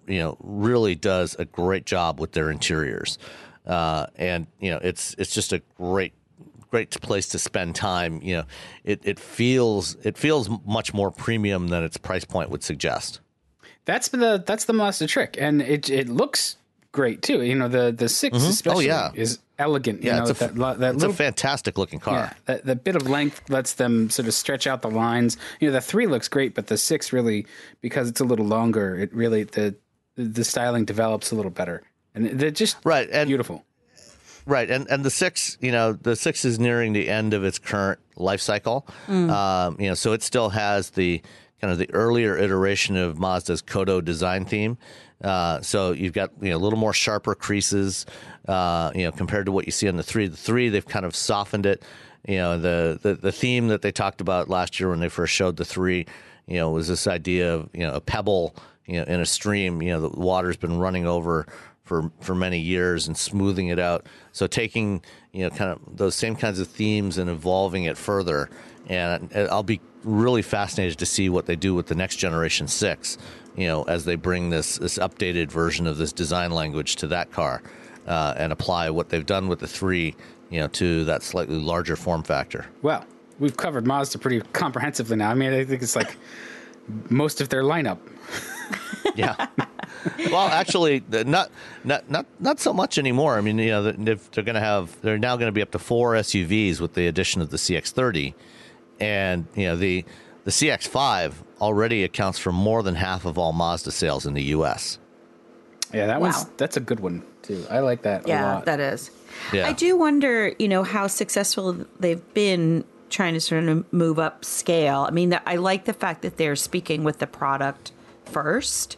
you 0.08 0.20
know, 0.20 0.38
really 0.39 0.96
does 0.96 1.36
a 1.39 1.46
great 1.46 1.86
job 1.86 2.20
with 2.20 2.32
their 2.34 2.50
interiors, 2.50 3.18
uh, 3.66 4.08
and 4.16 4.48
you 4.60 4.70
know, 4.72 4.80
it's 4.82 5.16
it's 5.18 5.34
just 5.34 5.54
a 5.54 5.62
great 5.78 6.13
great 6.72 6.89
place 7.02 7.28
to 7.30 7.39
spend 7.39 7.76
time. 7.76 8.20
You 8.22 8.38
know, 8.38 8.44
it 8.84 9.02
it 9.04 9.20
feels 9.20 9.96
it 10.04 10.18
feels 10.18 10.50
much 10.66 10.94
more 10.94 11.12
premium 11.12 11.68
than 11.68 11.84
its 11.84 11.98
price 11.98 12.26
point 12.26 12.50
would 12.50 12.63
suggest. 12.63 13.20
That's 13.86 14.08
the 14.10 14.44
that's 14.46 14.66
the 14.66 14.74
Mazda 14.74 15.08
trick, 15.08 15.38
and 15.39 15.62
it 15.62 15.89
it 15.89 16.10
looks 16.10 16.58
great 16.92 17.22
too. 17.22 17.42
You 17.42 17.56
know, 17.56 17.68
the 17.68 17.92
the 17.92 18.08
6 18.08 18.38
especially 18.38 18.88
yeah. 18.88 19.12
is 19.13 19.39
elegant. 19.60 20.04
You 20.04 20.10
Yeah, 20.10 20.20
know, 20.20 20.28
it's 20.28 20.42
a 20.42 20.48
that, 20.48 20.80
that 20.80 20.94
It's 20.94 21.02
little 21.02 21.12
a 21.12 21.13
fantastic 21.13 21.78
looking 21.78 22.00
car. 22.00 22.16
Yeah, 22.16 22.34
that, 22.46 22.66
that 22.66 22.84
bit 22.84 22.96
of 22.96 23.10
length 23.10 23.50
lets 23.50 23.74
them 23.74 24.10
sort 24.10 24.28
of 24.28 24.34
stretch 24.34 24.66
out 24.68 24.82
the 24.82 24.89
lines. 24.89 25.38
You 25.60 25.68
know, 25.68 25.74
the 25.74 25.82
three 25.82 26.08
looks 26.08 26.28
great, 26.28 26.56
but 26.56 26.68
the 26.68 26.78
six 26.78 27.12
really, 27.12 27.46
because 27.82 28.10
it's 28.10 28.22
a 28.22 28.26
little 28.26 28.46
longer, 28.46 28.98
it 28.98 29.13
really 29.13 29.44
the 29.44 29.76
the 30.15 30.43
styling 30.43 30.86
develops 30.86 31.32
a 31.32 31.36
little 31.36 31.52
better, 31.52 31.84
and 32.15 32.26
they're 32.39 32.52
just 32.52 32.78
Right, 32.84 33.10
and- 33.12 33.28
beautiful. 33.28 33.65
Right, 34.45 34.69
and 34.69 34.88
and 34.89 35.06
the 35.06 35.10
six, 35.10 35.58
you 35.62 35.71
know, 35.71 35.93
the 35.93 36.17
six 36.17 36.43
is 36.43 36.60
nearing 36.60 36.91
the 36.91 37.08
end 37.10 37.34
of 37.34 37.45
its 37.45 37.60
current 37.60 37.99
life 38.17 38.41
cycle. 38.41 38.86
Um, 39.08 39.78
you 39.80 39.88
know, 39.88 39.93
so 39.93 40.12
it 40.12 40.21
still 40.21 40.49
has 40.49 40.89
the 40.91 41.21
kind 41.62 41.71
of 41.71 41.78
the 41.80 41.89
earlier 41.93 42.38
iteration 42.38 42.97
of 42.97 43.15
Mazda's 43.17 43.62
Kodo 43.62 44.04
design 44.04 44.43
theme. 44.43 44.78
Uh, 45.23 45.62
so 45.62 45.93
you've 45.93 46.12
got 46.12 46.32
you 46.41 46.49
know 46.49 46.58
a 46.58 46.60
little 46.60 46.78
more 46.78 46.91
sharper 46.91 47.36
creases, 47.36 48.06
uh, 48.49 48.91
you 48.93 49.04
know, 49.06 49.13
compared 49.13 49.45
to 49.45 49.54
what 49.54 49.65
you 49.65 49.71
see 49.71 49.88
on 49.88 49.95
the 49.95 50.04
three. 50.04 50.28
The 50.28 50.36
three 50.36 50.67
they've 50.67 50.86
kind 50.86 51.06
of 51.06 51.15
softened 51.15 51.65
it. 51.65 51.82
You 52.28 52.36
know, 52.38 52.58
the, 52.60 52.99
the 53.02 53.13
the 53.15 53.32
theme 53.32 53.69
that 53.69 53.82
they 53.82 53.93
talked 53.93 54.19
about 54.19 54.49
last 54.49 54.78
year 54.78 54.89
when 54.89 54.99
they 54.99 55.08
first 55.08 55.34
showed 55.34 55.56
the 55.56 55.63
three, 55.63 56.06
you 56.47 56.58
know, 56.58 56.69
was 56.71 56.89
this 56.89 57.07
idea 57.07 57.53
of 57.53 57.70
you 57.74 57.88
know 57.88 57.93
a 57.93 58.01
pebble, 58.01 58.55
you 58.86 58.98
know, 58.98 59.04
in 59.04 59.20
a 59.20 59.26
stream. 59.26 59.82
You 59.82 59.92
know, 59.92 60.10
the 60.10 60.20
water's 60.20 60.58
been 60.58 60.80
running 60.80 61.08
over 61.08 61.48
for 61.84 62.12
for 62.22 62.36
many 62.36 62.60
years 62.60 63.08
and 63.08 63.18
smoothing 63.18 63.68
it 63.68 63.80
out. 63.80 64.06
So 64.32 64.48
taking 64.48 65.02
you 65.32 65.44
know 65.44 65.50
kind 65.50 65.72
of 65.72 65.98
those 65.98 66.16
same 66.16 66.36
kinds 66.36 66.60
of 66.60 66.68
themes 66.68 67.18
and 67.18 67.30
evolving 67.30 67.84
it 67.86 67.98
further. 67.98 68.50
And 68.88 69.32
I'll 69.34 69.64
be 69.64 69.80
really 70.04 70.42
fascinated 70.42 71.00
to 71.00 71.06
see 71.06 71.30
what 71.30 71.46
they 71.46 71.56
do 71.56 71.74
with 71.74 71.88
the 71.88 71.96
next 71.96 72.18
generation 72.18 72.68
six, 72.68 73.18
you 73.56 73.68
know, 73.68 73.84
as 73.84 74.06
they 74.06 74.16
bring 74.16 74.50
this 74.50 74.78
this 74.78 74.98
updated 74.98 75.52
version 75.52 75.88
of 75.88 75.98
this 75.98 76.12
design 76.12 76.52
language 76.52 76.98
to 76.98 77.08
that 77.08 77.32
car 77.32 77.62
uh, 78.08 78.34
and 78.38 78.52
apply 78.52 78.90
what 78.90 79.10
they've 79.10 79.26
done 79.26 79.48
with 79.48 79.60
the 79.60 79.68
three, 79.68 80.16
you 80.50 80.60
know, 80.60 80.68
to 80.68 81.06
that 81.06 81.24
slightly 81.24 81.58
larger 81.58 81.96
form 81.96 82.24
factor. 82.24 82.66
Well, 82.82 83.06
we've 83.40 83.58
covered 83.58 83.88
Mazda 83.88 84.20
pretty 84.20 84.42
comprehensively 84.54 85.16
now. 85.16 85.32
I 85.32 85.34
mean, 85.34 85.54
I 85.54 85.64
think 85.64 85.82
it's 85.82 85.96
like 85.96 86.18
most 87.10 87.42
of 87.42 87.50
their 87.50 87.64
lineup. 87.64 88.00
Yeah. 89.16 89.47
well, 90.32 90.47
actually, 90.47 91.03
not 91.09 91.51
not 91.84 92.09
not 92.09 92.26
not 92.39 92.59
so 92.59 92.74
much 92.74 92.97
anymore. 92.97 93.38
I 93.38 93.41
mean, 93.41 93.57
you 93.59 93.70
know, 93.72 93.84
they're, 93.84 94.16
they're 94.16 94.43
going 94.43 94.55
to 94.55 94.59
have 94.61 94.99
they're 95.01 95.18
now 95.20 95.36
going 95.38 95.47
to 95.47 95.51
be 95.53 95.61
up 95.61 95.72
to 95.72 95.80
four 95.80 96.14
SUVs 96.14 96.80
with 96.80 96.93
the 96.93 97.07
addition 97.07 97.41
of 97.41 97.49
the 97.49 97.57
CX-30, 97.57 98.34
and 98.99 99.45
you 99.55 99.66
know 99.66 99.76
the 99.76 100.03
the 100.45 100.51
CX-5 100.51 101.34
already 101.61 102.03
accounts 102.03 102.38
for 102.39 102.51
more 102.51 102.84
than 102.84 102.95
half 102.95 103.26
of 103.26 103.38
all 103.38 103.53
Mazda 103.53 103.91
sales 103.91 104.26
in 104.26 104.34
the 104.34 104.43
U.S. 104.45 104.99
Yeah, 105.93 106.07
that 106.07 106.20
one's 106.20 106.45
that's 106.57 106.76
a 106.78 106.82
good 106.82 106.99
one 106.99 107.24
too. 107.43 107.66
I 107.70 107.80
like 107.80 108.01
that 108.03 108.26
a 108.26 108.30
Yeah, 108.30 108.55
lot. 108.55 108.66
that 108.66 108.80
is. 108.80 109.11
Yeah. 109.51 109.68
I 109.68 109.74
do 109.74 109.97
wonder, 109.97 110.53
you 110.59 110.68
know, 110.68 110.84
how 110.84 111.07
successful 111.07 111.86
they've 111.99 112.34
been 112.34 112.84
trying 113.09 113.34
to 113.36 113.39
sort 113.41 113.64
of 113.66 113.91
move 113.93 114.18
up 114.20 114.43
scale. 114.43 115.05
I 115.07 115.11
mean, 115.11 115.38
I 115.45 115.55
like 115.57 115.86
the 115.86 115.93
fact 115.93 116.24
that 116.24 116.38
they're 116.38 116.55
speaking 116.55 117.03
with 117.03 117.20
the 117.20 117.28
product 117.28 117.91
first, 118.26 118.97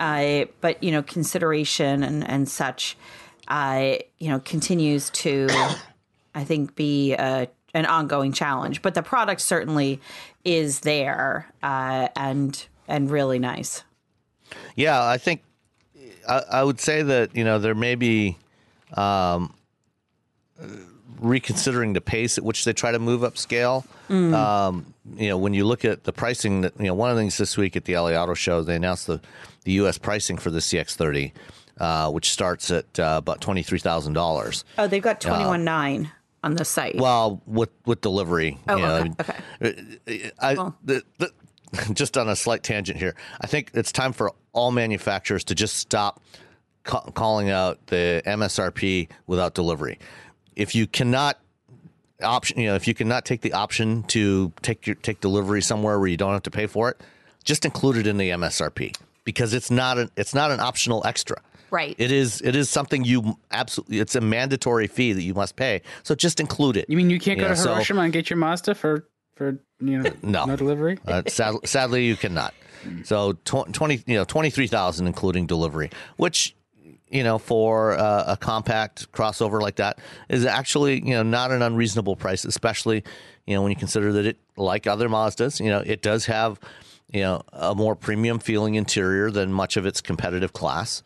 uh, 0.00 0.46
but 0.60 0.82
you 0.82 0.90
know, 0.90 1.02
consideration 1.02 2.02
and 2.02 2.28
and 2.28 2.48
such, 2.48 2.96
uh, 3.48 3.96
you 4.18 4.28
know, 4.28 4.40
continues 4.40 5.10
to, 5.10 5.48
I 6.34 6.44
think, 6.44 6.74
be 6.74 7.12
a, 7.12 7.48
an 7.74 7.86
ongoing 7.86 8.32
challenge. 8.32 8.82
But 8.82 8.94
the 8.94 9.02
product 9.02 9.42
certainly 9.42 10.00
is 10.44 10.80
there 10.80 11.46
uh, 11.62 12.08
and 12.16 12.66
and 12.88 13.10
really 13.10 13.38
nice. 13.38 13.84
Yeah, 14.74 15.04
I 15.04 15.18
think 15.18 15.42
I, 16.28 16.42
I 16.50 16.64
would 16.64 16.80
say 16.80 17.02
that 17.02 17.36
you 17.36 17.44
know 17.44 17.58
there 17.58 17.74
may 17.74 17.94
be 17.94 18.38
um, 18.94 19.54
reconsidering 21.20 21.92
the 21.92 22.00
pace 22.00 22.38
at 22.38 22.44
which 22.44 22.64
they 22.64 22.72
try 22.72 22.90
to 22.90 22.98
move 22.98 23.22
up 23.22 23.36
scale. 23.38 23.84
Um, 24.08 24.94
you 25.16 25.28
know, 25.28 25.38
when 25.38 25.54
you 25.54 25.64
look 25.64 25.84
at 25.84 26.04
the 26.04 26.12
pricing, 26.12 26.62
that 26.62 26.72
you 26.78 26.86
know, 26.86 26.94
one 26.94 27.10
of 27.10 27.16
the 27.16 27.22
things 27.22 27.38
this 27.38 27.56
week 27.56 27.76
at 27.76 27.84
the 27.84 27.94
LA 27.96 28.10
Auto 28.12 28.34
Show, 28.34 28.62
they 28.62 28.76
announced 28.76 29.06
the 29.06 29.20
the 29.64 29.72
U.S. 29.72 29.98
pricing 29.98 30.38
for 30.38 30.50
the 30.50 30.58
CX30, 30.58 31.32
uh, 31.78 32.10
which 32.10 32.30
starts 32.30 32.70
at 32.70 32.98
uh, 32.98 33.16
about 33.18 33.40
twenty 33.40 33.62
three 33.62 33.78
thousand 33.78 34.14
dollars. 34.14 34.64
Oh, 34.78 34.86
they've 34.88 35.02
got 35.02 35.20
twenty 35.20 35.44
one 35.44 35.62
nine 35.64 36.10
on 36.42 36.54
the 36.54 36.64
site. 36.64 36.96
Well, 36.96 37.40
with 37.46 37.70
with 37.86 38.00
delivery. 38.00 38.58
Oh, 38.68 38.76
you 38.76 38.82
know, 38.82 39.14
okay, 39.20 39.34
I 39.60 39.64
mean, 39.64 40.30
I, 40.40 40.54
the, 40.82 41.02
the, 41.18 41.32
just 41.92 42.18
on 42.18 42.28
a 42.28 42.34
slight 42.36 42.62
tangent 42.62 42.98
here, 42.98 43.14
I 43.40 43.46
think 43.46 43.70
it's 43.74 43.92
time 43.92 44.12
for 44.12 44.32
all 44.52 44.72
manufacturers 44.72 45.44
to 45.44 45.54
just 45.54 45.76
stop 45.76 46.20
ca- 46.84 47.10
calling 47.12 47.50
out 47.50 47.86
the 47.86 48.22
MSRP 48.26 49.08
without 49.26 49.54
delivery. 49.54 49.98
If 50.60 50.74
you 50.74 50.86
cannot 50.86 51.38
option, 52.22 52.60
you 52.60 52.66
know, 52.68 52.74
if 52.74 52.86
you 52.86 52.94
cannot 52.94 53.24
take 53.24 53.40
the 53.40 53.52
option 53.54 54.02
to 54.04 54.52
take 54.62 54.86
your 54.86 54.94
take 54.96 55.20
delivery 55.20 55.62
somewhere 55.62 55.98
where 55.98 56.08
you 56.08 56.16
don't 56.16 56.32
have 56.32 56.42
to 56.44 56.50
pay 56.50 56.66
for 56.66 56.90
it, 56.90 57.00
just 57.44 57.64
include 57.64 57.96
it 57.96 58.06
in 58.06 58.18
the 58.18 58.30
MSRP 58.30 58.94
because 59.24 59.54
it's 59.54 59.70
not 59.70 59.98
an 59.98 60.10
it's 60.16 60.34
not 60.34 60.50
an 60.50 60.60
optional 60.60 61.02
extra. 61.06 61.40
Right. 61.70 61.94
It 61.98 62.10
is 62.12 62.40
it 62.42 62.56
is 62.56 62.68
something 62.68 63.04
you 63.04 63.38
absolutely 63.50 64.00
it's 64.00 64.14
a 64.16 64.20
mandatory 64.20 64.86
fee 64.86 65.12
that 65.14 65.22
you 65.22 65.34
must 65.34 65.56
pay. 65.56 65.82
So 66.02 66.14
just 66.14 66.40
include 66.40 66.76
it. 66.76 66.86
You 66.90 66.96
mean 66.96 67.08
you 67.10 67.18
can't 67.20 67.38
go 67.38 67.46
Yeah, 67.46 67.50
to 67.54 67.56
so- 67.56 67.72
Hiroshima 67.72 68.02
and 68.02 68.12
get 68.12 68.28
your 68.28 68.36
Mazda 68.36 68.74
for 68.74 69.06
for 69.36 69.58
you 69.80 69.98
know 70.02 70.10
No. 70.22 70.44
no 70.44 70.56
delivery? 70.56 70.98
Uh, 71.06 71.22
sad, 71.26 71.54
sadly, 71.64 72.04
you 72.06 72.16
cannot. 72.16 72.52
So 73.04 73.32
tw- 73.44 73.72
twenty, 73.72 74.02
you 74.06 74.16
know, 74.16 74.24
twenty 74.24 74.50
three 74.50 74.66
thousand, 74.66 75.06
including 75.06 75.46
delivery, 75.46 75.90
which 76.16 76.54
you 77.10 77.24
know 77.24 77.38
for 77.38 77.92
uh, 77.92 78.24
a 78.28 78.36
compact 78.36 79.10
crossover 79.12 79.60
like 79.60 79.76
that 79.76 79.98
is 80.28 80.46
actually 80.46 81.00
you 81.00 81.14
know 81.14 81.22
not 81.22 81.50
an 81.50 81.62
unreasonable 81.62 82.16
price, 82.16 82.44
especially 82.44 83.04
you 83.46 83.54
know 83.54 83.62
when 83.62 83.70
you 83.70 83.76
consider 83.76 84.12
that 84.12 84.26
it, 84.26 84.38
like 84.56 84.86
other 84.86 85.08
Mazdas, 85.08 85.60
you 85.60 85.70
know, 85.70 85.80
it 85.80 86.02
does 86.02 86.26
have 86.26 86.58
you 87.12 87.22
know 87.22 87.42
a 87.52 87.74
more 87.74 87.96
premium 87.96 88.38
feeling 88.38 88.76
interior 88.76 89.30
than 89.30 89.52
much 89.52 89.76
of 89.76 89.84
its 89.84 90.00
competitive 90.00 90.52
class, 90.52 91.02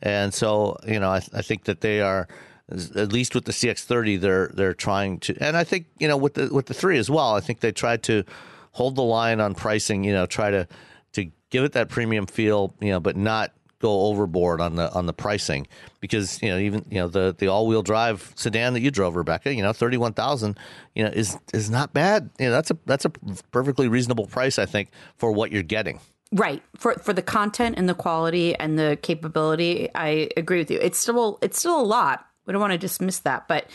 and 0.00 0.32
so 0.32 0.76
you 0.86 1.00
know 1.00 1.10
I, 1.10 1.20
I 1.34 1.42
think 1.42 1.64
that 1.64 1.80
they 1.80 2.00
are 2.00 2.28
at 2.70 3.12
least 3.12 3.34
with 3.34 3.46
the 3.46 3.52
CX30 3.52 4.20
they're 4.20 4.48
they're 4.48 4.74
trying 4.74 5.18
to 5.20 5.34
and 5.40 5.56
I 5.56 5.64
think 5.64 5.86
you 5.98 6.06
know 6.06 6.16
with 6.16 6.34
the 6.34 6.52
with 6.52 6.66
the 6.66 6.74
3 6.74 6.98
as 6.98 7.08
well 7.08 7.34
I 7.34 7.40
think 7.40 7.60
they 7.60 7.72
tried 7.72 8.02
to 8.04 8.24
hold 8.72 8.94
the 8.94 9.02
line 9.02 9.40
on 9.40 9.54
pricing 9.54 10.04
you 10.04 10.12
know 10.12 10.26
try 10.26 10.50
to 10.50 10.68
to 11.12 11.30
give 11.48 11.64
it 11.64 11.72
that 11.72 11.88
premium 11.88 12.26
feel 12.26 12.74
you 12.80 12.90
know 12.90 13.00
but 13.00 13.16
not 13.16 13.52
go 13.80 14.02
overboard 14.06 14.60
on 14.60 14.74
the 14.76 14.92
on 14.92 15.06
the 15.06 15.12
pricing 15.12 15.66
because 16.00 16.42
you 16.42 16.48
know 16.48 16.58
even 16.58 16.84
you 16.90 16.98
know 16.98 17.08
the 17.08 17.34
the 17.38 17.46
all-wheel 17.48 17.82
drive 17.82 18.32
sedan 18.34 18.72
that 18.74 18.80
you 18.80 18.90
drove 18.90 19.14
Rebecca 19.16 19.54
you 19.54 19.62
know 19.62 19.72
31,000 19.72 20.58
you 20.94 21.04
know 21.04 21.10
is 21.10 21.36
is 21.54 21.70
not 21.70 21.92
bad 21.92 22.28
you 22.38 22.46
know 22.46 22.52
that's 22.52 22.70
a 22.70 22.78
that's 22.86 23.04
a 23.04 23.10
perfectly 23.52 23.88
reasonable 23.88 24.26
price 24.26 24.58
I 24.58 24.66
think 24.66 24.90
for 25.16 25.30
what 25.32 25.52
you're 25.52 25.62
getting 25.62 26.00
Right. 26.30 26.62
For 26.76 26.92
for 26.96 27.14
the 27.14 27.22
content 27.22 27.76
and 27.78 27.88
the 27.88 27.94
quality 27.94 28.54
and 28.54 28.78
the 28.78 28.98
capability, 29.00 29.88
I 29.94 30.28
agree 30.36 30.58
with 30.58 30.70
you. 30.70 30.78
It's 30.78 30.98
still 30.98 31.38
it's 31.40 31.58
still 31.58 31.80
a 31.80 31.82
lot. 31.82 32.26
We 32.44 32.52
don't 32.52 32.60
want 32.60 32.72
to 32.74 32.78
dismiss 32.78 33.20
that, 33.20 33.48
but 33.48 33.70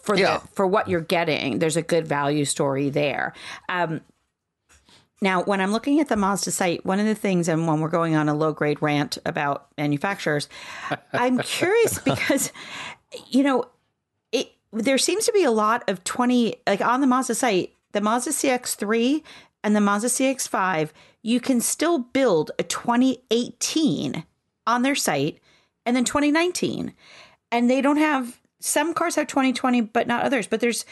for 0.00 0.16
Yeah. 0.16 0.38
the, 0.38 0.48
for 0.48 0.66
what 0.66 0.88
you're 0.88 1.00
getting, 1.00 1.60
there's 1.60 1.76
a 1.76 1.82
good 1.82 2.08
value 2.08 2.44
story 2.44 2.90
there. 2.90 3.34
Um, 3.68 4.00
now, 5.22 5.44
when 5.44 5.60
I'm 5.60 5.70
looking 5.70 6.00
at 6.00 6.08
the 6.08 6.16
Mazda 6.16 6.50
site, 6.50 6.84
one 6.84 6.98
of 6.98 7.06
the 7.06 7.14
things, 7.14 7.46
and 7.46 7.68
when 7.68 7.78
we're 7.78 7.88
going 7.88 8.16
on 8.16 8.28
a 8.28 8.34
low 8.34 8.52
grade 8.52 8.82
rant 8.82 9.18
about 9.24 9.68
manufacturers, 9.78 10.48
I'm 11.12 11.38
curious 11.38 11.98
because, 12.04 12.52
you 13.28 13.44
know, 13.44 13.66
it 14.32 14.50
there 14.72 14.98
seems 14.98 15.24
to 15.26 15.32
be 15.32 15.44
a 15.44 15.52
lot 15.52 15.88
of 15.88 16.02
20 16.02 16.56
like 16.66 16.80
on 16.80 17.00
the 17.00 17.06
Mazda 17.06 17.36
site, 17.36 17.72
the 17.92 18.00
Mazda 18.00 18.32
CX3 18.32 19.22
and 19.62 19.76
the 19.76 19.80
Mazda 19.80 20.08
CX5, 20.08 20.90
you 21.22 21.38
can 21.38 21.60
still 21.60 22.00
build 22.00 22.50
a 22.58 22.64
2018 22.64 24.24
on 24.66 24.82
their 24.82 24.96
site 24.96 25.38
and 25.86 25.94
then 25.94 26.04
2019. 26.04 26.94
And 27.52 27.70
they 27.70 27.80
don't 27.80 27.98
have 27.98 28.40
some 28.58 28.92
cars 28.92 29.14
have 29.14 29.28
2020 29.28 29.82
but 29.82 30.08
not 30.08 30.24
others, 30.24 30.48
but 30.48 30.58
there's 30.58 30.84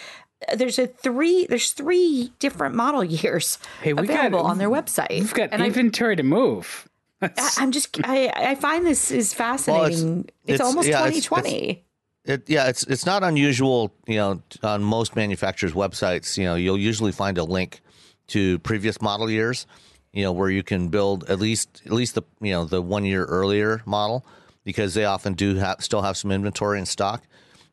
there's 0.55 0.79
a 0.79 0.87
three 0.87 1.47
there's 1.47 1.73
three 1.73 2.33
different 2.39 2.75
model 2.75 3.05
years 3.05 3.59
Hey, 3.83 3.93
we 3.93 4.07
got- 4.07 4.27
available 4.27 4.41
on 4.47 4.59
their 4.59 4.71
website. 4.71 5.11
We've 5.11 5.35
got 5.35 5.51
and 5.53 5.63
I- 5.63 5.67
inventory 5.67 6.17
to 6.17 6.23
move. 6.23 6.89
I, 7.23 7.31
I'm 7.59 7.71
just 7.71 7.99
I, 8.05 8.33
I 8.35 8.55
find 8.55 8.87
this 8.87 9.11
is 9.11 9.35
fascinating. 9.35 10.21
it's, 10.45 10.55
it's- 10.55 10.61
almost 10.61 10.89
yeah, 10.89 11.07
it's- 11.07 11.25
2020. 11.25 11.85
It, 12.27 12.49
yeah, 12.51 12.69
it's 12.69 12.83
it's 12.85 13.07
not 13.07 13.23
unusual, 13.23 13.95
you 14.07 14.17
know, 14.17 14.43
on 14.63 14.83
most 14.83 15.17
manufacturers' 15.17 15.73
websites. 15.73 16.37
You 16.37 16.45
know, 16.45 16.55
you'll 16.55 16.79
usually 16.79 17.13
find 17.13 17.39
a 17.39 17.45
link 17.45 17.81
to 18.29 18.59
previous 18.61 19.01
model 19.01 19.31
years, 19.31 19.67
you 20.13 20.23
know, 20.23 20.31
where 20.31 20.51
you 20.51 20.63
can 20.63 20.89
build 20.89 21.29
at 21.31 21.41
least 21.41 21.81
at 21.87 21.93
least 21.93 22.15
the 22.17 22.23
you 22.43 22.53
know 22.53 22.67
the 22.67 22.83
one 22.83 23.07
year 23.07 23.25
earlier 23.25 23.81
model 23.87 24.25
because 24.65 24.93
they 24.93 25.07
often 25.07 25.33
do 25.33 25.55
have 25.57 25.83
still 25.83 26.03
have 26.03 26.17
some 26.17 26.31
inventory 26.31 26.79
in 26.79 26.85
stock. 26.85 27.23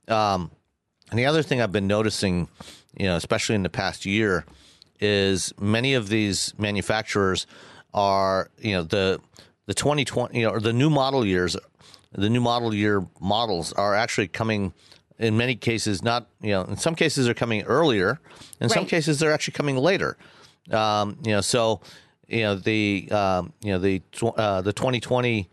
Um, 0.08 0.50
and 1.10 1.20
the 1.20 1.26
other 1.26 1.44
thing 1.44 1.62
I've 1.62 1.72
been 1.72 1.88
noticing, 1.88 2.48
you 2.98 3.06
know, 3.08 3.16
especially 3.16 3.56
in 3.56 3.64
the 3.64 3.70
past 3.70 4.06
year, 4.06 4.46
is 5.00 5.54
many 5.60 5.94
of 5.94 6.10
these 6.10 6.54
manufacturers 6.58 7.48
are, 7.94 8.50
you 8.60 8.74
know, 8.74 8.84
the 8.84 9.20
the 9.68 9.74
2020, 9.74 10.40
you 10.40 10.46
know, 10.46 10.52
or 10.52 10.60
the 10.60 10.74
new 10.74 10.90
model 10.90 11.26
years, 11.26 11.58
the 12.14 12.30
new 12.30 12.42
model 12.42 12.74
year 12.74 13.06
models 13.20 13.74
are 13.74 13.96
actually 13.96 14.28
coming. 14.28 14.74
In 15.20 15.36
many 15.36 15.56
cases, 15.56 16.04
not 16.04 16.28
you 16.42 16.52
know, 16.52 16.62
in 16.62 16.78
some 16.78 16.94
cases 16.94 17.26
they're 17.26 17.34
coming 17.34 17.64
earlier. 17.64 18.20
In 18.62 18.70
some 18.70 18.86
cases, 18.86 19.18
they're 19.20 19.34
actually 19.34 19.54
coming 19.54 19.76
later. 19.76 20.16
Um, 20.72 21.18
you 21.24 21.32
know, 21.32 21.42
so 21.42 21.82
you 22.28 22.42
know 22.42 22.56
the 22.56 23.10
um, 23.12 23.52
you 23.62 23.72
know 23.72 23.80
the 23.80 24.04
uh, 24.22 24.62
the 24.62 24.74
2020 24.74 25.50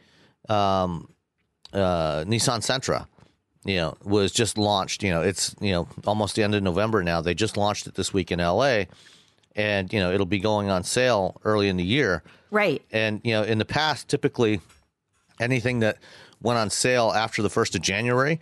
um, 0.50 1.09
uh, 1.72 2.24
Nissan 2.26 2.61
Sentra, 2.61 3.07
you 3.64 3.76
know, 3.76 3.96
was 4.04 4.32
just 4.32 4.58
launched. 4.58 5.02
You 5.02 5.10
know, 5.10 5.22
it's 5.22 5.54
you 5.60 5.72
know 5.72 5.88
almost 6.06 6.36
the 6.36 6.42
end 6.42 6.54
of 6.54 6.62
November 6.62 7.02
now. 7.02 7.20
They 7.20 7.34
just 7.34 7.56
launched 7.56 7.86
it 7.86 7.94
this 7.94 8.12
week 8.12 8.30
in 8.30 8.38
LA, 8.38 8.84
and 9.56 9.92
you 9.92 10.00
know 10.00 10.12
it'll 10.12 10.26
be 10.26 10.38
going 10.38 10.70
on 10.70 10.84
sale 10.84 11.40
early 11.44 11.68
in 11.68 11.76
the 11.76 11.84
year. 11.84 12.22
Right. 12.50 12.82
And 12.92 13.20
you 13.24 13.32
know, 13.32 13.42
in 13.42 13.58
the 13.58 13.64
past, 13.64 14.08
typically 14.08 14.60
anything 15.40 15.80
that 15.80 15.98
went 16.40 16.58
on 16.58 16.70
sale 16.70 17.10
after 17.14 17.42
the 17.42 17.50
first 17.50 17.74
of 17.74 17.82
January 17.82 18.40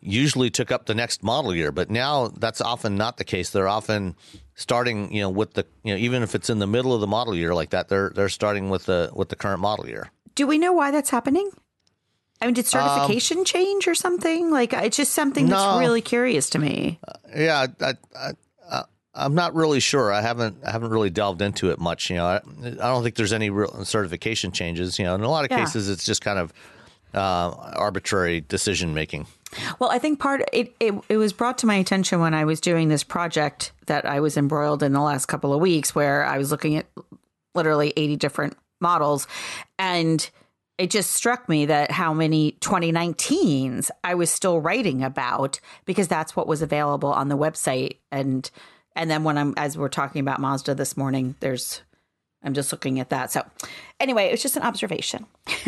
usually 0.00 0.50
took 0.50 0.72
up 0.72 0.86
the 0.86 0.94
next 0.94 1.22
model 1.22 1.54
year. 1.54 1.70
But 1.70 1.88
now 1.88 2.28
that's 2.28 2.60
often 2.60 2.96
not 2.96 3.16
the 3.16 3.24
case. 3.24 3.50
They're 3.50 3.68
often 3.68 4.16
starting, 4.54 5.12
you 5.12 5.22
know, 5.22 5.30
with 5.30 5.54
the 5.54 5.64
you 5.84 5.94
know 5.94 5.98
even 5.98 6.22
if 6.22 6.34
it's 6.34 6.50
in 6.50 6.58
the 6.58 6.66
middle 6.66 6.92
of 6.92 7.00
the 7.00 7.06
model 7.06 7.34
year 7.34 7.54
like 7.54 7.70
that, 7.70 7.88
they're 7.88 8.10
they're 8.14 8.28
starting 8.28 8.68
with 8.68 8.86
the 8.86 9.10
with 9.14 9.28
the 9.28 9.36
current 9.36 9.60
model 9.60 9.88
year. 9.88 10.10
Do 10.34 10.46
we 10.46 10.58
know 10.58 10.72
why 10.72 10.90
that's 10.90 11.10
happening? 11.10 11.50
I 12.42 12.46
mean, 12.46 12.54
did 12.54 12.66
certification 12.66 13.44
change 13.44 13.86
or 13.88 13.94
something? 13.94 14.50
Like, 14.50 14.72
it's 14.72 14.96
just 14.96 15.12
something 15.14 15.46
No. 15.46 15.56
that's 15.56 15.78
really 15.80 16.02
curious 16.02 16.50
to 16.50 16.58
me. 16.58 16.98
Yeah, 17.34 17.68
I, 17.80 17.94
I, 18.18 18.32
I'm 19.14 19.34
not 19.34 19.54
really 19.54 19.78
sure. 19.80 20.10
I 20.12 20.22
haven't 20.22 20.56
I 20.66 20.70
haven't 20.70 20.90
really 20.90 21.10
delved 21.10 21.42
into 21.42 21.70
it 21.70 21.78
much. 21.78 22.08
You 22.10 22.16
know, 22.16 22.26
I, 22.26 22.36
I 22.64 22.70
don't 22.70 23.02
think 23.02 23.14
there's 23.14 23.32
any 23.32 23.50
real 23.50 23.84
certification 23.84 24.52
changes. 24.52 24.98
You 24.98 25.04
know, 25.04 25.14
in 25.14 25.20
a 25.22 25.28
lot 25.30 25.44
of 25.44 25.50
Yeah. 25.50 25.58
cases, 25.64 25.88
it's 25.88 26.04
just 26.04 26.22
kind 26.22 26.38
of 26.38 26.52
uh, 27.14 27.50
arbitrary 27.76 28.40
decision 28.40 28.94
making. 28.94 29.26
Well, 29.78 29.90
I 29.90 29.98
think 29.98 30.18
part 30.18 30.42
it, 30.52 30.74
it 30.80 30.94
it 31.10 31.18
was 31.18 31.34
brought 31.34 31.58
to 31.58 31.66
my 31.66 31.74
attention 31.74 32.20
when 32.20 32.32
I 32.32 32.46
was 32.46 32.58
doing 32.58 32.88
this 32.88 33.04
project 33.04 33.72
that 33.86 34.06
I 34.06 34.20
was 34.20 34.38
embroiled 34.38 34.82
in 34.82 34.94
the 34.94 35.02
last 35.02 35.26
couple 35.26 35.52
of 35.52 35.60
weeks, 35.60 35.94
where 35.94 36.24
I 36.24 36.38
was 36.38 36.50
looking 36.50 36.76
at 36.76 36.86
literally 37.54 37.92
eighty 37.96 38.16
different 38.16 38.56
models, 38.80 39.26
and 39.78 40.28
it 40.82 40.90
just 40.90 41.12
struck 41.12 41.48
me 41.48 41.66
that 41.66 41.90
how 41.90 42.12
many 42.12 42.52
2019s 42.60 43.90
I 44.02 44.14
was 44.14 44.30
still 44.30 44.60
writing 44.60 45.02
about 45.02 45.60
because 45.84 46.08
that's 46.08 46.34
what 46.34 46.46
was 46.46 46.62
available 46.62 47.12
on 47.12 47.28
the 47.28 47.36
website, 47.36 47.98
and 48.10 48.50
and 48.96 49.10
then 49.10 49.24
when 49.24 49.38
I'm 49.38 49.54
as 49.56 49.78
we're 49.78 49.88
talking 49.88 50.20
about 50.20 50.40
Mazda 50.40 50.74
this 50.74 50.96
morning, 50.96 51.34
there's 51.40 51.82
I'm 52.42 52.54
just 52.54 52.72
looking 52.72 53.00
at 53.00 53.10
that. 53.10 53.30
So 53.30 53.46
anyway, 54.00 54.26
it 54.26 54.32
was 54.32 54.42
just 54.42 54.56
an 54.56 54.62
observation. 54.62 55.26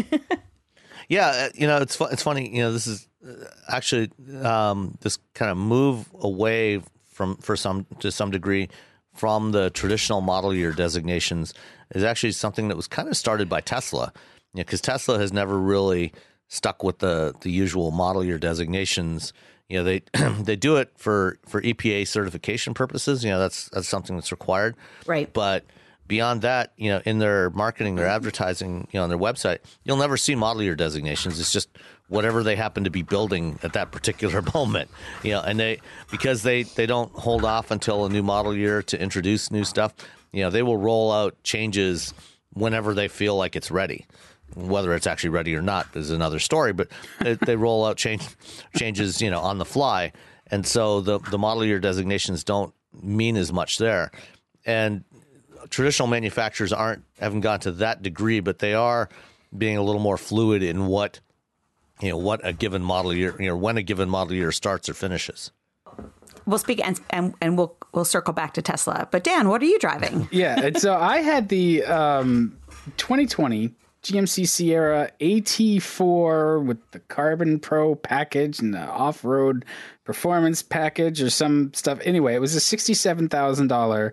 Yeah, 1.08 1.28
uh, 1.28 1.48
you 1.54 1.66
know, 1.66 1.78
it's 1.78 2.00
it's 2.00 2.22
funny. 2.22 2.54
You 2.54 2.62
know, 2.62 2.72
this 2.72 2.86
is 2.86 3.08
uh, 3.26 3.44
actually 3.68 4.10
um, 4.42 4.96
this 5.00 5.18
kind 5.34 5.50
of 5.50 5.56
move 5.56 6.08
away 6.18 6.82
from 7.10 7.36
for 7.36 7.56
some 7.56 7.86
to 8.00 8.10
some 8.10 8.30
degree 8.30 8.68
from 9.14 9.52
the 9.52 9.70
traditional 9.70 10.20
model 10.20 10.52
year 10.52 10.72
designations 10.72 11.54
is 11.94 12.02
actually 12.02 12.32
something 12.32 12.68
that 12.68 12.76
was 12.76 12.88
kind 12.88 13.08
of 13.08 13.16
started 13.16 13.48
by 13.48 13.60
Tesla. 13.60 14.12
Know, 14.54 14.64
because 14.64 14.80
Tesla 14.80 15.18
has 15.18 15.32
never 15.32 15.58
really 15.58 16.12
stuck 16.48 16.82
with 16.82 16.98
the 16.98 17.34
the 17.40 17.50
usual 17.50 17.90
model 17.90 18.24
year 18.24 18.38
designations. 18.38 19.32
You 19.68 19.78
know, 19.78 19.84
they 19.84 20.02
they 20.40 20.56
do 20.56 20.76
it 20.76 20.92
for 20.96 21.38
for 21.46 21.60
EPA 21.60 22.06
certification 22.06 22.74
purposes. 22.74 23.24
You 23.24 23.30
know, 23.30 23.38
that's 23.38 23.68
that's 23.70 23.88
something 23.88 24.16
that's 24.16 24.32
required. 24.32 24.76
Right. 25.06 25.32
But 25.32 25.64
beyond 26.06 26.42
that, 26.42 26.72
you 26.76 26.90
know, 26.90 27.00
in 27.04 27.18
their 27.18 27.50
marketing, 27.50 27.96
their 27.96 28.06
advertising, 28.06 28.86
you 28.92 28.98
know, 28.98 29.04
on 29.04 29.08
their 29.08 29.18
website, 29.18 29.58
you'll 29.84 29.96
never 29.96 30.16
see 30.16 30.34
model 30.34 30.62
year 30.62 30.76
designations. 30.76 31.40
It's 31.40 31.52
just 31.52 31.68
whatever 32.08 32.42
they 32.42 32.56
happen 32.56 32.84
to 32.84 32.90
be 32.90 33.02
building 33.02 33.58
at 33.62 33.72
that 33.72 33.90
particular 33.90 34.42
moment. 34.54 34.90
You 35.22 35.32
know, 35.32 35.40
and 35.40 35.58
they 35.58 35.80
because 36.10 36.42
they 36.42 36.64
they 36.64 36.86
don't 36.86 37.12
hold 37.12 37.44
off 37.44 37.70
until 37.70 38.04
a 38.04 38.08
new 38.10 38.22
model 38.22 38.54
year 38.54 38.82
to 38.82 39.00
introduce 39.00 39.50
new 39.50 39.64
stuff. 39.64 39.94
You 40.32 40.42
know, 40.42 40.50
they 40.50 40.62
will 40.62 40.76
roll 40.76 41.12
out 41.12 41.42
changes 41.42 42.12
whenever 42.52 42.94
they 42.94 43.08
feel 43.08 43.36
like 43.36 43.56
it's 43.56 43.70
ready. 43.70 44.06
Whether 44.54 44.94
it's 44.94 45.06
actually 45.06 45.30
ready 45.30 45.54
or 45.54 45.62
not 45.62 45.88
is 45.94 46.10
another 46.10 46.38
story, 46.38 46.72
but 46.72 46.88
they, 47.20 47.34
they 47.34 47.56
roll 47.56 47.84
out 47.84 47.96
change 47.96 48.24
changes, 48.76 49.20
you 49.20 49.30
know, 49.30 49.40
on 49.40 49.58
the 49.58 49.64
fly, 49.64 50.12
and 50.48 50.66
so 50.66 51.00
the 51.00 51.18
the 51.18 51.38
model 51.38 51.64
year 51.64 51.80
designations 51.80 52.44
don't 52.44 52.72
mean 53.02 53.36
as 53.36 53.52
much 53.52 53.78
there. 53.78 54.10
And 54.64 55.04
traditional 55.70 56.08
manufacturers 56.08 56.72
aren't 56.72 57.04
haven't 57.18 57.40
gone 57.40 57.60
to 57.60 57.72
that 57.72 58.02
degree, 58.02 58.40
but 58.40 58.58
they 58.58 58.74
are 58.74 59.08
being 59.56 59.76
a 59.76 59.82
little 59.82 60.00
more 60.00 60.16
fluid 60.16 60.62
in 60.62 60.86
what 60.86 61.20
you 62.00 62.10
know 62.10 62.16
what 62.16 62.40
a 62.46 62.52
given 62.52 62.82
model 62.82 63.12
year 63.12 63.34
you 63.38 63.46
know 63.46 63.56
when 63.56 63.76
a 63.76 63.82
given 63.82 64.08
model 64.08 64.34
year 64.34 64.52
starts 64.52 64.88
or 64.88 64.94
finishes. 64.94 65.50
We'll 66.46 66.58
speak 66.58 66.86
and 66.86 67.00
and, 67.10 67.34
and 67.40 67.56
we'll 67.56 67.76
we'll 67.92 68.04
circle 68.04 68.34
back 68.34 68.54
to 68.54 68.62
Tesla. 68.62 69.08
But 69.10 69.24
Dan, 69.24 69.48
what 69.48 69.62
are 69.62 69.66
you 69.66 69.78
driving? 69.78 70.28
Yeah, 70.30 70.60
and 70.60 70.78
so 70.78 70.94
I 70.94 71.18
had 71.18 71.48
the 71.48 71.84
um, 71.84 72.58
2020 72.96 73.72
GMC 74.04 74.46
Sierra 74.46 75.10
AT4 75.18 76.62
with 76.62 76.90
the 76.90 77.00
Carbon 77.00 77.58
Pro 77.58 77.94
package 77.94 78.60
and 78.60 78.74
the 78.74 78.80
off-road 78.80 79.64
performance 80.04 80.62
package 80.62 81.22
or 81.22 81.30
some 81.30 81.72
stuff. 81.72 81.98
Anyway, 82.04 82.34
it 82.34 82.40
was 82.40 82.54
a 82.54 82.60
sixty-seven 82.60 83.30
thousand 83.30 83.68
dollar 83.68 84.12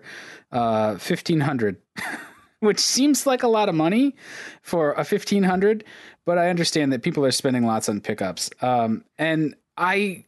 uh, 0.50 0.96
fifteen 0.96 1.40
hundred, 1.40 1.76
which 2.60 2.80
seems 2.80 3.26
like 3.26 3.42
a 3.42 3.48
lot 3.48 3.68
of 3.68 3.74
money 3.74 4.16
for 4.62 4.94
a 4.94 5.04
fifteen 5.04 5.42
hundred, 5.42 5.84
but 6.24 6.38
I 6.38 6.48
understand 6.48 6.90
that 6.94 7.02
people 7.02 7.26
are 7.26 7.30
spending 7.30 7.66
lots 7.66 7.90
on 7.90 8.00
pickups. 8.00 8.48
Um, 8.62 9.04
and 9.18 9.54
I 9.76 10.24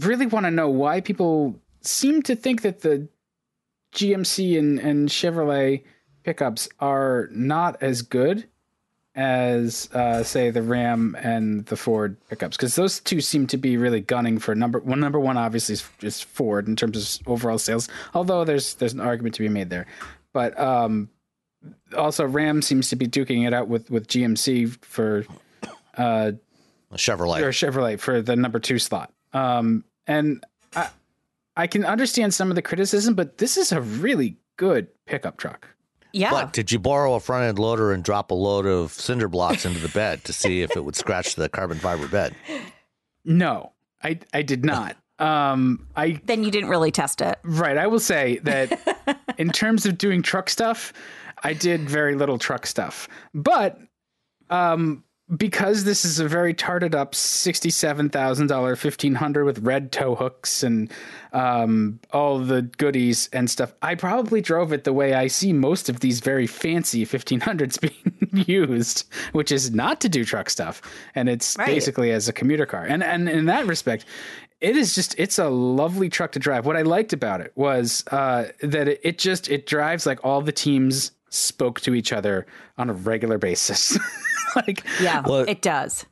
really 0.00 0.26
want 0.26 0.46
to 0.46 0.50
know 0.50 0.70
why 0.70 1.02
people 1.02 1.60
seem 1.82 2.22
to 2.22 2.34
think 2.34 2.62
that 2.62 2.80
the 2.80 3.08
GMC 3.94 4.58
and, 4.58 4.78
and 4.78 5.10
Chevrolet 5.10 5.84
pickups 6.22 6.66
are 6.80 7.28
not 7.30 7.82
as 7.82 8.00
good 8.00 8.48
as 9.16 9.88
uh, 9.92 10.22
say 10.24 10.50
the 10.50 10.62
Ram 10.62 11.16
and 11.20 11.64
the 11.66 11.76
Ford 11.76 12.16
pickups 12.28 12.56
because 12.56 12.74
those 12.74 13.00
two 13.00 13.20
seem 13.20 13.46
to 13.48 13.56
be 13.56 13.76
really 13.76 14.00
gunning 14.00 14.38
for 14.38 14.54
number 14.54 14.80
one. 14.80 15.00
Number 15.00 15.20
one 15.20 15.36
obviously 15.36 15.74
is, 15.74 15.88
is 16.02 16.20
Ford 16.20 16.66
in 16.66 16.76
terms 16.76 17.20
of 17.20 17.28
overall 17.28 17.58
sales, 17.58 17.88
although 18.14 18.44
there's 18.44 18.74
there's 18.74 18.92
an 18.92 19.00
argument 19.00 19.34
to 19.36 19.42
be 19.42 19.48
made 19.48 19.70
there. 19.70 19.86
But 20.32 20.58
um, 20.58 21.08
also 21.96 22.26
Ram 22.26 22.60
seems 22.60 22.88
to 22.88 22.96
be 22.96 23.06
duking 23.06 23.46
it 23.46 23.52
out 23.52 23.68
with 23.68 23.90
with 23.90 24.08
GMC 24.08 24.84
for 24.84 25.24
uh, 25.96 26.32
Chevrolet. 26.94 27.40
or 27.40 27.50
Chevrolet 27.50 27.98
for 27.98 28.20
the 28.20 28.36
number 28.36 28.58
two 28.58 28.78
slot. 28.78 29.12
Um, 29.32 29.84
and 30.06 30.44
I, 30.74 30.88
I 31.56 31.66
can 31.66 31.84
understand 31.84 32.34
some 32.34 32.50
of 32.50 32.56
the 32.56 32.62
criticism, 32.62 33.14
but 33.14 33.38
this 33.38 33.56
is 33.56 33.72
a 33.72 33.80
really 33.80 34.36
good 34.56 34.88
pickup 35.06 35.36
truck. 35.36 35.68
Yeah. 36.14 36.30
But 36.30 36.52
did 36.52 36.70
you 36.70 36.78
borrow 36.78 37.14
a 37.14 37.20
front 37.20 37.44
end 37.44 37.58
loader 37.58 37.92
and 37.92 38.04
drop 38.04 38.30
a 38.30 38.34
load 38.34 38.66
of 38.66 38.92
cinder 38.92 39.28
blocks 39.28 39.66
into 39.66 39.80
the 39.80 39.88
bed 39.88 40.22
to 40.24 40.32
see 40.32 40.62
if 40.62 40.76
it 40.76 40.84
would 40.84 40.94
scratch 40.94 41.34
the 41.34 41.48
carbon 41.48 41.78
fiber 41.78 42.06
bed? 42.06 42.36
No, 43.24 43.72
I 44.02 44.20
I 44.32 44.42
did 44.42 44.64
not. 44.64 44.96
Um, 45.18 45.88
I 45.96 46.20
then 46.24 46.44
you 46.44 46.52
didn't 46.52 46.68
really 46.68 46.92
test 46.92 47.20
it. 47.20 47.38
right. 47.42 47.76
I 47.76 47.88
will 47.88 47.98
say 47.98 48.38
that 48.44 49.18
in 49.38 49.50
terms 49.50 49.86
of 49.86 49.98
doing 49.98 50.22
truck 50.22 50.48
stuff, 50.48 50.92
I 51.42 51.52
did 51.52 51.90
very 51.90 52.14
little 52.14 52.38
truck 52.38 52.66
stuff, 52.66 53.08
but 53.34 53.80
um, 54.50 55.02
because 55.36 55.84
this 55.84 56.04
is 56.04 56.20
a 56.20 56.28
very 56.28 56.52
tarted 56.52 56.94
up 56.94 57.14
sixty-seven 57.14 58.10
thousand 58.10 58.48
dollar 58.48 58.76
fifteen 58.76 59.14
hundred 59.14 59.44
with 59.44 59.58
red 59.60 59.90
tow 59.90 60.14
hooks 60.14 60.62
and 60.62 60.90
um, 61.32 61.98
all 62.12 62.38
the 62.38 62.62
goodies 62.62 63.28
and 63.32 63.48
stuff, 63.50 63.72
I 63.82 63.94
probably 63.94 64.40
drove 64.40 64.72
it 64.72 64.84
the 64.84 64.92
way 64.92 65.14
I 65.14 65.26
see 65.28 65.52
most 65.52 65.88
of 65.88 66.00
these 66.00 66.20
very 66.20 66.46
fancy 66.46 67.04
fifteen 67.04 67.40
hundreds 67.40 67.78
being 67.78 67.94
used, 68.32 69.06
which 69.32 69.50
is 69.50 69.70
not 69.72 70.00
to 70.02 70.08
do 70.08 70.24
truck 70.24 70.50
stuff, 70.50 70.82
and 71.14 71.28
it's 71.28 71.56
Right. 71.58 71.66
basically 71.66 72.12
as 72.12 72.28
a 72.28 72.32
commuter 72.32 72.66
car. 72.66 72.84
And 72.84 73.02
and 73.02 73.28
in 73.28 73.46
that 73.46 73.66
respect, 73.66 74.04
it 74.60 74.76
is 74.76 74.94
just 74.94 75.14
it's 75.18 75.38
a 75.38 75.48
lovely 75.48 76.08
truck 76.08 76.32
to 76.32 76.38
drive. 76.38 76.66
What 76.66 76.76
I 76.76 76.82
liked 76.82 77.12
about 77.12 77.40
it 77.40 77.52
was 77.54 78.04
uh, 78.10 78.46
that 78.62 78.88
it, 78.88 79.00
it 79.02 79.18
just 79.18 79.48
it 79.48 79.66
drives 79.66 80.04
like 80.06 80.22
all 80.24 80.42
the 80.42 80.52
teams 80.52 81.12
spoke 81.34 81.80
to 81.82 81.94
each 81.94 82.12
other 82.12 82.46
on 82.78 82.90
a 82.90 82.92
regular 82.94 83.38
basis. 83.38 83.98
like 84.56 84.84
Yeah, 85.00 85.22
Well- 85.26 85.40
it 85.48 85.62
does. 85.62 86.06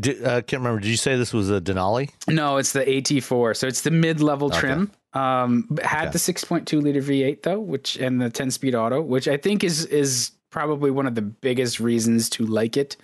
Did, 0.00 0.24
uh, 0.24 0.42
can't 0.42 0.60
remember. 0.60 0.80
Did 0.80 0.88
you 0.88 0.96
say 0.96 1.14
this 1.16 1.32
was 1.32 1.50
a 1.50 1.60
Denali? 1.60 2.10
no, 2.28 2.56
it's 2.56 2.72
the 2.72 2.80
AT4, 2.80 3.56
so 3.56 3.68
it's 3.68 3.82
the 3.82 3.92
mid-level 3.92 4.50
trim. 4.50 4.90
Um, 5.12 5.68
had 5.84 6.12
the 6.12 6.18
6.2 6.18 6.82
liter 6.82 7.00
V8 7.00 7.42
though, 7.44 7.60
which 7.60 7.94
and 7.96 8.20
the 8.20 8.28
10-speed 8.28 8.74
auto, 8.74 9.00
which 9.00 9.28
I 9.28 9.36
think 9.36 9.62
is 9.62 9.84
is 9.86 10.32
probably 10.50 10.90
one 10.90 11.06
of 11.06 11.14
the 11.14 11.22
biggest 11.22 11.78
reasons 11.78 12.28
to 12.30 12.44
like 12.44 12.76
it. 12.76 12.96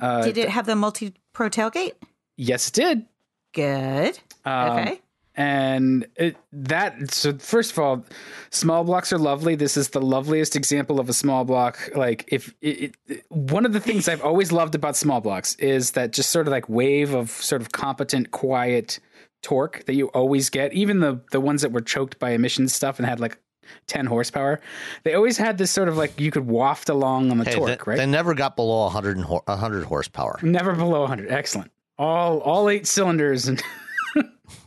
Uh, 0.00 0.22
Did 0.22 0.36
it 0.36 0.50
have 0.50 0.66
the 0.66 0.76
multi 0.76 1.14
pro 1.32 1.48
tailgate? 1.48 1.92
yes, 2.36 2.68
it 2.68 2.74
did. 2.74 3.06
Good. 3.54 4.18
Um, 4.44 4.70
okay. 4.78 5.00
And 5.38 6.04
it, 6.16 6.36
that 6.52 7.12
so 7.14 7.32
first 7.38 7.70
of 7.70 7.78
all 7.78 8.04
small 8.50 8.82
blocks 8.82 9.12
are 9.12 9.18
lovely. 9.18 9.54
This 9.54 9.76
is 9.76 9.90
the 9.90 10.00
loveliest 10.00 10.56
example 10.56 10.98
of 10.98 11.08
a 11.08 11.12
small 11.12 11.44
block. 11.44 11.78
Like 11.94 12.24
if 12.26 12.52
it, 12.60 12.96
it, 13.06 13.24
one 13.28 13.64
of 13.64 13.72
the 13.72 13.78
things 13.78 14.08
i've 14.08 14.22
always 14.22 14.50
loved 14.50 14.74
about 14.74 14.96
small 14.96 15.20
blocks 15.20 15.54
is 15.54 15.92
that 15.92 16.12
just 16.12 16.30
sort 16.30 16.48
of 16.48 16.50
like 16.50 16.68
wave 16.68 17.14
of 17.14 17.30
sort 17.30 17.62
of 17.62 17.70
competent 17.70 18.32
quiet 18.32 18.98
torque 19.42 19.84
that 19.86 19.94
you 19.94 20.08
always 20.08 20.50
get. 20.50 20.72
Even 20.74 20.98
the 20.98 21.20
the 21.30 21.40
ones 21.40 21.62
that 21.62 21.70
were 21.70 21.82
choked 21.82 22.18
by 22.18 22.30
emissions 22.30 22.74
stuff 22.74 22.98
and 22.98 23.06
had 23.06 23.20
like 23.20 23.38
10 23.86 24.06
horsepower 24.06 24.60
they 25.04 25.12
always 25.12 25.36
had 25.36 25.58
this 25.58 25.70
sort 25.70 25.88
of 25.88 25.96
like 25.98 26.18
you 26.18 26.30
could 26.30 26.46
waft 26.46 26.88
along 26.88 27.30
on 27.30 27.36
the 27.36 27.44
Hey, 27.44 27.54
torque 27.54 27.84
they, 27.84 27.90
right? 27.90 27.96
they 27.98 28.06
never 28.06 28.32
got 28.34 28.56
below 28.56 28.84
100, 28.84 29.18
and 29.18 29.26
100 29.26 29.84
horsepower. 29.84 30.38
never 30.42 30.74
below 30.74 31.00
100 31.00 31.30
excellent. 31.30 31.70
All 31.96 32.40
all 32.40 32.68
eight 32.70 32.86
cylinders 32.88 33.46
and 33.46 33.62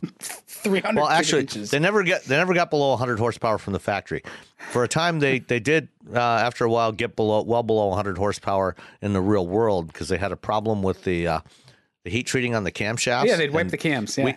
300 0.62 1.00
Well, 1.00 1.08
actually, 1.10 1.42
inches. 1.42 1.70
they 1.70 1.78
never 1.78 2.02
get 2.02 2.24
they 2.24 2.36
never 2.36 2.54
got 2.54 2.70
below 2.70 2.90
100 2.90 3.18
horsepower 3.18 3.58
from 3.58 3.72
the 3.72 3.78
factory. 3.80 4.22
For 4.70 4.84
a 4.84 4.88
time, 4.88 5.18
they 5.20 5.40
they 5.40 5.60
did 5.60 5.88
uh, 6.14 6.18
after 6.18 6.64
a 6.64 6.70
while 6.70 6.92
get 6.92 7.16
below 7.16 7.42
well 7.42 7.62
below 7.62 7.86
100 7.88 8.16
horsepower 8.18 8.74
in 9.00 9.12
the 9.12 9.20
real 9.20 9.46
world 9.46 9.86
because 9.88 10.08
they 10.08 10.18
had 10.18 10.32
a 10.32 10.36
problem 10.36 10.82
with 10.82 11.04
the 11.04 11.26
uh, 11.26 11.40
the 12.04 12.10
heat 12.10 12.26
treating 12.26 12.54
on 12.54 12.64
the 12.64 12.72
camshafts. 12.72 13.26
Yeah, 13.26 13.36
they'd 13.36 13.52
wipe 13.52 13.68
the 13.68 13.76
cams. 13.76 14.16
Yeah. 14.18 14.24
we- 14.24 14.36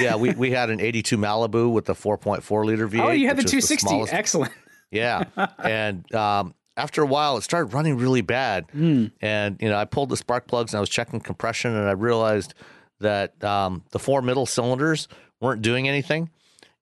yeah, 0.00 0.16
we, 0.16 0.30
we 0.32 0.50
had 0.50 0.70
an 0.70 0.80
82 0.80 1.16
Malibu 1.16 1.70
with 1.72 1.84
the 1.84 1.94
4.4 1.94 2.64
liter 2.64 2.88
V8. 2.88 3.00
oh, 3.00 3.10
you 3.10 3.28
had 3.28 3.36
the 3.36 3.42
260. 3.44 3.86
smallest- 3.86 4.12
Excellent. 4.12 4.52
Yeah, 4.90 5.24
and 5.62 6.12
um, 6.14 6.52
after 6.76 7.02
a 7.02 7.06
while, 7.06 7.36
it 7.36 7.42
started 7.42 7.72
running 7.74 7.96
really 7.96 8.20
bad. 8.22 8.64
And 8.72 9.56
you 9.60 9.68
know, 9.68 9.76
I 9.76 9.84
pulled 9.84 10.08
the 10.08 10.16
spark 10.16 10.48
plugs 10.48 10.72
and 10.72 10.78
I 10.78 10.80
was 10.80 10.88
checking 10.90 11.20
compression, 11.20 11.76
and 11.76 11.88
I 11.88 11.92
realized 11.92 12.54
that 13.00 13.42
um, 13.44 13.84
the 13.92 13.98
four 14.00 14.20
middle 14.22 14.46
cylinders 14.46 15.06
weren't 15.40 15.62
doing 15.62 15.88
anything. 15.88 16.30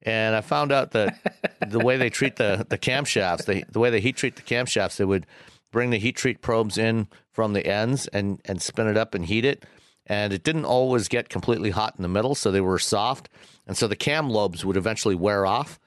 and 0.03 0.35
I 0.37 0.41
found 0.41 0.73
out 0.73 0.93
that 0.93 1.19
the 1.67 1.79
way 1.81 1.97
they 1.97 2.11
treat 2.11 2.37
the 2.37 2.67
the 2.69 2.79
camshafts, 2.79 3.45
they, 3.45 3.65
the 3.71 3.81
way 3.81 3.91
they 3.91 4.01
heat 4.01 4.17
treat 4.17 4.37
the 4.37 4.43
camshafts, 4.43 4.97
they 4.97 5.05
would 5.05 5.27
bring 5.73 5.91
the 5.91 5.99
heat 5.99 6.17
treat 6.17 6.41
probes 6.41 6.79
in 6.79 7.09
from 7.33 7.53
the 7.53 7.67
ends 7.67 8.07
and 8.09 8.41
and 8.45 8.63
spin 8.63 8.87
it 8.87 8.97
up 8.97 9.15
and 9.15 9.27
heat 9.27 9.45
it, 9.45 9.65
and 10.07 10.33
it 10.33 10.43
didn't 10.43 10.65
always 10.65 11.09
get 11.09 11.29
completely 11.29 11.71
hot 11.71 11.95
in 11.97 12.03
the 12.03 12.09
middle, 12.09 12.35
so 12.35 12.51
they 12.51 12.61
were 12.61 12.79
soft, 12.79 13.29
and 13.67 13.77
so 13.77 13.87
the 13.89 13.97
cam 13.97 14.31
lobes 14.31 14.65
would 14.65 14.77
eventually 14.77 15.15
wear 15.15 15.45
off. 15.45 15.79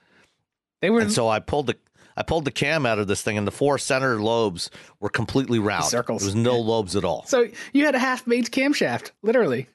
They 0.82 0.90
were 0.90 1.02
And 1.02 1.12
so 1.12 1.28
I 1.28 1.40
pulled 1.40 1.68
the 1.68 1.78
I 2.18 2.24
pulled 2.24 2.44
the 2.44 2.52
cam 2.52 2.86
out 2.86 3.00
of 3.00 3.08
this 3.08 3.22
thing, 3.22 3.38
and 3.38 3.48
the 3.48 3.52
four 3.52 3.78
center 3.78 4.22
lobes 4.22 4.70
were 5.00 5.10
completely 5.10 5.60
round. 5.60 5.86
Circles. 5.86 6.22
There 6.22 6.28
was 6.28 6.36
no 6.36 6.60
lobes 6.60 6.96
at 6.98 7.06
all. 7.06 7.24
so 7.26 7.48
you 7.72 7.86
had 7.86 7.96
a 7.96 8.00
half 8.00 8.26
baked 8.26 8.52
camshaft, 8.52 9.12
literally. 9.22 9.68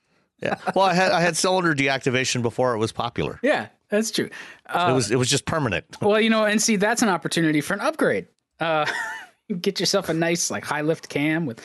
Yeah. 0.45 0.57
Well, 0.75 0.85
I 0.85 0.95
had 0.95 1.11
I 1.13 1.21
had 1.21 1.37
cylinder 1.37 1.75
deactivation 1.75 2.43
before 2.43 2.75
it 2.75 2.79
was 2.79 2.93
popular. 2.93 3.41
Yeah, 3.43 3.69
that's 3.89 4.11
true. 4.11 4.29
it 4.75 4.93
was 4.93 5.11
it 5.11 5.17
was 5.17 5.29
just 5.31 5.47
permanent. 5.47 5.85
Well, 6.03 6.21
you 6.21 6.31
know, 6.31 6.45
and 6.45 6.61
see, 6.61 6.77
that's 6.77 7.03
an 7.03 7.09
opportunity 7.09 7.61
for 7.61 7.75
an 7.75 7.81
upgrade. 7.81 8.27
Uh, 8.61 8.87
get 9.61 9.81
yourself 9.81 10.09
a 10.09 10.15
nice 10.15 10.51
like 10.51 10.65
high 10.65 10.83
lift 10.83 11.09
cam 11.09 11.47
with 11.47 11.61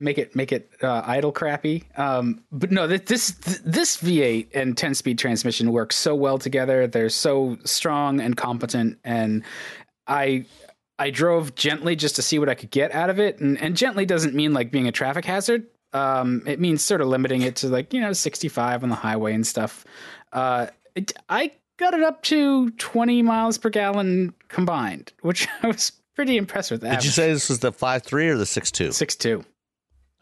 make 0.00 0.18
it 0.18 0.34
make 0.34 0.52
it 0.52 0.70
uh, 0.82 1.02
idle 1.04 1.32
crappy. 1.32 1.84
Um, 1.96 2.42
but 2.50 2.70
no, 2.70 2.86
th- 2.88 3.04
this 3.06 3.32
th- 3.32 3.58
this 3.64 3.96
V8 3.98 4.48
and 4.54 4.76
10 4.76 4.94
speed 4.94 5.18
transmission 5.18 5.70
work 5.72 5.92
so 5.92 6.14
well 6.14 6.38
together. 6.38 6.86
They're 6.86 7.08
so 7.08 7.58
strong 7.64 8.20
and 8.20 8.36
competent, 8.36 8.98
and 9.04 9.42
I 10.06 10.46
I 10.98 11.10
drove 11.10 11.54
gently 11.54 11.96
just 11.96 12.16
to 12.16 12.22
see 12.22 12.38
what 12.38 12.48
I 12.48 12.54
could 12.54 12.70
get 12.70 12.92
out 12.92 13.10
of 13.10 13.18
it, 13.18 13.38
and 13.40 13.60
and 13.60 13.76
gently 13.76 14.06
doesn't 14.06 14.34
mean 14.34 14.52
like 14.52 14.70
being 14.70 14.88
a 14.88 14.92
traffic 14.92 15.24
hazard. 15.24 15.66
Um, 15.94 16.42
it 16.46 16.60
means 16.60 16.82
sort 16.82 17.00
of 17.00 17.06
limiting 17.08 17.42
it 17.42 17.56
to 17.56 17.68
like 17.68 17.94
you 17.94 18.00
know 18.00 18.12
65 18.12 18.82
on 18.82 18.88
the 18.90 18.94
highway 18.96 19.32
and 19.34 19.46
stuff. 19.46 19.84
Uh, 20.32 20.66
it, 20.94 21.12
I 21.28 21.52
got 21.78 21.94
it 21.94 22.02
up 22.02 22.22
to 22.24 22.70
20 22.70 23.22
miles 23.22 23.58
per 23.58 23.70
gallon 23.70 24.34
combined, 24.48 25.12
which 25.22 25.48
I 25.62 25.68
was 25.68 25.92
pretty 26.14 26.36
impressed 26.36 26.70
with. 26.70 26.82
Did 26.82 27.04
you 27.04 27.10
say 27.10 27.32
this 27.32 27.48
was 27.48 27.60
the 27.60 27.72
five 27.72 28.02
three 28.02 28.28
or 28.28 28.36
the 28.36 28.46
six 28.46 28.70
two? 28.70 28.92
six 28.92 29.16
two? 29.16 29.44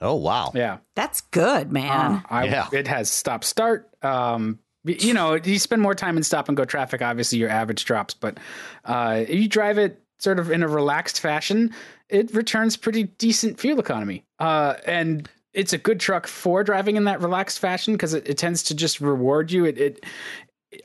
Oh 0.01 0.17
wow. 0.17 0.51
Yeah, 0.55 0.79
That's 0.97 1.21
good, 1.21 1.71
man. 1.73 2.25
I, 2.29 2.45
Yeah. 2.45 2.67
it 2.73 2.89
has 2.89 3.09
stop 3.11 3.45
start. 3.45 3.89
Um, 4.03 4.59
you 4.85 5.15
know, 5.15 5.35
you 5.35 5.61
spend 5.61 5.81
more 5.81 5.95
time 5.95 6.17
in 6.17 6.25
stop 6.25 6.49
and 6.49 6.57
go 6.57 6.65
traffic. 6.65 7.01
Obviously, 7.03 7.39
your 7.39 7.49
average 7.51 7.85
drops, 7.85 8.15
but 8.15 8.39
uh, 8.85 9.23
if 9.29 9.31
you 9.39 9.47
drive 9.49 9.79
it 9.79 10.01
sort 10.19 10.41
of 10.41 10.51
in 10.51 10.65
a 10.65 10.69
relaxed 10.69 11.21
fashion, 11.21 11.73
it 12.09 12.35
returns 12.35 12.77
pretty 12.77 13.05
decent 13.05 13.61
fuel 13.61 13.79
economy. 13.79 14.25
Uh, 14.41 14.75
and 14.87 15.29
it's 15.55 15.73
a 15.73 15.79
good 15.79 16.01
truck 16.01 16.27
for 16.27 16.65
driving 16.65 16.97
in 16.97 17.05
that 17.05 17.21
relaxed 17.21 17.59
fashion 17.59 17.95
because 17.95 18.15
it, 18.15 18.29
it 18.29 18.39
tends 18.39 18.63
to 18.65 18.75
just 18.75 19.01
reward 19.01 19.51
you. 19.51 19.65
It, 19.65 19.79
it 19.79 20.07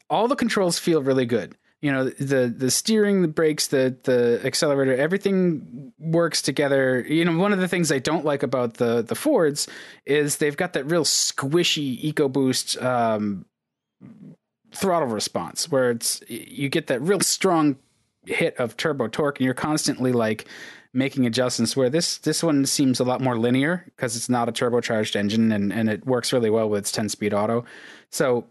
all 0.09 0.27
the 0.27 0.35
controls 0.35 0.77
feel 0.77 1.01
really 1.01 1.25
good. 1.25 1.55
You 1.81 1.91
know, 1.91 2.05
the 2.05 2.47
the 2.47 2.71
steering, 2.71 3.21
the 3.21 3.27
brakes, 3.27 3.67
the 3.67 3.95
the 4.03 4.41
accelerator, 4.43 4.95
everything 4.95 5.93
works 5.99 6.41
together. 6.41 7.05
You 7.07 7.23
know, 7.23 7.37
one 7.37 7.53
of 7.53 7.59
the 7.59 7.67
things 7.67 7.91
I 7.91 7.99
don't 7.99 8.25
like 8.25 8.41
about 8.41 8.75
the 8.75 9.03
the 9.03 9.13
Fords 9.13 9.67
is 10.05 10.37
they've 10.37 10.57
got 10.57 10.73
that 10.73 10.85
real 10.85 11.05
squishy 11.05 12.11
EcoBoost 12.11 12.83
um, 12.83 13.45
throttle 14.73 15.09
response, 15.09 15.69
where 15.69 15.91
it's 15.91 16.23
you 16.27 16.67
get 16.67 16.87
that 16.87 16.99
real 17.01 17.21
strong 17.21 17.77
hit 18.25 18.57
of 18.57 18.75
turbo 18.75 19.07
torque, 19.07 19.37
and 19.37 19.45
you're 19.45 19.53
constantly 19.53 20.11
like 20.11 20.47
making 20.93 21.25
adjustments. 21.25 21.75
Where 21.75 21.89
this 21.89 22.17
this 22.17 22.43
one 22.43 22.65
seems 22.65 22.99
a 22.99 23.03
lot 23.03 23.21
more 23.21 23.37
linear 23.37 23.83
because 23.95 24.15
it's 24.15 24.29
not 24.29 24.49
a 24.49 24.51
turbocharged 24.51 25.15
engine, 25.15 25.51
and 25.51 25.71
and 25.71 25.89
it 25.89 26.05
works 26.05 26.33
really 26.33 26.49
well 26.49 26.69
with 26.69 26.79
its 26.79 26.91
10 26.91 27.09
speed 27.09 27.33
auto. 27.33 27.65
So 28.11 28.45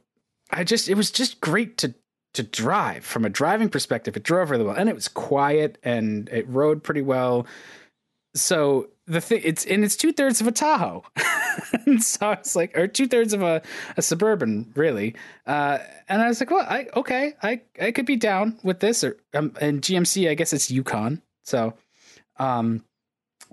I 0.51 0.65
just 0.65 0.89
it 0.89 0.95
was 0.95 1.11
just 1.11 1.41
great 1.41 1.79
to 1.79 1.95
to 2.35 2.43
drive 2.43 3.05
from 3.05 3.25
a 3.25 3.31
driving 3.31 3.69
perspective. 3.69 4.17
It 4.17 4.23
drove 4.23 4.51
really 4.51 4.65
well, 4.65 4.77
and 4.77 4.89
it 4.89 4.95
was 4.95 5.09
quiet, 5.09 5.79
and 5.83 6.29
it 6.29 6.47
rode 6.49 6.83
pretty 6.83 7.03
well. 7.03 7.47
So 8.35 8.91
the 9.07 9.21
thing 9.21 9.41
it's 9.45 9.65
and 9.65 9.85
it's 9.85 9.97
two 9.97 10.13
thirds 10.13 10.41
of 10.41 10.47
a 10.47 10.53
Tahoe, 10.53 11.05
so 12.01 12.33
it's 12.33 12.55
like 12.55 12.77
or 12.77 12.87
two 12.87 13.07
thirds 13.07 13.33
of 13.33 13.43
a, 13.43 13.63
a 13.97 14.03
suburban 14.03 14.73
really. 14.75 15.15
Uh, 15.47 15.79
and 16.09 16.21
I 16.21 16.29
was 16.29 16.41
like, 16.41 16.51
well, 16.51 16.67
I 16.69 16.89
okay, 16.95 17.35
I 17.43 17.63
I 17.81 17.93
could 17.93 18.07
be 18.07 18.17
down 18.17 18.59
with 18.63 18.81
this. 18.81 19.03
Or 19.03 19.17
um, 19.35 19.53
and 19.61 19.81
GMC, 19.81 20.29
I 20.29 20.35
guess 20.35 20.53
it's 20.53 20.71
Yukon. 20.71 21.23
So, 21.45 21.75
um, 22.39 22.85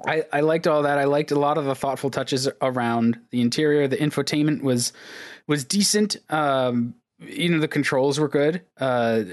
I, 0.06 0.26
I 0.32 0.42
liked 0.42 0.68
all 0.68 0.84
that. 0.84 0.98
I 0.98 1.04
liked 1.06 1.32
a 1.32 1.40
lot 1.40 1.58
of 1.58 1.66
the 1.66 1.76
thoughtful 1.76 2.10
touches 2.10 2.50
around 2.62 3.20
the 3.30 3.42
interior. 3.42 3.88
The 3.88 3.98
infotainment 3.98 4.62
was 4.62 4.94
was 5.48 5.64
decent. 5.64 6.18
Um, 6.30 6.96
you 7.20 7.50
know, 7.50 7.60
the 7.60 7.68
controls 7.68 8.20
were 8.20 8.28
good, 8.28 8.62
uh, 8.80 9.24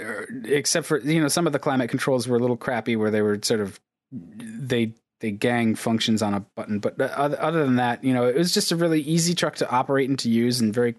except 0.45 0.87
for 0.87 0.99
you 0.99 1.21
know 1.21 1.29
some 1.29 1.47
of 1.47 1.53
the 1.53 1.59
climate 1.59 1.91
controls 1.91 2.29
were 2.29 2.37
a 2.37 2.41
little 2.41 2.57
crappy, 2.57 2.97
where 2.97 3.11
they 3.11 3.23
were 3.23 3.39
sort 3.43 3.61
of 3.61 3.81
they 4.13 4.93
they 5.21 5.31
gang 5.31 5.75
functions 5.75 6.23
on 6.23 6.35
a 6.35 6.41
button. 6.41 6.79
But 6.79 7.01
other, 7.01 7.41
other 7.41 7.65
than 7.65 7.77
that, 7.77 8.05
you 8.05 8.13
know, 8.13 8.27
it 8.27 8.37
was 8.37 8.53
just 8.53 8.73
a 8.73 8.77
really 8.77 9.01
easy 9.03 9.35
truck 9.35 9.57
to 9.57 9.71
operate 9.71 10.09
and 10.09 10.19
to 10.21 10.31
use, 10.31 10.61
and 10.61 10.75
very 10.75 10.95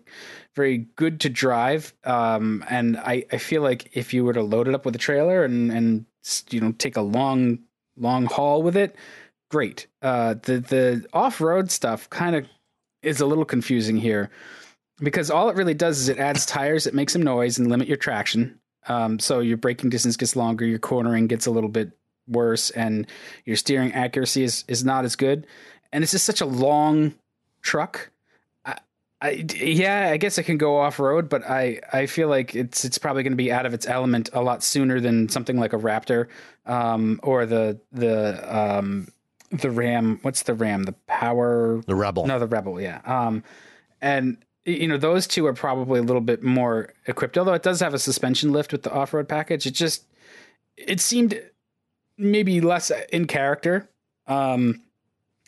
very 0.55 0.79
good 0.95 1.19
to 1.21 1.29
drive. 1.29 1.93
Um, 2.03 2.65
and 2.69 2.97
I 2.97 3.25
I 3.31 3.37
feel 3.37 3.61
like 3.61 3.95
if 3.95 4.13
you 4.13 4.25
were 4.25 4.33
to 4.33 4.43
load 4.43 4.67
it 4.67 4.73
up 4.73 4.85
with 4.85 4.95
a 4.95 4.99
trailer 4.99 5.43
and 5.43 5.71
and 5.71 6.05
you 6.49 6.61
know 6.61 6.71
take 6.73 6.97
a 6.97 7.01
long 7.01 7.59
long 7.97 8.25
haul 8.25 8.63
with 8.63 8.75
it 8.75 8.95
great. 9.51 9.85
Uh, 10.01 10.33
the 10.41 10.59
the 10.59 11.05
off 11.13 11.39
road 11.39 11.69
stuff 11.69 12.09
kind 12.09 12.35
of 12.35 12.47
is 13.03 13.19
a 13.19 13.25
little 13.25 13.45
confusing 13.45 13.97
here 13.97 14.31
because 14.99 15.29
all 15.29 15.49
it 15.49 15.55
really 15.55 15.73
does 15.73 15.99
is 15.99 16.09
it 16.09 16.17
adds 16.17 16.45
tires 16.45 16.85
that 16.85 16.93
make 16.93 17.09
some 17.09 17.21
noise 17.21 17.59
and 17.59 17.69
limit 17.69 17.87
your 17.87 17.97
traction. 17.97 18.57
Um, 18.87 19.19
so 19.19 19.39
your 19.41 19.57
braking 19.57 19.89
distance 19.89 20.17
gets 20.17 20.35
longer, 20.35 20.65
your 20.65 20.79
cornering 20.79 21.27
gets 21.27 21.45
a 21.45 21.51
little 21.51 21.69
bit 21.69 21.91
worse, 22.27 22.71
and 22.71 23.05
your 23.45 23.57
steering 23.57 23.93
accuracy 23.93 24.43
is 24.43 24.63
is 24.67 24.83
not 24.83 25.05
as 25.05 25.15
good. 25.15 25.45
And 25.91 26.03
it's 26.03 26.13
just 26.13 26.25
such 26.25 26.41
a 26.41 26.45
long 26.45 27.13
truck. 27.61 28.09
I, 28.65 28.77
I 29.21 29.29
yeah, 29.53 30.09
I 30.11 30.17
guess 30.17 30.37
it 30.37 30.43
can 30.43 30.57
go 30.57 30.79
off 30.79 30.97
road, 30.97 31.27
but 31.27 31.43
I 31.43 31.81
I 31.91 32.05
feel 32.05 32.29
like 32.29 32.55
it's 32.55 32.85
it's 32.85 32.97
probably 32.97 33.23
going 33.23 33.33
to 33.33 33.37
be 33.37 33.51
out 33.51 33.65
of 33.65 33.73
its 33.73 33.85
element 33.85 34.29
a 34.31 34.41
lot 34.41 34.63
sooner 34.63 35.01
than 35.01 35.27
something 35.27 35.59
like 35.59 35.73
a 35.73 35.77
Raptor 35.77 36.27
um, 36.65 37.19
or 37.23 37.45
the 37.45 37.79
the 37.91 38.57
um, 38.57 39.07
the 39.51 39.71
Ram. 39.71 40.19
What's 40.21 40.43
the 40.43 40.53
Ram? 40.53 40.83
The 40.83 40.93
Power. 41.07 41.81
The 41.85 41.95
Rebel. 41.95 42.25
No, 42.25 42.39
the 42.39 42.47
Rebel. 42.47 42.79
Yeah. 42.79 43.01
Um, 43.05 43.43
and 44.01 44.37
you 44.65 44.87
know 44.87 44.97
those 44.97 45.27
two 45.27 45.45
are 45.47 45.53
probably 45.53 45.99
a 45.99 46.03
little 46.03 46.21
bit 46.21 46.43
more 46.43 46.93
equipped. 47.07 47.37
Although 47.37 47.53
it 47.53 47.63
does 47.63 47.79
have 47.79 47.93
a 47.93 47.99
suspension 47.99 48.51
lift 48.51 48.71
with 48.71 48.83
the 48.83 48.91
off 48.91 49.13
road 49.13 49.27
package. 49.27 49.65
It 49.65 49.71
just 49.71 50.05
it 50.77 50.99
seemed 50.99 51.41
maybe 52.17 52.61
less 52.61 52.91
in 53.11 53.27
character. 53.27 53.89
Um, 54.27 54.81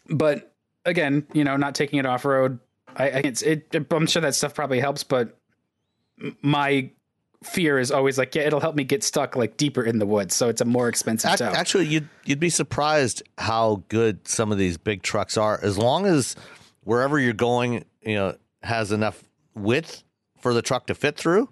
but 0.09 0.53
again, 0.85 1.25
you 1.33 1.43
know, 1.43 1.55
not 1.57 1.75
taking 1.75 1.99
it 1.99 2.05
off 2.05 2.25
road. 2.25 2.59
I, 2.95 3.03
I 3.05 3.21
it's 3.23 3.41
it. 3.41 3.75
I'm 3.91 4.07
sure 4.07 4.21
that 4.21 4.35
stuff 4.35 4.53
probably 4.53 4.79
helps, 4.79 5.03
but 5.03 5.37
my 6.41 6.89
fear 7.43 7.79
is 7.79 7.91
always 7.91 8.17
like, 8.17 8.35
yeah, 8.35 8.43
it'll 8.43 8.59
help 8.59 8.75
me 8.75 8.83
get 8.83 9.03
stuck 9.03 9.35
like 9.35 9.57
deeper 9.57 9.83
in 9.83 9.99
the 9.99 10.05
woods. 10.05 10.35
So 10.35 10.49
it's 10.49 10.61
a 10.61 10.65
more 10.65 10.87
expensive 10.89 11.31
Ac- 11.31 11.43
tow. 11.43 11.51
Actually, 11.51 11.87
you'd 11.87 12.09
you'd 12.25 12.39
be 12.39 12.49
surprised 12.49 13.23
how 13.37 13.83
good 13.89 14.27
some 14.27 14.51
of 14.51 14.57
these 14.57 14.77
big 14.77 15.03
trucks 15.03 15.37
are. 15.37 15.59
As 15.61 15.77
long 15.77 16.05
as 16.05 16.35
wherever 16.83 17.19
you're 17.19 17.33
going, 17.33 17.85
you 18.01 18.15
know, 18.15 18.35
has 18.63 18.91
enough 18.91 19.23
width 19.55 20.03
for 20.39 20.53
the 20.53 20.61
truck 20.61 20.87
to 20.87 20.95
fit 20.95 21.17
through. 21.17 21.49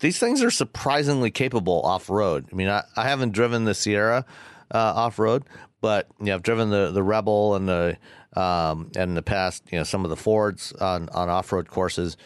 These 0.00 0.18
things 0.18 0.42
are 0.42 0.50
surprisingly 0.50 1.30
capable 1.30 1.82
off 1.82 2.08
road. 2.08 2.46
I 2.50 2.54
mean, 2.54 2.68
I, 2.68 2.84
I 2.96 3.08
haven't 3.08 3.32
driven 3.32 3.66
the 3.66 3.74
Sierra 3.74 4.24
uh, 4.70 4.78
off 4.78 5.18
road, 5.18 5.44
but 5.82 6.08
you 6.18 6.26
know, 6.26 6.34
I've 6.34 6.42
driven 6.42 6.70
the 6.70 6.90
the 6.90 7.02
Rebel 7.02 7.54
and 7.54 7.68
the 7.68 7.98
um, 8.34 8.92
and 8.96 9.10
in 9.10 9.14
the 9.14 9.22
past, 9.22 9.64
you 9.70 9.78
know, 9.78 9.84
some 9.84 10.04
of 10.04 10.10
the 10.10 10.16
Fords 10.16 10.72
on 10.72 11.08
on 11.10 11.28
off 11.28 11.52
road 11.52 11.68
courses, 11.68 12.16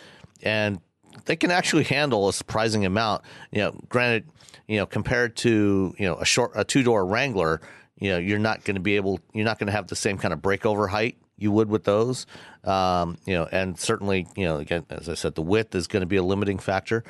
and 0.42 0.80
they 1.24 1.36
can 1.36 1.50
actually 1.50 1.84
handle 1.84 2.28
a 2.28 2.32
surprising 2.32 2.84
amount. 2.84 3.22
You 3.50 3.62
know, 3.62 3.80
granted, 3.88 4.28
you 4.68 4.78
know, 4.78 4.86
compared 4.86 5.36
to 5.36 5.94
you 5.98 6.06
know 6.06 6.16
a 6.16 6.24
short 6.24 6.52
a 6.54 6.64
two 6.64 6.82
door 6.82 7.06
Wrangler, 7.06 7.60
you 7.98 8.10
know, 8.10 8.18
you're 8.18 8.38
not 8.38 8.64
going 8.64 8.74
to 8.74 8.80
be 8.80 8.96
able, 8.96 9.20
you're 9.32 9.44
not 9.44 9.58
going 9.58 9.68
to 9.68 9.72
have 9.72 9.86
the 9.86 9.96
same 9.96 10.18
kind 10.18 10.34
of 10.34 10.40
breakover 10.40 10.88
height 10.88 11.16
you 11.36 11.50
would 11.52 11.68
with 11.68 11.84
those. 11.84 12.26
Um, 12.64 13.18
you 13.24 13.34
know, 13.34 13.48
and 13.50 13.78
certainly, 13.78 14.26
you 14.36 14.44
know, 14.44 14.56
again, 14.56 14.86
as 14.90 15.08
I 15.08 15.14
said, 15.14 15.34
the 15.34 15.42
width 15.42 15.74
is 15.74 15.86
going 15.86 16.00
to 16.00 16.06
be 16.06 16.16
a 16.16 16.22
limiting 16.22 16.58
factor. 16.58 17.04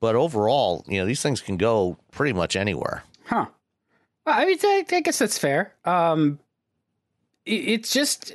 But 0.00 0.16
overall, 0.16 0.84
you 0.88 0.98
know, 0.98 1.06
these 1.06 1.22
things 1.22 1.40
can 1.40 1.56
go 1.56 1.98
pretty 2.10 2.32
much 2.32 2.56
anywhere. 2.56 3.04
Huh. 3.24 3.46
I 4.26 4.46
mean, 4.46 4.58
I, 4.62 5.00
guess 5.00 5.18
that's 5.18 5.38
fair. 5.38 5.74
Um, 5.84 6.38
it, 7.44 7.68
it's 7.68 7.92
just 7.92 8.32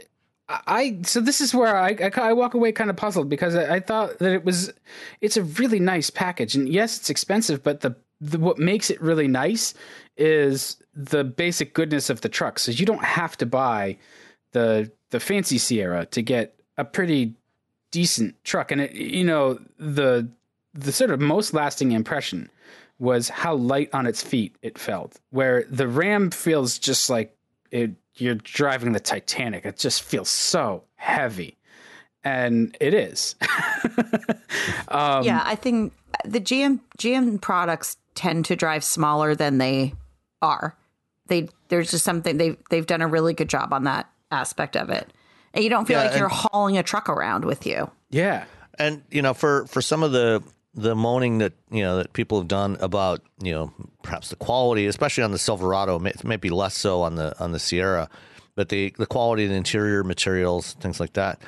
I. 0.47 0.99
So 1.03 1.21
this 1.21 1.41
is 1.41 1.53
where 1.53 1.75
I, 1.75 1.89
I 1.89 2.11
I 2.15 2.33
walk 2.33 2.53
away 2.53 2.71
kind 2.71 2.89
of 2.89 2.95
puzzled 2.95 3.29
because 3.29 3.55
I, 3.55 3.75
I 3.75 3.79
thought 3.79 4.19
that 4.19 4.31
it 4.31 4.45
was 4.45 4.71
it's 5.21 5.37
a 5.37 5.43
really 5.43 5.79
nice 5.79 6.09
package, 6.09 6.55
and 6.55 6.69
yes, 6.69 6.97
it's 6.97 7.09
expensive, 7.09 7.63
but 7.63 7.81
the, 7.81 7.95
the 8.21 8.39
what 8.39 8.59
makes 8.59 8.89
it 8.89 9.01
really 9.01 9.27
nice 9.27 9.73
is 10.17 10.77
the 10.93 11.23
basic 11.23 11.73
goodness 11.73 12.09
of 12.09 12.21
the 12.21 12.29
truck. 12.29 12.59
So 12.59 12.71
you 12.71 12.85
don't 12.85 13.03
have 13.03 13.37
to 13.37 13.45
buy 13.45 13.97
the 14.51 14.91
the 15.09 15.19
fancy 15.19 15.57
Sierra 15.57 16.05
to 16.07 16.21
get 16.21 16.59
a 16.77 16.85
pretty 16.85 17.33
decent 17.91 18.35
truck, 18.43 18.71
and 18.71 18.81
it 18.81 18.93
you 18.93 19.23
know 19.23 19.59
the 19.79 20.29
the 20.73 20.91
sort 20.91 21.09
of 21.09 21.19
most 21.19 21.53
lasting 21.53 21.91
impression 21.91 22.49
was 22.99 23.29
how 23.29 23.55
light 23.55 23.89
on 23.93 24.05
its 24.05 24.21
feet 24.21 24.55
it 24.61 24.77
felt. 24.77 25.19
Where 25.31 25.65
the 25.69 25.87
Ram 25.87 26.31
feels 26.31 26.77
just 26.77 27.09
like 27.09 27.35
it, 27.71 27.91
you're 28.17 28.35
driving 28.35 28.93
the 28.93 28.99
Titanic. 28.99 29.65
It 29.65 29.77
just 29.77 30.03
feels 30.03 30.29
so 30.29 30.83
heavy, 30.95 31.57
and 32.23 32.75
it 32.79 32.93
is. 32.93 33.35
um, 34.87 35.23
yeah, 35.23 35.41
I 35.45 35.55
think 35.55 35.93
the 36.23 36.39
GM 36.39 36.79
GM 36.97 37.41
products 37.41 37.97
tend 38.15 38.45
to 38.45 38.55
drive 38.55 38.83
smaller 38.83 39.35
than 39.35 39.57
they 39.57 39.93
are. 40.41 40.75
They 41.27 41.49
there's 41.69 41.91
just 41.91 42.05
something 42.05 42.37
they've 42.37 42.57
they've 42.69 42.85
done 42.85 43.01
a 43.01 43.07
really 43.07 43.33
good 43.33 43.49
job 43.49 43.73
on 43.73 43.83
that 43.83 44.09
aspect 44.31 44.75
of 44.75 44.89
it, 44.89 45.11
and 45.53 45.63
you 45.63 45.69
don't 45.69 45.85
feel 45.85 46.01
yeah, 46.01 46.09
like 46.09 46.19
you're 46.19 46.29
hauling 46.29 46.77
a 46.77 46.83
truck 46.83 47.09
around 47.09 47.45
with 47.45 47.65
you. 47.65 47.89
Yeah, 48.09 48.45
and 48.79 49.03
you 49.11 49.21
know 49.21 49.33
for 49.33 49.65
for 49.67 49.81
some 49.81 50.03
of 50.03 50.11
the 50.11 50.43
the 50.75 50.95
moaning 50.95 51.37
that 51.37 51.53
you 51.71 51.81
know 51.81 51.97
that 51.97 52.13
people 52.13 52.37
have 52.37 52.47
done 52.47 52.77
about 52.81 53.21
you 53.41 53.53
know 53.53 53.73
perhaps 54.03 54.29
the 54.29 54.35
quality, 54.35 54.85
especially 54.87 55.23
on 55.23 55.31
the 55.31 55.39
Silverado, 55.39 55.99
maybe 56.23 56.49
less 56.49 56.75
so 56.75 57.01
on 57.01 57.15
the 57.15 57.37
on 57.41 57.53
the 57.53 57.59
Sierra, 57.59 58.09
but 58.55 58.69
the 58.69 58.93
the 58.97 59.05
quality 59.05 59.45
of 59.45 59.49
the 59.49 59.55
interior 59.55 60.03
materials, 60.03 60.73
things 60.73 60.99
like 60.99 61.13
that. 61.13 61.41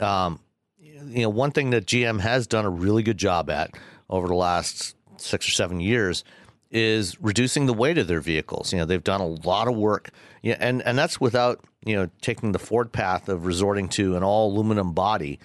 Um, 0.00 0.40
you 0.78 1.22
know, 1.22 1.28
one 1.28 1.50
thing 1.50 1.70
that 1.70 1.86
GM 1.86 2.20
has 2.20 2.46
done 2.46 2.64
a 2.64 2.70
really 2.70 3.02
good 3.02 3.18
job 3.18 3.50
at 3.50 3.70
over 4.08 4.26
the 4.26 4.34
last 4.34 4.96
six 5.16 5.46
or 5.46 5.52
seven 5.52 5.80
years 5.80 6.24
is 6.70 7.20
reducing 7.20 7.66
the 7.66 7.74
weight 7.74 7.98
of 7.98 8.06
their 8.06 8.20
vehicles. 8.20 8.72
You 8.72 8.78
know, 8.78 8.84
they've 8.84 9.02
done 9.02 9.20
a 9.20 9.26
lot 9.26 9.68
of 9.68 9.76
work, 9.76 10.10
yeah, 10.42 10.56
and 10.58 10.82
and 10.82 10.98
that's 10.98 11.20
without 11.20 11.62
you 11.84 11.96
know 11.96 12.08
taking 12.22 12.52
the 12.52 12.58
Ford 12.58 12.92
path 12.92 13.28
of 13.28 13.44
resorting 13.44 13.88
to 13.90 14.16
an 14.16 14.22
all 14.22 14.50
aluminum 14.50 14.94
body. 14.94 15.38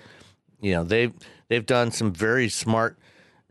You 0.61 0.75
know, 0.75 0.83
they've 0.85 1.13
they've 1.49 1.65
done 1.65 1.91
some 1.91 2.13
very 2.13 2.47
smart 2.47 2.97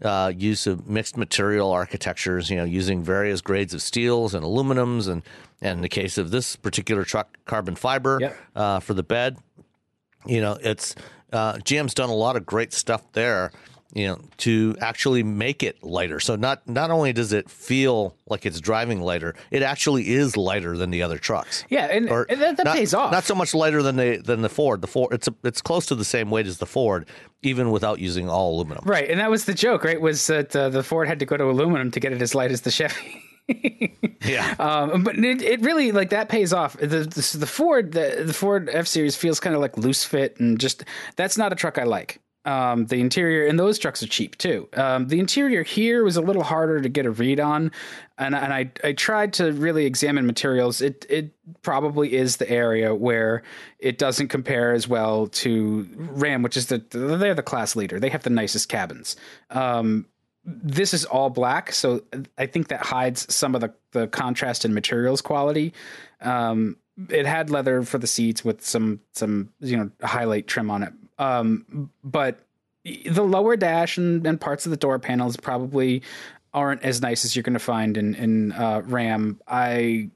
uh, 0.03 0.33
use 0.35 0.67
of 0.67 0.89
mixed 0.89 1.17
material 1.17 1.71
architectures. 1.71 2.51
You 2.51 2.57
know, 2.57 2.65
using 2.65 3.03
various 3.03 3.41
grades 3.41 3.75
of 3.75 3.83
steels 3.83 4.35
and 4.35 4.45
aluminums, 4.45 5.09
and 5.09 5.23
and 5.61 5.79
in 5.79 5.83
the 5.83 5.89
case 5.89 6.19
of 6.19 6.31
this 6.31 6.57
particular 6.57 7.05
truck, 7.05 7.37
carbon 7.45 7.75
fiber 7.75 8.19
yep. 8.21 8.37
uh, 8.55 8.81
for 8.81 8.95
the 8.95 9.03
bed. 9.03 9.39
You 10.27 10.41
know, 10.41 10.59
it's 10.61 10.95
uh, 11.33 11.55
GM's 11.55 11.95
done 11.95 12.11
a 12.11 12.15
lot 12.15 12.37
of 12.37 12.47
great 12.47 12.73
stuff 12.73 13.13
there 13.13 13.53
you 13.95 14.09
know, 14.09 14.21
to 14.39 14.75
actually 14.81 15.23
make 15.23 15.63
it 15.63 15.83
lighter. 15.83 16.19
So 16.19 16.35
not 16.35 16.69
not 16.69 16.91
only 16.91 17.13
does 17.13 17.33
it 17.33 17.49
feel 17.49 18.17
like 18.27 18.45
it's 18.45 18.61
driving 18.61 19.01
lighter, 19.01 19.37
it 19.53 19.63
actually 19.63 20.11
is 20.11 20.37
lighter 20.37 20.77
than 20.77 20.91
the 20.91 21.03
other 21.03 21.17
trucks. 21.17 21.65
Yeah, 21.69 21.87
and, 21.87 22.11
or 22.11 22.27
and 22.29 22.41
that, 22.43 22.57
that 22.57 22.65
not, 22.65 22.77
pays 22.77 22.93
off. 22.93 23.13
Not 23.13 23.25
so 23.25 23.37
much 23.37 23.55
lighter 23.55 23.83
than 23.83 23.97
the 23.97 24.17
than 24.17 24.43
the 24.43 24.49
Ford. 24.49 24.81
The 24.81 24.89
Ford 24.89 25.13
it's 25.13 25.29
a, 25.29 25.35
it's 25.45 25.61
close 25.61 25.87
to 25.87 25.95
the 25.95 26.05
same 26.05 26.31
weight 26.31 26.47
as 26.47 26.59
the 26.59 26.67
Ford, 26.67 27.07
even 27.43 27.71
without 27.71 28.01
using 28.01 28.29
all 28.29 28.57
aluminum. 28.57 28.85
Right, 28.85 29.09
and 29.09 29.21
that 29.21 29.31
was 29.31 29.45
the 29.45 29.55
joke, 29.55 29.85
right? 29.85 30.01
Was 30.01 30.27
that 30.27 30.55
uh, 30.57 30.71
the 30.71 30.83
Ford 30.83 31.07
had 31.07 31.21
to 31.21 31.27
go 31.27 31.37
to 31.37 31.45
aluminum 31.45 31.93
to 31.93 32.01
get 32.01 32.13
it 32.13 32.21
as 32.21 32.35
light 32.35 32.51
as 32.51 32.63
the 32.63 32.73
Chevy. 32.73 33.23
yeah, 34.25 34.57
um, 34.59 35.05
but 35.05 35.17
it, 35.19 35.41
it 35.41 35.61
really 35.61 35.93
like 35.93 36.11
that 36.11 36.29
pays 36.29 36.53
off. 36.53 36.77
The 36.79 36.87
the, 36.87 37.37
the 37.39 37.47
Ford 37.47 37.93
the, 37.93 38.25
the 38.27 38.35
Ford 38.35 38.69
F 38.73 38.89
Series 38.89 39.15
feels 39.15 39.39
kind 39.39 39.55
of 39.55 39.61
like 39.61 39.79
loose 39.79 40.03
fit 40.03 40.41
and 40.41 40.59
just 40.59 40.83
that's 41.15 41.39
not 41.39 41.53
a 41.53 41.55
truck 41.55 41.79
I 41.79 41.85
like. 41.85 42.21
Um, 42.47 42.87
the 42.87 43.01
interior 43.01 43.47
and 43.47 43.59
those 43.59 43.79
trucks 43.79 44.03
are 44.03 44.07
cheap 44.07 44.37
too. 44.37 44.69
Um, 44.75 45.09
the 45.09 45.19
interior 45.19 45.63
here 45.63 46.05
was 46.05 46.17
a 46.17 46.21
little 46.21 46.43
harder 46.43 46.81
to 46.81 46.89
get 46.91 47.07
a 47.07 47.11
read 47.11 47.41
on, 47.41 47.73
and, 48.19 48.35
and 48.35 48.53
I 48.53 48.71
I 48.83 48.93
tried 48.93 49.33
to 49.35 49.53
really 49.53 49.87
examine 49.87 50.27
materials. 50.27 50.83
It 50.83 51.07
it 51.09 51.33
probably 51.63 52.15
is 52.15 52.37
the 52.37 52.51
area 52.51 52.95
where 52.95 53.43
it 53.79 53.97
doesn't 53.97 54.29
compare 54.29 54.73
as 54.73 54.87
well 54.87 55.29
to 55.29 55.89
Ram, 55.97 56.43
which 56.43 56.59
is 56.59 56.67
the 56.67 56.79
they're 56.91 57.35
the 57.35 57.43
class 57.43 57.77
leader. 57.77 57.99
They 57.99 58.11
have 58.11 58.25
the 58.25 58.31
nicest 58.31 58.69
cabins. 58.69 59.17
Um, 59.51 60.07
this 60.45 60.93
is 60.93 61.07
all 61.07 61.31
black, 61.31 61.73
so 61.73 62.03
I 62.37 62.45
think 62.45 62.69
that 62.69 62.83
hides 62.83 63.33
some 63.35 63.55
of 63.55 63.63
the 63.63 63.73
the 63.93 64.07
contrast 64.09 64.67
in 64.67 64.75
materials 64.75 65.23
quality. 65.23 65.73
Um, 66.21 66.77
it 67.09 67.25
had 67.25 67.49
leather 67.49 67.83
for 67.83 67.97
the 67.97 68.07
seats 68.07 68.45
with 68.45 68.63
some 68.63 69.01
some 69.13 69.49
you 69.61 69.79
know 69.79 69.91
highlight 70.03 70.47
trim 70.47 70.71
on 70.71 70.83
it 70.83 70.93
um, 71.19 71.91
but 72.03 72.41
the 72.85 73.23
lower 73.23 73.57
dash 73.57 73.97
and, 73.97 74.27
and, 74.27 74.41
parts 74.41 74.67
of 74.67 74.71
the 74.71 74.77
door 74.77 74.99
panels 74.99 75.37
probably 75.37 76.03
aren't 76.53 76.83
as 76.83 77.01
nice 77.01 77.25
as 77.25 77.35
you're 77.35 77.43
going 77.43 77.55
to 77.55 77.59
find 77.59 77.97
in 77.97 78.15
in 78.15 78.53
uh, 78.53 78.83
Ram. 78.85 79.41
I 79.49 80.11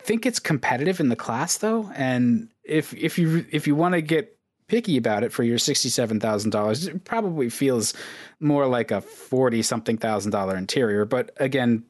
think 0.00 0.26
it's 0.26 0.38
competitive 0.38 1.00
in 1.00 1.08
the 1.08 1.16
class 1.16 1.58
though, 1.58 1.90
and 1.94 2.48
if 2.64 2.94
if 2.94 3.18
you 3.18 3.44
if 3.50 3.66
you 3.66 3.74
want 3.74 3.94
to 3.94 4.00
get 4.00 4.38
picky 4.66 4.96
about 4.96 5.22
it 5.22 5.32
for 5.32 5.42
your 5.42 5.58
sixty-seven 5.58 6.20
thousand 6.20 6.50
dollars, 6.50 6.86
it 6.86 7.04
probably 7.04 7.48
feels 7.48 7.94
more 8.40 8.66
like 8.66 8.90
a 8.90 9.00
forty 9.00 9.62
something 9.62 9.98
thousand 9.98 10.32
dollar 10.32 10.56
interior. 10.56 11.04
But 11.04 11.30
again, 11.36 11.84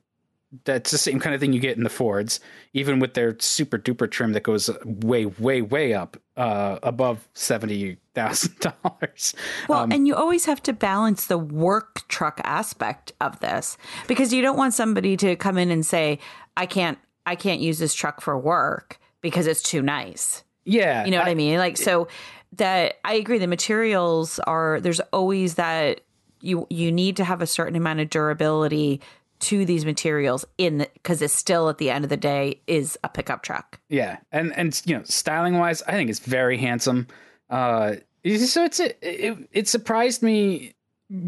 that's 0.65 0.91
the 0.91 0.99
same 0.99 1.21
kind 1.21 1.35
of 1.35 1.41
thing 1.41 1.53
you 1.53 1.61
get 1.61 1.77
in 1.77 1.85
the 1.85 1.91
Fords, 1.91 2.41
even 2.73 3.01
with 3.01 3.15
their 3.15 3.37
super 3.39 3.79
duper 3.79 4.11
trim 4.11 4.33
that 4.33 4.43
goes 4.43 4.71
way, 4.85 5.27
way, 5.27 5.63
way 5.63 5.93
up 5.95 6.17
uh, 6.37 6.79
above 6.83 7.29
seventy 7.35 7.97
thousand 8.15 8.59
dollars. 8.61 9.35
Well, 9.69 9.81
um, 9.81 9.93
and 9.93 10.07
you 10.07 10.15
always 10.15 10.45
have 10.45 10.63
to 10.65 10.73
balance 10.73 11.27
the 11.27 11.39
work 11.39 12.07
truck 12.09 12.41
aspect 12.45 13.13
of 13.21 13.41
this 13.41 13.77
because 14.07 14.33
you 14.33 14.43
don't 14.43 14.57
want 14.57 14.75
somebody 14.75 15.17
to 15.19 15.37
come 15.37 15.59
in 15.59 15.71
and 15.71 15.85
say, 15.85 16.19
"I 16.57 16.67
can't, 16.67 16.99
I 17.27 17.37
can't 17.37 17.61
use 17.61 17.79
this 17.79 17.95
truck 17.95 18.21
for 18.21 18.39
work 18.39 18.99
because 19.21 19.47
it's 19.47 19.63
too 19.63 19.83
nice." 19.83 20.45
Yeah, 20.65 21.05
you 21.05 21.11
know 21.11 21.19
what 21.19 21.29
I, 21.29 21.33
I 21.33 21.35
mean. 21.35 21.59
Like 21.59 21.77
so, 21.77 22.09
that 22.55 22.95
I 23.05 23.15
agree. 23.15 23.39
The 23.39 23.47
materials 23.47 24.39
are 24.41 24.81
there's 24.81 25.01
always 25.13 25.55
that 25.55 26.01
you 26.41 26.67
you 26.71 26.93
need 26.93 27.17
to 27.17 27.25
have 27.25 27.43
a 27.43 27.47
certain 27.47 27.77
amount 27.77 28.01
of 28.01 28.11
durability 28.11 29.01
to 29.45 29.67
these 29.67 29.85
materials 29.85 30.47
in 30.57 30.87
because 30.95 31.21
it's 31.21 31.35
still 31.35 31.69
at 31.69 31.77
the 31.77 31.91
end 31.91 32.05
of 32.05 32.09
the 32.09 32.17
day 32.17 32.61
is 32.67 32.99
a 33.05 33.09
pickup 33.09 33.43
truck. 33.43 33.79
Yeah, 33.89 34.19
and 34.33 34.57
and 34.57 34.81
you 34.87 34.97
know 34.97 35.03
styling 35.05 35.59
wise, 35.59 35.83
I 35.83 35.93
think 35.93 36.09
it's 36.09 36.21
very 36.21 36.57
handsome. 36.57 37.07
Uh, 37.51 37.97
so 38.25 38.65
it's 38.65 38.81
it, 38.81 38.99
it, 39.03 39.49
it 39.53 39.69
surprised 39.69 40.23
me 40.23 40.75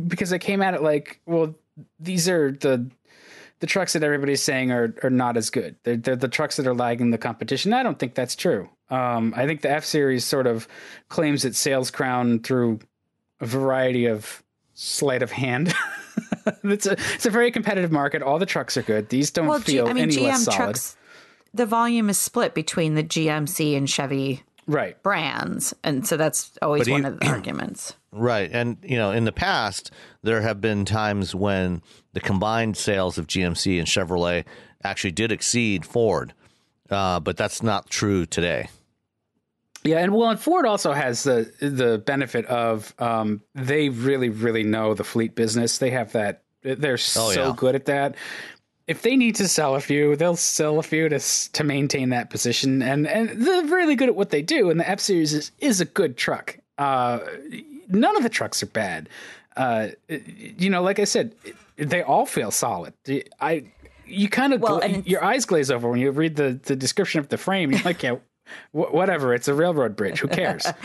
because 0.08 0.32
I 0.32 0.38
came 0.38 0.62
at 0.62 0.72
it 0.72 0.82
like, 0.82 1.20
well, 1.26 1.54
these 2.00 2.26
are 2.28 2.52
the 2.52 2.90
the 3.60 3.66
trucks 3.66 3.92
that 3.92 4.02
everybody's 4.02 4.42
saying 4.42 4.72
are 4.72 4.94
are 5.02 5.10
not 5.10 5.36
as 5.36 5.50
good. 5.50 5.76
They're 5.82 5.96
they're 5.96 6.16
the 6.16 6.28
trucks 6.28 6.56
that 6.56 6.66
are 6.66 6.74
lagging 6.74 7.10
the 7.10 7.18
competition. 7.18 7.74
I 7.74 7.82
don't 7.82 7.98
think 7.98 8.14
that's 8.14 8.34
true. 8.34 8.70
Um, 8.88 9.34
I 9.36 9.46
think 9.46 9.60
the 9.60 9.70
F 9.70 9.84
series 9.84 10.24
sort 10.24 10.46
of 10.46 10.66
claims 11.10 11.44
its 11.44 11.58
sales 11.58 11.90
crown 11.90 12.38
through 12.38 12.78
a 13.40 13.46
variety 13.46 14.06
of 14.06 14.42
sleight 14.72 15.22
of 15.22 15.32
hand. 15.32 15.74
it's 16.64 16.86
a 16.86 16.92
it's 16.92 17.26
a 17.26 17.30
very 17.30 17.50
competitive 17.50 17.92
market. 17.92 18.22
All 18.22 18.38
the 18.38 18.46
trucks 18.46 18.76
are 18.76 18.82
good. 18.82 19.08
These 19.08 19.30
don't 19.30 19.46
well, 19.46 19.60
feel 19.60 19.86
G- 19.86 19.90
I 19.90 19.92
mean, 19.94 20.04
any 20.04 20.16
GM 20.16 20.22
less 20.22 20.44
solid. 20.44 20.56
Trucks, 20.56 20.96
the 21.54 21.66
volume 21.66 22.08
is 22.08 22.18
split 22.18 22.54
between 22.54 22.94
the 22.94 23.02
GMC 23.02 23.76
and 23.76 23.88
Chevy 23.88 24.42
right 24.66 25.00
brands, 25.02 25.74
and 25.82 26.06
so 26.06 26.16
that's 26.16 26.52
always 26.62 26.84
but 26.84 26.92
one 26.92 27.04
of 27.04 27.18
the 27.18 27.26
arguments. 27.30 27.94
Right, 28.12 28.50
and 28.52 28.76
you 28.82 28.96
know, 28.96 29.10
in 29.10 29.24
the 29.24 29.32
past, 29.32 29.90
there 30.22 30.40
have 30.42 30.60
been 30.60 30.84
times 30.84 31.34
when 31.34 31.82
the 32.12 32.20
combined 32.20 32.76
sales 32.76 33.18
of 33.18 33.26
GMC 33.26 33.78
and 33.78 33.86
Chevrolet 33.86 34.44
actually 34.82 35.12
did 35.12 35.32
exceed 35.32 35.84
Ford, 35.84 36.32
uh, 36.90 37.20
but 37.20 37.36
that's 37.36 37.62
not 37.62 37.90
true 37.90 38.24
today. 38.26 38.68
Yeah, 39.86 39.98
and 39.98 40.12
well, 40.12 40.30
and 40.30 40.40
Ford 40.40 40.66
also 40.66 40.92
has 40.92 41.22
the 41.22 41.50
the 41.60 41.98
benefit 41.98 42.44
of 42.46 42.94
um, 42.98 43.42
they 43.54 43.88
really, 43.88 44.28
really 44.28 44.62
know 44.62 44.94
the 44.94 45.04
fleet 45.04 45.34
business. 45.34 45.78
They 45.78 45.90
have 45.90 46.12
that; 46.12 46.42
they're 46.62 46.94
oh, 46.94 46.96
so 46.96 47.30
yeah. 47.30 47.54
good 47.56 47.74
at 47.74 47.86
that. 47.86 48.16
If 48.86 49.02
they 49.02 49.16
need 49.16 49.34
to 49.36 49.48
sell 49.48 49.74
a 49.74 49.80
few, 49.80 50.16
they'll 50.16 50.36
sell 50.36 50.78
a 50.78 50.82
few 50.82 51.08
to 51.08 51.18
to 51.18 51.64
maintain 51.64 52.10
that 52.10 52.30
position, 52.30 52.82
and 52.82 53.06
and 53.06 53.30
they're 53.30 53.64
really 53.64 53.94
good 53.94 54.08
at 54.08 54.16
what 54.16 54.30
they 54.30 54.42
do. 54.42 54.70
And 54.70 54.80
the 54.80 54.88
F 54.88 55.00
Series 55.00 55.32
is 55.32 55.52
is 55.58 55.80
a 55.80 55.84
good 55.84 56.16
truck. 56.16 56.58
Uh, 56.78 57.20
none 57.88 58.16
of 58.16 58.22
the 58.22 58.28
trucks 58.28 58.62
are 58.62 58.66
bad. 58.66 59.08
Uh, 59.56 59.88
you 60.08 60.68
know, 60.68 60.82
like 60.82 60.98
I 60.98 61.04
said, 61.04 61.34
they 61.76 62.02
all 62.02 62.26
feel 62.26 62.50
solid. 62.50 62.92
I 63.40 63.64
you 64.04 64.28
kind 64.28 64.52
of 64.52 64.60
well, 64.60 64.84
your 64.88 65.24
eyes 65.24 65.46
glaze 65.46 65.70
over 65.70 65.88
when 65.88 66.00
you 66.00 66.10
read 66.10 66.36
the 66.36 66.58
the 66.64 66.76
description 66.76 67.20
of 67.20 67.28
the 67.28 67.38
frame. 67.38 67.70
You're 67.70 67.82
like, 67.82 68.02
yeah 68.02 68.16
whatever 68.72 69.34
it's 69.34 69.48
a 69.48 69.54
railroad 69.54 69.96
bridge 69.96 70.20
who 70.20 70.28
cares? 70.28 70.66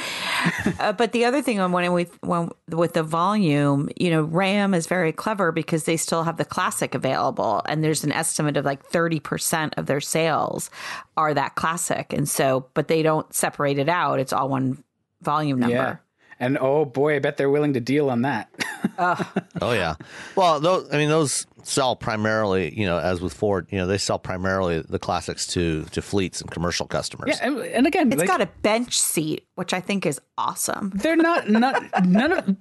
Uh, 0.79 0.91
but 0.91 1.11
the 1.11 1.25
other 1.25 1.41
thing 1.41 1.59
i'm 1.59 1.71
wondering 1.71 1.93
with 1.93 2.17
when, 2.23 2.49
with 2.69 2.93
the 2.93 3.03
volume 3.03 3.89
you 3.97 4.09
know 4.09 4.23
ram 4.23 4.73
is 4.73 4.87
very 4.87 5.11
clever 5.11 5.51
because 5.51 5.83
they 5.83 5.97
still 5.97 6.23
have 6.23 6.37
the 6.37 6.45
classic 6.45 6.95
available 6.95 7.61
and 7.67 7.83
there's 7.83 8.03
an 8.03 8.11
estimate 8.11 8.57
of 8.57 8.65
like 8.65 8.87
30% 8.89 9.73
of 9.77 9.85
their 9.85 10.01
sales 10.01 10.69
are 11.17 11.33
that 11.33 11.55
classic 11.55 12.13
and 12.13 12.27
so 12.27 12.65
but 12.73 12.87
they 12.87 13.03
don't 13.03 13.31
separate 13.33 13.77
it 13.79 13.89
out. 13.89 14.19
It's 14.19 14.33
all 14.33 14.49
one 14.49 14.83
volume 15.21 15.59
number. 15.59 15.75
Yeah. 15.75 15.95
And 16.41 16.57
oh 16.59 16.85
boy, 16.85 17.15
I 17.15 17.19
bet 17.19 17.37
they're 17.37 17.51
willing 17.51 17.73
to 17.73 17.79
deal 17.79 18.09
on 18.09 18.23
that. 18.23 18.49
uh. 18.97 19.23
Oh 19.61 19.73
yeah. 19.73 19.93
Well, 20.35 20.59
those 20.59 20.91
I 20.91 20.97
mean 20.97 21.09
those 21.09 21.45
sell 21.61 21.95
primarily, 21.95 22.73
you 22.77 22.87
know, 22.87 22.97
as 22.97 23.21
with 23.21 23.31
Ford, 23.31 23.67
you 23.69 23.77
know, 23.77 23.85
they 23.85 23.99
sell 23.99 24.17
primarily 24.17 24.81
the 24.81 24.97
classics 24.97 25.45
to 25.47 25.83
to 25.91 26.01
fleets 26.01 26.41
and 26.41 26.49
commercial 26.49 26.87
customers. 26.87 27.29
Yeah, 27.29 27.47
and, 27.47 27.59
and 27.59 27.87
again, 27.87 28.11
it's 28.11 28.17
like, 28.19 28.27
got 28.27 28.41
a 28.41 28.49
bench 28.63 28.99
seat, 28.99 29.45
which 29.53 29.71
I 29.71 29.81
think 29.81 30.07
is 30.07 30.19
awesome. 30.35 30.91
They're 30.95 31.15
not 31.15 31.47
not 31.47 31.83
none 32.05 32.31
of 32.31 32.57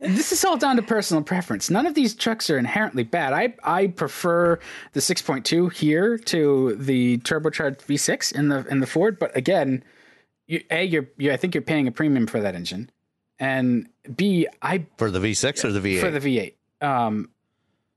this 0.00 0.32
is 0.32 0.44
all 0.44 0.56
down 0.56 0.76
to 0.76 0.82
personal 0.82 1.22
preference. 1.22 1.70
None 1.70 1.86
of 1.86 1.94
these 1.94 2.14
trucks 2.14 2.50
are 2.50 2.58
inherently 2.58 3.04
bad. 3.04 3.32
I 3.32 3.54
I 3.62 3.86
prefer 3.86 4.58
the 4.94 5.00
6.2 5.00 5.72
here 5.72 6.18
to 6.18 6.74
the 6.74 7.18
turbocharged 7.18 7.82
V6 7.82 8.34
in 8.34 8.48
the 8.48 8.66
in 8.66 8.80
the 8.80 8.86
Ford, 8.86 9.18
but 9.20 9.36
again, 9.36 9.84
you, 10.48 10.64
a 10.70 10.82
you're 10.84 11.06
you, 11.16 11.32
I 11.32 11.36
think 11.36 11.54
you're 11.54 11.62
paying 11.62 11.86
a 11.86 11.92
premium 11.92 12.26
for 12.26 12.40
that 12.40 12.54
engine, 12.56 12.90
and 13.38 13.88
b 14.16 14.48
I 14.62 14.86
for 14.96 15.10
the 15.10 15.20
V6 15.20 15.64
or 15.64 15.70
the 15.72 15.80
V8 15.80 16.00
for 16.00 16.10
the 16.10 16.18
V8. 16.80 16.86
Um, 16.86 17.30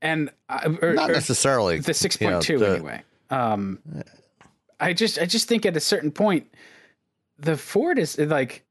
and 0.00 0.30
I, 0.48 0.66
or, 0.80 0.94
not 0.94 1.10
necessarily 1.10 1.78
the 1.78 1.92
6.2 1.92 2.20
know, 2.20 2.58
the- 2.58 2.70
anyway. 2.74 3.02
Um, 3.30 3.78
I 4.78 4.92
just 4.92 5.18
I 5.18 5.26
just 5.26 5.48
think 5.48 5.64
at 5.64 5.76
a 5.76 5.80
certain 5.80 6.10
point, 6.12 6.52
the 7.38 7.56
Ford 7.56 7.98
is 7.98 8.18
like 8.18 8.64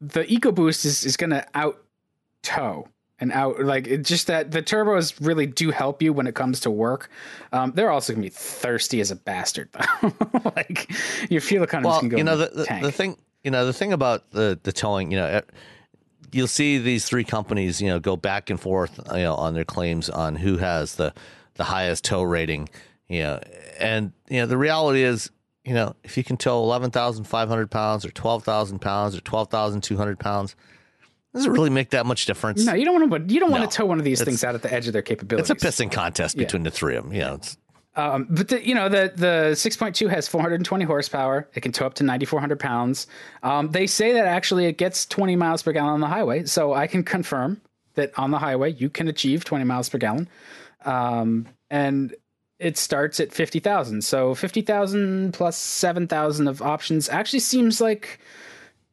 the 0.00 0.24
EcoBoost 0.24 0.84
is 0.84 1.04
is 1.04 1.16
going 1.16 1.30
to 1.30 1.46
out 1.54 1.82
tow 2.42 2.88
and 3.20 3.32
out 3.32 3.60
like 3.60 3.86
it 3.86 4.02
just 4.02 4.26
that 4.26 4.50
the 4.50 4.62
turbos 4.62 5.14
really 5.24 5.46
do 5.46 5.70
help 5.70 6.02
you 6.02 6.12
when 6.12 6.26
it 6.26 6.34
comes 6.34 6.60
to 6.60 6.70
work. 6.70 7.10
Um, 7.52 7.72
they're 7.72 7.90
also 7.90 8.12
going 8.12 8.22
to 8.22 8.26
be 8.26 8.34
thirsty 8.34 9.00
as 9.00 9.10
a 9.10 9.16
bastard 9.16 9.68
though. 9.72 10.12
like 10.56 10.90
your 11.30 11.40
fuel 11.40 11.64
economy 11.64 11.88
well, 11.88 12.00
can 12.00 12.08
go 12.08 12.16
you 12.16 12.24
know 12.24 12.36
the, 12.36 12.46
the, 12.48 12.78
the, 12.82 12.92
thing 12.92 13.16
you 13.42 13.50
know 13.50 13.66
the 13.66 13.72
thing 13.72 13.92
about 13.92 14.30
the 14.30 14.58
the 14.62 14.72
towing 14.72 15.10
you 15.10 15.16
know 15.16 15.42
you'll 16.32 16.48
see 16.48 16.78
these 16.78 17.04
three 17.04 17.24
companies 17.24 17.80
you 17.80 17.88
know 17.88 18.00
go 18.00 18.16
back 18.16 18.50
and 18.50 18.60
forth 18.60 18.98
you 19.12 19.22
know 19.22 19.34
on 19.34 19.54
their 19.54 19.64
claims 19.64 20.10
on 20.10 20.34
who 20.36 20.56
has 20.56 20.96
the 20.96 21.14
the 21.54 21.64
highest 21.64 22.04
tow 22.04 22.22
rating 22.22 22.68
you 23.08 23.20
know 23.20 23.40
and 23.78 24.12
you 24.28 24.40
know 24.40 24.46
the 24.46 24.58
reality 24.58 25.02
is 25.02 25.30
you 25.64 25.72
know 25.72 25.94
if 26.02 26.16
you 26.16 26.24
can 26.24 26.36
tow 26.36 26.62
11,500 26.64 27.70
pounds 27.70 28.04
or 28.04 28.10
12,000 28.10 28.80
pounds 28.80 29.16
or 29.16 29.20
12,200 29.20 30.18
pounds 30.18 30.56
does 31.34 31.46
it 31.46 31.50
really 31.50 31.70
make 31.70 31.90
that 31.90 32.06
much 32.06 32.26
difference 32.26 32.64
no, 32.64 32.72
you 32.74 32.84
don't 32.84 33.10
want 33.10 33.28
to. 33.28 33.34
You 33.34 33.40
don't 33.40 33.50
want 33.50 33.68
to 33.70 33.76
tow 33.76 33.84
one 33.86 33.98
of 33.98 34.04
these 34.04 34.20
It's- 34.20 34.32
things 34.32 34.44
out 34.44 34.54
at 34.54 34.62
the 34.62 34.72
edge 34.72 34.86
of 34.86 34.92
their 34.92 35.02
capabilities. 35.02 35.50
it's 35.50 35.62
a 35.62 35.66
pissing 35.66 35.90
contest 35.92 36.36
between 36.36 36.62
the 36.62 36.70
three 36.70 36.96
of 36.96 37.04
them 37.04 37.12
Yeah. 37.12 37.36
Um, 37.96 38.26
but 38.28 38.48
the, 38.48 38.66
you 38.66 38.74
know 38.74 38.88
the 38.88 39.12
the 39.14 39.52
6.2 39.54 40.08
has 40.10 40.26
420 40.26 40.84
horsepower. 40.84 41.48
It 41.54 41.60
can 41.60 41.70
tow 41.70 41.86
up 41.86 41.94
to 41.94 42.02
9,400 42.04 42.58
pounds. 42.58 43.06
Um, 43.44 43.70
they 43.70 43.86
say 43.86 44.12
that 44.14 44.26
actually 44.26 44.66
it 44.66 44.78
gets 44.78 45.06
20 45.06 45.36
miles 45.36 45.62
per 45.62 45.70
gallon 45.72 45.90
on 45.94 46.00
the 46.00 46.08
highway, 46.08 46.44
so 46.44 46.74
I 46.74 46.88
can 46.88 47.04
confirm 47.04 47.60
that 47.94 48.10
on 48.18 48.32
the 48.32 48.38
highway 48.40 48.72
you 48.72 48.90
can 48.90 49.06
achieve 49.06 49.44
20 49.44 49.64
miles 49.64 49.88
per 49.88 49.98
gallon. 49.98 50.28
Um, 50.84 51.46
and 51.70 52.14
it 52.58 52.76
starts 52.76 53.20
at 53.20 53.32
50,000. 53.32 54.02
So 54.02 54.34
50,000 54.34 55.32
plus 55.32 55.56
7,000 55.56 56.48
of 56.48 56.62
options 56.62 57.08
actually 57.08 57.40
seems 57.40 57.80
like 57.80 58.18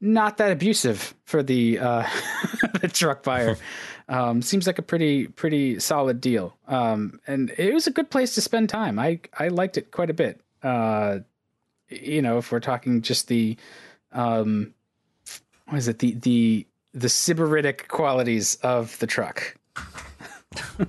not 0.02 0.38
that 0.38 0.52
abusive 0.52 1.14
for 1.26 1.44
the 1.44 1.80
uh, 1.80 2.08
the 2.82 2.88
truck 2.88 3.24
buyer. 3.24 3.58
Um, 4.10 4.42
seems 4.42 4.68
like 4.68 4.78
a 4.78 4.82
pretty 4.82 5.28
pretty 5.28 5.80
solid 5.80 6.20
deal. 6.20 6.58
Um, 6.68 7.22
and 7.28 7.54
it 7.58 7.74
was 7.74 7.88
a 7.88 7.92
good 7.92 8.10
place 8.10 8.36
to 8.36 8.42
spend 8.42 8.68
time. 8.68 9.00
I 9.00 9.22
I 9.40 9.48
liked 9.48 9.78
it 9.78 9.92
quite 9.92 10.10
a 10.10 10.14
bit. 10.14 10.42
Uh, 10.62 11.20
you 11.88 12.22
know, 12.22 12.38
if 12.38 12.52
we're 12.52 12.60
talking 12.60 13.04
just 13.04 13.30
the 13.30 13.56
um, 14.12 14.74
what 15.68 15.78
is 15.78 15.88
it 15.88 16.00
the 16.00 16.16
the 16.16 16.68
the 16.94 17.08
sybaritic 17.08 17.88
qualities 17.88 18.56
of 18.56 18.98
the 19.00 19.08
truck. 19.08 19.56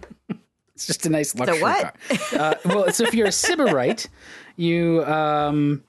it's 0.74 0.86
just 0.86 1.06
a 1.06 1.10
nice 1.10 1.34
luxury 1.34 1.62
what? 1.62 1.82
car. 1.82 1.94
Uh, 2.32 2.54
well, 2.64 2.92
so 2.92 3.04
if 3.04 3.14
you're 3.14 3.28
a 3.28 3.30
sybarite, 3.30 4.08
you 4.56 5.04
um, 5.04 5.84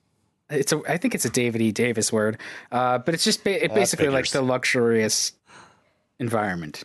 it's 0.50 0.72
a 0.72 0.82
I 0.88 0.98
think 0.98 1.16
it's 1.16 1.26
a 1.26 1.30
David 1.30 1.62
E. 1.62 1.72
Davis 1.72 2.12
word, 2.12 2.38
uh, 2.72 2.98
but 3.00 3.14
it's 3.14 3.24
just 3.24 3.44
ba- 3.44 3.64
it 3.64 3.74
basically 3.74 4.10
like 4.10 4.30
the 4.30 4.42
luxurious 4.42 5.34
environment. 6.20 6.84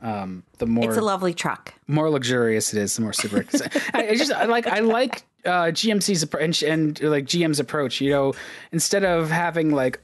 Um, 0.00 0.44
the 0.58 0.66
more 0.66 0.88
It's 0.88 0.96
a 0.96 1.02
lovely 1.02 1.34
truck. 1.34 1.74
more 1.88 2.08
luxurious 2.08 2.72
it 2.72 2.80
is, 2.80 2.94
the 2.94 3.02
more 3.02 3.12
super. 3.12 3.44
I, 3.94 4.08
I 4.10 4.14
just 4.14 4.30
I 4.32 4.44
like 4.44 4.66
I 4.68 4.78
like 4.80 5.24
uh, 5.44 5.72
GMC's 5.72 6.22
approach 6.22 6.62
and, 6.62 7.00
and 7.00 7.10
like 7.10 7.24
GM's 7.24 7.58
approach. 7.58 8.00
You 8.00 8.10
know, 8.10 8.34
instead 8.70 9.04
of 9.04 9.30
having 9.30 9.70
like 9.72 10.00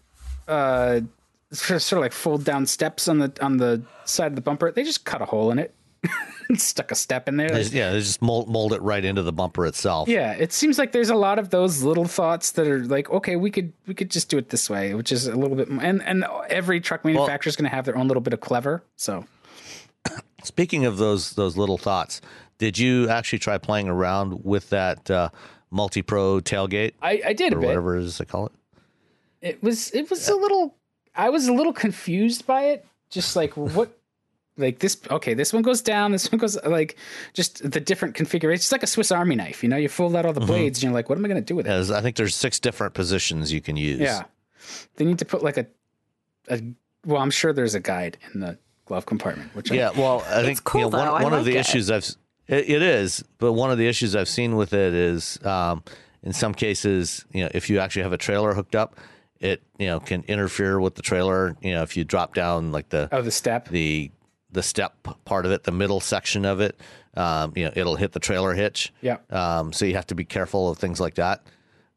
uh 0.49 1.01
sort 1.53 1.93
of 1.93 1.99
like 1.99 2.13
fold 2.13 2.45
down 2.45 2.67
steps 2.67 3.07
on 3.07 3.19
the 3.19 3.33
on 3.41 3.59
the 3.59 3.83
side 4.05 4.33
of 4.33 4.35
the 4.37 4.43
bumper, 4.43 4.73
they 4.73 4.83
just 4.83 5.05
cut 5.05 5.23
a 5.23 5.27
hole 5.27 5.53
in 5.53 5.61
it, 5.61 5.73
stuck 6.57 6.91
a 6.91 6.95
step 6.95 7.29
in 7.29 7.37
there. 7.37 7.49
They 7.49 7.63
yeah, 7.63 7.93
they 7.93 8.01
just 8.01 8.23
mold, 8.23 8.49
mold 8.49 8.73
it 8.73 8.83
right 8.83 9.05
into 9.05 9.23
the 9.23 9.33
bumper 9.33 9.67
itself. 9.67 10.09
Yeah, 10.09 10.33
it 10.33 10.53
seems 10.53 10.79
like 10.79 10.93
there's 10.93 11.11
a 11.11 11.15
lot 11.15 11.39
of 11.39 11.51
those 11.51 11.83
little 11.83 12.05
thoughts 12.07 12.53
that 12.53 12.67
are 12.67 12.85
like, 12.85 13.11
okay, 13.11 13.37
we 13.37 13.51
could 13.51 13.73
we 13.87 13.95
could 13.95 14.11
just 14.11 14.29
do 14.29 14.39
it 14.39 14.51
this 14.51 14.69
way, 14.69 14.95
which 14.95 15.13
is 15.13 15.27
a 15.27 15.37
little 15.37 15.57
bit, 15.57 15.69
and 15.69 16.03
and 16.03 16.25
every 16.49 16.81
truck 16.81 17.05
manufacturer 17.05 17.49
is 17.49 17.57
going 17.57 17.69
to 17.69 17.75
have 17.75 17.85
their 17.85 17.97
own 17.97 18.09
little 18.09 18.21
bit 18.21 18.33
of 18.33 18.41
clever. 18.41 18.85
So 18.97 19.27
Speaking 20.43 20.85
of 20.85 20.99
those 20.99 21.33
those 21.33 21.57
little 21.57 21.79
thoughts, 21.79 22.21
did 22.59 22.79
you 22.79 23.09
actually 23.09 23.39
try 23.39 23.59
playing 23.59 23.89
around 23.89 24.45
with 24.45 24.71
that 24.71 25.11
uh, 25.11 25.31
MultiPro 25.73 26.41
tailgate 26.43 26.93
I, 27.03 27.23
I 27.27 27.33
did 27.33 27.53
a 27.53 27.57
or 27.57 27.61
bit. 27.61 27.67
whatever 27.69 27.97
it 27.97 28.05
is 28.05 28.19
they 28.19 28.25
call 28.25 28.47
it? 28.47 28.53
it 29.41 29.63
was 29.63 29.91
it 29.93 30.09
was 30.09 30.27
a 30.29 30.35
little 30.35 30.75
i 31.15 31.29
was 31.29 31.47
a 31.47 31.53
little 31.53 31.73
confused 31.73 32.47
by 32.47 32.63
it 32.65 32.87
just 33.11 33.37
like 33.37 33.57
what 33.57 33.99
like 34.57 34.79
this 34.79 34.97
okay 35.11 35.35
this 35.35 35.53
one 35.53 35.63
goes 35.63 35.83
down 35.83 36.13
this 36.13 36.31
one 36.31 36.39
goes 36.39 36.57
like 36.65 36.97
just 37.33 37.69
the 37.71 37.81
different 37.81 38.15
configurations 38.15 38.65
it's 38.67 38.73
like 38.73 38.83
a 38.85 38.87
swiss 38.87 39.11
army 39.11 39.35
knife 39.35 39.63
you 39.63 39.69
know 39.69 39.77
you 39.77 39.89
fold 39.89 40.15
out 40.15 40.25
all 40.25 40.33
the 40.33 40.41
blades 40.41 40.79
and 40.79 40.85
you're 40.85 40.93
like 40.93 41.09
what 41.09 41.19
am 41.19 41.25
i 41.25 41.29
going 41.29 41.41
to 41.41 41.45
do 41.45 41.57
with 41.57 41.67
it 41.67 41.71
As 41.71 41.91
I 41.91 42.01
think 42.01 42.15
there's 42.17 42.37
six 42.37 42.61
different 42.61 42.95
positions 42.95 43.53
you 43.53 43.61
can 43.61 43.77
use. 43.77 44.01
yeah 44.01 44.25
they 44.97 45.05
need 45.05 45.19
to 45.19 45.25
put 45.25 45.43
like 45.43 45.57
a, 45.59 45.67
a 46.49 46.61
well 47.05 47.21
i'm 47.21 47.31
sure 47.33 47.53
there's 47.53 47.75
a 47.75 47.81
guide 47.81 48.17
in 48.33 48.41
the 48.41 48.57
glove 48.87 49.07
compartment 49.07 49.53
which 49.57 49.73
I- 49.73 49.77
Yeah, 49.77 49.91
well, 49.91 50.23
I 50.29 50.43
think 50.43 50.63
cool, 50.65 50.83
you 50.83 50.91
know, 50.91 50.99
one, 50.99 51.07
though. 51.07 51.15
I 51.15 51.23
one 51.25 51.33
of 51.35 51.45
the 51.45 51.57
it. 51.57 51.61
issues 51.61 51.91
I've 51.91 52.07
it, 52.47 52.69
it 52.69 52.83
is, 52.83 53.25
but 53.39 53.55
one 53.55 53.71
of 53.71 53.79
the 53.79 53.89
issues 53.89 54.15
I've 54.15 54.29
seen 54.29 54.55
with 54.57 54.75
it 54.75 54.93
is, 54.93 55.43
um, 55.47 55.83
in 56.23 56.35
some 56.35 56.53
cases, 56.53 57.25
you 57.33 57.43
know, 57.43 57.51
if 57.55 57.71
you 57.71 57.79
actually 57.79 58.03
have 58.03 58.13
a 58.13 58.19
trailer 58.19 58.53
hooked 58.53 58.77
up, 58.77 58.97
it 59.41 59.63
you 59.79 59.87
know 59.87 59.99
can 60.01 60.23
interfere 60.29 60.79
with 60.79 60.95
the 60.97 61.01
trailer. 61.03 61.57
You 61.63 61.73
know, 61.73 61.83
if 61.83 61.97
you 61.97 62.05
drop 62.05 62.35
down 62.35 62.71
like 62.73 62.91
the 62.91 63.09
oh 63.13 63.23
the 63.23 63.31
step 63.31 63.69
the 63.69 64.11
the 64.55 64.63
step 64.63 64.95
part 65.25 65.45
of 65.47 65.53
it, 65.53 65.65
the 65.65 65.73
middle 65.73 66.01
section 66.01 66.45
of 66.47 66.61
it, 66.61 66.81
um, 67.17 67.53
you 67.55 67.65
know, 67.67 67.73
it'll 67.77 67.97
hit 67.97 68.13
the 68.13 68.21
trailer 68.21 68.55
hitch. 68.55 68.93
Yeah. 69.03 69.19
Um, 69.31 69.73
so 69.73 69.85
you 69.85 69.95
have 69.97 70.07
to 70.09 70.15
be 70.15 70.25
careful 70.25 70.71
of 70.71 70.79
things 70.79 70.99
like 71.01 71.15
that. 71.17 71.43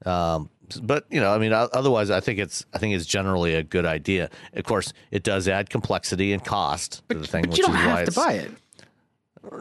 Um, 0.05 0.49
but 0.81 1.05
you 1.09 1.21
know, 1.21 1.33
I 1.33 1.37
mean, 1.37 1.53
otherwise, 1.53 2.11
I 2.11 2.19
think 2.19 2.39
it's 2.39 2.65
I 2.73 2.77
think 2.77 2.93
it's 2.93 3.05
generally 3.05 3.55
a 3.55 3.63
good 3.63 3.85
idea. 3.85 4.29
Of 4.53 4.65
course, 4.65 4.91
it 5.11 5.23
does 5.23 5.47
add 5.47 5.69
complexity 5.69 6.33
and 6.33 6.43
cost 6.43 7.01
to 7.09 7.17
the 7.19 7.25
thing, 7.27 7.43
but 7.43 7.51
which 7.51 7.59
you 7.59 7.63
don't 7.65 7.75
is 7.75 7.85
why 7.85 7.99
have 7.99 8.05
to 8.09 8.11
buy 8.11 8.33
it 8.33 8.51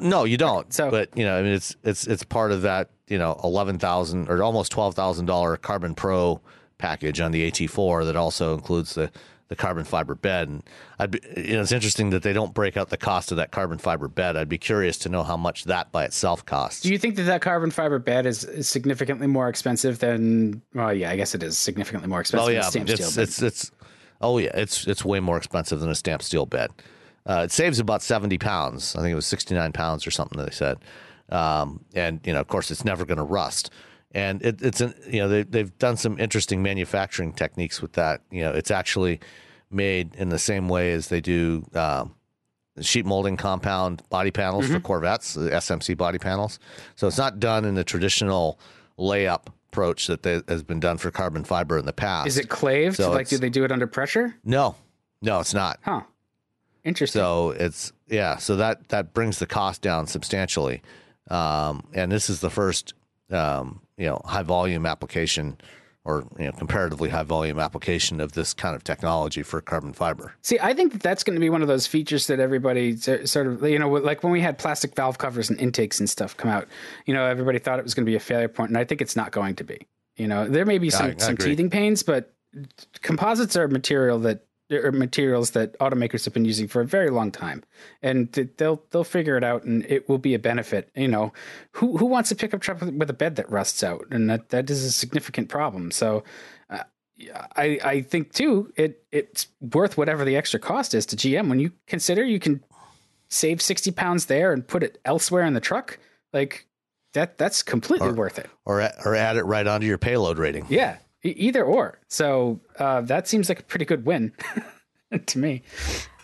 No, 0.01 0.24
you 0.24 0.36
don't. 0.36 0.72
So- 0.74 0.90
but 0.90 1.16
you 1.16 1.24
know, 1.24 1.38
I 1.38 1.42
mean, 1.42 1.53
it's 1.53 1.76
it's 1.84 2.07
it's 2.09 2.24
part 2.24 2.51
of 2.51 2.62
that 2.62 2.90
you 3.07 3.18
know 3.18 3.38
eleven 3.44 3.78
thousand 3.78 4.28
or 4.28 4.42
almost 4.42 4.72
twelve 4.72 4.94
thousand 4.94 5.26
dollar 5.26 5.57
Carbon 5.57 5.94
Pro 5.94 6.40
package 6.78 7.20
on 7.20 7.30
the 7.32 7.51
AT4 7.51 8.05
that 8.05 8.16
also 8.16 8.53
includes 8.53 8.94
the 8.97 9.11
the 9.49 9.57
carbon 9.57 9.84
fiber 9.84 10.14
bed. 10.14 10.49
And 10.49 10.62
I'd 10.99 11.11
be, 11.12 11.20
you 11.36 11.55
know, 11.55 11.62
it's 11.62 11.72
interesting 11.72 12.11
that 12.11 12.22
they 12.22 12.32
don't 12.32 12.53
break 12.53 12.76
out 12.76 12.90
the 12.90 12.97
cost 12.97 13.30
of 13.30 13.36
that 13.36 13.51
carbon 13.53 13.78
fiber 13.78 14.09
bed. 14.09 14.36
I'd 14.36 14.49
be 14.49 14.59
curious 14.59 14.99
to 14.99 15.09
know 15.09 15.22
how 15.22 15.36
much 15.36 15.64
that 15.64 15.92
by 15.92 16.05
itself 16.05 16.44
costs. 16.44 16.80
do 16.82 16.90
you 16.90 16.99
think 16.99 17.16
that 17.16 17.22
that 17.24 17.42
carbon 17.42 17.70
fiber 17.70 17.99
bed 17.99 18.26
is, 18.26 18.44
is 18.44 18.68
significantly 18.68 19.26
more 19.26 19.49
expensive 19.49 19.99
than 20.01 20.62
well 20.74 20.92
yeah 20.92 21.11
i 21.11 21.16
guess 21.16 21.34
it 21.34 21.42
is 21.42 21.57
significantly 21.57 22.09
more 22.09 22.20
expensive 22.20 22.44
Oh 22.44 22.47
than 22.47 22.57
yeah, 22.57 22.62
stamped 22.62 22.90
it's 22.90 23.07
steel 23.07 23.22
bed. 23.22 23.28
it's 23.28 23.42
it's 23.42 23.70
oh 24.20 24.38
yeah, 24.38 24.51
it's 24.55 24.86
it's 24.86 25.05
way 25.05 25.20
more 25.20 25.36
expensive 25.36 25.78
than 25.80 25.90
a 25.90 25.94
stamped 25.94 26.24
steel 26.24 26.47
bed. 26.47 26.70
Uh, 27.28 27.42
it 27.44 27.53
saves 27.53 27.78
about 27.78 28.03
seventy 28.03 28.38
pounds. 28.38 28.94
I 28.97 29.01
think 29.01 29.12
it 29.12 29.16
was 29.16 29.26
sixty 29.26 29.55
nine 29.55 29.72
pounds 29.72 30.07
or 30.07 30.11
something 30.11 30.38
that 30.38 30.44
they 30.47 30.55
said. 30.55 30.78
Um, 31.28 31.84
and 31.94 32.20
you 32.24 32.32
know, 32.32 32.40
of 32.40 32.47
course, 32.49 32.70
it's 32.70 32.84
never 32.84 33.05
going 33.05 33.18
to 33.18 33.24
rust. 33.24 33.70
And 34.17 34.41
it, 34.43 34.62
it's 34.62 34.81
an 34.81 34.95
you 35.07 35.21
know 35.21 35.29
they 35.29 35.43
they've 35.43 35.77
done 35.79 35.97
some 35.99 36.19
interesting 36.19 36.62
manufacturing 36.62 37.33
techniques 37.35 37.83
with 37.83 37.93
that. 37.93 38.23
You 38.31 38.43
know, 38.45 38.53
it's 38.53 38.71
actually 38.71 39.21
made 39.71 40.14
in 40.17 40.31
the 40.31 40.39
same 40.39 40.69
way 40.69 40.93
as 40.93 41.09
they 41.09 41.21
do. 41.21 41.64
Um, 41.75 42.14
sheet 42.81 43.07
molding 43.07 43.37
compound 43.37 44.03
body 44.11 44.31
panels 44.31 44.64
Mm-hmm. 44.67 44.75
for 44.75 44.81
Corvettes, 44.81 45.35
the 45.35 45.51
SMC 45.51 45.97
body 45.97 46.19
panels. 46.19 46.59
So 46.95 47.07
it's 47.07 47.17
not 47.19 47.41
done 47.41 47.64
in 47.64 47.75
the 47.75 47.85
traditional 47.85 48.59
layup 48.99 49.47
approach 49.71 50.07
that 50.09 50.23
they, 50.23 50.43
has 50.49 50.62
been 50.62 50.81
done 50.81 50.99
for 50.99 51.11
carbon 51.11 51.43
fiber 51.45 51.79
in 51.79 51.85
the 51.87 51.93
past. 51.93 52.27
is 52.29 52.37
it 52.39 52.49
claved 52.51 52.97
So 52.97 53.12
like 53.12 53.29
do 53.29 53.39
they 53.39 53.49
do 53.51 53.64
it 53.64 53.73
under 53.73 53.87
pressure 53.87 54.35
No, 54.45 54.75
no, 55.23 55.41
it's 55.41 55.55
not. 55.55 55.79
huh 55.83 56.03
interesting 56.85 57.21
So 57.21 57.51
it's 57.51 57.93
yeah. 58.09 58.37
So 58.37 58.57
that 58.57 58.89
that 58.89 59.12
brings 59.14 59.39
the 59.39 59.47
cost 59.47 59.81
down 59.83 60.07
substantially. 60.07 60.83
Um, 61.31 61.83
and 61.95 62.12
this 62.12 62.29
is 62.31 62.41
the 62.41 62.51
first 62.51 62.93
um, 63.31 63.81
you 63.97 64.07
know 64.07 64.20
high 64.24 64.42
volume 64.42 64.86
application 64.86 65.59
or 66.07 66.24
you 66.38 66.47
know 66.47 66.53
comparatively 66.53 67.09
high 67.09 67.24
volume 67.24 67.59
application 67.59 68.20
of 68.20 68.32
this 68.32 68.55
kind 68.55 68.76
of 68.76 68.84
technology 68.84 69.42
for 69.42 69.61
carbon 69.61 69.92
fiber. 69.92 70.32
See, 70.42 70.59
I 70.61 70.72
think 70.72 70.92
that 70.92 71.03
that's 71.03 71.24
going 71.24 71.34
to 71.34 71.40
be 71.40 71.51
one 71.51 71.62
of 71.62 71.68
those 71.68 71.86
features 71.86 72.28
that 72.28 72.38
everybody 72.38 72.97
sort 72.97 73.47
of, 73.47 73.62
you 73.64 73.78
know, 73.78 73.88
like 73.88 74.22
when 74.22 74.32
we 74.32 74.40
had 74.40 74.57
plastic 74.57 74.94
valve 74.94 75.18
covers 75.18 75.51
and 75.51 75.61
intakes 75.61 75.99
and 75.99 76.09
stuff 76.09 76.36
come 76.36 76.51
out, 76.51 76.68
you 77.07 77.12
know, 77.12 77.24
everybody 77.26 77.59
thought 77.59 77.78
it 77.78 77.84
was 77.84 77.92
going 77.92 78.07
to 78.07 78.11
be 78.11 78.16
a 78.16 78.20
failure 78.20 78.49
point, 78.49 78.70
and 78.70 78.78
I 78.78 78.84
think 78.84 79.01
it's 79.01 79.16
not 79.16 79.32
going 79.32 79.57
to 79.57 79.64
be. 79.64 79.86
You 80.16 80.28
know, 80.28 80.49
there 80.49 80.64
may 80.64 80.78
be 80.78 80.90
some, 80.90 81.07
I 81.07 81.16
some 81.18 81.34
agree. 81.34 81.51
teething 81.51 81.70
pains, 81.70 82.03
but 82.03 82.32
composites 83.03 83.57
are 83.57 83.64
a 83.64 83.68
material 83.68 84.18
that 84.20 84.47
or 84.71 84.93
materials 84.93 85.51
that 85.51 85.79
automakers 85.79 86.25
have 86.25 86.35
been 86.35 86.45
using 86.45 86.67
for 86.69 86.81
a 86.81 86.87
very 86.87 87.11
long 87.11 87.31
time, 87.31 87.62
and 88.03 88.33
they'll 88.57 88.83
they'll 88.91 89.05
figure 89.05 89.37
it 89.37 89.45
out, 89.45 89.64
and 89.64 89.85
it 89.87 90.09
will 90.09 90.19
be 90.19 90.35
a 90.35 90.39
benefit. 90.39 90.91
You 90.95 91.09
know, 91.09 91.33
who 91.73 91.97
who 91.97 92.07
wants 92.07 92.31
a 92.31 92.37
pickup 92.37 92.61
truck 92.61 92.81
with 92.81 93.11
a 93.11 93.14
bed 93.14 93.37
that 93.37 93.51
rusts 93.51 93.83
out, 93.83 94.07
and 94.11 94.29
that 94.29 94.51
that 94.51 94.71
is 94.71 94.85
a 94.85 94.93
significant 94.93 95.49
problem. 95.49 95.91
So. 95.91 96.25
Uh, 96.71 96.83
I, 97.57 97.81
I 97.83 98.03
think 98.03 98.35
too 98.35 98.71
it 98.77 99.03
it's 99.11 99.47
worth 99.73 99.97
whatever 99.97 100.23
the 100.23 100.37
extra 100.37 100.61
cost 100.61 100.93
is 100.93 101.07
to 101.07 101.17
GM 101.17 101.49
when 101.49 101.59
you 101.59 101.73
consider 101.87 102.23
you 102.23 102.39
can 102.39 102.62
save 103.29 103.62
60 103.62 103.91
pounds 103.93 104.27
there 104.27 104.53
and 104.53 104.69
put 104.69 104.83
it 104.83 105.01
elsewhere 105.03 105.47
in 105.47 105.55
the 105.55 105.61
truck 105.61 105.99
like 106.35 106.67
that 107.14 107.39
that's 107.39 107.62
completely 107.62 108.09
or, 108.09 108.12
worth 108.12 108.39
it 108.39 108.51
or 108.67 108.83
or 109.03 109.14
add 109.14 109.39
it 109.39 109.45
right 109.45 109.67
onto 109.67 109.87
your 109.87 109.97
payload 109.97 110.37
rating 110.37 110.67
yeah 110.69 110.99
either 111.31 111.64
or 111.64 111.99
so 112.09 112.61
uh, 112.79 113.01
that 113.03 113.29
seems 113.29 113.49
like 113.49 113.61
a 113.61 113.62
pretty 113.62 113.85
good 113.85 114.07
win 114.07 114.33
to 115.27 115.39
me 115.39 115.62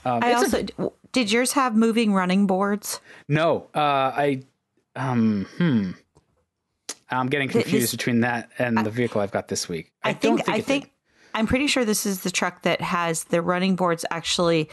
um, 0.05 0.21
i 0.23 0.33
also 0.33 0.65
a, 0.79 0.91
did 1.13 1.31
yours 1.31 1.53
have 1.53 1.77
moving 1.77 2.13
running 2.13 2.47
boards 2.47 3.01
no 3.29 3.69
uh, 3.75 4.13
i 4.15 4.43
um 4.97 5.47
hmm 5.57 5.91
i'm 7.11 7.29
getting 7.29 7.49
confused 7.49 7.85
this, 7.85 7.91
between 7.93 8.21
that 8.21 8.51
and 8.59 8.79
I, 8.79 8.83
the 8.83 8.91
vehicle 8.91 9.21
i've 9.21 9.33
got 9.33 9.49
this 9.49 9.69
week 9.69 9.93
i, 10.03 10.11
I 10.11 10.13
think, 10.13 10.45
think 10.45 10.49
i 10.49 10.61
think 10.61 10.85
did. 10.85 10.91
i'm 11.35 11.47
pretty 11.47 11.67
sure 11.67 11.85
this 11.85 12.07
is 12.07 12.21
the 12.21 12.31
truck 12.31 12.63
that 12.63 12.81
has 12.81 13.25
the 13.25 13.43
running 13.43 13.77
boards 13.77 14.05
actually 14.11 14.69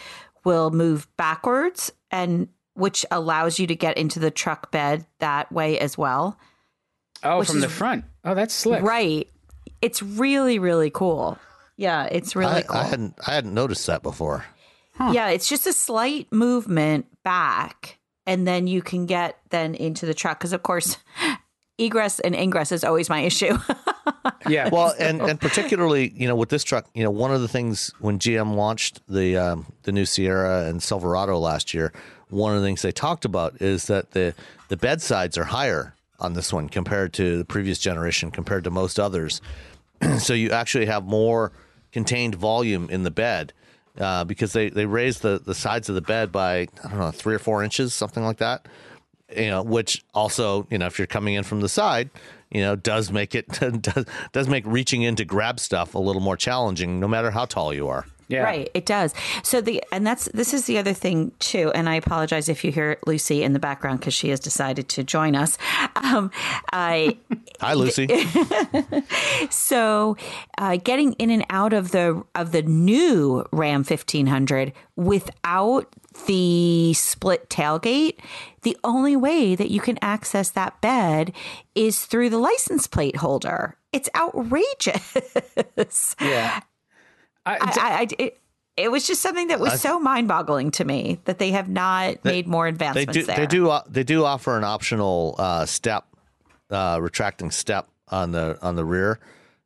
will 0.46 0.72
move 0.72 1.08
backwards 1.18 1.92
and 2.12 2.48
which 2.80 3.06
allows 3.12 3.60
you 3.60 3.68
to 3.68 3.76
get 3.76 3.98
into 3.98 4.20
the 4.20 4.32
truck 4.32 4.72
bed 4.72 5.06
that 5.20 5.52
way 5.52 5.78
as 5.80 5.98
well. 5.98 6.40
Oh, 7.24 7.44
from 7.44 7.58
is, 7.58 7.64
the 7.64 7.70
front. 7.70 8.06
Oh, 8.24 8.34
that's 8.34 8.54
slick. 8.54 8.82
Right. 8.82 9.30
It's 9.82 10.02
really 10.02 10.60
really 10.60 10.90
cool. 10.90 11.38
Yeah, 11.78 12.06
it's 12.12 12.36
really 12.36 12.52
I, 12.52 12.62
cool. 12.64 12.78
I 12.78 12.84
hadn't 12.84 13.16
I 13.26 13.34
hadn't 13.34 13.54
noticed 13.54 13.88
that 13.88 14.04
before. 14.04 14.46
Huh. 14.96 15.12
Yeah, 15.14 15.30
it's 15.30 15.48
just 15.48 15.66
a 15.66 15.74
slight 15.74 16.32
movement 16.32 17.06
back 17.24 18.00
and 18.26 18.48
then 18.48 18.68
you 18.68 18.82
can 18.82 19.06
get 19.06 19.40
then 19.50 19.76
into 19.76 20.06
the 20.06 20.14
truck 20.14 20.40
cuz 20.42 20.54
of 20.54 20.64
course 20.64 20.98
egress 21.78 22.20
and 22.20 22.36
ingress 22.36 22.72
is 22.72 22.84
always 22.84 23.10
my 23.10 23.22
issue. 23.22 23.58
yeah. 24.48 24.70
Well, 24.70 24.94
and 25.00 25.22
and 25.22 25.40
particularly, 25.40 26.12
you 26.16 26.28
know, 26.28 26.36
with 26.36 26.50
this 26.50 26.64
truck, 26.64 26.86
you 26.94 27.04
know, 27.04 27.12
one 27.12 27.34
of 27.34 27.42
the 27.42 27.48
things 27.48 27.92
when 28.00 28.20
GM 28.20 28.56
launched 28.56 29.02
the 29.08 29.38
um, 29.38 29.66
the 29.84 29.92
new 29.92 30.06
Sierra 30.06 30.66
and 30.66 30.84
Silverado 30.84 31.38
last 31.38 31.74
year, 31.74 31.94
one 32.30 32.54
of 32.54 32.62
the 32.62 32.68
things 32.68 32.82
they 32.82 32.92
talked 32.92 33.26
about 33.26 33.62
is 33.62 33.86
that 33.86 34.12
the 34.12 34.36
the 34.68 34.78
bed 34.78 35.02
sides 35.02 35.38
are 35.38 35.46
higher 35.46 35.96
on 36.20 36.34
this 36.34 36.52
one 36.52 36.70
compared 36.70 37.14
to 37.14 37.38
the 37.38 37.46
previous 37.46 37.80
generation, 37.80 38.32
compared 38.32 38.64
to 38.66 38.72
most 38.72 39.00
others. 39.00 39.42
so 40.18 40.34
you 40.34 40.52
actually 40.52 40.86
have 40.86 41.06
more 41.06 41.52
contained 41.92 42.36
volume 42.36 42.90
in 42.90 43.04
the 43.04 43.12
bed. 43.12 43.54
Uh, 43.98 44.24
because 44.24 44.54
they, 44.54 44.70
they 44.70 44.86
raised 44.86 45.24
the, 45.24 45.42
the 45.44 45.56
sides 45.56 45.90
of 45.90 45.96
the 45.96 46.02
bed 46.02 46.32
by 46.32 46.60
I 46.60 46.90
don't 46.90 47.00
know 47.00 47.12
three 47.12 47.36
or 47.36 47.40
four 47.40 47.64
inches, 47.64 47.94
something 47.94 48.24
like 48.24 48.38
that 48.38 48.66
you 49.36 49.48
know, 49.48 49.62
which 49.62 50.04
also, 50.14 50.68
you 50.70 50.78
know, 50.78 50.88
if 50.88 50.98
you're 50.98 51.08
coming 51.08 51.36
in 51.36 51.44
from 51.44 51.62
the 51.62 51.70
side, 51.70 52.10
you 52.50 52.62
know, 52.62 52.76
does 52.76 53.12
make 53.12 53.36
it 53.36 53.48
does, 53.82 54.06
does 54.32 54.48
make 54.48 54.66
reaching 54.66 55.04
in 55.04 55.16
to 55.16 55.26
grab 55.26 55.60
stuff 55.60 55.96
a 55.96 56.00
little 56.00 56.22
more 56.22 56.38
challenging, 56.38 57.00
no 57.00 57.08
matter 57.08 57.32
how 57.32 57.46
tall 57.46 57.74
you 57.74 57.88
are. 57.88 58.06
Yeah. 58.30 58.44
Right, 58.44 58.70
it 58.76 58.86
does. 58.86 59.16
So 59.42 59.60
the 59.60 59.84
and 59.92 60.06
that's 60.06 60.26
this 60.36 60.54
is 60.54 60.68
the 60.68 60.78
other 60.78 60.94
thing 60.94 61.32
too. 61.40 61.72
And 61.74 61.90
I 61.90 61.96
apologize 61.96 62.48
if 62.48 62.64
you 62.64 62.72
hear 62.72 63.00
Lucy 63.08 63.42
in 63.42 63.54
the 63.54 63.60
background 63.60 64.00
because 64.00 64.14
she 64.14 64.30
has 64.30 64.40
decided 64.40 64.88
to 64.90 65.04
join 65.04 65.36
us. 65.36 65.58
Um, 65.96 66.30
I 66.72 67.18
hi 67.60 67.74
Lucy. 67.74 68.08
so 69.50 70.16
uh, 70.60 70.78
getting 70.78 71.14
in 71.14 71.32
and 71.32 71.44
out 71.50 71.74
of 71.74 71.90
the 71.90 72.24
of 72.36 72.52
the 72.52 72.62
new 72.62 73.46
Ram 73.52 73.84
fifteen 73.84 74.28
hundred 74.28 74.74
without 74.96 75.88
the 76.28 76.94
split 76.94 77.50
tailgate, 77.50 78.20
the 78.62 78.78
only 78.84 79.16
way 79.16 79.56
that 79.56 79.72
you 79.72 79.82
can 79.82 79.98
access 80.04 80.52
that 80.52 80.80
bed 80.82 81.34
is 81.74 82.06
through 82.06 82.30
the 82.30 82.38
license 82.38 82.86
plate 82.86 83.16
holder. 83.16 83.76
It's 83.92 84.10
outrageous. 84.16 85.18
Yeah. 86.22 86.60
I, 87.46 87.56
I, 87.56 87.72
I 87.76 88.08
it, 88.18 88.40
it, 88.78 88.92
was 88.92 89.08
just 89.08 89.22
something 89.22 89.48
that 89.48 89.60
was 89.60 89.82
so 89.82 90.00
mind-boggling 90.00 90.72
to 90.72 90.86
me 90.86 91.20
that 91.26 91.40
they 91.40 91.52
have 91.52 91.70
not 91.70 92.22
they, 92.24 92.32
made 92.32 92.48
more 92.48 92.68
advancements 92.68 93.14
they 93.14 93.22
do, 93.22 93.26
there. 93.26 93.38
They 93.38 93.48
do. 93.48 93.70
Uh, 93.70 93.82
they 93.88 94.04
do 94.04 94.26
offer 94.26 94.58
an 94.58 94.64
optional 94.64 95.36
uh, 95.38 95.66
step, 95.66 96.06
uh, 96.70 97.00
retracting 97.02 97.52
step 97.52 97.90
on 98.10 98.32
the 98.32 98.58
on 98.62 98.76
the 98.76 98.86
rear 98.86 99.20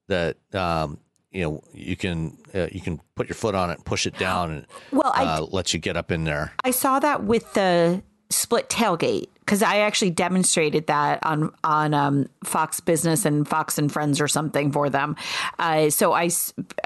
that 0.08 0.38
um, 0.54 1.00
you 1.32 1.44
know 1.44 1.64
you 1.74 1.96
can 1.96 2.38
uh, 2.54 2.68
you 2.72 2.82
can 2.82 3.00
put 3.16 3.28
your 3.28 3.36
foot 3.36 3.56
on 3.56 3.70
it, 3.70 3.84
push 3.86 4.06
it 4.06 4.18
down, 4.18 4.52
and 4.52 4.68
well, 4.92 5.12
I, 5.14 5.26
uh, 5.26 5.42
let 5.52 5.74
you 5.74 5.80
get 5.80 5.98
up 5.98 6.12
in 6.12 6.24
there. 6.24 6.54
I 6.64 6.72
saw 6.72 7.00
that 7.00 7.24
with 7.24 7.54
the 7.54 8.02
split 8.30 8.70
tailgate 8.70 9.30
because 9.46 9.62
I 9.62 9.80
actually 9.80 10.12
demonstrated 10.12 10.88
that 10.88 11.20
on 11.24 11.54
on 11.64 11.94
um, 11.94 12.28
Fox 12.44 12.80
Business 12.80 13.26
and 13.26 13.48
Fox 13.48 13.78
and 13.78 13.92
Friends 13.92 14.22
or 14.22 14.28
something 14.28 14.72
for 14.72 14.90
them. 14.90 15.16
Uh, 15.60 15.90
so 15.90 16.14
I 16.14 16.30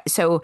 so 0.07 0.41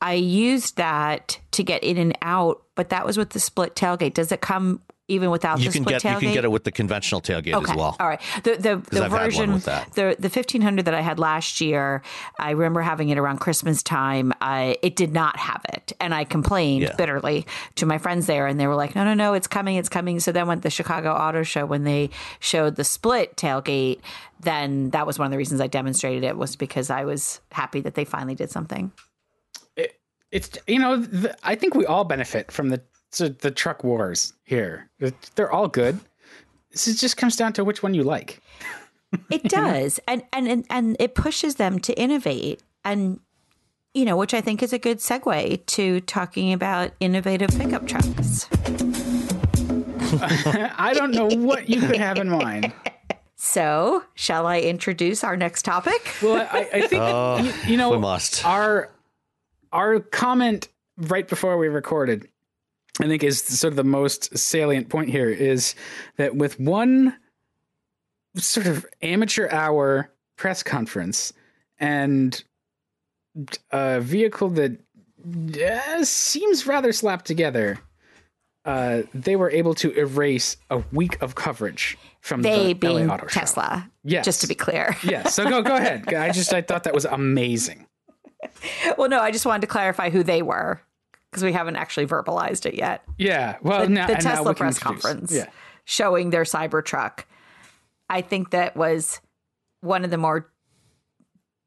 I 0.00 0.14
used 0.14 0.76
that 0.76 1.38
to 1.52 1.62
get 1.62 1.84
in 1.84 1.98
and 1.98 2.16
out, 2.22 2.62
but 2.74 2.88
that 2.88 3.04
was 3.04 3.18
with 3.18 3.30
the 3.30 3.40
split 3.40 3.74
tailgate. 3.74 4.14
Does 4.14 4.32
it 4.32 4.40
come 4.40 4.80
even 5.10 5.30
without 5.30 5.58
you 5.58 5.66
the 5.66 5.72
can 5.72 5.82
split 5.82 6.02
get 6.02 6.02
tailgate? 6.02 6.14
you 6.14 6.28
can 6.28 6.34
get 6.34 6.44
it 6.44 6.50
with 6.50 6.64
the 6.64 6.72
conventional 6.72 7.20
tailgate 7.20 7.54
okay. 7.54 7.70
as 7.70 7.76
well. 7.76 7.96
All 7.98 8.08
right, 8.08 8.20
the 8.44 8.56
the, 8.56 8.76
the 8.90 9.08
version 9.08 9.52
the 9.58 10.16
the 10.18 10.30
fifteen 10.30 10.62
hundred 10.62 10.84
that 10.84 10.94
I 10.94 11.00
had 11.00 11.18
last 11.18 11.60
year, 11.60 12.02
I 12.38 12.50
remember 12.52 12.80
having 12.80 13.10
it 13.10 13.18
around 13.18 13.38
Christmas 13.38 13.82
time. 13.82 14.32
I 14.40 14.76
it 14.82 14.96
did 14.96 15.12
not 15.12 15.36
have 15.36 15.64
it, 15.72 15.92
and 16.00 16.14
I 16.14 16.24
complained 16.24 16.82
yeah. 16.82 16.94
bitterly 16.96 17.46
to 17.76 17.86
my 17.86 17.98
friends 17.98 18.26
there, 18.26 18.46
and 18.46 18.58
they 18.58 18.66
were 18.66 18.76
like, 18.76 18.94
"No, 18.94 19.04
no, 19.04 19.14
no, 19.14 19.34
it's 19.34 19.48
coming, 19.48 19.76
it's 19.76 19.88
coming." 19.88 20.20
So 20.20 20.32
then, 20.32 20.46
when 20.46 20.60
the 20.60 20.70
Chicago 20.70 21.12
Auto 21.12 21.42
Show, 21.42 21.66
when 21.66 21.84
they 21.84 22.10
showed 22.38 22.76
the 22.76 22.84
split 22.84 23.36
tailgate, 23.36 24.00
then 24.40 24.90
that 24.90 25.06
was 25.06 25.18
one 25.18 25.26
of 25.26 25.32
the 25.32 25.38
reasons 25.38 25.60
I 25.60 25.66
demonstrated 25.66 26.24
it 26.24 26.36
was 26.36 26.56
because 26.56 26.90
I 26.90 27.04
was 27.04 27.40
happy 27.52 27.80
that 27.80 27.94
they 27.94 28.04
finally 28.04 28.34
did 28.34 28.50
something. 28.50 28.92
It, 29.76 29.98
it's 30.30 30.50
you 30.66 30.78
know 30.78 30.96
the, 30.96 31.36
I 31.42 31.54
think 31.54 31.74
we 31.74 31.86
all 31.86 32.04
benefit 32.04 32.52
from 32.52 32.70
the 32.70 32.80
so 33.10 33.28
the 33.28 33.50
truck 33.50 33.84
wars 33.84 34.32
here. 34.44 34.88
They're 35.34 35.50
all 35.50 35.68
good. 35.68 36.00
This 36.70 37.00
just 37.00 37.16
comes 37.16 37.36
down 37.36 37.52
to 37.54 37.64
which 37.64 37.82
one 37.82 37.94
you 37.94 38.04
like. 38.04 38.40
it 39.30 39.42
does. 39.48 39.98
And, 40.06 40.22
and 40.32 40.48
and 40.48 40.64
and 40.70 40.96
it 41.00 41.14
pushes 41.14 41.56
them 41.56 41.78
to 41.80 41.92
innovate 41.98 42.62
and 42.84 43.20
you 43.92 44.04
know, 44.04 44.16
which 44.16 44.34
I 44.34 44.40
think 44.40 44.62
is 44.62 44.72
a 44.72 44.78
good 44.78 44.98
segue 44.98 45.66
to 45.66 46.00
talking 46.02 46.52
about 46.52 46.92
innovative 47.00 47.50
pickup 47.50 47.88
trucks. 47.88 48.48
I 50.22 50.92
don't 50.94 51.10
know 51.10 51.26
what 51.26 51.68
you 51.68 51.80
could 51.80 51.96
have 51.96 52.18
in 52.18 52.28
mind. 52.28 52.72
So, 53.42 54.04
shall 54.16 54.46
I 54.46 54.60
introduce 54.60 55.24
our 55.24 55.34
next 55.34 55.62
topic? 55.62 56.14
Well, 56.22 56.46
I, 56.52 56.68
I 56.74 56.86
think 56.86 57.00
uh, 57.00 57.40
you, 57.42 57.70
you, 57.70 57.76
know 57.78 57.88
we 57.88 57.96
must. 57.96 58.44
our 58.44 58.90
our 59.72 59.98
comment 59.98 60.68
right 60.98 61.26
before 61.26 61.56
we 61.56 61.68
recorded 61.68 62.28
I 63.02 63.06
think 63.06 63.22
is 63.22 63.42
sort 63.42 63.72
of 63.72 63.76
the 63.76 63.84
most 63.84 64.36
salient 64.36 64.88
point 64.88 65.08
here 65.08 65.30
is 65.30 65.74
that 66.16 66.36
with 66.36 66.60
one 66.60 67.16
sort 68.36 68.66
of 68.66 68.86
amateur 69.02 69.48
hour 69.50 70.10
press 70.36 70.62
conference 70.62 71.32
and 71.78 72.42
a 73.70 74.00
vehicle 74.00 74.50
that 74.50 74.78
uh, 75.62 76.04
seems 76.04 76.66
rather 76.66 76.92
slapped 76.92 77.26
together, 77.26 77.78
uh, 78.64 79.02
they 79.14 79.36
were 79.36 79.50
able 79.50 79.74
to 79.74 79.92
erase 79.92 80.56
a 80.70 80.82
week 80.92 81.20
of 81.22 81.34
coverage 81.34 81.96
from 82.20 82.42
they 82.42 82.68
the 82.68 82.74
being 82.74 83.06
LA 83.06 83.14
Auto 83.14 83.26
Tesla. 83.26 83.84
Show. 83.84 83.90
Yes, 84.04 84.24
just 84.24 84.40
to 84.42 84.46
be 84.46 84.54
clear. 84.54 84.96
yes. 85.02 85.34
So 85.34 85.48
go 85.48 85.62
go 85.62 85.76
ahead. 85.76 86.12
I 86.12 86.30
just 86.30 86.52
I 86.52 86.62
thought 86.62 86.84
that 86.84 86.94
was 86.94 87.04
amazing. 87.04 87.86
Well, 88.96 89.08
no, 89.08 89.20
I 89.20 89.30
just 89.30 89.46
wanted 89.46 89.62
to 89.62 89.66
clarify 89.66 90.10
who 90.10 90.22
they 90.22 90.42
were 90.42 90.80
because 91.30 91.44
we 91.44 91.52
haven't 91.52 91.76
actually 91.76 92.06
verbalized 92.06 92.66
it 92.66 92.74
yet. 92.74 93.04
Yeah. 93.18 93.56
Well, 93.62 93.82
the, 93.82 93.88
now, 93.88 94.06
the 94.06 94.14
Tesla 94.14 94.54
press 94.54 94.78
conference 94.78 95.32
yeah. 95.32 95.46
showing 95.84 96.30
their 96.30 96.42
Cybertruck. 96.42 97.24
I 98.08 98.22
think 98.22 98.50
that 98.50 98.76
was 98.76 99.20
one 99.80 100.04
of 100.04 100.10
the 100.10 100.18
more 100.18 100.50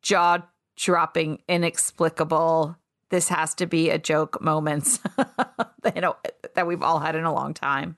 jaw 0.01 0.39
dropping, 0.75 1.41
inexplicable, 1.47 2.75
this 3.13 3.29
has 3.29 3.53
to 3.53 3.67
be 3.67 3.91
a 3.91 3.99
joke 3.99 4.41
moments 4.41 4.99
you 5.95 6.01
know, 6.01 6.15
that 6.55 6.65
we've 6.65 6.81
all 6.81 6.99
had 6.99 7.15
in 7.15 7.25
a 7.25 7.33
long 7.33 7.53
time. 7.53 7.95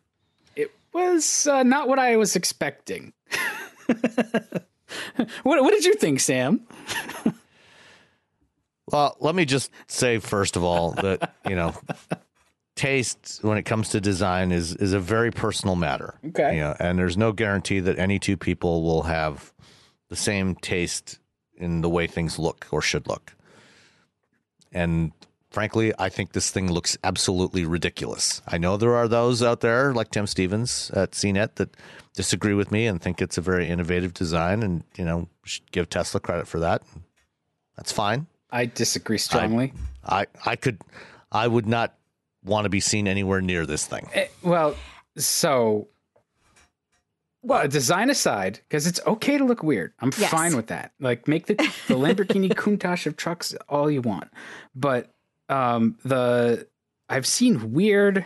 It 0.57 0.72
was 0.91 1.47
uh, 1.47 1.63
not 1.63 1.88
what 1.88 1.99
I 1.99 2.18
was 2.18 2.36
expecting. 2.36 3.13
what, 3.88 5.63
what 5.63 5.72
did 5.72 5.86
you 5.86 5.93
think, 5.93 6.20
Sam? 6.20 6.68
Well, 8.91 9.17
let 9.19 9.36
me 9.36 9.45
just 9.45 9.71
say 9.88 10.19
first 10.19 10.55
of 10.55 10.63
all 10.63 10.91
that 10.91 11.33
you 11.47 11.55
know, 11.55 11.73
taste 12.75 13.39
when 13.41 13.57
it 13.57 13.63
comes 13.63 13.89
to 13.89 14.01
design 14.01 14.51
is 14.51 14.75
is 14.75 14.93
a 14.93 14.99
very 14.99 15.31
personal 15.31 15.75
matter. 15.75 16.15
Okay. 16.27 16.55
You 16.55 16.61
know, 16.61 16.75
and 16.79 16.99
there's 16.99 17.17
no 17.17 17.31
guarantee 17.31 17.79
that 17.79 17.97
any 17.97 18.19
two 18.19 18.38
people 18.38 18.83
will 18.83 19.03
have 19.03 19.53
the 20.09 20.15
same 20.15 20.55
taste 20.55 21.19
in 21.57 21.81
the 21.81 21.89
way 21.89 22.05
things 22.05 22.38
look 22.38 22.67
or 22.71 22.81
should 22.81 23.07
look. 23.07 23.33
And 24.71 25.13
frankly, 25.49 25.93
I 25.97 26.09
think 26.09 26.33
this 26.33 26.51
thing 26.51 26.71
looks 26.71 26.97
absolutely 27.03 27.65
ridiculous. 27.65 28.41
I 28.45 28.57
know 28.57 28.75
there 28.75 28.93
are 28.95 29.07
those 29.07 29.41
out 29.41 29.61
there 29.61 29.93
like 29.93 30.11
Tim 30.11 30.27
Stevens 30.27 30.91
at 30.93 31.11
CNET 31.11 31.55
that 31.55 31.75
disagree 32.13 32.53
with 32.53 32.71
me 32.71 32.86
and 32.86 33.01
think 33.01 33.21
it's 33.21 33.38
a 33.38 33.41
very 33.41 33.67
innovative 33.67 34.13
design, 34.13 34.63
and 34.63 34.83
you 34.97 35.05
know, 35.05 35.29
should 35.45 35.71
give 35.71 35.89
Tesla 35.89 36.19
credit 36.19 36.47
for 36.47 36.59
that. 36.59 36.83
That's 37.77 37.91
fine. 37.91 38.27
I 38.52 38.66
disagree 38.66 39.18
strongly. 39.18 39.74
I 40.06 40.28
I 40.46 40.56
could, 40.56 40.82
I 41.32 41.48
would 41.48 41.68
not 41.68 41.96
want 42.43 42.66
to 42.66 42.70
be 42.70 42.80
seen 42.80 43.08
anywhere 43.08 43.41
near 43.41 43.66
this 43.66 43.86
thing. 43.86 44.08
Eh, 44.14 44.28
well, 44.43 44.76
so 45.18 45.88
well, 47.41 47.68
design 47.68 48.10
aside, 48.10 48.60
because 48.68 48.88
it's 48.88 49.00
okay 49.06 49.38
to 49.38 49.43
look 49.43 49.62
weird. 49.62 49.93
I'm 50.00 50.12
Yes. 50.18 50.32
fine 50.32 50.56
with 50.56 50.68
that. 50.68 50.93
Like, 51.00 51.28
make 51.28 51.46
the 51.48 51.56
the 51.56 51.96
Lamborghini 51.96 52.50
Countach 52.56 53.06
of 53.06 53.18
trucks 53.18 53.54
all 53.70 53.89
you 53.91 54.02
want, 54.02 54.30
but 54.76 55.12
um, 55.50 55.98
the 56.04 56.68
I've 57.10 57.28
seen 57.28 57.72
weird 57.74 58.26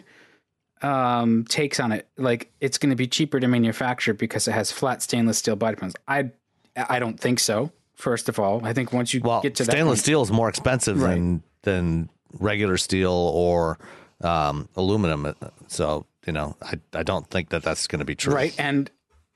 um 0.81 1.43
takes 1.49 1.79
on 1.79 1.91
it. 1.91 2.07
Like, 2.17 2.51
it's 2.61 2.77
going 2.77 2.91
to 2.91 2.95
be 2.95 3.07
cheaper 3.07 3.39
to 3.39 3.47
manufacture 3.47 4.13
because 4.13 4.47
it 4.47 4.51
has 4.53 4.71
flat 4.71 5.01
stainless 5.01 5.37
steel 5.39 5.55
body 5.57 5.75
panels. 5.75 5.95
I 6.07 6.31
I 6.77 6.99
don't 6.99 7.19
think 7.19 7.39
so. 7.39 7.71
First 7.99 8.29
of 8.29 8.39
all, 8.39 8.61
I 8.63 8.71
think 8.71 8.93
once 8.93 9.13
you 9.13 9.19
Well, 9.21 9.41
get 9.41 9.55
to 9.55 9.65
that 9.65 9.71
stainless 9.73 9.99
point- 9.99 10.03
steel 10.05 10.21
is 10.21 10.31
more 10.31 10.47
expensive 10.47 10.97
than 10.99 11.43
than 11.63 12.07
regular 12.39 12.77
steel 12.77 13.11
or 13.11 13.77
um, 14.21 14.69
aluminum. 14.77 15.35
So 15.67 16.05
you 16.25 16.31
know, 16.31 16.55
I 16.61 16.75
I 16.93 17.03
don't 17.03 17.29
think 17.29 17.49
that 17.49 17.61
that's 17.61 17.87
going 17.87 17.99
to 17.99 18.05
be 18.05 18.15
true. 18.15 18.33
Right. 18.33 18.55
And 18.57 18.89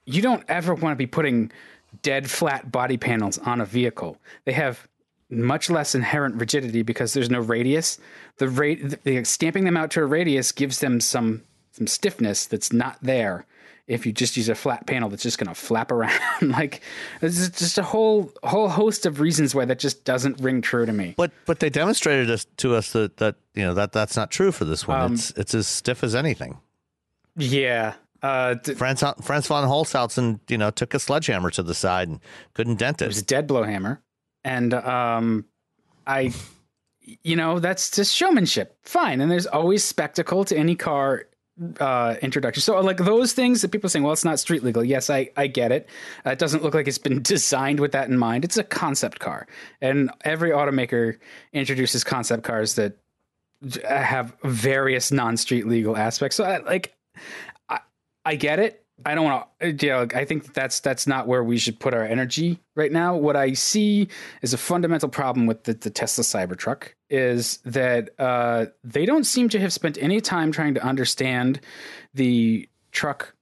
you 0.06 0.22
don't 0.22 0.46
ever 0.48 0.74
want 0.74 0.94
to 0.94 0.98
be 0.98 1.08
putting 1.08 1.52
dead 2.04 2.30
flat 2.30 2.72
body 2.72 2.96
panels 2.96 3.38
on 3.40 3.60
a 3.60 3.66
vehicle. 3.66 4.18
They 4.46 4.54
have 4.54 4.88
much 5.30 5.70
less 5.70 5.94
inherent 5.94 6.36
rigidity 6.36 6.84
because 6.84 7.14
there's 7.14 7.30
no 7.30 7.42
radius. 7.42 8.00
The 8.38 8.48
rate 8.48 9.04
the, 9.04 9.26
stamping 9.26 9.66
them 9.66 9.76
out 9.76 9.92
to 9.92 10.02
a 10.02 10.06
radius 10.06 10.54
gives 10.54 10.80
them 10.80 11.02
some 11.02 11.42
some 11.74 11.88
stiffness 11.88 12.46
that's 12.46 12.72
not 12.72 12.98
there 13.02 13.46
if 13.88 14.06
you 14.06 14.14
just 14.14 14.38
use 14.38 14.48
a 14.50 14.56
flat 14.56 14.88
panel 14.88 15.10
that's 15.10 15.24
just 15.24 15.38
going 15.38 15.48
to 15.48 15.56
flap 15.56 15.92
around. 15.92 16.20
like 16.42 16.82
there's 17.20 17.50
just 17.50 17.78
a 17.78 17.84
whole 17.84 18.32
whole 18.44 18.70
host 18.70 19.06
of 19.06 19.20
reasons 19.20 19.54
why 19.54 19.66
that 19.66 19.80
just 19.80 20.06
doesn't 20.06 20.40
ring 20.40 20.62
true 20.62 20.86
to 20.86 20.94
me. 20.94 21.14
But 21.18 21.32
but 21.46 21.60
they 21.60 21.70
demonstrated 21.70 22.30
us, 22.30 22.46
to 22.58 22.76
us 22.76 22.92
that 22.94 23.18
that 23.18 23.36
you 23.54 23.64
know 23.64 23.74
that 23.74 23.92
that's 23.92 24.16
not 24.16 24.32
true 24.32 24.52
for 24.52 24.66
this 24.66 24.88
one. 24.88 25.02
Um, 25.02 25.14
it's 25.14 25.32
it's 25.32 25.54
as 25.54 25.68
stiff 25.68 26.04
as 26.04 26.16
anything. 26.16 26.58
Yeah. 27.36 27.96
Uh, 28.22 28.56
th- 28.56 28.78
Franz 28.78 29.04
Franz 29.22 29.48
von 29.48 29.68
Holzhausen, 29.68 30.40
you 30.48 30.58
know, 30.58 30.72
took 30.72 30.94
a 30.94 31.00
sledgehammer 31.00 31.50
to 31.52 31.64
the 31.64 31.74
side 31.74 32.08
and 32.08 32.22
couldn't 32.54 32.80
dent 32.80 33.02
It 33.02 33.06
It 33.06 33.08
was 33.10 33.18
a 33.18 33.26
dead 33.26 33.48
blow 33.48 33.64
hammer, 33.64 34.02
and 34.46 34.74
um, 34.74 35.44
I, 36.08 36.32
you 37.02 37.36
know, 37.36 37.60
that's 37.60 37.92
just 37.92 38.16
showmanship. 38.16 38.78
Fine, 38.84 39.20
and 39.20 39.30
there's 39.30 39.46
always 39.46 39.84
spectacle 39.84 40.46
to 40.46 40.56
any 40.56 40.74
car 40.74 41.26
uh 41.80 42.16
introduction. 42.22 42.62
So 42.62 42.80
like 42.82 42.98
those 42.98 43.34
things 43.34 43.62
that 43.62 43.70
people 43.70 43.86
are 43.86 43.90
saying 43.90 44.04
well 44.04 44.14
it's 44.14 44.26
not 44.26 44.40
street 44.40 44.64
legal. 44.64 44.84
Yes 44.84 45.10
i 45.10 45.30
i 45.38 45.48
get 45.48 45.72
it. 45.72 45.88
Uh, 46.26 46.32
it 46.32 46.40
doesn't 46.40 46.64
look 46.64 46.74
like 46.74 46.88
it's 46.88 46.98
been 46.98 47.22
designed 47.34 47.80
with 47.80 47.92
that 47.92 48.10
in 48.10 48.18
mind. 48.18 48.44
It's 48.44 48.58
a 48.58 48.64
concept 48.64 49.20
car. 49.20 49.48
And 49.82 50.12
every 50.24 50.52
automaker 50.52 51.18
introduces 51.52 52.04
concept 52.04 52.44
cars 52.44 52.76
that 52.76 52.98
have 53.88 54.36
various 54.44 55.12
non-street 55.12 55.68
legal 55.68 55.96
aspects. 55.96 56.36
So 56.36 56.44
I, 56.44 56.58
like 56.58 56.96
I, 57.70 57.80
I 58.26 58.36
get 58.36 58.60
it 58.60 58.83
i 59.06 59.16
don't 59.16 59.26
want 59.26 59.48
to 59.60 59.72
you 59.72 59.90
know, 59.90 60.08
i 60.16 60.26
think 60.26 60.54
that's 60.54 60.80
that's 60.80 61.08
not 61.08 61.28
where 61.28 61.44
we 61.44 61.58
should 61.58 61.80
put 61.80 61.94
our 61.94 62.04
energy 62.04 62.60
right 62.76 62.92
now. 62.92 63.16
What 63.16 63.36
i 63.36 63.54
see 63.54 64.08
is 64.42 64.54
a 64.54 64.58
fundamental 64.58 65.10
problem 65.10 65.46
with 65.46 65.64
the, 65.64 65.74
the 65.74 65.90
tesla 65.90 66.24
cybertruck 66.24 66.90
is 67.10 67.58
that 67.66 68.10
uh, 68.20 68.66
they 68.84 69.06
don't 69.06 69.26
seem 69.26 69.50
to 69.50 69.60
have 69.60 69.72
spent 69.72 69.98
any 70.02 70.20
time 70.20 70.52
trying 70.52 70.74
to 70.74 70.84
understand 70.84 71.60
the 72.14 72.68
truck 72.92 73.36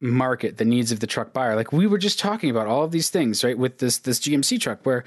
market 0.00 0.58
the 0.58 0.64
needs 0.64 0.92
of 0.92 1.00
the 1.00 1.06
truck 1.06 1.32
buyer. 1.32 1.56
Like 1.56 1.72
we 1.72 1.86
were 1.86 1.98
just 1.98 2.18
talking 2.18 2.50
about 2.50 2.66
all 2.66 2.84
of 2.84 2.90
these 2.90 3.08
things 3.08 3.42
right 3.42 3.56
with 3.56 3.78
this 3.78 3.98
this 3.98 4.20
gmc 4.20 4.60
truck 4.60 4.84
where 4.84 5.04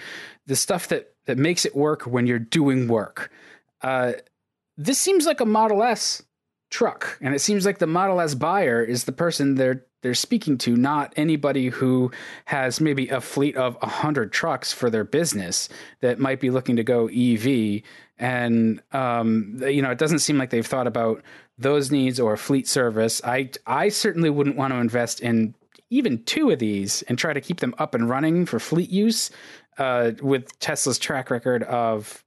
the 0.47 0.55
stuff 0.55 0.87
that 0.87 1.13
that 1.25 1.37
makes 1.37 1.65
it 1.65 1.75
work 1.75 2.03
when 2.03 2.25
you're 2.25 2.39
doing 2.39 2.87
work. 2.87 3.31
Uh, 3.81 4.13
this 4.77 4.97
seems 4.97 5.25
like 5.25 5.41
a 5.41 5.45
model 5.45 5.83
s 5.83 6.23
truck. 6.69 7.17
And 7.21 7.33
it 7.33 7.39
seems 7.39 7.65
like 7.65 7.79
the 7.79 7.87
model 7.87 8.21
s 8.21 8.35
buyer 8.35 8.83
is 8.83 9.05
the 9.05 9.11
person 9.11 9.55
they're 9.55 9.85
they're 10.01 10.13
speaking 10.13 10.57
to 10.59 10.77
not 10.77 11.11
anybody 11.17 11.67
who 11.67 12.09
has 12.45 12.79
maybe 12.79 13.09
a 13.09 13.19
fleet 13.19 13.57
of 13.57 13.75
100 13.81 14.31
trucks 14.31 14.71
for 14.71 14.89
their 14.89 15.03
business 15.03 15.67
that 15.99 16.19
might 16.19 16.39
be 16.39 16.49
looking 16.49 16.77
to 16.77 16.83
go 16.83 17.07
ev 17.07 17.81
and 18.17 18.81
um, 18.93 19.59
you 19.65 19.81
know 19.81 19.91
it 19.91 19.97
doesn't 19.97 20.19
seem 20.19 20.37
like 20.37 20.51
they've 20.51 20.65
thought 20.65 20.87
about 20.87 21.23
those 21.57 21.91
needs 21.91 22.19
or 22.19 22.37
fleet 22.37 22.67
service. 22.67 23.21
I 23.23 23.49
i 23.65 23.89
certainly 23.89 24.29
wouldn't 24.29 24.55
want 24.55 24.73
to 24.73 24.79
invest 24.79 25.21
in 25.21 25.55
even 25.89 26.23
two 26.23 26.51
of 26.51 26.59
these 26.59 27.01
and 27.03 27.17
try 27.17 27.33
to 27.33 27.41
keep 27.41 27.61
them 27.61 27.73
up 27.79 27.95
and 27.95 28.07
running 28.07 28.45
for 28.45 28.59
fleet 28.59 28.91
use 28.91 29.31
uh, 29.79 30.11
with 30.21 30.57
tesla's 30.59 30.99
track 30.99 31.31
record 31.31 31.63
of 31.63 32.23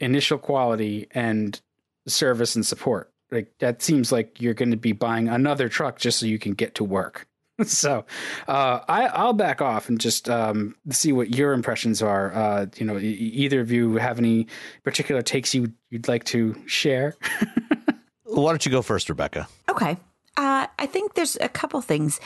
initial 0.00 0.38
quality 0.38 1.08
and 1.12 1.60
service 2.06 2.56
and 2.56 2.66
support 2.66 3.11
like 3.32 3.52
that 3.58 3.82
seems 3.82 4.12
like 4.12 4.40
you're 4.40 4.54
going 4.54 4.70
to 4.70 4.76
be 4.76 4.92
buying 4.92 5.28
another 5.28 5.68
truck 5.68 5.98
just 5.98 6.18
so 6.18 6.26
you 6.26 6.38
can 6.38 6.52
get 6.52 6.74
to 6.76 6.84
work 6.84 7.26
so 7.64 8.04
uh, 8.48 8.80
I, 8.88 9.06
I'll 9.06 9.32
back 9.32 9.60
off 9.60 9.88
and 9.88 10.00
just 10.00 10.28
um, 10.28 10.74
see 10.90 11.12
what 11.12 11.34
your 11.34 11.52
impressions 11.52 12.02
are. 12.02 12.32
Uh, 12.32 12.66
you 12.76 12.86
know, 12.86 12.98
e- 12.98 13.10
either 13.10 13.60
of 13.60 13.70
you 13.70 13.96
have 13.96 14.18
any 14.18 14.46
particular 14.82 15.22
takes 15.22 15.54
you 15.54 15.72
you'd 15.90 16.08
like 16.08 16.24
to 16.24 16.56
share? 16.66 17.14
Why 18.24 18.50
don't 18.50 18.64
you 18.64 18.72
go 18.72 18.80
first, 18.82 19.10
Rebecca? 19.10 19.48
Okay. 19.70 19.98
Uh, 20.36 20.66
I 20.78 20.86
think 20.86 21.14
there's 21.14 21.36
a 21.40 21.48
couple 21.48 21.80
things. 21.82 22.20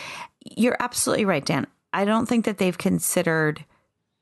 You're 0.57 0.77
absolutely 0.79 1.25
right, 1.25 1.45
Dan. 1.45 1.67
I 1.93 2.05
don't 2.05 2.27
think 2.27 2.45
that 2.45 2.59
they've 2.59 2.79
considered 2.79 3.65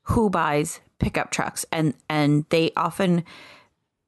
who 0.03 0.31
buys 0.31 0.81
pickup 0.99 1.31
trucks, 1.31 1.67
and 1.71 1.93
and 2.09 2.47
they 2.49 2.73
often, 2.77 3.25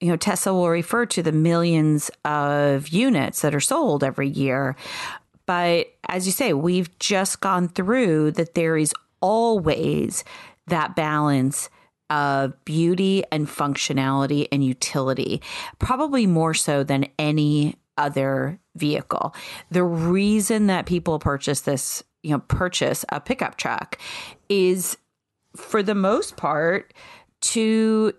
you 0.01 0.09
know, 0.09 0.17
Tesla 0.17 0.53
will 0.53 0.69
refer 0.69 1.07
to 1.07 1.23
the 1.23 1.33
millions 1.33 2.11
of 2.25 2.89
units 2.89 3.41
that 3.43 3.55
are 3.55 3.61
sold 3.61 4.05
every 4.05 4.29
year, 4.29 4.77
but 5.47 5.87
as 6.09 6.27
you 6.27 6.33
say, 6.33 6.53
we've 6.53 6.97
just 6.99 7.41
gone 7.41 7.69
through 7.69 8.33
that. 8.33 8.55
There 8.55 8.77
is 8.77 8.93
always 9.21 10.25
that 10.67 10.97
balance 10.97 11.71
of 12.11 12.65
beauty 12.65 13.25
and 13.33 13.49
functionality 13.49 14.47
and 14.53 14.65
utility, 14.65 15.43
probably 15.79 16.27
more 16.27 16.55
so 16.55 16.85
than 16.85 17.07
any 17.19 17.77
other 17.97 18.61
vehicle. 18.77 19.35
The 19.71 19.85
reason 19.85 20.67
that 20.67 20.87
people 20.87 21.19
purchase 21.19 21.63
this, 21.63 22.05
you 22.23 22.31
know, 22.31 22.41
purchase 22.41 23.05
a 23.09 23.21
pickup 23.21 23.57
truck 23.57 23.99
is 24.49 24.97
for 25.57 25.83
the 25.83 25.95
most 25.95 26.37
part 26.37 26.93
to 27.41 28.13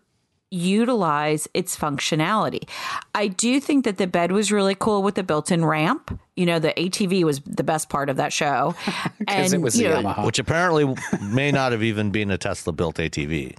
utilize 0.49 1.47
its 1.53 1.77
functionality. 1.77 2.67
I 3.13 3.27
do 3.27 3.59
think 3.59 3.85
that 3.85 3.97
the 3.97 4.07
bed 4.07 4.31
was 4.31 4.51
really 4.51 4.75
cool 4.75 5.03
with 5.03 5.15
the 5.15 5.23
built-in 5.23 5.65
ramp. 5.65 6.17
You 6.35 6.45
know, 6.45 6.59
the 6.59 6.73
ATV 6.77 7.23
was 7.23 7.39
the 7.41 7.63
best 7.63 7.89
part 7.89 8.09
of 8.09 8.17
that 8.17 8.31
show. 8.33 8.75
Because 9.19 9.51
it 9.51 9.61
was 9.61 9.79
you 9.79 9.89
know, 9.89 10.01
Yamaha. 10.01 10.25
Which 10.25 10.39
apparently 10.39 10.95
may 11.21 11.51
not 11.51 11.71
have 11.71 11.83
even 11.83 12.11
been 12.11 12.31
a 12.31 12.37
Tesla 12.37 12.71
built 12.71 12.95
ATV. 12.95 13.55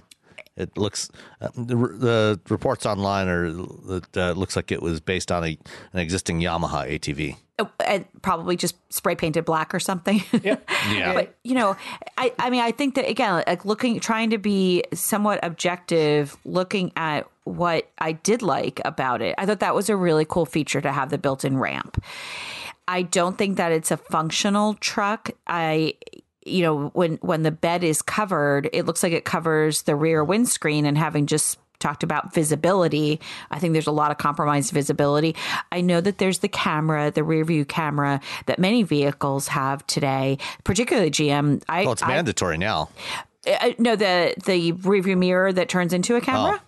It 0.55 0.77
looks 0.77 1.09
uh, 1.41 1.49
the, 1.55 1.75
the 1.75 2.39
reports 2.49 2.85
online 2.85 3.27
are 3.27 3.51
that 3.51 4.17
uh, 4.17 4.31
it 4.31 4.37
looks 4.37 4.55
like 4.55 4.71
it 4.71 4.81
was 4.81 4.99
based 4.99 5.31
on 5.31 5.43
a 5.43 5.57
an 5.93 5.99
existing 5.99 6.41
Yamaha 6.41 6.89
ATV. 6.89 7.37
And 7.85 8.05
probably 8.21 8.55
just 8.55 8.75
spray 8.91 9.15
painted 9.15 9.45
black 9.45 9.73
or 9.73 9.79
something. 9.79 10.23
Yeah. 10.41 11.13
but 11.13 11.35
you 11.43 11.53
know, 11.53 11.75
I 12.17 12.33
I 12.39 12.49
mean, 12.49 12.61
I 12.61 12.71
think 12.71 12.95
that 12.95 13.07
again, 13.07 13.43
like 13.45 13.65
looking, 13.65 13.99
trying 13.99 14.29
to 14.29 14.37
be 14.37 14.83
somewhat 14.93 15.39
objective, 15.43 16.37
looking 16.45 16.91
at 16.95 17.27
what 17.43 17.89
I 17.97 18.13
did 18.13 18.41
like 18.41 18.81
about 18.85 19.21
it, 19.21 19.35
I 19.37 19.45
thought 19.45 19.59
that 19.59 19.75
was 19.75 19.89
a 19.89 19.95
really 19.95 20.25
cool 20.25 20.45
feature 20.45 20.81
to 20.81 20.91
have 20.91 21.09
the 21.09 21.17
built-in 21.17 21.57
ramp. 21.57 22.01
I 22.87 23.03
don't 23.03 23.37
think 23.37 23.57
that 23.57 23.71
it's 23.71 23.91
a 23.91 23.97
functional 23.97 24.75
truck. 24.75 25.29
I 25.47 25.95
you 26.45 26.61
know 26.61 26.87
when 26.89 27.17
when 27.17 27.43
the 27.43 27.51
bed 27.51 27.83
is 27.83 28.01
covered 28.01 28.69
it 28.73 28.85
looks 28.85 29.03
like 29.03 29.13
it 29.13 29.25
covers 29.25 29.83
the 29.83 29.95
rear 29.95 30.23
windscreen 30.23 30.85
and 30.85 30.97
having 30.97 31.25
just 31.25 31.59
talked 31.79 32.03
about 32.03 32.33
visibility. 32.33 33.19
I 33.51 33.59
think 33.59 33.73
there's 33.73 33.87
a 33.87 33.91
lot 33.91 34.11
of 34.11 34.17
compromised 34.17 34.71
visibility. 34.73 35.35
I 35.71 35.81
know 35.81 36.01
that 36.01 36.17
there's 36.17 36.39
the 36.39 36.47
camera 36.49 37.11
the 37.11 37.23
rear 37.23 37.43
view 37.45 37.65
camera 37.65 38.19
that 38.45 38.59
many 38.59 38.83
vehicles 38.83 39.47
have 39.47 39.85
today 39.87 40.37
particularly 40.63 41.09
gm 41.11 41.61
i 41.69 41.83
Well, 41.83 41.93
it's 41.93 42.03
I- 42.03 42.07
mandatory 42.07 42.57
now. 42.57 42.89
I, 43.47 43.75
no 43.79 43.95
the 43.95 44.33
the 44.45 44.73
rear 44.73 45.01
view 45.01 45.15
mirror 45.15 45.51
that 45.53 45.69
turns 45.69 45.93
into 45.93 46.15
a 46.15 46.21
camera? 46.21 46.59
Oh. 46.61 46.65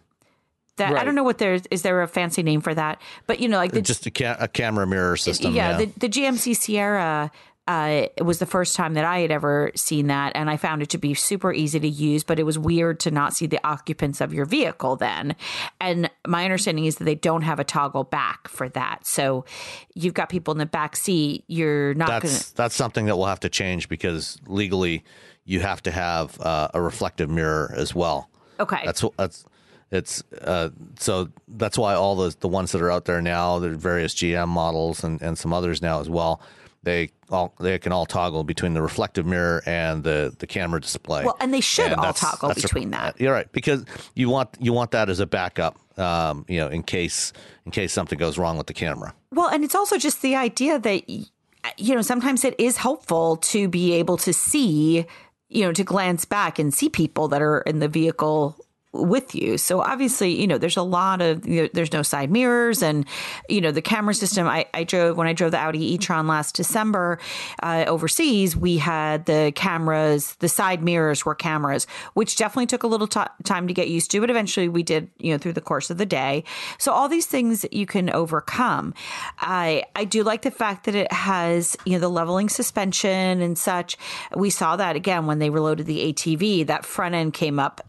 That 0.78 0.96
i 0.96 1.04
don't 1.04 1.16
know 1.16 1.24
what 1.24 1.38
there's 1.38 1.64
is 1.70 1.82
there 1.84 2.02
a 2.02 2.08
fancy 2.08 2.42
name 2.44 2.62
for 2.62 2.74
that? 2.74 3.02
But 3.28 3.40
you 3.42 3.50
know 3.50 3.58
like 3.58 3.74
the 3.74 3.82
Just 3.82 4.06
a, 4.06 4.12
ca- 4.12 4.38
a 4.40 4.48
camera 4.48 4.88
mirror 4.88 5.18
system. 5.18 5.54
yeah, 5.54 5.72
Yeah, 5.72 5.86
The, 5.86 5.86
the 6.00 6.10
GMC 6.10 6.56
Sierra 6.56 7.30
uh, 7.68 8.08
it 8.18 8.24
was 8.24 8.40
the 8.40 8.46
first 8.46 8.76
time 8.76 8.96
that 8.96 9.06
I 9.06 9.20
had 9.20 9.32
ever 9.32 9.72
seen 9.76 10.08
that, 10.08 10.34
and 10.36 10.50
I 10.50 10.58
found 10.58 10.82
it 10.82 10.90
to 10.90 10.98
be 10.98 11.14
super 11.14 11.54
easy 11.54 11.80
to 11.80 11.88
use. 11.88 12.24
But 12.24 12.40
it 12.40 12.44
was 12.44 12.58
weird 12.58 13.00
to 13.02 13.12
not 13.12 13.34
see 13.34 13.46
the 13.46 13.60
occupants 13.66 14.20
of 14.20 14.34
your 14.34 14.46
vehicle 14.46 14.96
then. 14.96 15.36
And 15.80 16.10
my 16.28 16.44
understanding 16.44 16.86
is 16.86 16.98
that 16.98 17.04
they 17.04 17.16
don't 17.16 17.44
have 17.44 17.60
a 17.60 17.64
toggle 17.64 18.04
back 18.04 18.48
for 18.48 18.68
that. 18.70 19.06
So 19.06 19.46
you've 19.94 20.16
got 20.16 20.30
people 20.30 20.52
in 20.52 20.58
the 20.58 20.66
back 20.66 20.96
seat. 20.96 21.44
You're 21.48 21.94
not 21.94 22.10
That's 22.10 22.50
to. 22.50 22.58
that's 22.58 22.76
something 22.76 23.06
that 23.06 23.16
will 23.16 23.28
have 23.28 23.42
to 23.42 23.50
change 23.50 23.90
because 23.90 24.38
legally 24.48 25.04
you 25.46 25.60
have 25.60 25.84
to 25.84 25.92
have 25.92 26.40
uh, 26.42 26.70
a 26.74 26.82
reflective 26.82 27.30
mirror 27.30 27.74
as 27.76 27.94
well. 27.94 28.30
Okay. 28.60 28.82
That's 28.86 29.04
that's 29.18 29.46
it's 29.92 30.24
uh, 30.42 30.70
so 31.00 31.30
that's 31.48 31.78
why 31.78 31.94
all 31.94 32.16
the 32.16 32.36
the 32.40 32.48
ones 32.48 32.72
that 32.72 32.82
are 32.82 32.92
out 32.92 33.06
there 33.06 33.22
now, 33.22 33.60
the 33.60 33.70
various 33.70 34.16
GM 34.16 34.48
models 34.48 35.04
and, 35.04 35.22
and 35.22 35.38
some 35.38 35.52
others 35.52 35.82
now 35.82 36.00
as 36.00 36.10
well, 36.10 36.42
they 36.84 37.12
all 37.30 37.53
they 37.60 37.78
can 37.80 37.91
all 37.91 38.06
toggle 38.06 38.44
between 38.44 38.74
the 38.74 38.82
reflective 38.82 39.26
mirror 39.26 39.62
and 39.66 40.03
the 40.03 40.36
the 40.40 40.48
camera 40.48 40.82
display. 40.82 41.24
Well, 41.24 41.38
and 41.40 41.53
they 41.53 41.62
should 41.62 41.94
all 41.94 42.03
that's- 42.03 42.20
toggle 42.20 42.49
that's 42.49 42.60
a- 42.60 42.68
between 42.68 42.91
that. 42.91 43.20
You're 43.20 43.34
right 43.34 43.52
because 43.52 43.86
you 44.16 44.30
want 44.30 44.49
you 44.60 44.74
want 44.74 44.91
that 44.91 45.10
as 45.10 45.20
a 45.20 45.26
backup, 45.28 45.78
um, 45.99 46.45
you 46.48 46.60
know, 46.60 46.68
in 46.68 46.84
case 46.84 47.34
in 47.66 47.72
case 47.72 47.94
something 47.94 48.18
goes 48.18 48.38
wrong 48.38 48.58
with 48.58 48.68
the 48.68 48.74
camera. 48.74 49.14
Well, 49.32 49.48
and 49.49 49.64
it's 49.64 49.76
also 49.76 49.98
just 49.98 50.22
the 50.22 50.36
idea 50.36 50.80
that 50.80 51.10
you 51.10 51.95
know 51.95 52.02
sometimes 52.02 52.44
it 52.44 52.56
is 52.60 52.78
helpful 52.78 53.38
to 53.38 53.68
be 53.68 53.94
able 53.94 54.18
to 54.18 54.34
see, 54.34 55.06
you 55.49 55.64
know, 55.64 55.72
to 55.74 55.84
glance 55.84 56.26
back 56.26 56.58
and 56.58 56.74
see 56.74 56.90
people 56.90 57.28
that 57.28 57.41
are 57.41 57.62
in 57.62 57.80
the 57.80 57.88
vehicle 57.88 58.58
with 58.93 59.34
you. 59.34 59.57
So 59.57 59.81
obviously, 59.81 60.39
you 60.39 60.47
know, 60.47 60.57
there's 60.57 60.77
a 60.77 60.84
lot 60.84 61.22
of 61.22 61.47
you 61.47 61.63
know, 61.63 61.69
there's 61.73 61.93
no 61.93 62.01
side 62.01 62.30
mirrors 62.30 62.84
and 62.84 63.05
you 63.47 63.61
know 63.61 63.72
the 63.72 63.81
camera 63.81 64.13
system. 64.13 64.47
I, 64.47 64.65
I 64.73 64.84
drove 64.84 65.18
when 65.18 65.27
I 65.27 65.34
drove 65.34 65.51
the 65.51 65.57
Audi 65.57 65.93
e-tron 65.93 66.27
last 66.27 66.55
December 66.55 67.19
uh, 67.63 67.85
overseas. 67.88 68.55
We 68.55 68.77
had 68.77 69.26
the 69.26 69.53
cameras, 69.55 70.35
the 70.39 70.49
side 70.49 70.84
mirrors 70.84 71.26
were 71.26 71.35
cameras, 71.35 71.88
which 72.13 72.35
definitely 72.35 72.65
took 72.65 72.84
a 72.84 72.88
little 72.88 73.07
ti 73.07 73.22
time 73.43 73.68
to 73.68 73.73
get 73.73 73.88
used 73.88 74.11
to, 74.11 74.19
but 74.19 74.30
eventually 74.30 74.68
we 74.68 74.84
did. 74.84 75.09
You 75.19 75.34
know, 75.34 75.38
through 75.38 75.53
the 75.53 75.61
course 75.61 75.89
of 75.89 75.97
the 75.97 76.05
day. 76.05 76.43
So 76.77 76.91
all 76.91 77.07
these 77.07 77.26
things 77.26 77.65
you 77.72 77.85
can 77.85 78.09
overcome. 78.09 78.93
I 79.39 79.84
I 79.95 80.03
do 80.05 80.23
like 80.23 80.41
the 80.41 80.51
fact 80.51 80.85
that 80.85 80.95
it 80.95 81.11
has 81.11 81.77
you 81.85 81.93
know 81.93 81.99
the 81.99 82.09
leveling 82.09 82.49
suspension 82.49 83.41
and 83.41 83.57
such. 83.57 83.97
We 84.35 84.49
saw 84.49 84.76
that 84.76 84.95
again 84.95 85.26
when 85.27 85.39
they 85.39 85.49
reloaded 85.49 85.85
the 85.85 86.11
ATV. 86.11 86.68
That 86.68 86.85
front 86.85 87.15
end 87.15 87.34
came 87.34 87.59
up 87.59 87.81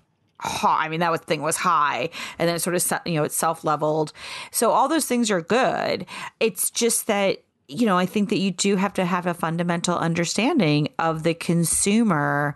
high. 0.43 0.85
I 0.85 0.89
mean, 0.89 1.01
that 1.01 1.11
was, 1.11 1.21
thing 1.21 1.43
was 1.43 1.57
high, 1.57 2.11
and 2.39 2.49
then 2.49 2.57
it 2.57 2.61
sort 2.61 2.77
of 2.77 3.01
you 3.07 3.15
know 3.15 3.25
it's 3.25 3.37
self 3.37 3.65
leveled. 3.65 4.13
So 4.51 4.71
all 4.71 4.89
those 4.89 5.07
things 5.07 5.31
are 5.31 5.41
good. 5.41 6.07
It's 6.41 6.71
just 6.71 7.07
that 7.07 7.43
you 7.69 7.87
know 7.87 7.97
I 7.97 8.07
think 8.07 8.29
that 8.31 8.39
you 8.39 8.51
do 8.51 8.77
have 8.77 8.93
to 8.95 9.05
have 9.05 9.27
a 9.27 9.35
fundamental 9.35 9.97
understanding 9.97 10.89
of 10.99 11.23
the 11.23 11.35
consumer 11.35 12.55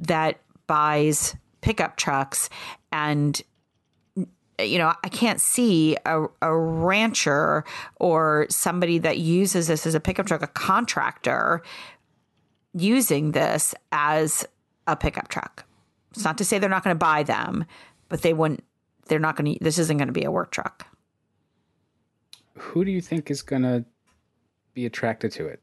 that 0.00 0.40
buys 0.66 1.36
pickup 1.60 1.96
trucks 1.96 2.48
and 2.92 3.42
you 4.62 4.78
know, 4.78 4.92
I 5.02 5.08
can't 5.08 5.40
see 5.40 5.96
a, 6.04 6.26
a 6.42 6.54
rancher 6.54 7.64
or 7.96 8.46
somebody 8.50 8.98
that 8.98 9.18
uses 9.18 9.68
this 9.68 9.86
as 9.86 9.94
a 9.94 10.00
pickup 10.00 10.26
truck, 10.26 10.42
a 10.42 10.46
contractor, 10.46 11.62
using 12.74 13.32
this 13.32 13.74
as 13.92 14.46
a 14.86 14.96
pickup 14.96 15.28
truck. 15.28 15.64
It's 16.12 16.24
not 16.24 16.38
to 16.38 16.44
say 16.44 16.58
they're 16.58 16.70
not 16.70 16.84
going 16.84 16.94
to 16.94 16.98
buy 16.98 17.22
them, 17.22 17.64
but 18.08 18.22
they 18.22 18.32
wouldn't. 18.32 18.64
They're 19.06 19.18
not 19.18 19.36
going 19.36 19.54
to. 19.54 19.64
This 19.64 19.78
isn't 19.78 19.96
going 19.96 20.08
to 20.08 20.12
be 20.12 20.24
a 20.24 20.30
work 20.30 20.50
truck. 20.50 20.86
Who 22.54 22.84
do 22.84 22.90
you 22.90 23.00
think 23.00 23.30
is 23.30 23.42
going 23.42 23.62
to 23.62 23.84
be 24.74 24.86
attracted 24.86 25.32
to 25.32 25.46
it? 25.46 25.62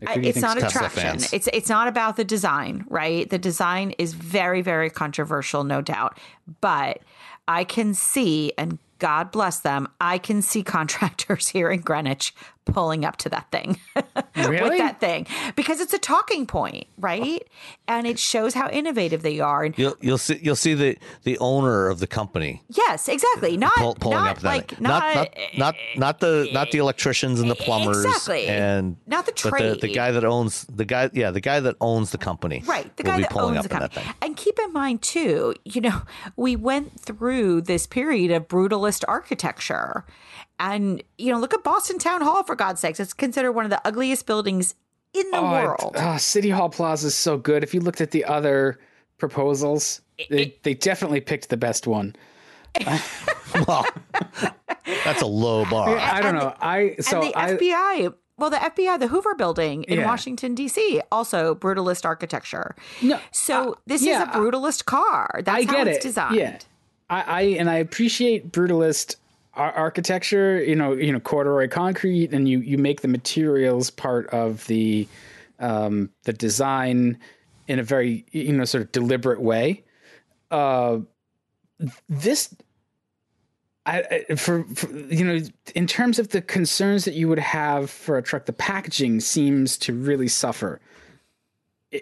Like, 0.00 0.24
it's 0.24 0.40
not 0.40 0.62
attraction. 0.62 1.18
It's 1.32 1.48
it's 1.52 1.68
not 1.68 1.88
about 1.88 2.16
the 2.16 2.24
design, 2.24 2.84
right? 2.88 3.28
The 3.28 3.38
design 3.38 3.92
is 3.98 4.14
very 4.14 4.62
very 4.62 4.90
controversial, 4.90 5.64
no 5.64 5.80
doubt. 5.80 6.18
But 6.60 7.00
I 7.48 7.64
can 7.64 7.94
see, 7.94 8.52
and 8.56 8.78
God 8.98 9.32
bless 9.32 9.60
them, 9.60 9.88
I 10.00 10.18
can 10.18 10.42
see 10.42 10.62
contractors 10.76 11.48
here 11.48 11.70
in 11.70 11.80
Greenwich 11.80 12.34
pulling 12.72 13.04
up 13.04 13.16
to 13.18 13.28
that 13.28 13.50
thing 13.50 13.78
Really? 14.36 14.60
with 14.70 14.78
that 14.78 15.00
thing 15.00 15.26
because 15.56 15.80
it's 15.80 15.92
a 15.94 15.98
talking 15.98 16.46
point, 16.46 16.86
right? 16.98 17.42
And 17.86 18.06
it 18.06 18.18
shows 18.18 18.54
how 18.54 18.68
innovative 18.70 19.22
they 19.22 19.40
are. 19.40 19.64
And 19.64 19.76
You'll 19.78 19.96
you'll 20.00 20.18
see 20.18 20.38
you'll 20.40 20.56
see 20.56 20.74
the 20.74 20.96
the 21.24 21.38
owner 21.38 21.88
of 21.88 21.98
the 21.98 22.06
company 22.06 22.62
yes, 22.68 23.08
exactly. 23.08 23.56
Not 23.56 23.74
pull, 23.76 23.94
pulling 23.94 24.18
not 24.18 24.30
up 24.36 24.38
that 24.42 24.48
like 24.48 24.80
not, 24.80 25.14
not, 25.14 25.14
not 25.14 25.38
not 25.56 25.74
not 25.96 26.20
the 26.20 26.48
not 26.52 26.70
the 26.70 26.78
electricians 26.78 27.40
and 27.40 27.50
the 27.50 27.54
plumbers 27.56 28.04
Exactly. 28.04 28.46
and 28.46 28.96
Not 29.06 29.26
the 29.26 29.32
but 29.50 29.58
the, 29.58 29.78
the 29.88 29.92
guy 29.92 30.10
that 30.12 30.24
owns 30.24 30.64
the 30.64 30.84
guy 30.84 31.10
yeah 31.12 31.30
the 31.30 31.40
guy 31.40 31.60
that 31.60 31.76
owns 31.80 32.10
the 32.10 32.18
company 32.18 32.62
Right, 32.66 32.94
the 32.96 33.02
guy 33.02 33.20
that 33.20 33.34
owns 33.36 33.54
the 33.54 33.58
up 33.60 33.64
in 33.64 33.78
that 33.80 33.92
company. 33.92 34.14
And 34.22 34.36
keep 34.36 34.58
in 34.58 34.72
mind 34.72 35.02
too, 35.02 35.54
you 35.64 35.80
know, 35.80 36.02
we 36.36 36.56
went 36.56 37.00
through 37.00 37.62
this 37.62 37.86
period 37.86 38.30
of 38.30 38.48
brutalist 38.48 39.04
architecture. 39.08 40.04
And, 40.60 41.02
you 41.18 41.32
know, 41.32 41.38
look 41.38 41.54
at 41.54 41.62
Boston 41.62 41.98
Town 41.98 42.20
Hall 42.20 42.42
for 42.42 42.56
God's 42.56 42.80
sakes. 42.80 42.98
It's 43.00 43.12
considered 43.12 43.52
one 43.52 43.64
of 43.64 43.70
the 43.70 43.80
ugliest 43.86 44.26
buildings 44.26 44.74
in 45.14 45.30
the 45.30 45.38
Oh, 45.38 45.44
I- 45.46 45.64
world. 45.64 45.94
oh, 45.96 46.16
City 46.16 46.50
Hall 46.50 46.68
Plaza 46.68 47.06
is 47.08 47.14
so 47.14 47.36
good. 47.38 47.62
If 47.62 47.72
you 47.74 47.80
looked 47.80 48.00
at 48.00 48.10
the 48.10 48.24
other 48.24 48.78
proposals, 49.18 50.00
they, 50.30 50.56
they 50.64 50.74
definitely 50.74 51.20
picked 51.20 51.48
the 51.48 51.56
best 51.56 51.86
one. 51.86 52.14
Well, 53.66 53.86
that's 55.04 55.22
a 55.22 55.26
low 55.26 55.64
bar. 55.64 55.96
I 55.96 56.20
don't 56.20 56.34
know. 56.34 56.54
I 56.60 56.96
so 57.00 57.22
and 57.22 57.30
the 57.32 57.36
I 57.38 57.50
FBI, 57.54 58.14
well, 58.36 58.50
the 58.50 58.58
FBI, 58.58 59.00
the 59.00 59.08
Hoover 59.08 59.34
building 59.34 59.84
in 59.84 60.00
Yeah. 60.00 60.06
Washington, 60.06 60.54
D.C., 60.54 61.00
also 61.10 61.54
brutalist 61.54 62.04
architecture. 62.04 62.76
No, 63.00 63.18
So 63.32 63.72
uh, 63.72 63.74
this 63.86 64.02
yeah, 64.04 64.22
is 64.24 64.28
a 64.28 64.32
brutalist 64.38 64.84
car. 64.84 65.40
That's 65.44 65.62
I 65.62 65.64
get 65.64 65.70
how 65.76 65.82
it's 65.84 65.96
it. 65.98 66.02
designed. 66.02 66.36
Yeah, 66.36 66.58
I, 67.08 67.22
I 67.22 67.40
and 67.58 67.70
I 67.70 67.76
appreciate 67.76 68.52
brutalist 68.52 69.14
ar- 69.14 69.18
architecture. 69.58 70.62
You 70.62 70.76
know, 70.76 70.92
you 70.92 71.12
know 71.12 71.20
corduroy 71.20 71.68
concrete, 71.68 72.32
and 72.32 72.48
you 72.48 72.60
you 72.60 72.78
make 72.78 73.00
the 73.00 73.08
materials 73.08 73.90
part 73.90 74.26
of 74.28 74.66
the 74.66 75.06
um, 75.58 76.10
the 76.24 76.32
design 76.32 77.18
in 77.66 77.78
a 77.78 77.82
very 77.82 78.24
you 78.32 78.52
know 78.52 78.64
sort 78.64 78.82
of 78.84 78.92
deliberate 78.92 79.40
way. 79.40 79.84
Uh, 80.50 80.98
this. 82.08 82.54
I, 83.86 84.24
I- 84.28 84.34
for, 84.34 84.64
for 84.64 84.90
you 84.94 85.24
know, 85.24 85.40
in 85.74 85.86
terms 85.86 86.18
of 86.18 86.28
the 86.28 86.42
concerns 86.42 87.06
that 87.06 87.14
you 87.14 87.26
would 87.28 87.38
have 87.38 87.88
for 87.90 88.18
a 88.18 88.22
truck, 88.22 88.44
the 88.44 88.52
packaging 88.52 89.20
seems 89.20 89.78
to 89.78 89.94
really 89.94 90.28
suffer 90.28 90.80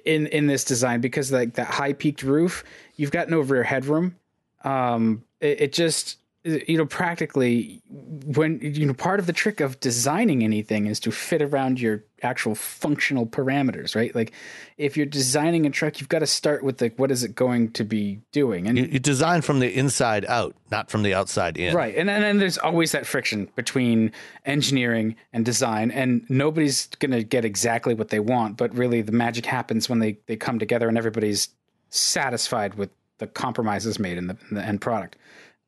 in 0.04 0.26
in 0.28 0.46
this 0.48 0.64
design 0.64 1.00
because 1.00 1.30
like 1.30 1.54
that 1.54 1.68
high 1.68 1.92
peaked 1.92 2.22
roof, 2.22 2.64
you've 2.96 3.12
got 3.12 3.28
no 3.30 3.40
rear 3.40 3.62
headroom. 3.62 4.16
Um, 4.64 5.22
it, 5.40 5.60
it 5.60 5.72
just 5.72 6.18
you 6.46 6.78
know 6.78 6.86
practically 6.86 7.82
when 7.88 8.60
you 8.62 8.86
know 8.86 8.94
part 8.94 9.20
of 9.20 9.26
the 9.26 9.32
trick 9.32 9.60
of 9.60 9.78
designing 9.80 10.44
anything 10.44 10.86
is 10.86 11.00
to 11.00 11.10
fit 11.10 11.42
around 11.42 11.80
your 11.80 12.04
actual 12.22 12.54
functional 12.54 13.26
parameters, 13.26 13.94
right? 13.94 14.14
Like 14.14 14.32
if 14.78 14.96
you're 14.96 15.06
designing 15.06 15.66
a 15.66 15.70
truck, 15.70 16.00
you've 16.00 16.08
got 16.08 16.20
to 16.20 16.26
start 16.26 16.62
with 16.62 16.80
like 16.80 16.98
what 16.98 17.10
is 17.10 17.22
it 17.22 17.34
going 17.34 17.72
to 17.72 17.84
be 17.84 18.20
doing, 18.32 18.66
and 18.66 18.78
You, 18.78 18.84
you 18.84 18.98
design 18.98 19.42
from 19.42 19.60
the 19.60 19.74
inside 19.76 20.24
out, 20.26 20.54
not 20.70 20.90
from 20.90 21.02
the 21.02 21.14
outside 21.14 21.56
in. 21.56 21.74
Right. 21.74 21.94
And, 21.96 22.08
and 22.08 22.22
then 22.22 22.38
there's 22.38 22.58
always 22.58 22.92
that 22.92 23.06
friction 23.06 23.48
between 23.54 24.12
engineering 24.44 25.16
and 25.32 25.44
design. 25.44 25.90
And 25.90 26.24
nobody's 26.28 26.86
going 26.98 27.12
to 27.12 27.22
get 27.22 27.44
exactly 27.44 27.94
what 27.94 28.08
they 28.08 28.20
want. 28.20 28.56
But 28.56 28.74
really, 28.74 29.02
the 29.02 29.12
magic 29.12 29.46
happens 29.46 29.88
when 29.88 29.98
they, 29.98 30.18
they 30.26 30.36
come 30.36 30.58
together 30.58 30.88
and 30.88 30.96
everybody's 30.96 31.48
satisfied 31.90 32.74
with 32.74 32.90
the 33.18 33.26
compromises 33.26 33.98
made 33.98 34.18
in 34.18 34.26
the, 34.26 34.36
in 34.50 34.56
the 34.56 34.64
end 34.64 34.80
product. 34.80 35.16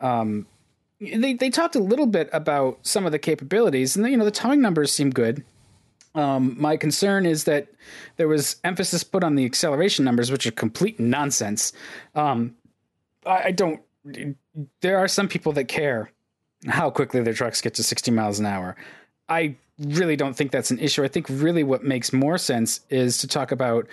Um, 0.00 0.46
they, 1.00 1.34
they 1.34 1.50
talked 1.50 1.76
a 1.76 1.80
little 1.80 2.06
bit 2.06 2.28
about 2.32 2.78
some 2.82 3.06
of 3.06 3.12
the 3.12 3.18
capabilities, 3.18 3.96
and 3.96 4.08
you 4.08 4.16
know 4.16 4.24
the 4.24 4.30
towing 4.30 4.60
numbers 4.60 4.92
seem 4.92 5.10
good. 5.10 5.44
Um, 6.14 6.56
my 6.58 6.76
concern 6.76 7.26
is 7.26 7.44
that 7.44 7.68
there 8.16 8.28
was 8.28 8.56
emphasis 8.64 9.04
put 9.04 9.22
on 9.22 9.36
the 9.36 9.44
acceleration 9.44 10.04
numbers, 10.04 10.32
which 10.32 10.46
are 10.46 10.50
complete 10.50 10.98
nonsense. 10.98 11.72
Um, 12.14 12.56
I, 13.24 13.44
I 13.44 13.50
don't. 13.52 13.80
There 14.80 14.98
are 14.98 15.08
some 15.08 15.28
people 15.28 15.52
that 15.52 15.64
care 15.64 16.10
how 16.66 16.90
quickly 16.90 17.22
their 17.22 17.34
trucks 17.34 17.60
get 17.60 17.74
to 17.74 17.84
60 17.84 18.10
miles 18.10 18.40
an 18.40 18.46
hour. 18.46 18.74
I 19.28 19.54
really 19.78 20.16
don't 20.16 20.34
think 20.34 20.50
that's 20.50 20.72
an 20.72 20.80
issue. 20.80 21.04
I 21.04 21.08
think 21.08 21.26
really 21.28 21.62
what 21.62 21.84
makes 21.84 22.12
more 22.12 22.38
sense 22.38 22.80
is 22.90 23.18
to 23.18 23.28
talk 23.28 23.52
about 23.52 23.86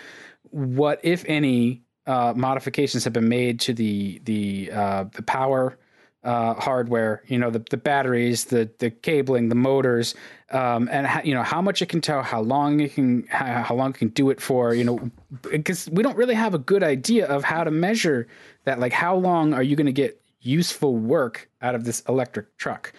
what, 0.49 0.99
if 1.03 1.23
any, 1.27 1.83
uh, 2.07 2.33
modifications 2.35 3.03
have 3.03 3.13
been 3.13 3.29
made 3.29 3.59
to 3.59 3.73
the 3.73 4.21
the 4.25 4.71
uh, 4.71 5.05
the 5.13 5.23
power 5.23 5.77
uh, 6.25 6.55
hardware. 6.55 7.23
You 7.27 7.37
know, 7.37 7.49
the 7.49 7.59
the 7.69 7.77
batteries, 7.77 8.45
the 8.45 8.69
the 8.79 8.91
cabling, 8.91 9.49
the 9.49 9.55
motors, 9.55 10.15
um, 10.51 10.89
and 10.91 11.07
how, 11.07 11.21
you 11.23 11.33
know 11.33 11.43
how 11.43 11.61
much 11.61 11.81
it 11.81 11.87
can 11.87 12.01
tow, 12.01 12.21
how 12.21 12.41
long 12.41 12.79
it 12.81 12.95
can 12.95 13.25
how, 13.27 13.63
how 13.63 13.75
long 13.75 13.91
it 13.91 13.97
can 13.97 14.09
do 14.09 14.29
it 14.29 14.41
for. 14.41 14.73
You 14.73 14.83
know, 14.83 15.11
because 15.49 15.89
we 15.89 16.03
don't 16.03 16.17
really 16.17 16.35
have 16.35 16.53
a 16.53 16.59
good 16.59 16.83
idea 16.83 17.27
of 17.27 17.43
how 17.43 17.63
to 17.63 17.71
measure 17.71 18.27
that. 18.65 18.79
Like, 18.79 18.91
how 18.91 19.15
long 19.15 19.53
are 19.53 19.63
you 19.63 19.75
going 19.75 19.85
to 19.85 19.93
get 19.93 20.21
useful 20.41 20.97
work 20.97 21.49
out 21.61 21.75
of 21.75 21.85
this 21.85 22.01
electric 22.09 22.57
truck? 22.57 22.91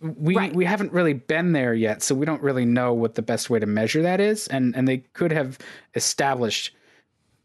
we 0.00 0.36
Right. 0.36 0.54
we 0.54 0.64
haven't 0.64 0.92
really 0.92 1.12
been 1.12 1.52
there 1.52 1.74
yet, 1.74 2.02
so 2.02 2.14
we 2.14 2.26
don't 2.26 2.42
really 2.42 2.64
know 2.64 2.92
what 2.92 3.14
the 3.14 3.22
best 3.22 3.50
way 3.50 3.58
to 3.58 3.66
measure 3.66 4.02
that 4.02 4.20
is. 4.20 4.48
And 4.48 4.76
and 4.76 4.86
they 4.86 4.98
could 4.98 5.32
have 5.32 5.58
established 5.94 6.74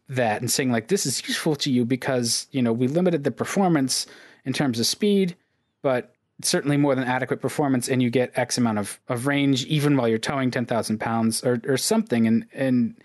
that 0.10 0.42
and 0.42 0.52
saying 0.52 0.72
like 0.72 0.90
this 0.90 1.06
is 1.06 1.26
useful 1.28 1.56
to 1.56 1.72
you 1.72 1.86
because 1.86 2.48
you 2.52 2.62
know 2.62 2.74
we 2.74 2.88
limited 2.88 3.24
the 3.24 3.32
performance 3.32 4.06
in 4.46 4.54
terms 4.54 4.80
of 4.80 4.86
speed, 4.86 5.36
but 5.82 6.14
certainly 6.42 6.78
more 6.78 6.96
than 6.96 7.04
adequate 7.06 7.42
performance, 7.42 7.88
and 7.88 8.02
you 8.02 8.10
get 8.10 8.32
X 8.38 8.58
amount 8.58 8.80
of, 8.80 9.00
of 9.08 9.28
range 9.28 9.66
even 9.66 9.96
while 9.98 10.08
you're 10.08 10.18
towing 10.18 10.52
ten 10.52 10.66
thousand 10.66 11.00
pounds 11.00 11.44
or 11.44 11.62
or 11.68 11.78
something. 11.78 12.28
And 12.28 12.46
and 12.54 12.96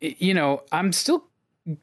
you 0.00 0.34
know 0.34 0.62
I'm 0.72 0.92
still 0.92 1.24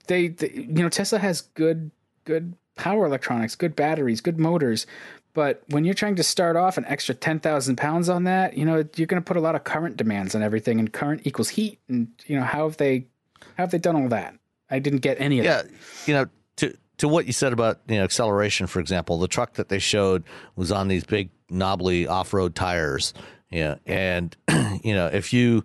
they, 0.08 0.30
they 0.30 0.52
you 0.52 0.84
know 0.84 0.90
Tesla 0.90 1.20
has 1.20 1.42
good 1.42 1.92
good 2.26 2.56
power 2.76 3.06
electronics, 3.06 3.56
good 3.56 3.76
batteries, 3.76 4.22
good 4.22 4.40
motors. 4.40 4.86
But 5.34 5.64
when 5.70 5.86
you're 5.86 5.94
trying 5.94 6.16
to 6.16 6.24
start 6.24 6.56
off 6.56 6.80
an 6.80 6.86
extra 6.86 7.14
10,000 7.14 7.76
pounds 7.76 8.10
on 8.10 8.24
that, 8.24 8.58
you 8.58 8.66
know, 8.66 8.84
you're 8.96 9.06
going 9.06 9.22
to 9.22 9.26
put 9.26 9.38
a 9.38 9.40
lot 9.40 9.54
of 9.54 9.64
current 9.64 9.96
demands 9.96 10.34
on 10.34 10.42
everything 10.42 10.80
and 10.80 10.92
current 10.92 11.22
equals 11.26 11.50
heat. 11.50 11.80
And, 11.88 12.08
you 12.26 12.36
know, 12.40 12.44
how 12.44 12.68
have 12.68 12.78
they, 12.78 13.06
how 13.56 13.64
have 13.64 13.70
they 13.72 13.78
done 13.78 13.96
all 13.96 14.10
that? 14.10 14.34
I 14.72 14.80
didn't 14.80 15.00
get 15.02 15.22
any 15.22 15.38
of 15.38 15.46
Yeah, 15.46 15.62
that. 15.62 15.72
you 16.08 16.16
know, 16.16 16.26
to 16.98 17.08
what 17.08 17.28
you 17.28 17.34
said 17.34 17.54
about 17.54 17.80
you 17.88 17.98
know 17.98 18.04
acceleration, 18.04 18.68
for 18.68 18.80
example, 18.80 19.20
the 19.20 19.28
truck 19.28 19.54
that 19.54 19.70
they 19.70 19.80
showed 19.80 20.24
was 20.56 20.72
on 20.72 20.88
these 20.88 21.04
big 21.04 21.30
knobbly 21.50 22.08
off 22.08 22.34
road 22.34 22.56
tires. 22.56 23.14
Yeah, 23.50 23.76
and 23.86 24.36
you 24.84 24.94
know 24.94 25.08
if 25.08 25.34
you 25.34 25.64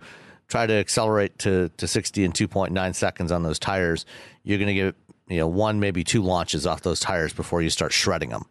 try 0.48 0.66
to 0.66 0.74
accelerate 0.74 1.38
to 1.40 1.70
to 1.76 1.86
sixty 1.86 2.24
in 2.24 2.32
two 2.32 2.48
point 2.48 2.72
nine 2.72 2.94
seconds 2.94 3.32
on 3.32 3.42
those 3.42 3.58
tires, 3.58 4.06
you're 4.44 4.58
going 4.58 4.68
to 4.68 4.74
get 4.74 4.94
you 5.28 5.38
know 5.38 5.48
one 5.48 5.80
maybe 5.80 6.04
two 6.04 6.22
launches 6.22 6.66
off 6.66 6.82
those 6.82 7.00
tires 7.00 7.32
before 7.32 7.62
you 7.62 7.70
start 7.70 7.92
shredding 7.92 8.30
them. 8.30 8.44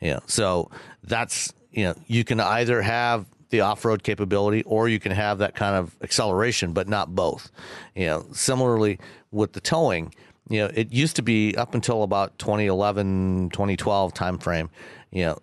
Yeah, 0.00 0.20
so 0.26 0.70
that's 1.02 1.52
you 1.70 1.84
know 1.84 1.94
you 2.06 2.24
can 2.24 2.40
either 2.40 2.82
have 2.82 3.26
the 3.50 3.60
off-road 3.60 4.02
capability 4.02 4.62
or 4.64 4.88
you 4.88 4.98
can 4.98 5.12
have 5.12 5.38
that 5.38 5.54
kind 5.54 5.76
of 5.76 5.94
acceleration 6.02 6.72
but 6.72 6.88
not 6.88 7.14
both 7.14 7.52
you 7.94 8.06
know 8.06 8.26
similarly 8.32 8.98
with 9.30 9.52
the 9.52 9.60
towing 9.60 10.12
you 10.48 10.60
know 10.60 10.70
it 10.74 10.92
used 10.92 11.16
to 11.16 11.22
be 11.22 11.54
up 11.56 11.74
until 11.74 12.02
about 12.02 12.38
2011 12.38 13.50
2012 13.50 14.14
timeframe 14.14 14.68
you 15.10 15.24
know 15.24 15.38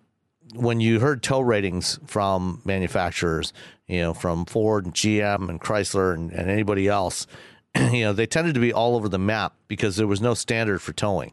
when 0.53 0.79
you 0.81 0.99
heard 0.99 1.23
tow 1.23 1.39
ratings 1.39 1.99
from 2.05 2.61
manufacturers 2.65 3.53
you 3.87 3.99
know 3.99 4.13
from 4.13 4.45
ford 4.45 4.85
and 4.85 4.93
gm 4.93 5.49
and 5.49 5.61
chrysler 5.61 6.13
and, 6.13 6.31
and 6.31 6.49
anybody 6.49 6.87
else 6.87 7.27
you 7.91 8.01
know 8.01 8.13
they 8.13 8.25
tended 8.25 8.53
to 8.53 8.59
be 8.59 8.73
all 8.73 8.95
over 8.95 9.07
the 9.07 9.19
map 9.19 9.53
because 9.67 9.95
there 9.95 10.07
was 10.07 10.21
no 10.21 10.33
standard 10.33 10.81
for 10.81 10.93
towing. 10.93 11.31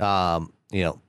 Um, 0.00 0.52
you 0.70 0.82
know 0.82 1.00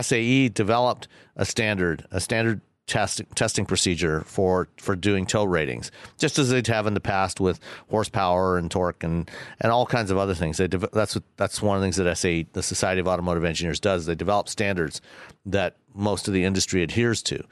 SAE 0.00 0.48
developed 0.48 1.08
a 1.36 1.44
standard, 1.44 2.06
a 2.10 2.20
standard 2.20 2.60
test, 2.86 3.20
testing 3.34 3.66
procedure 3.66 4.22
for 4.22 4.68
for 4.76 4.94
doing 4.94 5.26
tow 5.26 5.44
ratings, 5.44 5.90
just 6.18 6.38
as 6.38 6.50
they'd 6.50 6.66
have 6.66 6.86
in 6.86 6.94
the 6.94 7.00
past 7.00 7.40
with 7.40 7.60
horsepower 7.90 8.58
and 8.58 8.70
torque 8.70 9.02
and 9.02 9.30
and 9.60 9.72
all 9.72 9.86
kinds 9.86 10.10
of 10.10 10.18
other 10.18 10.34
things. 10.34 10.58
They 10.58 10.68
dev- 10.68 10.88
that's 10.92 11.14
what 11.14 11.24
that's 11.36 11.60
one 11.60 11.76
of 11.76 11.80
the 11.80 11.84
things 11.84 11.96
that 11.96 12.16
SAE, 12.16 12.46
the 12.52 12.62
Society 12.62 13.00
of 13.00 13.08
Automotive 13.08 13.44
Engineers, 13.44 13.80
does. 13.80 14.06
They 14.06 14.14
develop 14.14 14.48
standards 14.48 15.00
that 15.44 15.76
most 15.94 16.28
of 16.28 16.34
the 16.34 16.44
industry 16.44 16.82
adheres 16.82 17.22
to, 17.24 17.42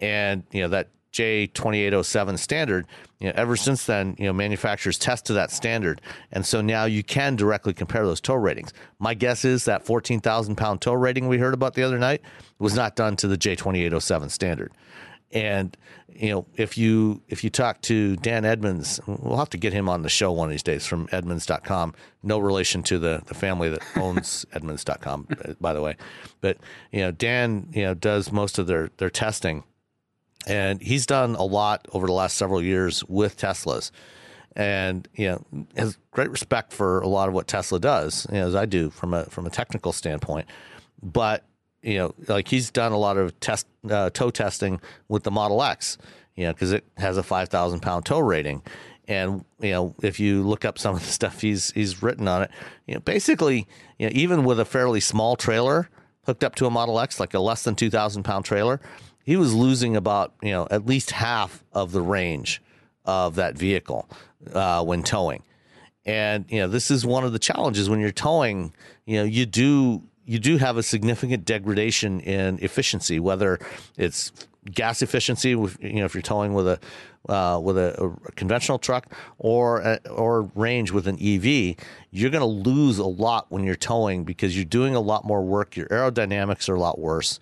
and 0.00 0.44
you 0.50 0.62
know 0.62 0.68
that 0.68 0.88
J2807 1.12 2.38
standard, 2.38 2.86
you 3.18 3.28
know, 3.28 3.34
ever 3.36 3.56
since 3.56 3.84
then, 3.84 4.14
you 4.18 4.26
know, 4.26 4.32
manufacturers 4.32 4.98
test 4.98 5.26
to 5.26 5.32
that 5.34 5.50
standard. 5.50 6.00
And 6.30 6.46
so 6.46 6.60
now 6.60 6.84
you 6.84 7.02
can 7.02 7.36
directly 7.36 7.74
compare 7.74 8.06
those 8.06 8.20
tow 8.20 8.34
ratings. 8.34 8.72
My 8.98 9.14
guess 9.14 9.44
is 9.44 9.64
that 9.64 9.84
14,000 9.84 10.56
pound 10.56 10.80
tow 10.80 10.92
rating 10.92 11.28
we 11.28 11.38
heard 11.38 11.54
about 11.54 11.74
the 11.74 11.82
other 11.82 11.98
night 11.98 12.22
was 12.58 12.74
not 12.74 12.96
done 12.96 13.16
to 13.16 13.28
the 13.28 13.36
J2807 13.36 14.30
standard. 14.30 14.72
And, 15.32 15.76
you 16.08 16.30
know, 16.30 16.46
if 16.56 16.76
you, 16.76 17.22
if 17.28 17.44
you 17.44 17.50
talk 17.50 17.80
to 17.82 18.16
Dan 18.16 18.44
Edmunds, 18.44 19.00
we'll 19.06 19.38
have 19.38 19.50
to 19.50 19.58
get 19.58 19.72
him 19.72 19.88
on 19.88 20.02
the 20.02 20.08
show 20.08 20.32
one 20.32 20.48
of 20.48 20.50
these 20.50 20.62
days 20.62 20.86
from 20.86 21.06
Edmunds.com. 21.12 21.94
No 22.22 22.38
relation 22.38 22.82
to 22.84 22.98
the, 22.98 23.22
the 23.26 23.34
family 23.34 23.68
that 23.68 23.82
owns 23.96 24.44
Edmunds.com, 24.52 25.28
by 25.60 25.72
the 25.72 25.80
way. 25.80 25.96
But, 26.40 26.58
you 26.90 27.00
know, 27.00 27.12
Dan, 27.12 27.68
you 27.72 27.82
know, 27.82 27.94
does 27.94 28.32
most 28.32 28.58
of 28.58 28.66
their, 28.66 28.90
their 28.96 29.10
testing 29.10 29.62
and 30.46 30.80
he's 30.80 31.06
done 31.06 31.34
a 31.34 31.44
lot 31.44 31.86
over 31.92 32.06
the 32.06 32.12
last 32.12 32.36
several 32.36 32.62
years 32.62 33.04
with 33.04 33.36
Teslas, 33.36 33.90
and 34.56 35.06
you 35.14 35.26
know 35.26 35.66
has 35.76 35.98
great 36.10 36.30
respect 36.30 36.72
for 36.72 37.00
a 37.00 37.08
lot 37.08 37.28
of 37.28 37.34
what 37.34 37.46
Tesla 37.46 37.78
does, 37.78 38.26
you 38.30 38.38
know, 38.38 38.46
as 38.46 38.54
I 38.54 38.66
do 38.66 38.90
from 38.90 39.14
a 39.14 39.24
from 39.24 39.46
a 39.46 39.50
technical 39.50 39.92
standpoint. 39.92 40.46
But 41.02 41.44
you 41.82 41.98
know, 41.98 42.14
like 42.28 42.48
he's 42.48 42.70
done 42.70 42.92
a 42.92 42.98
lot 42.98 43.16
of 43.16 43.38
test 43.40 43.66
uh, 43.88 44.10
tow 44.10 44.30
testing 44.30 44.80
with 45.08 45.22
the 45.22 45.30
Model 45.30 45.62
X, 45.62 45.98
you 46.36 46.44
know, 46.46 46.52
because 46.52 46.72
it 46.72 46.84
has 46.96 47.16
a 47.16 47.22
five 47.22 47.48
thousand 47.48 47.80
pound 47.80 48.06
tow 48.06 48.20
rating. 48.20 48.62
And 49.08 49.44
you 49.60 49.72
know, 49.72 49.94
if 50.02 50.20
you 50.20 50.42
look 50.42 50.64
up 50.64 50.78
some 50.78 50.94
of 50.94 51.00
the 51.00 51.06
stuff 51.12 51.40
he's 51.40 51.70
he's 51.72 52.02
written 52.02 52.28
on 52.28 52.42
it, 52.42 52.50
you 52.86 52.94
know, 52.94 53.00
basically, 53.00 53.66
you 53.98 54.06
know, 54.06 54.12
even 54.14 54.44
with 54.44 54.60
a 54.60 54.64
fairly 54.64 55.00
small 55.00 55.36
trailer 55.36 55.88
hooked 56.26 56.44
up 56.44 56.54
to 56.56 56.66
a 56.66 56.70
Model 56.70 57.00
X, 57.00 57.18
like 57.18 57.34
a 57.34 57.40
less 57.40 57.64
than 57.64 57.74
two 57.74 57.90
thousand 57.90 58.24
pound 58.24 58.44
trailer, 58.44 58.80
he 59.24 59.36
was 59.36 59.54
losing 59.54 59.96
about 59.96 60.34
you 60.42 60.50
know 60.50 60.66
at 60.70 60.86
least 60.86 61.10
half 61.10 61.64
of 61.72 61.92
the 61.92 62.02
range 62.02 62.62
of 63.04 63.36
that 63.36 63.56
vehicle 63.56 64.08
uh, 64.52 64.82
when 64.84 65.02
towing. 65.02 65.42
And 66.06 66.44
you 66.48 66.60
know 66.60 66.68
this 66.68 66.90
is 66.90 67.04
one 67.04 67.24
of 67.24 67.32
the 67.32 67.38
challenges 67.38 67.88
when 67.88 68.00
you're 68.00 68.10
towing. 68.10 68.72
You 69.06 69.18
know 69.18 69.24
you 69.24 69.46
do 69.46 70.02
you 70.24 70.38
do 70.38 70.58
have 70.58 70.76
a 70.76 70.82
significant 70.82 71.44
degradation 71.44 72.20
in 72.20 72.58
efficiency, 72.62 73.18
whether 73.18 73.58
it's 73.96 74.32
gas 74.70 75.02
efficiency, 75.02 75.50
you 75.50 75.70
know 75.80 76.04
if 76.04 76.14
you're 76.14 76.22
towing 76.22 76.54
with 76.54 76.68
a 76.68 76.78
uh, 77.28 77.60
with 77.62 77.76
a, 77.76 78.02
a, 78.02 78.32
conventional 78.32 78.78
truck 78.78 79.12
or 79.38 79.80
a, 79.80 80.00
or 80.08 80.50
range 80.54 80.90
with 80.90 81.06
an 81.06 81.16
EV, 81.20 81.76
you're 82.10 82.30
going 82.30 82.40
to 82.40 82.46
lose 82.46 82.98
a 82.98 83.06
lot 83.06 83.46
when 83.50 83.62
you're 83.64 83.74
towing 83.74 84.24
because 84.24 84.56
you're 84.56 84.64
doing 84.64 84.94
a 84.94 85.00
lot 85.00 85.24
more 85.24 85.42
work. 85.42 85.76
Your 85.76 85.86
aerodynamics 85.88 86.68
are 86.68 86.74
a 86.74 86.80
lot 86.80 86.98
worse, 86.98 87.38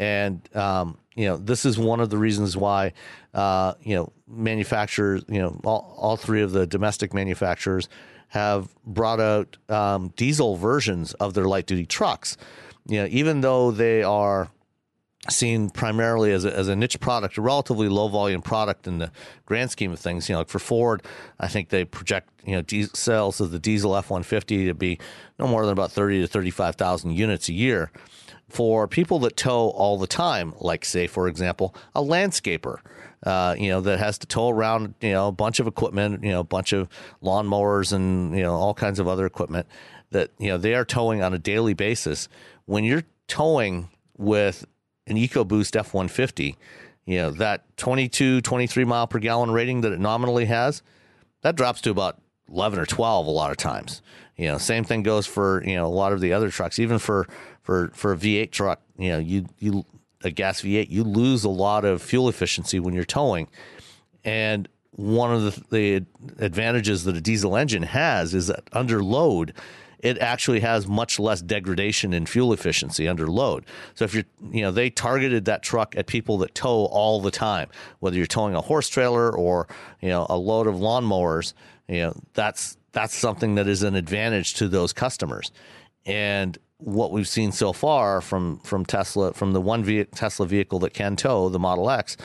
and 0.00 0.48
um, 0.56 0.96
you 1.14 1.26
know 1.26 1.36
this 1.36 1.64
is 1.64 1.78
one 1.78 2.00
of 2.00 2.10
the 2.10 2.18
reasons 2.18 2.56
why 2.56 2.92
uh, 3.34 3.74
you 3.82 3.94
know 3.94 4.12
manufacturers 4.26 5.22
you 5.28 5.38
know 5.38 5.60
all, 5.62 5.94
all 5.96 6.16
three 6.16 6.42
of 6.42 6.50
the 6.50 6.66
domestic 6.66 7.14
manufacturers 7.14 7.88
have 8.28 8.74
brought 8.84 9.20
out 9.20 9.56
um, 9.68 10.12
diesel 10.16 10.56
versions 10.56 11.12
of 11.14 11.34
their 11.34 11.44
light 11.44 11.66
duty 11.66 11.86
trucks. 11.86 12.36
You 12.88 13.02
know 13.02 13.08
even 13.10 13.42
though 13.42 13.70
they 13.70 14.02
are 14.02 14.50
seen 15.28 15.68
primarily 15.68 16.32
as 16.32 16.46
a, 16.46 16.56
as 16.56 16.68
a 16.68 16.74
niche 16.74 16.98
product 16.98 17.36
a 17.36 17.42
relatively 17.42 17.90
low 17.90 18.08
volume 18.08 18.40
product 18.40 18.86
in 18.86 18.96
the 18.96 19.12
grand 19.44 19.70
scheme 19.70 19.92
of 19.92 19.98
things 19.98 20.30
you 20.30 20.32
know 20.32 20.38
like 20.38 20.48
for 20.48 20.58
ford 20.58 21.02
i 21.38 21.46
think 21.46 21.68
they 21.68 21.84
project 21.84 22.30
you 22.46 22.52
know 22.52 22.62
diesel 22.62 22.94
sales 22.94 23.38
of 23.38 23.50
the 23.50 23.58
diesel 23.58 23.94
f-150 23.94 24.66
to 24.66 24.72
be 24.72 24.98
no 25.38 25.46
more 25.46 25.62
than 25.66 25.72
about 25.72 25.92
30 25.92 26.22
to 26.22 26.26
35000 26.26 27.10
units 27.10 27.50
a 27.50 27.52
year 27.52 27.92
for 28.50 28.86
people 28.88 29.20
that 29.20 29.36
tow 29.36 29.70
all 29.70 29.98
the 29.98 30.06
time, 30.06 30.54
like 30.60 30.84
say, 30.84 31.06
for 31.06 31.28
example, 31.28 31.74
a 31.94 32.02
landscaper, 32.02 32.78
uh, 33.24 33.54
you 33.58 33.68
know, 33.68 33.80
that 33.80 33.98
has 33.98 34.18
to 34.18 34.26
tow 34.26 34.48
around, 34.48 34.94
you 35.00 35.12
know, 35.12 35.28
a 35.28 35.32
bunch 35.32 35.60
of 35.60 35.66
equipment, 35.66 36.22
you 36.24 36.30
know, 36.30 36.40
a 36.40 36.44
bunch 36.44 36.72
of 36.72 36.88
lawnmowers 37.22 37.92
and, 37.92 38.36
you 38.36 38.42
know, 38.42 38.54
all 38.54 38.74
kinds 38.74 38.98
of 38.98 39.08
other 39.08 39.26
equipment 39.26 39.66
that, 40.10 40.30
you 40.38 40.48
know, 40.48 40.58
they 40.58 40.74
are 40.74 40.84
towing 40.84 41.22
on 41.22 41.32
a 41.34 41.38
daily 41.38 41.74
basis. 41.74 42.28
When 42.66 42.84
you're 42.84 43.04
towing 43.28 43.88
with 44.16 44.66
an 45.06 45.16
EcoBoost 45.16 45.76
F-150, 45.76 46.56
you 47.06 47.18
know, 47.18 47.30
that 47.30 47.76
22, 47.76 48.40
23 48.40 48.84
mile 48.84 49.06
per 49.06 49.18
gallon 49.18 49.50
rating 49.50 49.80
that 49.82 49.92
it 49.92 50.00
nominally 50.00 50.46
has, 50.46 50.82
that 51.42 51.56
drops 51.56 51.80
to 51.82 51.90
about 51.90 52.20
11 52.50 52.78
or 52.78 52.86
12 52.86 53.26
a 53.26 53.30
lot 53.30 53.50
of 53.50 53.56
times. 53.56 54.02
You 54.36 54.48
know, 54.48 54.58
same 54.58 54.84
thing 54.84 55.02
goes 55.02 55.26
for, 55.26 55.62
you 55.64 55.76
know, 55.76 55.86
a 55.86 55.88
lot 55.88 56.12
of 56.12 56.20
the 56.20 56.32
other 56.32 56.50
trucks, 56.50 56.78
even 56.78 56.98
for, 56.98 57.28
for, 57.62 57.90
for 57.94 58.12
a 58.12 58.16
V8 58.16 58.50
truck, 58.50 58.80
you 58.98 59.10
know, 59.10 59.18
you, 59.18 59.46
you, 59.58 59.84
a 60.22 60.30
gas 60.30 60.62
V8, 60.62 60.90
you 60.90 61.04
lose 61.04 61.44
a 61.44 61.48
lot 61.48 61.84
of 61.84 62.02
fuel 62.02 62.28
efficiency 62.28 62.80
when 62.80 62.94
you're 62.94 63.04
towing. 63.04 63.48
And 64.24 64.68
one 64.92 65.32
of 65.32 65.42
the, 65.42 65.64
the 65.70 66.44
advantages 66.44 67.04
that 67.04 67.16
a 67.16 67.20
diesel 67.20 67.56
engine 67.56 67.84
has 67.84 68.34
is 68.34 68.48
that 68.48 68.68
under 68.72 69.02
load, 69.02 69.54
it 70.00 70.18
actually 70.18 70.60
has 70.60 70.86
much 70.86 71.18
less 71.18 71.42
degradation 71.42 72.12
in 72.12 72.26
fuel 72.26 72.52
efficiency 72.52 73.06
under 73.06 73.26
load. 73.26 73.64
So 73.94 74.04
if 74.04 74.14
you're, 74.14 74.24
you 74.50 74.62
know, 74.62 74.70
they 74.70 74.90
targeted 74.90 75.44
that 75.44 75.62
truck 75.62 75.94
at 75.96 76.06
people 76.06 76.38
that 76.38 76.54
tow 76.54 76.86
all 76.86 77.20
the 77.20 77.30
time, 77.30 77.68
whether 78.00 78.16
you're 78.16 78.26
towing 78.26 78.54
a 78.54 78.60
horse 78.60 78.88
trailer 78.88 79.34
or, 79.34 79.68
you 80.00 80.08
know, 80.08 80.26
a 80.28 80.36
load 80.36 80.66
of 80.66 80.76
lawnmowers, 80.76 81.52
you 81.86 82.00
know, 82.00 82.14
that's, 82.34 82.78
that's 82.92 83.14
something 83.14 83.54
that 83.56 83.68
is 83.68 83.82
an 83.82 83.94
advantage 83.94 84.54
to 84.54 84.68
those 84.68 84.92
customers. 84.92 85.52
And 86.06 86.58
what 86.82 87.12
we've 87.12 87.28
seen 87.28 87.52
so 87.52 87.72
far 87.72 88.20
from, 88.20 88.58
from 88.60 88.84
Tesla, 88.84 89.32
from 89.32 89.52
the 89.52 89.60
one 89.60 89.84
ve- 89.84 90.04
Tesla 90.04 90.46
vehicle 90.46 90.78
that 90.80 90.94
can 90.94 91.16
tow, 91.16 91.48
the 91.48 91.58
Model 91.58 91.90
X, 91.90 92.16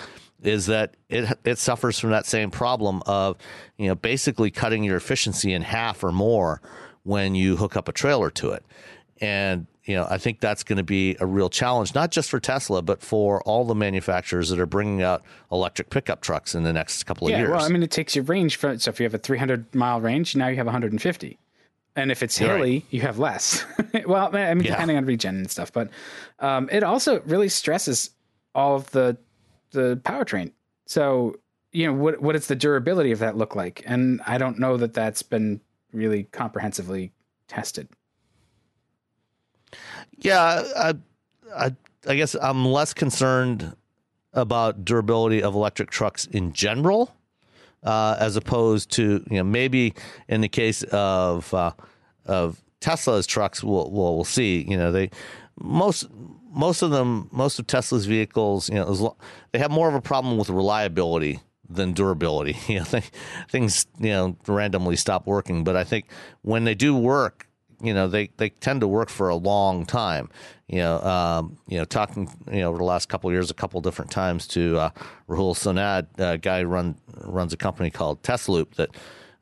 is 0.44 0.68
that 0.68 0.96
it 1.10 1.38
it 1.44 1.58
suffers 1.58 2.00
from 2.00 2.12
that 2.12 2.26
same 2.26 2.52
problem 2.52 3.02
of 3.06 3.38
you 3.78 3.88
know 3.88 3.96
basically 3.96 4.52
cutting 4.52 4.84
your 4.84 4.98
efficiency 4.98 5.54
in 5.54 5.62
half 5.62 6.04
or 6.04 6.12
more 6.12 6.62
when 7.04 7.36
you 7.36 7.56
hook 7.56 7.76
up 7.76 7.88
a 7.88 7.92
trailer 7.92 8.30
to 8.30 8.52
it. 8.52 8.64
And 9.22 9.68
you 9.86 9.96
know, 9.96 10.08
I 10.10 10.18
think 10.18 10.40
that's 10.40 10.64
going 10.64 10.78
to 10.78 10.84
be 10.84 11.16
a 11.20 11.26
real 11.26 11.50
challenge, 11.50 11.94
not 11.94 12.12
just 12.12 12.30
for 12.30 12.40
Tesla, 12.40 12.82
but 12.82 13.02
for 13.02 13.42
all 13.44 13.66
the 13.66 13.76
manufacturers 13.76 14.50
that 14.50 14.60
are 14.60 14.66
bringing 14.66 15.04
out 15.04 15.24
electric 15.52 15.92
pickup 15.92 16.22
trucks 16.22 16.56
in 16.56 16.64
the 16.64 16.74
next 16.74 17.04
couple 17.04 17.28
of 17.28 17.32
yeah, 17.32 17.40
years. 17.40 17.52
well, 17.52 17.62
I 17.62 17.70
mean, 17.70 17.84
it 17.84 17.92
takes 17.92 18.16
your 18.16 18.26
range 18.26 18.56
from 18.56 18.80
so 18.80 18.90
if 18.90 19.00
you 19.00 19.04
have 19.04 19.14
a 19.14 19.20
300 19.20 19.74
mile 19.76 20.02
range, 20.02 20.36
now 20.36 20.48
you 20.48 20.56
have 20.56 20.66
150, 20.66 21.38
and 21.96 22.12
if 22.12 22.22
it's 22.24 22.38
hilly, 22.38 22.74
Right. 22.74 22.86
you 22.90 23.02
have 23.02 23.20
less. 23.20 23.66
well, 24.06 24.30
I 24.36 24.54
mean, 24.54 24.66
Yeah. 24.66 24.72
depending 24.72 24.98
on 24.98 25.06
regen 25.06 25.36
and 25.38 25.50
stuff, 25.52 25.72
but 25.72 25.90
um, 26.40 26.70
it 26.72 26.84
also 26.84 27.22
really 27.22 27.50
stresses 27.50 28.12
all 28.54 28.76
of 28.76 28.90
the 28.92 29.18
the 29.72 30.00
powertrain. 30.04 30.52
So 30.88 31.36
you 31.72 31.88
know, 31.88 31.94
what 31.94 32.22
what 32.22 32.34
does 32.34 32.48
the 32.48 32.56
durability 32.56 33.12
of 33.12 33.20
that 33.20 33.36
look 33.38 33.56
like? 33.56 33.84
And 33.86 34.22
I 34.26 34.38
don't 34.38 34.60
know 34.60 34.78
that 34.78 34.94
that's 34.94 35.22
been 35.24 35.60
really 35.92 36.24
comprehensively 36.32 37.12
tested. 37.48 37.88
Yeah, 40.18 40.64
I, 40.78 40.94
I, 41.56 41.76
I 42.08 42.16
guess 42.16 42.36
I'm 42.42 42.66
less 42.66 42.94
concerned 42.94 43.76
about 44.34 44.86
durability 44.86 45.42
of 45.44 45.54
electric 45.56 45.90
trucks 45.90 46.26
in 46.28 46.54
general, 46.54 47.14
uh, 47.86 48.18
as 48.20 48.36
opposed 48.36 48.92
to 48.92 49.24
you 49.30 49.38
know 49.38 49.44
maybe 49.44 49.94
in 50.28 50.42
the 50.42 50.50
case 50.50 50.84
of 50.84 51.54
uh, 51.54 51.72
of 52.26 52.62
Tesla's 52.82 53.26
trucks, 53.26 53.64
we'll, 53.64 53.90
we'll 53.92 54.16
we'll 54.16 54.24
see. 54.26 54.66
You 54.68 54.78
know 54.78 54.92
they 54.92 55.10
most 55.58 56.08
most 56.52 56.82
of 56.82 56.92
them 56.92 57.30
most 57.32 57.60
of 57.60 57.68
Tesla's 57.68 58.06
vehicles, 58.06 58.70
you 58.70 58.76
know, 58.76 59.16
they 59.52 59.60
have 59.60 59.72
more 59.72 59.88
of 59.88 59.96
a 59.96 60.02
problem 60.02 60.38
with 60.38 60.50
reliability 60.50 61.40
than 61.70 61.94
durability. 61.94 62.58
You 62.68 62.80
know, 62.80 62.86
th- 62.86 63.12
things 63.50 63.86
you 64.00 64.10
know 64.10 64.38
randomly 64.48 64.96
stop 64.96 65.28
working, 65.28 65.64
but 65.64 65.76
I 65.76 65.84
think 65.84 66.06
when 66.42 66.64
they 66.64 66.76
do 66.76 66.96
work, 66.96 67.48
you 67.82 67.94
know 67.94 68.08
they, 68.08 68.30
they 68.38 68.50
tend 68.50 68.82
to 68.82 68.88
work 68.88 69.10
for 69.10 69.30
a 69.30 69.36
long 69.36 69.86
time. 69.86 70.30
You 70.68 70.80
know 70.80 71.00
um, 71.02 71.58
you 71.68 71.78
know 71.78 71.86
talking 71.86 72.30
you 72.52 72.60
know 72.60 72.70
over 72.70 72.78
the 72.78 72.84
last 72.84 73.10
couple 73.10 73.32
years 73.32 73.52
a 73.52 73.54
couple 73.54 73.80
different 73.82 74.12
times 74.12 74.48
to 74.50 74.78
uh, 74.78 74.90
Rahul 75.30 75.56
Sonnad 75.56 76.08
a 76.18 76.38
guy 76.38 76.64
run 76.64 76.96
runs 77.22 77.54
a 77.54 77.58
company 77.58 77.90
called 77.90 78.22
Tesloop 78.24 78.76
that 78.76 78.90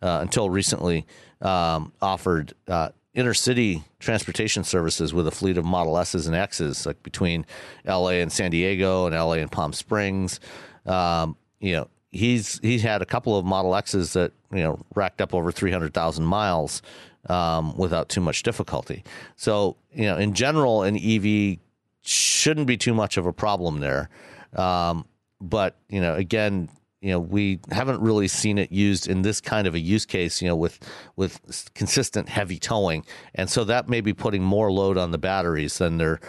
uh, 0.01 0.19
until 0.21 0.49
recently 0.49 1.05
um, 1.41 1.93
offered 2.01 2.53
uh, 2.67 2.89
intercity 3.15 3.83
transportation 3.99 4.63
services 4.63 5.13
with 5.13 5.27
a 5.27 5.31
fleet 5.31 5.57
of 5.57 5.65
Model 5.65 5.97
S's 5.97 6.27
and 6.27 6.35
X's 6.35 6.85
like 6.85 7.01
between 7.03 7.45
LA 7.85 8.09
and 8.09 8.31
San 8.31 8.51
Diego 8.51 9.05
and 9.05 9.15
LA 9.15 9.33
and 9.33 9.51
Palm 9.51 9.71
Springs. 9.71 10.39
Um, 10.85 11.37
you 11.59 11.73
know 11.73 11.87
he's 12.13 12.59
he's 12.59 12.81
had 12.81 13.01
a 13.01 13.05
couple 13.05 13.37
of 13.37 13.45
Model 13.45 13.75
X's 13.75 14.13
that 14.13 14.31
you 14.51 14.61
know 14.61 14.79
racked 14.95 15.19
up 15.19 15.33
over 15.33 15.51
300,000 15.51 16.23
miles 16.23 16.81
um, 17.29 17.75
without 17.77 18.09
too 18.09 18.21
much 18.21 18.43
difficulty. 18.43 19.03
So, 19.35 19.77
you 19.93 20.05
know, 20.05 20.17
in 20.17 20.33
general, 20.33 20.83
an 20.83 20.97
EV 20.97 21.57
shouldn't 22.01 22.67
be 22.67 22.77
too 22.77 22.93
much 22.93 23.17
of 23.17 23.25
a 23.25 23.33
problem 23.33 23.79
there. 23.79 24.09
Um, 24.53 25.05
but, 25.39 25.77
you 25.89 26.01
know, 26.01 26.15
again, 26.15 26.69
you 27.03 27.09
know, 27.09 27.19
we 27.19 27.59
haven't 27.69 27.99
really 27.99 28.29
seen 28.29 28.57
it 28.57 28.71
used 28.71 29.09
in 29.09 29.23
this 29.23 29.41
kind 29.41 29.67
of 29.67 29.75
a 29.75 29.79
use 29.79 30.05
case, 30.05 30.41
you 30.41 30.47
know, 30.47 30.55
with 30.55 30.79
with 31.17 31.69
consistent 31.75 32.29
heavy 32.29 32.57
towing, 32.57 33.03
and 33.35 33.49
so 33.49 33.65
that 33.65 33.89
may 33.89 33.99
be 33.99 34.13
putting 34.13 34.41
more 34.41 34.71
load 34.71 34.97
on 34.97 35.11
the 35.11 35.17
batteries 35.17 35.79
than 35.79 35.97
they're 35.97 36.21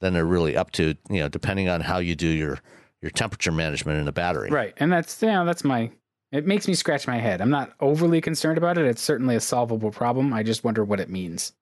than 0.00 0.14
they're 0.14 0.24
really 0.24 0.56
up 0.56 0.70
to, 0.72 0.94
you 1.10 1.20
know, 1.20 1.28
depending 1.28 1.68
on 1.68 1.82
how 1.82 1.98
you 1.98 2.16
do 2.16 2.26
your 2.26 2.58
your 3.02 3.10
temperature 3.10 3.52
management 3.52 3.98
in 3.98 4.06
the 4.06 4.12
battery. 4.12 4.48
Right, 4.50 4.72
and 4.78 4.90
that's 4.90 5.20
you 5.20 5.28
know 5.28 5.44
that's 5.44 5.62
my. 5.62 5.90
It 6.34 6.46
makes 6.46 6.66
me 6.66 6.74
scratch 6.74 7.06
my 7.06 7.18
head. 7.18 7.40
I'm 7.40 7.48
not 7.48 7.74
overly 7.78 8.20
concerned 8.20 8.58
about 8.58 8.76
it. 8.76 8.86
It's 8.86 9.00
certainly 9.00 9.36
a 9.36 9.40
solvable 9.40 9.92
problem. 9.92 10.32
I 10.32 10.42
just 10.42 10.64
wonder 10.64 10.82
what 10.82 10.98
it 10.98 11.08
means. 11.08 11.52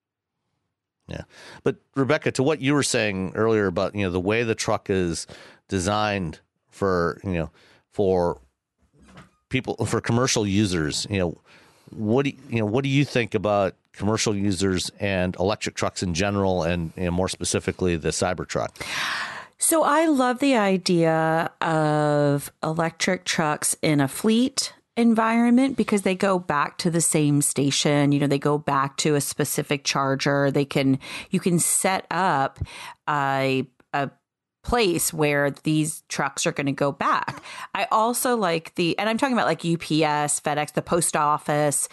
Yeah. 1.07 1.21
But 1.63 1.75
Rebecca, 1.95 2.31
to 2.31 2.41
what 2.41 2.59
you 2.59 2.73
were 2.73 2.81
saying 2.81 3.33
earlier 3.35 3.67
about, 3.67 3.93
you 3.93 4.03
know, 4.03 4.09
the 4.09 4.19
way 4.19 4.41
the 4.41 4.55
truck 4.55 4.89
is 4.89 5.27
designed 5.67 6.39
for, 6.71 7.21
you 7.23 7.33
know, 7.33 7.51
for 7.91 8.39
people 9.49 9.75
for 9.85 10.01
commercial 10.01 10.47
users, 10.47 11.05
you 11.07 11.19
know, 11.19 11.37
what 11.91 12.23
do 12.23 12.31
you, 12.31 12.37
you 12.49 12.57
know, 12.57 12.65
what 12.65 12.83
do 12.83 12.89
you 12.89 13.05
think 13.05 13.35
about 13.35 13.75
commercial 13.91 14.35
users 14.35 14.89
and 14.99 15.35
electric 15.35 15.75
trucks 15.75 16.01
in 16.01 16.15
general 16.15 16.63
and 16.63 16.93
you 16.97 17.03
know, 17.03 17.11
more 17.11 17.29
specifically 17.29 17.95
the 17.95 18.09
Cybertruck? 18.09 18.69
So 19.63 19.83
I 19.83 20.07
love 20.07 20.39
the 20.39 20.57
idea 20.57 21.49
of 21.61 22.51
electric 22.61 23.23
trucks 23.23 23.77
in 23.81 24.01
a 24.01 24.09
fleet 24.09 24.73
environment 24.97 25.77
because 25.77 26.01
they 26.01 26.15
go 26.15 26.37
back 26.37 26.77
to 26.79 26.91
the 26.91 26.99
same 26.99 27.41
station 27.41 28.11
you 28.11 28.19
know 28.19 28.27
they 28.27 28.37
go 28.37 28.57
back 28.59 28.97
to 28.97 29.15
a 29.15 29.21
specific 29.21 29.83
charger 29.83 30.51
they 30.51 30.65
can 30.65 30.99
you 31.31 31.39
can 31.39 31.57
set 31.57 32.05
up 32.11 32.59
a 33.09 33.65
a 33.93 34.11
place 34.63 35.13
where 35.13 35.51
these 35.63 36.03
trucks 36.09 36.45
are 36.45 36.51
going 36.51 36.65
to 36.67 36.71
go 36.71 36.91
back. 36.91 37.43
I 37.75 37.85
also 37.91 38.35
like 38.35 38.75
the 38.75 38.97
and 38.99 39.09
I'm 39.09 39.17
talking 39.17 39.33
about 39.33 39.47
like 39.47 39.65
UPS, 39.65 40.39
FedEx, 40.41 40.73
the 40.73 40.81
post 40.81 41.15
office. 41.15 41.89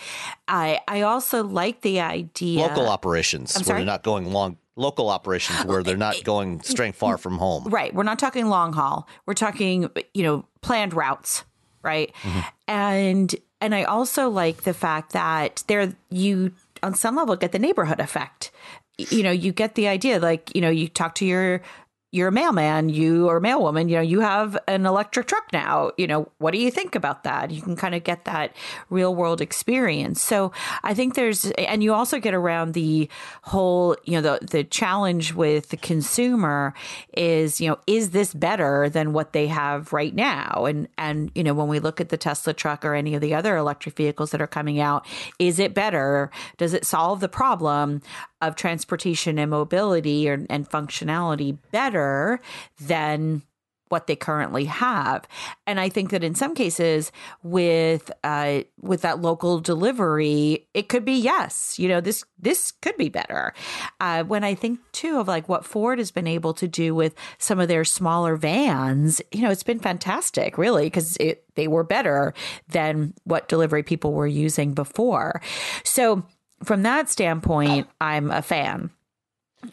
I 0.49 0.81
I 0.89 1.03
also 1.03 1.45
like 1.45 1.83
the 1.83 2.01
idea 2.01 2.61
Local 2.61 2.89
operations 2.89 3.55
I'm 3.55 3.61
where 3.61 3.65
sorry? 3.65 3.79
they're 3.81 3.87
not 3.87 4.03
going 4.03 4.33
long 4.33 4.57
local 4.81 5.11
operations 5.11 5.65
where 5.65 5.83
they're 5.83 5.97
not 5.97 6.25
going 6.25 6.63
straight 6.63 6.95
far 6.95 7.19
from 7.19 7.39
home. 7.39 7.65
Right. 7.65 7.95
We're 7.95 8.03
not 8.03 8.19
talking 8.19 8.49
long 8.49 8.73
haul. 8.73 9.07
We're 9.27 9.35
talking, 9.35 9.91
you 10.15 10.23
know, 10.23 10.47
planned 10.63 10.95
routes, 10.95 11.45
right? 11.83 12.13
Mm-hmm. 12.23 12.41
And 12.69 13.37
and 13.61 13.75
I 13.75 13.85
also 13.85 14.31
like 14.31 14.63
the 14.63 14.75
fact 14.75 15.13
that 15.13 15.63
there 15.67 15.95
you 16.09 16.53
on 16.83 16.95
some 16.95 17.17
level 17.17 17.37
get 17.37 17.53
the 17.53 17.59
neighborhood 17.59 18.01
effect. 18.01 18.51
You 18.97 19.23
know, 19.23 19.31
you 19.31 19.53
get 19.53 19.77
the 19.77 19.89
idea 19.89 20.19
like, 20.19 20.55
you 20.55 20.61
know, 20.61 20.71
you 20.71 20.89
talk 20.89 21.15
to 21.17 21.27
your 21.27 21.63
you're 22.13 22.29
a 22.29 22.33
mailman, 22.33 22.89
you 22.89 23.29
or 23.29 23.37
a 23.37 23.41
mailwoman, 23.41 23.89
you 23.89 23.95
know, 23.95 24.03
you 24.03 24.21
have 24.21 24.59
an 24.67 24.85
electric 24.85 25.29
truck 25.29 25.45
now. 25.53 25.93
You 25.97 26.09
know, 26.09 26.29
what 26.39 26.51
do 26.51 26.59
you 26.59 26.71
think 26.71 26.97
about 26.97 27.23
that? 27.23 27.53
You 27.53 27.63
can 27.63 27.77
kind 27.77 27.95
of 27.95 28.03
get 28.03 28.25
that 28.25 28.57
real 28.89 29.15
world 29.15 29.41
experience. 29.41 30.21
So 30.21 30.51
I 30.83 30.93
think 30.93 31.15
there's, 31.15 31.51
and 31.53 31.85
you 31.85 31.95
also 31.95 32.19
get 32.19 32.35
around 32.35 32.75
the 32.75 33.09
whole, 33.43 33.97
you 34.05 34.21
know, 34.21 34.39
the, 34.39 34.45
the 34.45 34.65
challenge 34.65 35.35
with 35.35 35.69
the 35.69 35.77
consumer 35.77 36.75
is, 37.17 37.61
you 37.61 37.69
know, 37.69 37.79
is 37.87 38.11
this 38.11 38.35
better 38.35 38.89
than 38.89 39.13
what 39.13 39.33
they 39.33 39.47
have 39.47 39.93
right 39.93 40.15
now? 40.15 40.65
And, 40.65 40.89
and, 40.99 41.31
you 41.37 41.45
know, 41.45 41.55
when 41.55 41.69
we 41.69 41.79
look 41.79 42.01
at 42.01 42.09
the 42.09 42.17
Tesla 42.17 42.53
truck 42.55 42.85
or 42.85 42.95
any 42.97 43.15
of 43.15 43.21
the 43.21 43.35
other 43.35 43.57
electric 43.57 43.97
vehicles 43.97 44.33
that 44.33 44.41
are 44.41 44.49
coming 44.49 44.81
out, 44.81 45.07
is 45.39 45.61
it 45.61 45.75
better? 45.75 46.33
Does 46.57 46.75
it 46.75 46.85
solve 46.85 47.21
the 47.21 47.29
problem 47.29 48.03
of 48.43 48.57
transportation 48.57 49.39
and 49.39 49.51
mobility 49.51 50.29
or, 50.29 50.45
and 50.49 50.69
functionality 50.69 51.59
better 51.71 52.00
than 52.81 53.43
what 53.91 54.07
they 54.07 54.17
currently 54.17 54.65
have. 54.67 55.27
And 55.67 55.81
I 55.81 55.89
think 55.89 56.11
that 56.11 56.23
in 56.23 56.35
some 56.37 56.55
cases 56.55 57.11
with 57.43 58.11
uh 58.25 58.61
with 58.81 59.03
that 59.03 59.21
local 59.21 59.59
delivery, 59.59 60.69
it 60.75 60.89
could 60.89 61.05
be 61.05 61.15
yes. 61.15 61.79
You 61.79 61.89
know, 61.89 62.01
this 62.01 62.25
this 62.39 62.71
could 62.71 62.97
be 62.97 63.09
better. 63.09 63.53
Uh 63.99 64.23
when 64.23 64.45
I 64.45 64.55
think 64.55 64.79
too 64.93 65.19
of 65.19 65.29
like 65.29 65.49
what 65.49 65.65
Ford 65.65 65.99
has 65.99 66.13
been 66.13 66.29
able 66.29 66.55
to 66.55 66.69
do 66.69 66.95
with 66.95 67.15
some 67.39 67.59
of 67.59 67.67
their 67.67 67.85
smaller 67.85 68.37
vans, 68.37 69.21
you 69.33 69.43
know, 69.43 69.51
it's 69.51 69.65
been 69.65 69.81
fantastic, 69.81 70.57
really, 70.57 70.85
because 70.85 71.17
it 71.19 71.45
they 71.57 71.67
were 71.67 71.85
better 71.85 72.33
than 72.69 73.13
what 73.25 73.49
delivery 73.49 73.83
people 73.83 74.13
were 74.13 74.27
using 74.27 74.73
before. 74.73 75.43
So 75.83 76.25
from 76.63 76.85
that 76.85 77.09
standpoint, 77.09 77.89
I'm 78.01 78.31
a 78.31 78.43
fan 78.43 78.91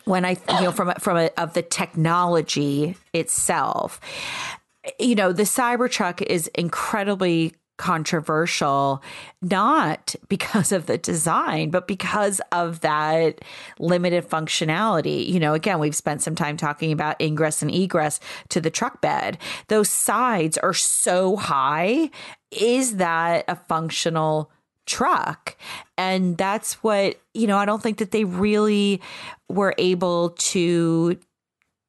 when 0.06 0.26
I, 0.26 0.38
you 0.50 0.62
know, 0.62 0.72
from 0.72 0.94
from 1.00 1.18
a, 1.18 1.30
of 1.38 1.54
the 1.54 1.62
technology 1.62 2.96
itself, 3.14 4.00
you 5.00 5.16
know, 5.16 5.32
the 5.32 5.44
Cybertruck 5.44 6.22
is 6.22 6.48
incredibly 6.56 7.54
controversial, 7.78 9.04
not 9.42 10.16
because 10.28 10.72
of 10.72 10.88
the 10.88 10.98
design, 10.98 11.70
but 11.70 11.88
because 11.88 12.42
of 12.52 12.82
that 12.82 13.40
limited 13.80 14.28
functionality. 14.28 15.28
You 15.28 15.40
know, 15.40 15.54
again, 15.54 15.80
we've 15.80 15.96
spent 15.96 16.22
some 16.22 16.36
time 16.36 16.58
talking 16.58 16.92
about 16.92 17.22
ingress 17.22 17.62
and 17.62 17.72
egress 17.72 18.20
to 18.50 18.60
the 18.60 18.72
truck 18.72 19.00
bed. 19.00 19.38
Those 19.68 19.90
sides 19.90 20.58
are 20.58 20.74
so 20.74 21.36
high. 21.36 22.10
Is 22.52 22.98
that 22.98 23.46
a 23.48 23.56
functional 23.56 24.52
truck? 24.88 25.56
And 25.98 26.38
that's 26.38 26.76
what, 26.84 27.20
you 27.34 27.46
know, 27.46 27.58
I 27.58 27.66
don't 27.66 27.84
think 27.84 28.00
that 28.00 28.12
they 28.12 28.24
really 28.24 29.02
were 29.50 29.76
able 29.78 30.32
to 30.32 31.20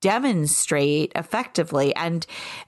demonstrate 0.01 1.11
effectively 1.16 1.93
and 1.97 2.25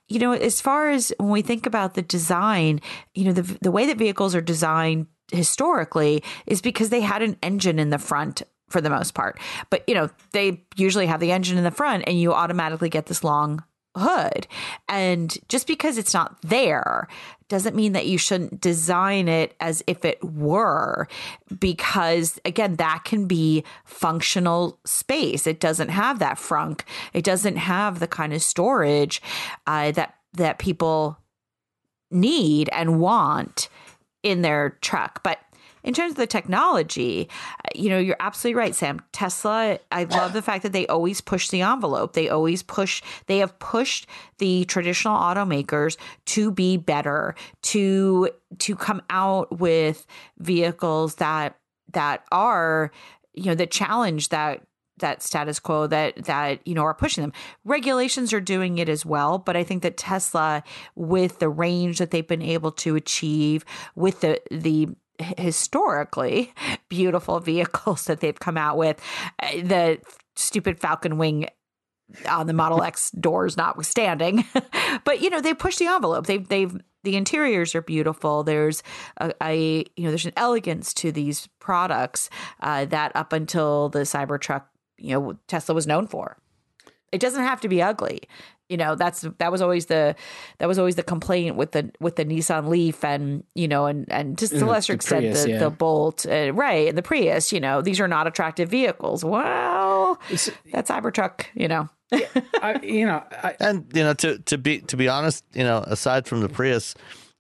you 0.09 0.19
know 0.19 0.32
as 0.32 0.61
far 0.61 0.90
as 0.90 1.12
when 1.19 1.28
we 1.28 1.43
think 1.43 1.65
about 1.65 1.94
the 1.94 2.02
design 2.02 2.81
you 3.15 3.24
know 3.24 3.32
the 3.32 3.43
the 3.61 3.70
way 3.70 3.86
that 3.86 3.97
vehicles 3.97 4.35
are 4.35 4.40
designed 4.40 5.07
historically 5.31 6.24
is 6.47 6.61
because 6.61 6.89
they 6.89 7.01
had 7.01 7.23
an 7.23 7.36
engine 7.40 7.78
in 7.78 7.90
the 7.90 7.98
front 7.98 8.43
for 8.69 8.81
the 8.81 8.90
most 8.90 9.15
part 9.15 9.39
but 9.70 9.85
you 9.89 9.94
know 9.94 10.11
they 10.32 10.61
usually 10.74 11.07
have 11.07 11.20
the 11.20 11.31
engine 11.31 11.57
in 11.57 11.62
the 11.62 11.70
front 11.70 12.02
and 12.09 12.20
you 12.20 12.32
automatically 12.32 12.89
get 12.89 13.07
this 13.07 13.23
long 13.23 13.62
hood. 13.96 14.46
And 14.88 15.36
just 15.48 15.66
because 15.66 15.98
it's 15.98 16.14
not 16.14 16.40
there 16.42 17.08
doesn't 17.48 17.74
mean 17.74 17.92
that 17.92 18.06
you 18.06 18.16
shouldn't 18.16 18.60
design 18.60 19.26
it 19.28 19.54
as 19.60 19.82
if 19.86 20.04
it 20.04 20.22
were, 20.22 21.08
because 21.58 22.38
again, 22.44 22.76
that 22.76 23.02
can 23.04 23.26
be 23.26 23.64
functional 23.84 24.78
space. 24.84 25.46
It 25.46 25.58
doesn't 25.58 25.88
have 25.88 26.20
that 26.20 26.36
frunk, 26.36 26.82
it 27.12 27.24
doesn't 27.24 27.56
have 27.56 27.98
the 27.98 28.06
kind 28.06 28.32
of 28.32 28.42
storage 28.42 29.20
uh, 29.66 29.90
that 29.92 30.14
that 30.34 30.58
people 30.58 31.18
need 32.12 32.68
and 32.72 33.00
want 33.00 33.68
in 34.22 34.42
their 34.42 34.78
truck. 34.80 35.22
But 35.24 35.38
in 35.82 35.94
terms 35.94 36.12
of 36.12 36.16
the 36.16 36.27
technology, 36.27 37.28
you 37.74 37.89
know, 37.89 37.98
you're 37.98 38.16
absolutely 38.20 38.59
right, 38.59 38.74
Sam. 38.74 39.01
Tesla, 39.12 39.78
I 39.90 40.05
love 40.05 40.32
the 40.32 40.43
fact 40.43 40.62
that 40.62 40.73
they 40.73 40.86
always 40.86 41.20
push 41.20 41.48
the 41.48 41.62
envelope. 41.62 42.12
They 42.12 42.28
always 42.28 42.62
push, 42.62 43.02
they 43.27 43.39
have 43.39 43.59
pushed 43.59 44.07
the 44.39 44.65
traditional 44.66 45.16
automakers 45.16 45.97
to 46.27 46.51
be 46.51 46.77
better, 46.77 47.35
to 47.62 48.31
to 48.59 48.77
come 48.77 49.02
out 49.11 49.59
with 49.59 50.07
vehicles 50.39 51.16
that 51.16 51.57
that 51.93 52.24
are, 52.31 52.90
you 53.35 53.47
know, 53.47 53.55
that 53.55 53.70
challenge 53.70 54.28
that 54.28 54.62
that 55.01 55.23
status 55.23 55.59
quo 55.59 55.86
that 55.86 56.15
that 56.24 56.66
you 56.66 56.74
know 56.74 56.82
are 56.82 56.94
pushing 56.94 57.23
them 57.23 57.32
regulations 57.65 58.32
are 58.32 58.40
doing 58.40 58.78
it 58.78 58.89
as 58.89 59.05
well 59.05 59.39
but 59.39 59.57
i 59.57 59.65
think 59.65 59.82
that 59.82 59.97
tesla 59.97 60.62
with 60.94 61.39
the 61.39 61.48
range 61.48 61.98
that 61.98 62.11
they've 62.11 62.28
been 62.28 62.43
able 62.43 62.70
to 62.70 62.97
achieve 62.97 63.65
with 63.97 64.20
the 64.20 64.40
the 64.51 64.89
historically 65.38 66.52
beautiful 66.88 67.40
vehicles 67.40 68.05
that 68.05 68.20
they've 68.20 68.38
come 68.38 68.56
out 68.56 68.76
with. 68.76 69.01
Uh, 69.42 69.52
the 69.62 70.01
stupid 70.36 70.78
Falcon 70.78 71.18
Wing 71.18 71.47
on 72.28 72.47
the 72.47 72.52
Model 72.52 72.82
X 72.82 73.10
doors 73.20 73.56
notwithstanding. 73.56 74.44
but 75.05 75.20
you 75.20 75.30
know, 75.30 75.40
they 75.40 75.55
push 75.55 75.76
the 75.76 75.86
envelope. 75.86 76.26
They've 76.26 76.47
they've 76.47 76.76
the 77.02 77.16
interiors 77.16 77.74
are 77.74 77.82
beautiful. 77.82 78.42
There's 78.42 78.82
a, 79.18 79.32
a 79.42 79.84
you 79.97 80.05
know 80.05 80.10
there's 80.10 80.26
an 80.26 80.32
elegance 80.36 80.92
to 80.94 81.12
these 81.12 81.48
products 81.59 82.30
uh, 82.60 82.84
that 82.86 83.12
up 83.14 83.32
until 83.32 83.88
the 83.88 84.01
Cybertruck, 84.01 84.64
you 84.98 85.14
know, 85.14 85.38
Tesla 85.47 85.74
was 85.74 85.86
known 85.86 86.06
for. 86.06 86.36
It 87.12 87.20
doesn't 87.20 87.42
have 87.42 87.60
to 87.62 87.68
be 87.68 87.82
ugly 87.82 88.22
you 88.70 88.76
know 88.76 88.94
that's 88.94 89.26
that 89.38 89.51
was 89.51 89.60
always 89.60 89.86
the 89.86 90.14
that 90.59 90.66
was 90.66 90.78
always 90.78 90.94
the 90.94 91.02
complaint 91.02 91.56
with 91.56 91.72
the 91.72 91.90
with 92.01 92.16
the 92.16 92.24
Nissan 92.24 92.68
Leaf 92.68 93.05
and 93.05 93.44
you 93.55 93.68
know 93.68 93.86
and 93.86 94.10
and 94.10 94.38
to 94.38 94.47
the 94.47 94.64
lesser 94.64 94.92
the 94.92 94.97
extent 94.97 95.22
Prius, 95.22 95.42
the, 95.42 95.51
yeah. 95.51 95.59
the 95.59 95.70
Bolt 95.70 96.24
uh, 96.26 96.52
right 96.55 96.88
and 96.88 96.97
the 96.97 97.02
Prius 97.02 97.52
you 97.52 97.60
know 97.60 97.82
these 97.82 98.01
are 98.01 98.09
not 98.09 98.26
attractive 98.26 98.68
vehicles. 98.68 99.24
Well 99.24 100.18
that 100.72 100.86
Cybertruck 100.86 101.47
you 101.55 101.68
know. 101.68 101.88
Yeah, 102.12 102.26
I, 102.60 102.80
you 102.82 103.06
know 103.06 103.22
I, 103.30 103.55
and 103.60 103.86
you 103.94 104.02
know 104.02 104.14
to 104.14 104.38
to 104.38 104.59
be 104.59 104.80
to 104.80 104.97
be 104.97 105.09
honest 105.09 105.44
you 105.52 105.64
know 105.64 105.84
aside 105.86 106.26
from 106.26 106.40
the 106.40 106.48
Prius 106.48 106.94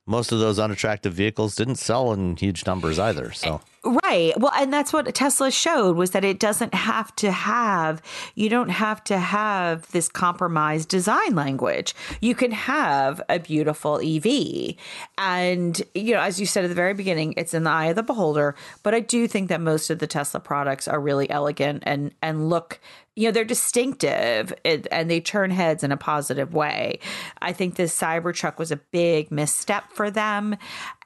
most 0.06 0.32
of 0.32 0.40
those 0.40 0.58
unattractive 0.58 1.12
vehicles 1.12 1.54
didn't 1.54 1.76
sell 1.76 2.12
in 2.12 2.36
huge 2.36 2.66
numbers 2.66 2.98
either 2.98 3.32
so 3.32 3.60
Right. 3.82 4.38
Well, 4.38 4.52
and 4.54 4.70
that's 4.70 4.92
what 4.92 5.12
Tesla 5.14 5.50
showed 5.50 5.96
was 5.96 6.10
that 6.10 6.22
it 6.22 6.38
doesn't 6.38 6.74
have 6.74 7.16
to 7.16 7.32
have, 7.32 8.02
you 8.34 8.50
don't 8.50 8.68
have 8.68 9.02
to 9.04 9.18
have 9.18 9.90
this 9.92 10.06
compromised 10.06 10.90
design 10.90 11.34
language. 11.34 11.94
You 12.20 12.34
can 12.34 12.50
have 12.50 13.22
a 13.30 13.38
beautiful 13.38 13.98
EV. 14.04 14.74
And, 15.16 15.80
you 15.94 16.12
know, 16.12 16.20
as 16.20 16.38
you 16.38 16.44
said 16.44 16.64
at 16.64 16.68
the 16.68 16.74
very 16.74 16.92
beginning, 16.92 17.32
it's 17.38 17.54
in 17.54 17.64
the 17.64 17.70
eye 17.70 17.86
of 17.86 17.96
the 17.96 18.02
beholder. 18.02 18.54
But 18.82 18.94
I 18.94 19.00
do 19.00 19.26
think 19.26 19.48
that 19.48 19.62
most 19.62 19.88
of 19.88 19.98
the 19.98 20.06
Tesla 20.06 20.40
products 20.40 20.86
are 20.86 21.00
really 21.00 21.30
elegant 21.30 21.82
and, 21.86 22.12
and 22.20 22.50
look 22.50 22.80
you 23.20 23.28
know 23.28 23.32
they're 23.32 23.44
distinctive 23.44 24.52
and 24.64 25.10
they 25.10 25.20
turn 25.20 25.50
heads 25.50 25.84
in 25.84 25.92
a 25.92 25.96
positive 25.96 26.54
way 26.54 26.98
i 27.42 27.52
think 27.52 27.74
this 27.74 27.96
cybertruck 27.96 28.58
was 28.58 28.72
a 28.72 28.76
big 28.76 29.30
misstep 29.30 29.92
for 29.92 30.10
them 30.10 30.56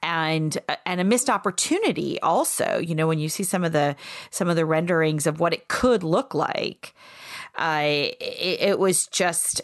and 0.03 0.59
and 0.87 1.01
a 1.01 1.05
missed 1.05 1.29
opportunity 1.29 2.21
also 2.21 2.79
you 2.79 2.95
know 2.95 3.07
when 3.07 3.19
you 3.19 3.29
see 3.29 3.43
some 3.43 3.65
of 3.65 3.73
the 3.73 3.97
some 4.31 4.49
of 4.49 4.57
the 4.57 4.65
renderings 4.65 5.27
of 5.27 5.41
what 5.41 5.53
it 5.53 5.69
could 5.69 6.03
look 6.03 6.35
like 6.35 6.95
uh, 7.57 7.83
it, 7.85 8.17
it 8.61 8.79
was 8.79 9.07
just 9.07 9.63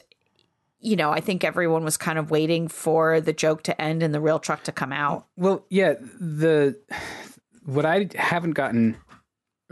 you 0.82 0.96
know, 0.96 1.10
I 1.10 1.20
think 1.20 1.44
everyone 1.44 1.84
was 1.84 1.98
kind 1.98 2.18
of 2.18 2.30
waiting 2.30 2.66
for 2.66 3.20
the 3.20 3.34
joke 3.34 3.62
to 3.64 3.78
end 3.78 4.02
and 4.02 4.14
the 4.14 4.20
real 4.20 4.38
truck 4.38 4.62
to 4.64 4.72
come 4.72 4.92
out. 4.92 5.26
Well, 5.36 5.66
yeah, 5.68 5.94
the 6.18 6.78
what 7.64 7.84
I 7.84 8.08
haven't 8.14 8.52
gotten 8.52 8.96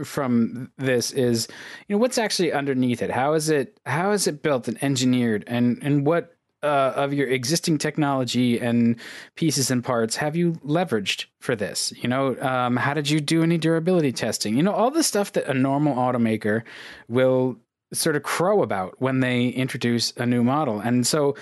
from 0.04 0.70
this 0.78 1.10
is 1.12 1.48
you 1.86 1.94
know 1.94 2.00
what's 2.00 2.18
actually 2.18 2.52
underneath 2.52 3.02
it? 3.02 3.10
How 3.10 3.34
is 3.34 3.48
it 3.50 3.78
how 3.86 4.10
is 4.12 4.26
it 4.26 4.42
built 4.42 4.68
and 4.68 4.82
engineered? 4.82 5.44
And 5.46 5.78
and 5.82 6.06
what 6.06 6.34
uh, 6.62 6.92
of 6.96 7.12
your 7.12 7.28
existing 7.28 7.78
technology 7.78 8.58
and 8.58 8.96
pieces 9.36 9.70
and 9.70 9.84
parts 9.84 10.16
have 10.16 10.34
you 10.34 10.52
leveraged 10.64 11.26
for 11.40 11.54
this? 11.54 11.92
You 11.96 12.08
know 12.08 12.38
um, 12.40 12.76
how 12.76 12.94
did 12.94 13.08
you 13.08 13.20
do 13.20 13.42
any 13.42 13.58
durability 13.58 14.12
testing? 14.12 14.56
You 14.56 14.62
know 14.62 14.72
all 14.72 14.90
the 14.90 15.02
stuff 15.02 15.32
that 15.32 15.46
a 15.46 15.54
normal 15.54 15.94
automaker 15.94 16.62
will 17.08 17.58
sort 17.92 18.16
of 18.16 18.22
crow 18.22 18.62
about 18.62 19.00
when 19.00 19.20
they 19.20 19.48
introduce 19.48 20.12
a 20.16 20.26
new 20.26 20.44
model. 20.44 20.80
And 20.80 21.06
so 21.06 21.36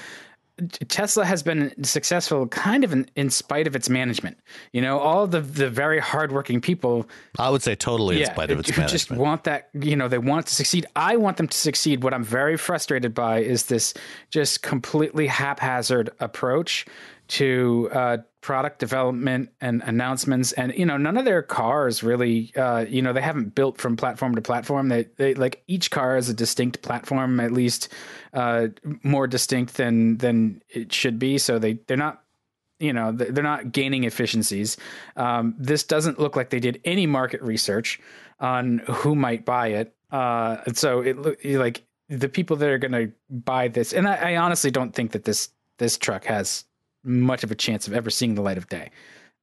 Tesla 0.88 1.26
has 1.26 1.42
been 1.42 1.72
successful 1.84 2.46
kind 2.48 2.82
of 2.82 2.92
in, 2.92 3.06
in 3.14 3.28
spite 3.28 3.66
of 3.66 3.76
its 3.76 3.90
management. 3.90 4.38
You 4.72 4.80
know, 4.80 4.98
all 4.98 5.26
the 5.26 5.40
the 5.40 5.68
very 5.68 5.98
hardworking 5.98 6.62
people. 6.62 7.06
I 7.38 7.50
would 7.50 7.62
say 7.62 7.74
totally 7.74 8.20
yeah, 8.20 8.28
in 8.28 8.32
spite 8.32 8.50
of 8.50 8.60
its 8.60 8.70
management. 8.70 8.90
Just 8.90 9.10
want 9.10 9.44
that. 9.44 9.68
You 9.74 9.96
know, 9.96 10.08
they 10.08 10.18
want 10.18 10.46
to 10.46 10.54
succeed. 10.54 10.86
I 10.96 11.16
want 11.16 11.36
them 11.36 11.48
to 11.48 11.56
succeed. 11.56 12.02
What 12.02 12.14
I'm 12.14 12.24
very 12.24 12.56
frustrated 12.56 13.12
by 13.14 13.40
is 13.40 13.66
this 13.66 13.92
just 14.30 14.62
completely 14.62 15.26
haphazard 15.26 16.10
approach 16.20 16.86
to 17.28 17.90
uh, 17.92 18.18
product 18.46 18.78
development 18.78 19.50
and 19.60 19.82
announcements 19.86 20.52
and 20.52 20.72
you 20.78 20.86
know 20.86 20.96
none 20.96 21.16
of 21.16 21.24
their 21.24 21.42
cars 21.42 22.04
really 22.04 22.54
uh, 22.54 22.84
you 22.88 23.02
know 23.02 23.12
they 23.12 23.20
haven't 23.20 23.56
built 23.56 23.76
from 23.76 23.96
platform 23.96 24.36
to 24.36 24.40
platform. 24.40 24.88
They, 24.88 25.08
they 25.16 25.34
like 25.34 25.64
each 25.66 25.90
car 25.90 26.16
is 26.16 26.28
a 26.28 26.32
distinct 26.32 26.80
platform 26.80 27.40
at 27.40 27.50
least 27.50 27.92
uh, 28.34 28.68
more 29.02 29.26
distinct 29.26 29.74
than 29.74 30.18
than 30.18 30.62
it 30.68 30.92
should 30.92 31.18
be. 31.18 31.38
So 31.38 31.58
they 31.58 31.80
they're 31.88 31.96
not 31.96 32.22
you 32.78 32.92
know 32.92 33.10
they're 33.10 33.42
not 33.42 33.72
gaining 33.72 34.04
efficiencies. 34.04 34.76
Um, 35.16 35.56
this 35.58 35.82
doesn't 35.82 36.20
look 36.20 36.36
like 36.36 36.50
they 36.50 36.60
did 36.60 36.80
any 36.84 37.08
market 37.08 37.42
research 37.42 37.98
on 38.38 38.78
who 38.86 39.16
might 39.16 39.44
buy 39.44 39.68
it. 39.70 39.92
Uh, 40.12 40.58
and 40.66 40.78
so 40.78 41.00
it 41.00 41.16
like 41.44 41.82
the 42.08 42.28
people 42.28 42.54
that 42.58 42.68
are 42.68 42.78
going 42.78 42.92
to 42.92 43.12
buy 43.28 43.66
this 43.66 43.92
and 43.92 44.06
I, 44.06 44.34
I 44.34 44.36
honestly 44.36 44.70
don't 44.70 44.94
think 44.94 45.10
that 45.10 45.24
this 45.24 45.48
this 45.78 45.98
truck 45.98 46.26
has 46.26 46.64
much 47.06 47.44
of 47.44 47.50
a 47.50 47.54
chance 47.54 47.86
of 47.86 47.94
ever 47.94 48.10
seeing 48.10 48.34
the 48.34 48.42
light 48.42 48.58
of 48.58 48.68
day. 48.68 48.90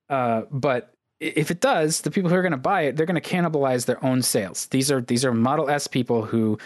Uh, 0.10 0.44
but 0.52 0.94
if 1.20 1.50
it 1.50 1.62
does, 1.62 2.02
the 2.02 2.12
people 2.12 2.30
who 2.30 2.36
are 2.36 2.42
going 2.42 2.52
to 2.52 2.58
buy 2.58 2.84
it, 2.84 2.96
they're 2.96 3.06
going 3.06 3.22
to 3.22 3.30
cannibalize 3.30 3.86
their 3.86 4.04
own 4.04 4.22
sales. 4.22 4.68
These 4.68 4.92
are 4.92 5.02
these 5.02 5.24
are 5.24 5.34
Model 5.34 5.70
S 5.70 5.88
people 5.88 6.26
who 6.26 6.58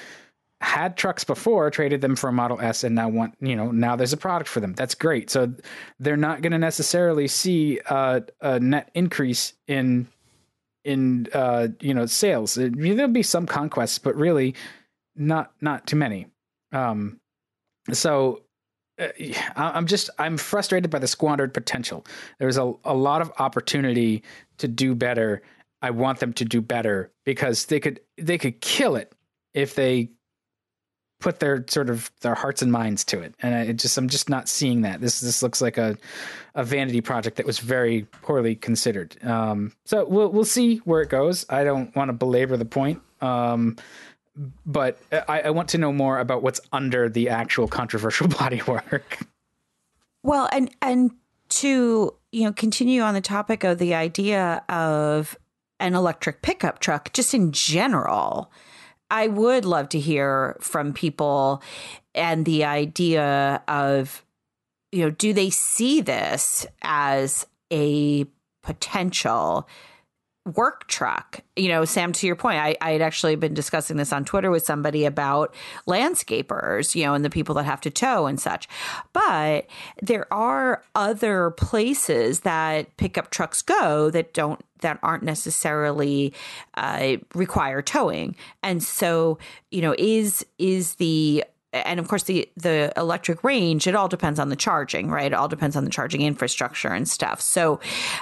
had 0.60 0.98
trucks 0.98 1.24
before, 1.24 1.70
traded 1.70 2.02
them 2.02 2.16
for 2.16 2.30
a 2.30 2.34
Model 2.34 2.60
S, 2.60 2.84
and 2.84 2.96
now 2.96 3.08
want 3.10 3.36
you 3.40 3.56
know 3.56 3.72
now 3.72 3.96
there's 3.96 4.14
a 4.14 4.18
product 4.18 4.50
for 4.50 4.60
them. 4.60 4.74
That's 4.74 4.96
great. 4.96 5.30
So 5.30 5.54
they're 6.00 6.18
not 6.18 6.42
going 6.42 6.52
to 6.52 6.58
necessarily 6.58 7.28
see 7.28 7.80
a, 7.86 8.24
a 8.42 8.60
net 8.60 8.90
increase 8.96 9.54
in 9.68 10.08
in 10.84 11.28
uh, 11.34 11.68
you 11.80 11.94
know 11.94 12.06
sales. 12.06 12.56
there'll 12.56 13.08
be 13.10 13.24
some 13.24 13.46
conquests, 13.46 14.00
but 14.00 14.16
really 14.16 14.56
not 15.16 15.52
not 15.62 15.86
too 15.86 15.98
many. 15.98 16.28
Um, 16.72 17.20
so 17.92 18.38
uh, 18.38 18.40
I'm 19.56 19.86
just 19.88 20.10
I'm 20.18 20.38
frustrated 20.38 20.90
by 20.90 21.00
the 21.00 21.08
squandered 21.08 21.54
potential. 21.54 22.06
There's 22.40 22.58
a 22.58 22.74
a 22.84 22.94
lot 22.96 23.22
of 23.22 23.32
opportunity 23.40 24.24
to 24.58 24.68
do 24.68 24.96
better. 24.96 25.42
I 25.82 25.92
want 25.92 26.20
them 26.20 26.34
to 26.34 26.46
do 26.46 26.62
better 26.62 27.12
because 27.24 27.66
they 27.66 27.80
could 27.80 28.00
they 28.18 28.38
could 28.38 28.62
kill 28.62 28.96
it 28.96 29.14
if 29.54 29.76
they 29.76 30.10
put 31.20 31.40
their 31.40 31.66
sort 31.68 31.90
of 31.90 32.12
their 32.22 32.36
hearts 32.36 32.62
and 32.62 32.72
minds 32.72 33.04
to 33.06 33.20
it. 33.22 33.36
And 33.42 33.56
I 33.56 33.72
just 33.72 33.98
I'm 33.98 34.08
just 34.08 34.30
not 34.30 34.50
seeing 34.50 34.82
that. 34.82 35.02
This 35.02 35.20
this 35.20 35.44
looks 35.44 35.62
like 35.62 35.78
a 35.78 35.98
a 36.56 36.64
vanity 36.64 37.02
project 37.02 37.38
that 37.38 37.46
was 37.46 37.60
very 37.60 38.04
poorly 38.24 38.56
considered. 38.56 39.16
Um, 39.24 39.74
so 39.86 40.06
we'll 40.08 40.30
we'll 40.30 40.46
see 40.46 40.78
where 40.78 41.02
it 41.02 41.10
goes. 41.10 41.46
I 41.50 41.64
don't 41.64 41.96
want 41.96 42.10
to 42.10 42.14
belabor 42.14 42.58
the 42.58 42.66
point. 42.66 43.02
Um, 43.22 43.78
but 44.66 45.00
I, 45.12 45.42
I 45.42 45.50
want 45.50 45.70
to 45.70 45.78
know 45.78 45.92
more 45.92 46.20
about 46.20 46.44
what's 46.44 46.62
under 46.72 47.10
the 47.10 47.30
actual 47.30 47.68
controversial 47.68 48.28
body 48.40 48.62
work. 48.68 49.20
Well, 50.24 50.50
and 50.52 50.70
and 50.82 51.12
to 51.50 52.14
you 52.32 52.44
know 52.44 52.54
continue 52.54 53.02
on 53.02 53.14
the 53.14 53.22
topic 53.22 53.64
of 53.64 53.78
the 53.78 53.96
idea 53.96 54.64
of 54.70 55.38
an 55.80 55.96
electric 55.96 56.42
pickup 56.42 56.80
truck, 56.80 57.14
just 57.14 57.34
in 57.34 57.52
general, 57.52 58.52
I 59.10 59.28
would 59.28 59.64
love 59.66 59.90
to 59.90 60.00
hear 60.00 60.58
from 60.60 60.94
people 60.94 61.62
and 62.16 62.46
the 62.46 62.66
idea 62.66 63.62
of 63.68 64.26
you 64.92 65.04
know 65.04 65.10
do 65.10 65.34
they 65.34 65.50
see 65.50 66.02
this 66.02 66.66
as 66.82 67.46
a 67.72 68.26
potential 68.64 69.68
work 70.56 70.88
truck. 70.88 71.42
You 71.56 71.70
know, 71.70 71.86
Sam, 71.86 72.14
to 72.14 72.28
your 72.28 72.36
point, 72.36 72.60
I, 72.60 72.76
I 72.82 72.92
had 72.92 73.02
actually 73.02 73.36
been 73.36 73.54
discussing 73.54 73.98
this 73.98 74.14
on 74.14 74.26
Twitter 74.26 74.50
with 74.50 74.66
somebody 74.66 75.06
about 75.06 75.54
landscapers, 75.88 76.96
you 76.96 77.06
know, 77.06 77.14
and 77.14 77.26
the 77.26 77.30
people 77.30 77.56
that 77.56 77.66
have 77.66 77.82
to 77.82 77.90
tow 77.90 78.28
and 78.28 78.40
such. 78.40 78.68
But 79.14 79.68
there 80.02 80.32
are 80.34 80.84
other 80.96 81.52
places 81.52 82.42
that 82.42 82.96
pickup 82.98 83.30
trucks 83.30 83.62
go 83.62 84.10
that 84.12 84.34
don't 84.34 84.62
that 84.82 85.00
aren't 85.02 85.24
necessarily 85.24 86.34
uh, 86.76 87.18
require 87.34 87.82
towing 87.82 88.36
and 88.62 88.84
so 88.84 89.40
you 89.72 89.82
know 89.82 89.96
is 89.98 90.46
is 90.60 90.96
the 90.96 91.44
and 91.74 92.00
of 92.00 92.08
course 92.08 92.24
the 92.24 92.50
the 92.56 92.92
electric 92.96 93.44
range 93.44 93.88
it 93.88 93.96
all 93.96 94.08
depends 94.08 94.40
on 94.40 94.50
the 94.50 94.56
charging 94.56 95.10
right? 95.10 95.28
It 95.28 95.34
all 95.34 95.48
depends 95.48 95.76
on 95.76 95.84
the 95.84 95.90
charging 95.90 96.22
infrastructure 96.22 96.90
and 96.90 97.08
stuff. 97.08 97.42
So 97.42 97.80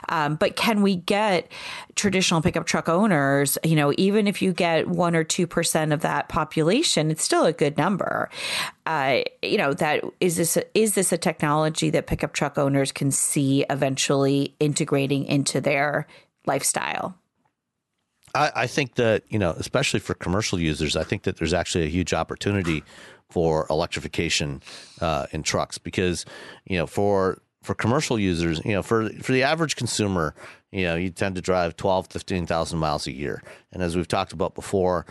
um, 0.10 0.36
but 0.36 0.56
can 0.56 0.82
we 0.82 0.96
get 0.96 1.52
traditional 1.96 2.42
pickup 2.42 2.66
truck 2.66 2.90
owners 2.90 3.58
you 3.64 3.76
know 3.76 3.94
even 3.98 4.28
if 4.28 4.42
you 4.42 4.54
get 4.54 4.88
one 4.88 5.16
or 5.16 5.24
two 5.24 5.48
percent 5.48 5.94
of 5.94 6.02
that 6.02 6.30
population 6.30 7.12
it's 7.12 7.24
still 7.24 7.46
a 7.46 7.54
good 7.54 7.78
number. 7.78 8.30
Uh, 8.86 9.22
you 9.42 9.58
know 9.58 9.74
that 9.74 10.04
is 10.20 10.38
this 10.38 10.58
a, 10.58 10.78
is 10.78 10.96
this 10.96 11.12
a 11.12 11.18
technology 11.18 11.90
that 11.90 12.08
pickup 12.08 12.34
truck 12.34 12.58
owners 12.58 12.92
can 12.92 13.12
see 13.12 13.66
eventually 13.70 14.56
integrating 14.60 15.26
into 15.26 15.62
their 15.62 16.08
lifestyle? 16.46 17.16
I, 18.36 18.52
I 18.56 18.68
think 18.68 18.96
that 18.96 19.24
you 19.30 19.40
know, 19.40 19.52
especially 19.52 20.00
for 20.02 20.14
commercial 20.14 20.60
users, 20.60 20.96
I 20.96 21.04
think 21.04 21.24
that 21.24 21.38
there's 21.38 21.54
actually 21.54 21.86
a 21.86 21.90
huge 21.90 22.14
opportunity 22.14 22.84
for 23.30 23.66
electrification 23.70 24.62
uh, 25.02 25.26
in 25.32 25.44
trucks 25.44 25.78
because 25.78 26.26
you 26.66 26.78
know 26.78 26.88
for 26.88 27.42
for 27.66 27.74
commercial 27.74 28.20
users, 28.20 28.62
you 28.64 28.74
know, 28.74 28.84
for 28.84 29.10
for 29.22 29.32
the 29.32 29.44
average 29.44 29.76
consumer, 29.76 30.36
you 30.72 30.84
know, 30.84 30.96
you 30.96 31.10
tend 31.10 31.36
to 31.36 31.42
drive 31.42 31.76
12, 31.76 32.08
15,000 32.08 32.78
miles 32.78 33.08
a 33.08 33.12
year. 33.12 33.42
And 33.72 33.82
as 33.82 33.96
we've 33.96 34.08
talked 34.08 34.34
about 34.34 34.54
before, 34.54 35.06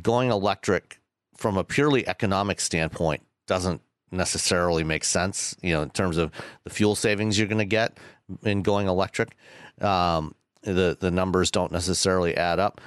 going 0.00 0.30
electric 0.30 1.00
from 1.36 1.56
a 1.56 1.64
purely 1.64 2.06
economic 2.06 2.60
standpoint 2.60 3.22
doesn't 3.46 3.80
necessarily 4.12 4.84
make 4.84 5.04
sense, 5.04 5.56
you 5.60 5.72
know, 5.72 5.82
in 5.82 5.90
terms 5.90 6.18
of 6.18 6.30
the 6.64 6.70
fuel 6.70 6.94
savings 6.94 7.38
you're 7.38 7.48
going 7.48 7.58
to 7.58 7.64
get 7.64 7.98
in 8.44 8.62
going 8.62 8.86
electric. 8.86 9.36
Um, 9.80 10.34
the 10.62 10.96
the 10.98 11.10
numbers 11.10 11.50
don't 11.50 11.72
necessarily 11.72 12.36
add 12.36 12.58
up. 12.58 12.80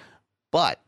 But 0.52 0.80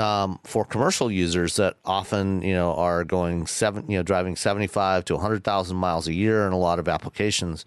um, 0.00 0.40
for 0.44 0.64
commercial 0.64 1.10
users 1.10 1.56
that 1.56 1.76
often 1.84 2.42
you 2.42 2.54
know 2.54 2.74
are 2.74 3.04
going 3.04 3.46
seven 3.46 3.88
you 3.88 3.96
know 3.96 4.02
driving 4.02 4.34
75 4.34 5.04
to 5.04 5.14
100,000 5.14 5.76
miles 5.76 6.08
a 6.08 6.14
year 6.14 6.46
in 6.46 6.52
a 6.52 6.58
lot 6.58 6.78
of 6.78 6.88
applications. 6.88 7.64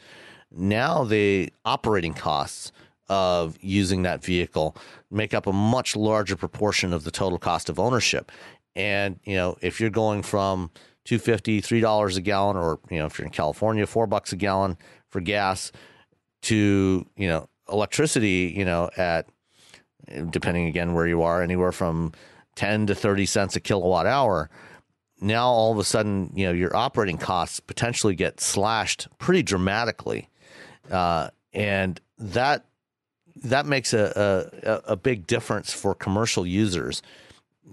Now 0.52 1.04
the 1.04 1.54
operating 1.64 2.14
costs 2.14 2.72
of 3.10 3.58
using 3.62 4.02
that 4.04 4.24
vehicle 4.24 4.76
make 5.12 5.34
up 5.34 5.46
a 5.46 5.54
much 5.54 5.96
larger 5.96 6.36
proportion 6.36 6.94
of 6.94 7.04
the 7.04 7.12
total 7.12 7.38
cost 7.38 7.70
of 7.70 7.80
ownership. 7.80 8.32
And 8.76 9.20
you 9.24 9.36
know 9.36 9.56
if 9.62 9.80
you're 9.80 9.92
going 9.92 10.24
from 10.24 10.72
250 11.06 11.62
three 11.62 11.82
dollars 11.82 12.18
a 12.18 12.22
gallon 12.22 12.58
or 12.58 12.80
you 12.90 12.98
know 12.98 13.06
if 13.06 13.20
you're 13.20 13.28
in 13.28 13.32
California 13.32 13.86
4 13.86 14.08
bucks 14.08 14.34
a 14.34 14.36
gallon 14.36 14.78
for 15.10 15.22
gas 15.22 15.72
to 16.44 17.06
you 17.16 17.28
know 17.28 17.48
electricity 17.70 18.54
you 18.56 18.66
know 18.66 18.90
at 18.98 19.28
depending 20.30 20.68
again 20.68 20.94
where 20.94 21.08
you 21.08 21.22
are, 21.22 21.42
anywhere 21.42 21.72
from 21.72 22.14
10 22.56 22.88
to 22.88 22.96
30 22.96 23.26
cents 23.26 23.56
a 23.56 23.60
kilowatt 23.60 24.06
hour. 24.06 24.50
Now, 25.22 25.48
all 25.48 25.72
of 25.72 25.78
a 25.78 25.84
sudden, 25.84 26.32
you 26.36 26.46
know, 26.46 26.52
your 26.52 26.76
operating 26.76 27.18
costs 27.18 27.60
potentially 27.60 28.16
get 28.16 28.42
slashed 28.42 29.08
pretty 29.20 29.42
dramatically. 29.42 30.30
Uh, 30.92 31.30
and 31.54 32.00
that 32.18 32.66
that 33.44 33.66
makes 33.66 33.94
a, 33.94 34.52
a, 34.64 34.92
a 34.94 34.96
big 34.96 35.26
difference 35.28 35.74
for 35.74 35.96
commercial 35.96 36.46
users. 36.46 37.02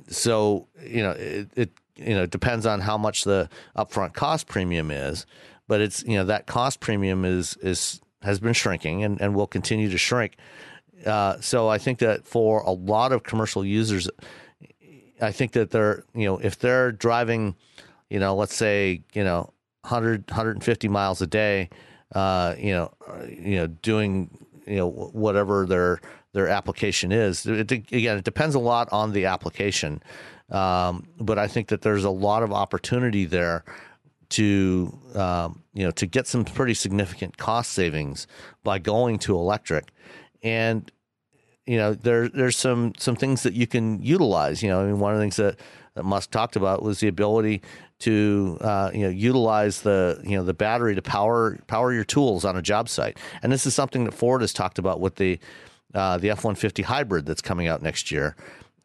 So, 0.09 0.69
you 0.83 1.03
know, 1.03 1.11
it, 1.11 1.49
it 1.55 1.71
you 1.97 2.15
know 2.15 2.27
depends 2.27 2.67
on 2.67 2.81
how 2.81 2.97
much 2.97 3.25
the 3.25 3.49
upfront 3.77 4.15
cost 4.15 4.47
premium 4.47 4.91
is, 4.91 5.27
but 5.69 5.81
it's 5.81 6.03
you 6.05 6.17
know 6.17 6.25
that 6.25 6.47
cost 6.47 6.81
premium 6.81 7.25
is 7.25 7.57
is 7.63 8.01
has 8.23 8.41
been 8.41 8.53
shrinking 8.53 9.03
and, 9.03 9.21
and 9.21 9.35
will 9.35 9.47
continue 9.47 9.91
to 9.91 9.99
shrink 9.99 10.37
uh, 11.07 11.41
so 11.41 11.69
I 11.69 11.79
think 11.79 11.99
that 12.01 12.27
for 12.27 12.61
a 12.61 12.73
lot 12.73 13.13
of 13.13 13.23
commercial 13.23 13.65
users, 13.65 14.09
I 15.21 15.33
think 15.33 15.53
that 15.53 15.71
they're, 15.71 16.05
you 16.15 16.27
know, 16.27 16.39
if 16.39 16.59
they're 16.59 16.93
driving, 16.93 17.55
you 18.09 18.19
know, 18.19 18.35
let's 18.35 18.55
say, 18.55 19.03
you 19.13 19.25
know, 19.25 19.53
100, 19.83 20.29
150 20.29 20.89
miles 20.89 21.23
a 21.23 21.27
day, 21.27 21.71
uh, 22.15 22.55
you 22.59 22.73
know, 22.73 22.93
uh, 23.09 23.25
you 23.27 23.57
know, 23.57 23.67
doing, 23.67 24.31
you 24.67 24.77
know, 24.77 24.91
whatever 24.91 25.67
their, 25.67 26.01
their 26.33 26.49
application 26.49 27.13
is. 27.13 27.47
It, 27.47 27.71
again, 27.71 28.19
it 28.19 28.25
depends 28.25 28.55
a 28.55 28.61
lot 28.61 28.89
on 28.93 29.13
the 29.13 29.27
application. 29.27 30.03
Um, 30.51 31.07
but 31.19 31.39
I 31.39 31.47
think 31.47 31.69
that 31.69 31.83
there's 31.83 32.05
a 32.05 32.11
lot 32.11 32.43
of 32.43 32.53
opportunity 32.53 33.25
there 33.25 33.65
to, 34.31 34.99
um, 35.15 35.63
you 35.75 35.85
know, 35.85 35.91
to 35.93 36.07
get 36.07 36.27
some 36.27 36.45
pretty 36.45 36.75
significant 36.75 37.37
cost 37.37 37.73
savings 37.73 38.27
by 38.65 38.79
going 38.79 39.19
to 39.21 39.35
electric 39.35 39.93
and 40.43 40.91
you 41.67 41.77
know 41.77 41.95
there 41.95 42.29
there's 42.29 42.57
some 42.57 42.93
some 42.99 43.17
things 43.17 43.43
that 43.43 43.55
you 43.55 43.67
can 43.67 44.03
utilize. 44.03 44.63
You 44.63 44.71
know, 44.71 44.83
I 44.83 44.87
mean, 44.87 44.99
one 44.99 45.13
of 45.13 45.19
the 45.19 45.23
things 45.23 45.37
that, 45.37 45.59
that 45.95 46.05
Musk 46.05 46.31
talked 46.31 46.57
about 46.57 46.83
was 46.83 47.01
the 47.01 47.09
ability 47.09 47.63
to 48.01 48.59
uh, 48.61 48.91
you 48.93 49.01
know 49.01 49.09
utilize 49.09 49.83
the 49.83 50.21
you 50.25 50.37
know 50.37 50.43
the 50.43 50.55
battery 50.55 50.95
to 50.95 51.03
power 51.03 51.59
power 51.67 51.93
your 51.93 52.05
tools 52.05 52.45
on 52.45 52.57
a 52.57 52.63
job 52.63 52.89
site, 52.89 53.19
and 53.43 53.53
this 53.53 53.67
is 53.67 53.75
something 53.75 54.05
that 54.05 54.15
Ford 54.15 54.41
has 54.41 54.53
talked 54.53 54.79
about 54.79 55.01
with 55.01 55.17
the 55.17 55.39
uh, 55.95 56.19
the 56.19 56.31
F 56.31 56.45
one 56.45 56.55
fifty 56.55 56.83
hybrid 56.83 57.27
that's 57.27 57.43
coming 57.43 57.69
out 57.69 57.83
next 57.83 58.11
year. 58.11 58.37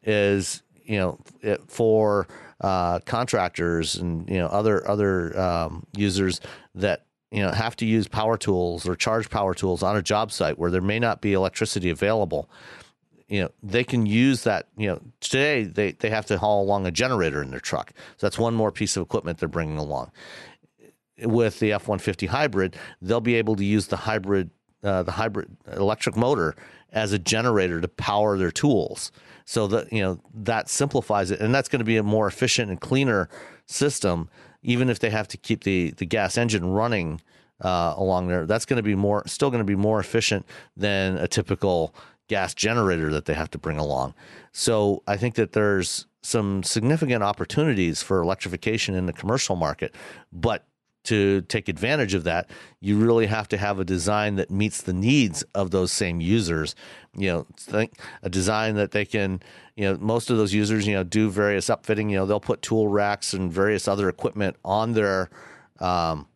Is 0.02 0.62
you 0.84 0.98
know 0.98 1.18
it, 1.40 1.62
for 1.68 2.28
uh, 2.60 3.00
contractors 3.00 3.96
and 3.96 4.28
you 4.28 4.38
know 4.38 4.46
other 4.46 4.86
other 4.88 5.38
um, 5.38 5.86
users 5.96 6.40
that 6.74 7.05
you 7.30 7.42
know 7.42 7.50
have 7.50 7.76
to 7.76 7.86
use 7.86 8.08
power 8.08 8.36
tools 8.36 8.88
or 8.88 8.94
charge 8.94 9.30
power 9.30 9.54
tools 9.54 9.82
on 9.82 9.96
a 9.96 10.02
job 10.02 10.30
site 10.32 10.58
where 10.58 10.70
there 10.70 10.80
may 10.80 10.98
not 10.98 11.20
be 11.20 11.32
electricity 11.32 11.90
available. 11.90 12.48
You 13.28 13.42
know 13.42 13.50
they 13.62 13.84
can 13.84 14.06
use 14.06 14.44
that 14.44 14.68
you 14.76 14.88
know 14.88 15.00
today 15.20 15.64
they, 15.64 15.92
they 15.92 16.10
have 16.10 16.26
to 16.26 16.38
haul 16.38 16.62
along 16.62 16.86
a 16.86 16.90
generator 16.90 17.42
in 17.42 17.50
their 17.50 17.60
truck. 17.60 17.92
So 18.16 18.26
that's 18.26 18.38
one 18.38 18.54
more 18.54 18.70
piece 18.70 18.96
of 18.96 19.02
equipment 19.02 19.38
they're 19.38 19.48
bringing 19.48 19.78
along. 19.78 20.12
With 21.22 21.60
the 21.60 21.72
f-150 21.72 22.28
hybrid 22.28 22.76
they'll 23.02 23.20
be 23.20 23.34
able 23.34 23.56
to 23.56 23.64
use 23.64 23.88
the 23.88 23.96
hybrid 23.96 24.50
uh, 24.84 25.02
the 25.02 25.12
hybrid 25.12 25.48
electric 25.72 26.16
motor 26.16 26.54
as 26.92 27.12
a 27.12 27.18
generator 27.18 27.80
to 27.80 27.88
power 27.88 28.38
their 28.38 28.52
tools. 28.52 29.10
So 29.44 29.66
that 29.68 29.92
you 29.92 30.02
know 30.02 30.20
that 30.34 30.68
simplifies 30.68 31.32
it 31.32 31.40
and 31.40 31.52
that's 31.52 31.68
going 31.68 31.80
to 31.80 31.84
be 31.84 31.96
a 31.96 32.02
more 32.04 32.28
efficient 32.28 32.70
and 32.70 32.80
cleaner 32.80 33.28
system 33.66 34.28
even 34.66 34.90
if 34.90 34.98
they 34.98 35.10
have 35.10 35.28
to 35.28 35.36
keep 35.38 35.64
the 35.64 35.92
the 35.92 36.04
gas 36.04 36.36
engine 36.36 36.66
running 36.66 37.20
uh, 37.62 37.94
along 37.96 38.28
there, 38.28 38.44
that's 38.44 38.66
going 38.66 38.76
to 38.76 38.82
be 38.82 38.94
more 38.94 39.22
still 39.26 39.48
going 39.50 39.60
to 39.60 39.64
be 39.64 39.76
more 39.76 39.98
efficient 40.00 40.44
than 40.76 41.16
a 41.16 41.28
typical 41.28 41.94
gas 42.28 42.52
generator 42.54 43.10
that 43.12 43.24
they 43.24 43.34
have 43.34 43.50
to 43.50 43.58
bring 43.58 43.78
along. 43.78 44.12
So 44.52 45.02
I 45.06 45.16
think 45.16 45.36
that 45.36 45.52
there's 45.52 46.06
some 46.22 46.64
significant 46.64 47.22
opportunities 47.22 48.02
for 48.02 48.20
electrification 48.20 48.96
in 48.96 49.06
the 49.06 49.12
commercial 49.12 49.54
market, 49.54 49.94
but 50.32 50.64
to 51.06 51.42
take 51.42 51.68
advantage 51.68 52.14
of 52.14 52.24
that, 52.24 52.50
you 52.80 52.98
really 52.98 53.26
have 53.26 53.48
to 53.48 53.56
have 53.56 53.78
a 53.78 53.84
design 53.84 54.36
that 54.36 54.50
meets 54.50 54.82
the 54.82 54.92
needs 54.92 55.42
of 55.54 55.70
those 55.70 55.92
same 55.92 56.20
users. 56.20 56.74
You 57.16 57.28
know, 57.28 57.46
think 57.56 57.98
a 58.22 58.28
design 58.28 58.76
that 58.76 58.92
they 58.92 59.04
can, 59.04 59.40
you 59.74 59.84
know, 59.84 59.98
most 59.98 60.30
of 60.30 60.36
those 60.36 60.52
users, 60.52 60.86
you 60.86 60.94
know, 60.94 61.04
do 61.04 61.30
various 61.30 61.66
upfitting. 61.66 62.10
You 62.10 62.18
know, 62.18 62.26
they'll 62.26 62.40
put 62.40 62.62
tool 62.62 62.88
racks 62.88 63.32
and 63.32 63.52
various 63.52 63.88
other 63.88 64.08
equipment 64.08 64.56
on 64.64 64.92
their, 64.92 65.30
um, 65.80 66.26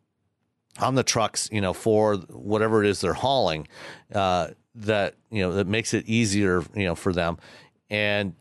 on 0.79 0.95
the 0.95 1.03
trucks, 1.03 1.49
you 1.53 1.61
know, 1.61 1.73
for 1.73 2.17
whatever 2.17 2.83
it 2.83 2.89
is 2.89 3.01
they're 3.01 3.13
hauling. 3.13 3.69
Uh, 4.15 4.49
that 4.75 5.15
you 5.31 5.43
know 5.43 5.53
that 5.53 5.67
makes 5.67 5.95
it 5.95 6.07
easier, 6.07 6.63
you 6.75 6.85
know, 6.85 6.95
for 6.95 7.13
them, 7.13 7.39
and 7.91 8.35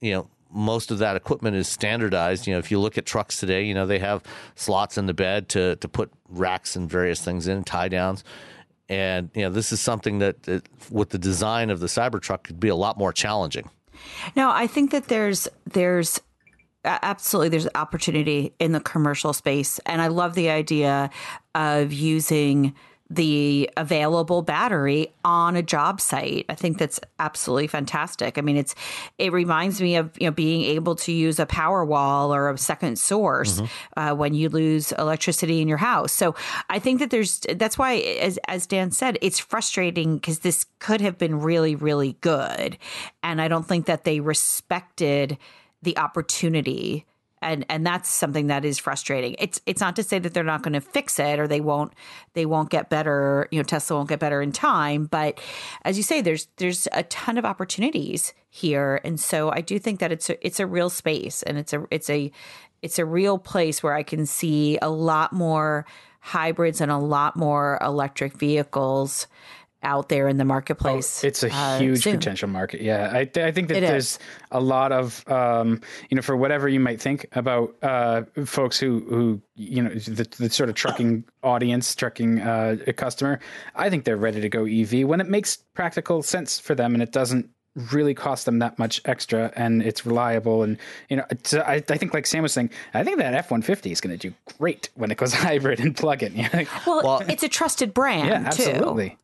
you 0.00 0.12
know 0.12 0.28
most 0.50 0.90
of 0.90 0.98
that 0.98 1.16
equipment 1.16 1.56
is 1.56 1.68
standardized. 1.68 2.46
You 2.46 2.54
know, 2.54 2.58
if 2.58 2.70
you 2.70 2.78
look 2.78 2.98
at 2.98 3.06
trucks 3.06 3.40
today, 3.40 3.64
you 3.64 3.74
know 3.74 3.86
they 3.86 3.98
have 3.98 4.22
slots 4.54 4.98
in 4.98 5.06
the 5.06 5.14
bed 5.14 5.48
to 5.50 5.76
to 5.76 5.88
put 5.88 6.10
racks 6.28 6.76
and 6.76 6.88
various 6.88 7.22
things 7.22 7.46
in, 7.48 7.64
tie 7.64 7.88
downs, 7.88 8.24
and 8.88 9.30
you 9.34 9.42
know 9.42 9.50
this 9.50 9.72
is 9.72 9.80
something 9.80 10.18
that, 10.20 10.42
that 10.44 10.66
with 10.90 11.10
the 11.10 11.18
design 11.18 11.70
of 11.70 11.80
the 11.80 11.86
Cybertruck 11.86 12.44
could 12.44 12.60
be 12.60 12.68
a 12.68 12.76
lot 12.76 12.98
more 12.98 13.12
challenging. 13.12 13.70
No, 14.34 14.50
I 14.50 14.66
think 14.66 14.90
that 14.90 15.08
there's 15.08 15.48
there's 15.66 16.20
absolutely 16.84 17.48
there's 17.48 17.68
opportunity 17.74 18.52
in 18.58 18.72
the 18.72 18.80
commercial 18.80 19.32
space, 19.32 19.80
and 19.86 20.00
I 20.00 20.08
love 20.08 20.34
the 20.34 20.50
idea 20.50 21.10
of 21.54 21.92
using 21.92 22.74
the 23.08 23.70
available 23.76 24.42
battery 24.42 25.14
on 25.24 25.54
a 25.54 25.62
job 25.62 26.00
site. 26.00 26.44
I 26.48 26.54
think 26.54 26.78
that's 26.78 26.98
absolutely 27.18 27.68
fantastic. 27.68 28.36
I 28.36 28.40
mean, 28.40 28.56
it's 28.56 28.74
it 29.18 29.32
reminds 29.32 29.80
me 29.80 29.96
of 29.96 30.10
you 30.20 30.26
know 30.26 30.32
being 30.32 30.62
able 30.62 30.96
to 30.96 31.12
use 31.12 31.38
a 31.38 31.46
power 31.46 31.84
wall 31.84 32.34
or 32.34 32.50
a 32.50 32.58
second 32.58 32.98
source 32.98 33.60
mm-hmm. 33.60 34.00
uh, 34.00 34.14
when 34.14 34.34
you 34.34 34.48
lose 34.48 34.92
electricity 34.92 35.60
in 35.60 35.68
your 35.68 35.78
house. 35.78 36.12
So 36.12 36.34
I 36.68 36.78
think 36.78 36.98
that 36.98 37.10
there's 37.10 37.40
that's 37.54 37.78
why 37.78 37.94
as 37.94 38.38
as 38.48 38.66
Dan 38.66 38.90
said, 38.90 39.18
it's 39.22 39.38
frustrating 39.38 40.16
because 40.16 40.40
this 40.40 40.66
could 40.80 41.00
have 41.00 41.16
been 41.16 41.40
really 41.40 41.76
really 41.76 42.16
good, 42.20 42.76
and 43.22 43.40
I 43.40 43.46
don't 43.48 43.66
think 43.66 43.86
that 43.86 44.04
they 44.04 44.18
respected 44.18 45.38
the 45.82 45.96
opportunity 45.98 47.06
and 47.46 47.64
and 47.68 47.86
that's 47.86 48.10
something 48.10 48.48
that 48.48 48.64
is 48.64 48.78
frustrating. 48.78 49.36
It's 49.38 49.60
it's 49.66 49.80
not 49.80 49.96
to 49.96 50.02
say 50.02 50.18
that 50.18 50.34
they're 50.34 50.44
not 50.44 50.62
going 50.62 50.74
to 50.74 50.80
fix 50.80 51.18
it 51.18 51.38
or 51.38 51.46
they 51.46 51.60
won't 51.60 51.92
they 52.34 52.44
won't 52.44 52.70
get 52.70 52.90
better. 52.90 53.48
You 53.50 53.58
know, 53.58 53.62
Tesla 53.62 53.96
won't 53.96 54.08
get 54.08 54.18
better 54.18 54.42
in 54.42 54.52
time. 54.52 55.06
But 55.06 55.40
as 55.82 55.96
you 55.96 56.02
say, 56.02 56.20
there's 56.20 56.48
there's 56.56 56.88
a 56.92 57.04
ton 57.04 57.38
of 57.38 57.44
opportunities 57.44 58.34
here, 58.50 59.00
and 59.04 59.18
so 59.18 59.50
I 59.52 59.60
do 59.60 59.78
think 59.78 60.00
that 60.00 60.12
it's 60.12 60.28
a, 60.28 60.46
it's 60.46 60.60
a 60.60 60.66
real 60.66 60.90
space 60.90 61.42
and 61.44 61.56
it's 61.56 61.72
a 61.72 61.86
it's 61.90 62.10
a 62.10 62.30
it's 62.82 62.98
a 62.98 63.04
real 63.04 63.38
place 63.38 63.82
where 63.82 63.94
I 63.94 64.02
can 64.02 64.26
see 64.26 64.78
a 64.82 64.90
lot 64.90 65.32
more 65.32 65.86
hybrids 66.20 66.80
and 66.80 66.90
a 66.90 66.98
lot 66.98 67.36
more 67.36 67.78
electric 67.80 68.32
vehicles 68.34 69.28
out 69.86 70.08
there 70.08 70.28
in 70.28 70.36
the 70.36 70.44
marketplace. 70.44 71.24
Oh, 71.24 71.28
it's 71.28 71.42
a 71.42 71.50
uh, 71.50 71.78
huge 71.78 72.02
soon. 72.02 72.16
potential 72.16 72.48
market. 72.48 72.82
Yeah, 72.82 73.10
I, 73.12 73.20
I 73.20 73.52
think 73.52 73.68
that 73.68 73.78
it 73.78 73.80
there's 73.80 74.16
is. 74.16 74.18
a 74.50 74.60
lot 74.60 74.92
of 74.92 75.26
um, 75.30 75.80
you 76.10 76.16
know 76.16 76.22
for 76.22 76.36
whatever 76.36 76.68
you 76.68 76.80
might 76.80 77.00
think 77.00 77.26
about 77.32 77.74
uh, 77.82 78.22
folks 78.44 78.78
who 78.78 79.00
who 79.08 79.40
you 79.54 79.82
know 79.82 79.90
the, 79.90 80.28
the 80.38 80.50
sort 80.50 80.68
of 80.68 80.74
trucking 80.74 81.24
audience, 81.42 81.94
trucking 81.94 82.40
uh, 82.40 82.76
customer. 82.96 83.38
I 83.76 83.88
think 83.88 84.04
they're 84.04 84.16
ready 84.16 84.40
to 84.40 84.48
go 84.48 84.64
EV 84.66 85.08
when 85.08 85.20
it 85.20 85.28
makes 85.28 85.56
practical 85.74 86.22
sense 86.22 86.58
for 86.58 86.74
them 86.74 86.92
and 86.94 87.02
it 87.02 87.12
doesn't 87.12 87.48
really 87.92 88.14
cost 88.14 88.46
them 88.46 88.58
that 88.58 88.78
much 88.78 89.00
extra 89.04 89.52
and 89.54 89.82
it's 89.82 90.06
reliable 90.06 90.62
and 90.62 90.78
you 91.10 91.16
know 91.18 91.24
I, 91.52 91.74
I 91.74 91.80
think 91.80 92.14
like 92.14 92.26
sam 92.26 92.42
was 92.42 92.54
saying 92.54 92.70
i 92.94 93.04
think 93.04 93.18
that 93.18 93.34
f-150 93.34 93.92
is 93.92 94.00
going 94.00 94.18
to 94.18 94.28
do 94.30 94.34
great 94.58 94.88
when 94.94 95.10
it 95.10 95.18
goes 95.18 95.34
hybrid 95.34 95.78
and 95.78 95.94
plug-in 95.94 96.48
well, 96.86 97.02
well, 97.04 97.22
it's 97.28 97.42
a 97.42 97.50
trusted 97.50 97.92
brand 97.92 98.28
yeah 98.28 98.44
absolutely 98.46 99.10
too 99.10 99.16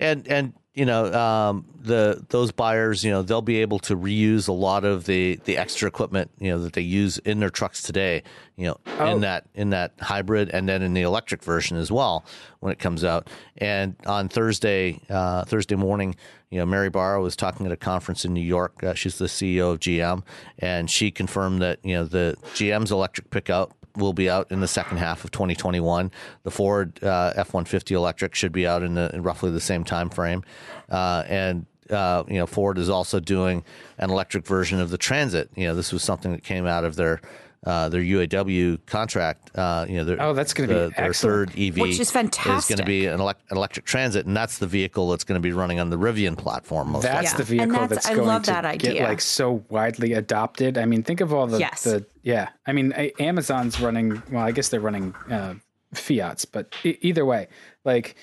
and 0.00 0.26
and 0.28 0.52
you 0.78 0.86
know 0.86 1.12
um, 1.12 1.64
the 1.80 2.24
those 2.28 2.52
buyers 2.52 3.02
you 3.02 3.10
know 3.10 3.22
they'll 3.22 3.42
be 3.42 3.60
able 3.62 3.80
to 3.80 3.96
reuse 3.96 4.46
a 4.46 4.52
lot 4.52 4.84
of 4.84 5.06
the 5.06 5.34
the 5.44 5.56
extra 5.56 5.88
equipment 5.88 6.30
you 6.38 6.50
know 6.50 6.58
that 6.58 6.74
they 6.74 6.82
use 6.82 7.18
in 7.18 7.40
their 7.40 7.50
trucks 7.50 7.82
today 7.82 8.22
you 8.56 8.66
know 8.66 8.76
oh. 9.00 9.06
in 9.06 9.20
that 9.20 9.44
in 9.54 9.70
that 9.70 9.92
hybrid 10.00 10.48
and 10.50 10.68
then 10.68 10.80
in 10.82 10.94
the 10.94 11.02
electric 11.02 11.42
version 11.42 11.76
as 11.76 11.90
well 11.90 12.24
when 12.60 12.72
it 12.72 12.78
comes 12.78 13.02
out 13.02 13.28
and 13.56 13.96
on 14.06 14.28
Thursday 14.28 15.00
uh, 15.10 15.44
Thursday 15.44 15.74
morning 15.74 16.14
you 16.50 16.60
know 16.60 16.66
Mary 16.66 16.90
Barra 16.90 17.20
was 17.20 17.34
talking 17.34 17.66
at 17.66 17.72
a 17.72 17.76
conference 17.76 18.24
in 18.24 18.32
New 18.32 18.40
York 18.40 18.84
uh, 18.84 18.94
she's 18.94 19.18
the 19.18 19.26
CEO 19.26 19.72
of 19.72 19.80
GM 19.80 20.22
and 20.60 20.88
she 20.88 21.10
confirmed 21.10 21.60
that 21.60 21.80
you 21.82 21.94
know 21.94 22.04
the 22.04 22.36
GM's 22.54 22.92
electric 22.92 23.30
pickup 23.30 23.74
will 23.98 24.12
be 24.12 24.30
out 24.30 24.50
in 24.50 24.60
the 24.60 24.68
second 24.68 24.98
half 24.98 25.24
of 25.24 25.30
2021. 25.30 26.10
The 26.42 26.50
Ford 26.50 27.02
uh, 27.02 27.32
F-150 27.36 27.92
electric 27.92 28.34
should 28.34 28.52
be 28.52 28.66
out 28.66 28.82
in, 28.82 28.94
the, 28.94 29.10
in 29.14 29.22
roughly 29.22 29.50
the 29.50 29.60
same 29.60 29.84
time 29.84 30.10
frame, 30.10 30.42
uh, 30.88 31.24
and 31.26 31.66
uh, 31.90 32.24
you 32.28 32.34
know 32.34 32.46
Ford 32.46 32.78
is 32.78 32.88
also 32.88 33.20
doing 33.20 33.64
an 33.98 34.10
electric 34.10 34.46
version 34.46 34.80
of 34.80 34.90
the 34.90 34.98
Transit. 34.98 35.50
You 35.54 35.68
know, 35.68 35.74
this 35.74 35.92
was 35.92 36.02
something 36.02 36.32
that 36.32 36.44
came 36.44 36.66
out 36.66 36.84
of 36.84 36.96
their 36.96 37.20
uh, 37.64 37.88
their 37.88 38.00
UAW 38.00 38.78
contract. 38.86 39.50
Uh, 39.56 39.84
you 39.88 39.96
know, 39.96 40.04
their, 40.04 40.22
oh, 40.22 40.32
that's 40.32 40.54
going 40.54 40.68
to 40.68 40.74
the, 40.74 40.88
be 40.88 40.94
their 40.96 41.12
third 41.12 41.50
EV, 41.58 41.78
which 41.78 42.00
is 42.00 42.10
fantastic. 42.10 42.74
Is 42.74 42.76
going 42.76 42.78
to 42.78 42.84
be 42.84 43.06
an, 43.06 43.20
elect- 43.20 43.50
electric 43.50 43.84
transit, 43.84 44.26
and 44.26 44.36
that's 44.36 44.58
the 44.58 44.66
vehicle 44.66 45.08
that's 45.10 45.24
going 45.24 45.40
to 45.40 45.42
be 45.42 45.52
running 45.52 45.80
on 45.80 45.90
the 45.90 45.98
Rivian 45.98 46.36
platform. 46.36 46.90
Most 46.92 47.02
that's 47.02 47.32
the 47.34 47.44
vehicle 47.44 47.72
that's, 47.72 48.06
that's 48.06 48.16
going 48.16 48.42
to 48.42 48.50
that 48.50 48.78
get 48.78 49.02
like 49.02 49.20
so 49.20 49.64
widely 49.68 50.12
adopted. 50.12 50.78
I 50.78 50.84
mean, 50.84 51.02
think 51.02 51.20
of 51.20 51.32
all 51.32 51.46
the, 51.46 51.58
yes. 51.58 51.84
the 51.84 52.06
yeah. 52.22 52.48
I 52.66 52.72
mean, 52.72 52.92
Amazon's 53.18 53.80
running. 53.80 54.22
Well, 54.30 54.44
I 54.44 54.52
guess 54.52 54.68
they're 54.68 54.80
running 54.80 55.14
uh, 55.30 55.54
Fiat's, 55.94 56.44
but 56.44 56.74
e- 56.84 56.98
either 57.00 57.24
way, 57.24 57.48
like, 57.84 58.16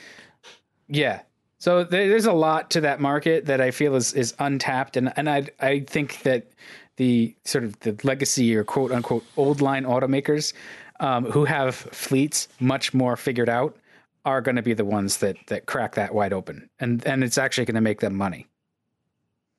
yeah. 0.88 1.22
So 1.58 1.84
there's 1.84 2.26
a 2.26 2.34
lot 2.34 2.70
to 2.72 2.82
that 2.82 3.00
market 3.00 3.46
that 3.46 3.60
I 3.60 3.72
feel 3.72 3.96
is 3.96 4.14
is 4.14 4.36
untapped, 4.40 4.98
and 4.98 5.12
and 5.18 5.30
I 5.30 5.48
I 5.60 5.80
think 5.80 6.22
that 6.24 6.48
the 6.98 7.36
sort 7.44 7.64
of 7.64 7.80
the 7.82 7.98
legacy 8.04 8.56
or 8.56 8.64
quote 8.64 8.92
unquote 8.92 9.24
old 9.38 9.62
line 9.62 9.84
automakers 9.84 10.54
um, 11.00 11.26
who 11.26 11.46
have 11.46 11.76
fleets 11.76 12.48
much 12.60 12.94
more 12.94 13.16
figured 13.16 13.50
out 13.50 13.76
are 14.24 14.42
going 14.42 14.56
to 14.56 14.62
be 14.62 14.74
the 14.74 14.86
ones 14.86 15.18
that 15.18 15.38
that 15.48 15.66
crack 15.66 15.96
that 15.96 16.14
wide 16.14 16.34
open, 16.34 16.70
and 16.80 17.06
and 17.06 17.24
it's 17.24 17.38
actually 17.38 17.66
going 17.66 17.76
to 17.76 17.82
make 17.82 18.00
them 18.00 18.16
money. 18.16 18.48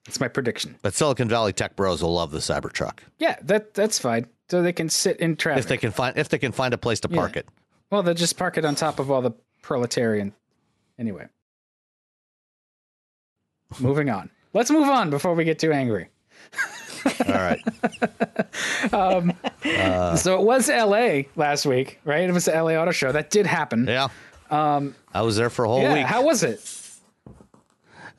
It's 0.06 0.20
my 0.20 0.28
prediction. 0.28 0.76
But 0.82 0.94
Silicon 0.94 1.28
Valley 1.28 1.52
tech 1.52 1.74
bros 1.76 2.02
will 2.02 2.14
love 2.14 2.30
the 2.30 2.38
Cybertruck. 2.38 3.00
Yeah, 3.18 3.36
that 3.42 3.74
that's 3.74 3.98
fine. 3.98 4.26
So 4.48 4.62
they 4.62 4.72
can 4.72 4.88
sit 4.88 5.18
in 5.18 5.36
traffic 5.36 5.64
if 5.64 5.68
they 5.68 5.76
can 5.76 5.90
find 5.90 6.16
if 6.16 6.28
they 6.28 6.38
can 6.38 6.52
find 6.52 6.74
a 6.74 6.78
place 6.78 7.00
to 7.00 7.08
park 7.08 7.34
yeah. 7.34 7.40
it. 7.40 7.48
Well, 7.90 8.02
they'll 8.02 8.14
just 8.14 8.36
park 8.36 8.58
it 8.58 8.64
on 8.64 8.74
top 8.74 8.98
of 8.98 9.10
all 9.10 9.22
the 9.22 9.32
proletarian. 9.62 10.34
Anyway, 10.98 11.26
moving 13.78 14.10
on. 14.10 14.30
Let's 14.52 14.70
move 14.70 14.88
on 14.88 15.10
before 15.10 15.34
we 15.34 15.44
get 15.44 15.58
too 15.58 15.72
angry. 15.72 16.08
All 17.26 17.34
right. 17.34 17.62
um, 18.92 19.32
uh, 19.64 20.16
so 20.16 20.40
it 20.40 20.44
was 20.44 20.68
L.A. 20.68 21.28
last 21.36 21.66
week, 21.66 22.00
right? 22.04 22.28
It 22.28 22.32
was 22.32 22.46
the 22.46 22.54
L.A. 22.54 22.76
Auto 22.76 22.92
Show. 22.92 23.12
That 23.12 23.30
did 23.30 23.46
happen. 23.46 23.86
Yeah. 23.86 24.08
Um, 24.50 24.94
I 25.12 25.22
was 25.22 25.36
there 25.36 25.50
for 25.50 25.64
a 25.64 25.68
whole 25.68 25.82
yeah, 25.82 25.94
week. 25.94 26.06
How 26.06 26.22
was 26.22 26.42
it? 26.42 26.60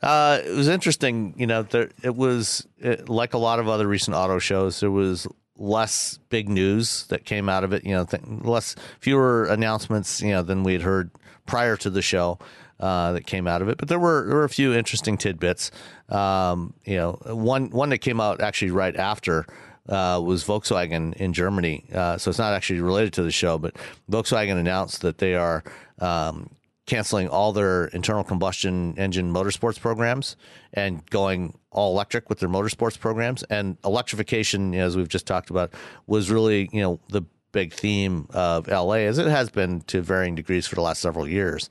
Uh, 0.02 0.40
it 0.44 0.54
was 0.54 0.68
interesting. 0.68 1.34
You 1.36 1.46
know, 1.46 1.62
there, 1.62 1.90
it 2.02 2.14
was 2.14 2.66
it, 2.78 3.08
like 3.08 3.34
a 3.34 3.38
lot 3.38 3.58
of 3.58 3.68
other 3.68 3.86
recent 3.86 4.16
auto 4.16 4.38
shows. 4.38 4.80
There 4.80 4.90
was 4.90 5.26
less 5.56 6.18
big 6.28 6.48
news 6.48 7.06
that 7.08 7.24
came 7.24 7.48
out 7.48 7.64
of 7.64 7.72
it. 7.72 7.84
You 7.84 7.94
know, 7.94 8.04
th- 8.04 8.22
less 8.26 8.76
fewer 9.00 9.46
announcements. 9.46 10.20
You 10.20 10.32
know, 10.32 10.42
than 10.42 10.62
we 10.62 10.72
had 10.74 10.82
heard 10.82 11.10
prior 11.46 11.76
to 11.78 11.90
the 11.90 12.02
show 12.02 12.38
uh, 12.80 13.12
that 13.12 13.26
came 13.26 13.46
out 13.46 13.62
of 13.62 13.68
it. 13.68 13.78
But 13.78 13.88
there 13.88 13.98
were 13.98 14.26
there 14.26 14.36
were 14.36 14.44
a 14.44 14.48
few 14.48 14.74
interesting 14.74 15.18
tidbits. 15.18 15.70
Um, 16.08 16.74
you 16.84 16.96
know, 16.96 17.12
one 17.26 17.70
one 17.70 17.90
that 17.90 17.98
came 17.98 18.20
out 18.20 18.40
actually 18.40 18.70
right 18.70 18.96
after. 18.96 19.46
Uh, 19.88 20.20
was 20.22 20.44
Volkswagen 20.44 21.14
in 21.14 21.32
Germany. 21.32 21.82
Uh, 21.94 22.18
so 22.18 22.28
it's 22.28 22.38
not 22.38 22.52
actually 22.52 22.78
related 22.82 23.14
to 23.14 23.22
the 23.22 23.30
show, 23.30 23.56
but 23.56 23.74
Volkswagen 24.10 24.58
announced 24.58 25.00
that 25.00 25.16
they 25.16 25.34
are 25.34 25.64
um, 25.98 26.50
canceling 26.84 27.26
all 27.28 27.52
their 27.52 27.86
internal 27.86 28.22
combustion 28.22 28.94
engine 28.98 29.32
motorsports 29.32 29.80
programs 29.80 30.36
and 30.74 31.08
going 31.10 31.56
all 31.70 31.92
electric 31.92 32.28
with 32.28 32.38
their 32.38 32.50
motorsports 32.50 32.98
programs. 32.98 33.44
And 33.44 33.78
electrification, 33.84 34.74
as 34.74 34.94
we've 34.94 35.08
just 35.08 35.26
talked 35.26 35.50
about, 35.50 35.72
was 36.06 36.30
really 36.30 36.68
you 36.72 36.82
know 36.82 37.00
the 37.08 37.22
big 37.52 37.72
theme 37.72 38.26
of 38.30 38.68
LA, 38.68 39.04
as 39.06 39.18
it 39.18 39.26
has 39.26 39.50
been 39.50 39.82
to 39.82 40.00
varying 40.00 40.34
degrees 40.34 40.66
for 40.66 40.74
the 40.74 40.82
last 40.82 41.00
several 41.00 41.28
years. 41.28 41.68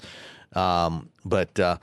Um, 0.54 1.10
but 1.26 1.60
uh, 1.60 1.78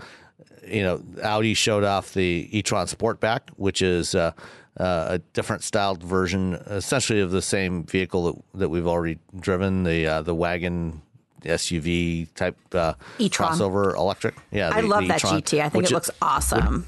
you 0.66 0.82
know, 0.82 1.02
Audi 1.22 1.54
showed 1.54 1.84
off 1.84 2.14
the 2.14 2.48
e-tron 2.50 2.86
Sportback, 2.86 3.40
which 3.56 3.82
is 3.82 4.14
uh, 4.14 4.32
uh, 4.78 5.06
a 5.10 5.18
different 5.32 5.62
styled 5.62 6.02
version, 6.02 6.54
essentially 6.66 7.20
of 7.20 7.30
the 7.30 7.42
same 7.42 7.84
vehicle 7.84 8.32
that, 8.32 8.58
that 8.60 8.68
we've 8.68 8.86
already 8.86 9.18
driven 9.38 9.84
the 9.84 10.06
uh, 10.06 10.22
the 10.22 10.34
wagon 10.34 11.02
SUV 11.42 12.32
type 12.34 12.56
uh, 12.74 12.94
e-tron. 13.18 13.52
crossover 13.52 13.94
electric. 13.94 14.34
Yeah, 14.50 14.70
the, 14.70 14.76
I 14.76 14.80
love 14.80 15.06
that 15.08 15.18
e-tron, 15.18 15.42
GT. 15.42 15.60
I 15.60 15.68
think 15.68 15.84
it 15.84 15.92
looks 15.92 16.10
awesome. 16.22 16.86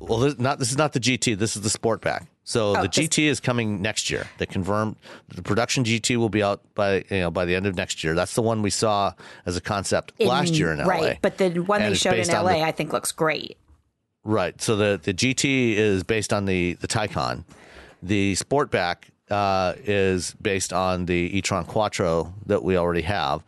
well, 0.00 0.18
this, 0.18 0.38
not 0.38 0.58
this 0.58 0.70
is 0.70 0.78
not 0.78 0.92
the 0.92 1.00
GT. 1.00 1.36
This 1.36 1.56
is 1.56 1.62
the 1.62 1.78
Sportback. 1.78 2.26
So 2.48 2.74
oh, 2.74 2.80
the 2.80 2.88
GT 2.88 3.24
is 3.24 3.40
coming 3.40 3.82
next 3.82 4.08
year. 4.08 4.26
The 4.38 4.46
confirmed 4.46 4.96
the 5.28 5.42
production 5.42 5.84
GT 5.84 6.16
will 6.16 6.30
be 6.30 6.42
out 6.42 6.62
by 6.74 7.04
you 7.10 7.20
know 7.20 7.30
by 7.30 7.44
the 7.44 7.54
end 7.54 7.66
of 7.66 7.74
next 7.74 8.02
year. 8.02 8.14
That's 8.14 8.34
the 8.34 8.40
one 8.40 8.62
we 8.62 8.70
saw 8.70 9.12
as 9.44 9.58
a 9.58 9.60
concept 9.60 10.14
in, 10.18 10.28
last 10.28 10.54
year 10.54 10.72
in 10.72 10.78
LA. 10.78 10.86
Right, 10.86 11.18
but 11.20 11.36
the 11.36 11.50
one 11.58 11.82
they 11.82 11.92
showed 11.92 12.14
in 12.14 12.26
LA, 12.26 12.54
the, 12.54 12.62
I 12.62 12.72
think 12.72 12.94
looks 12.94 13.12
great. 13.12 13.58
Right. 14.24 14.58
So 14.62 14.76
the 14.76 14.98
the 15.02 15.12
GT 15.12 15.74
is 15.74 16.04
based 16.04 16.32
on 16.32 16.46
the 16.46 16.72
the 16.80 16.88
Taycan. 16.88 17.44
The 18.02 18.32
Sportback 18.36 19.10
uh, 19.28 19.74
is 19.84 20.34
based 20.40 20.72
on 20.72 21.04
the 21.04 21.36
e-tron 21.36 21.66
Quattro 21.66 22.32
that 22.46 22.62
we 22.62 22.78
already 22.78 23.02
have, 23.02 23.42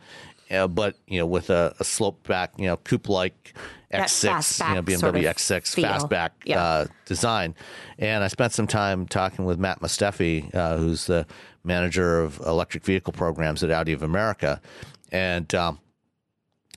uh, 0.51 0.67
but 0.67 0.95
you 1.07 1.19
know 1.19 1.25
with 1.25 1.49
a, 1.49 1.75
a 1.79 1.83
slope 1.83 2.27
back, 2.27 2.53
you 2.57 2.65
know 2.65 2.77
coupe 2.77 3.09
like 3.09 3.53
X6, 3.93 4.69
you 4.69 4.75
know, 4.75 4.83
BMW 4.83 4.99
sort 4.99 5.15
of 5.15 5.23
X6 5.23 5.75
feel. 5.75 5.85
fastback 5.85 6.31
yep. 6.45 6.57
uh, 6.57 6.85
design. 7.05 7.55
And 7.99 8.23
I 8.23 8.27
spent 8.27 8.53
some 8.53 8.67
time 8.67 9.05
talking 9.05 9.45
with 9.45 9.59
Matt 9.59 9.81
Mosteffi, 9.81 10.53
uh, 10.55 10.77
who's 10.77 11.05
the 11.05 11.25
manager 11.63 12.21
of 12.21 12.39
electric 12.39 12.83
vehicle 12.83 13.13
programs 13.13 13.63
at 13.63 13.71
Audi 13.71 13.93
of 13.93 14.03
America. 14.03 14.61
And 15.11 15.53
um, 15.53 15.79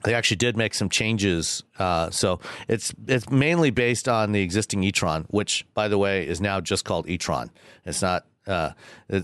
they 0.02 0.14
actually 0.14 0.36
did 0.36 0.56
make 0.56 0.74
some 0.74 0.88
changes. 0.88 1.62
Uh, 1.78 2.10
so 2.10 2.40
it's 2.68 2.92
it's 3.06 3.30
mainly 3.30 3.70
based 3.70 4.08
on 4.08 4.32
the 4.32 4.42
existing 4.42 4.82
e-tron, 4.82 5.24
which, 5.28 5.64
by 5.74 5.88
the 5.88 5.98
way, 5.98 6.26
is 6.26 6.40
now 6.40 6.60
just 6.60 6.84
called 6.84 7.08
e-tron. 7.08 7.50
It's 7.84 8.02
not 8.02 8.26
Uh, 8.46 8.70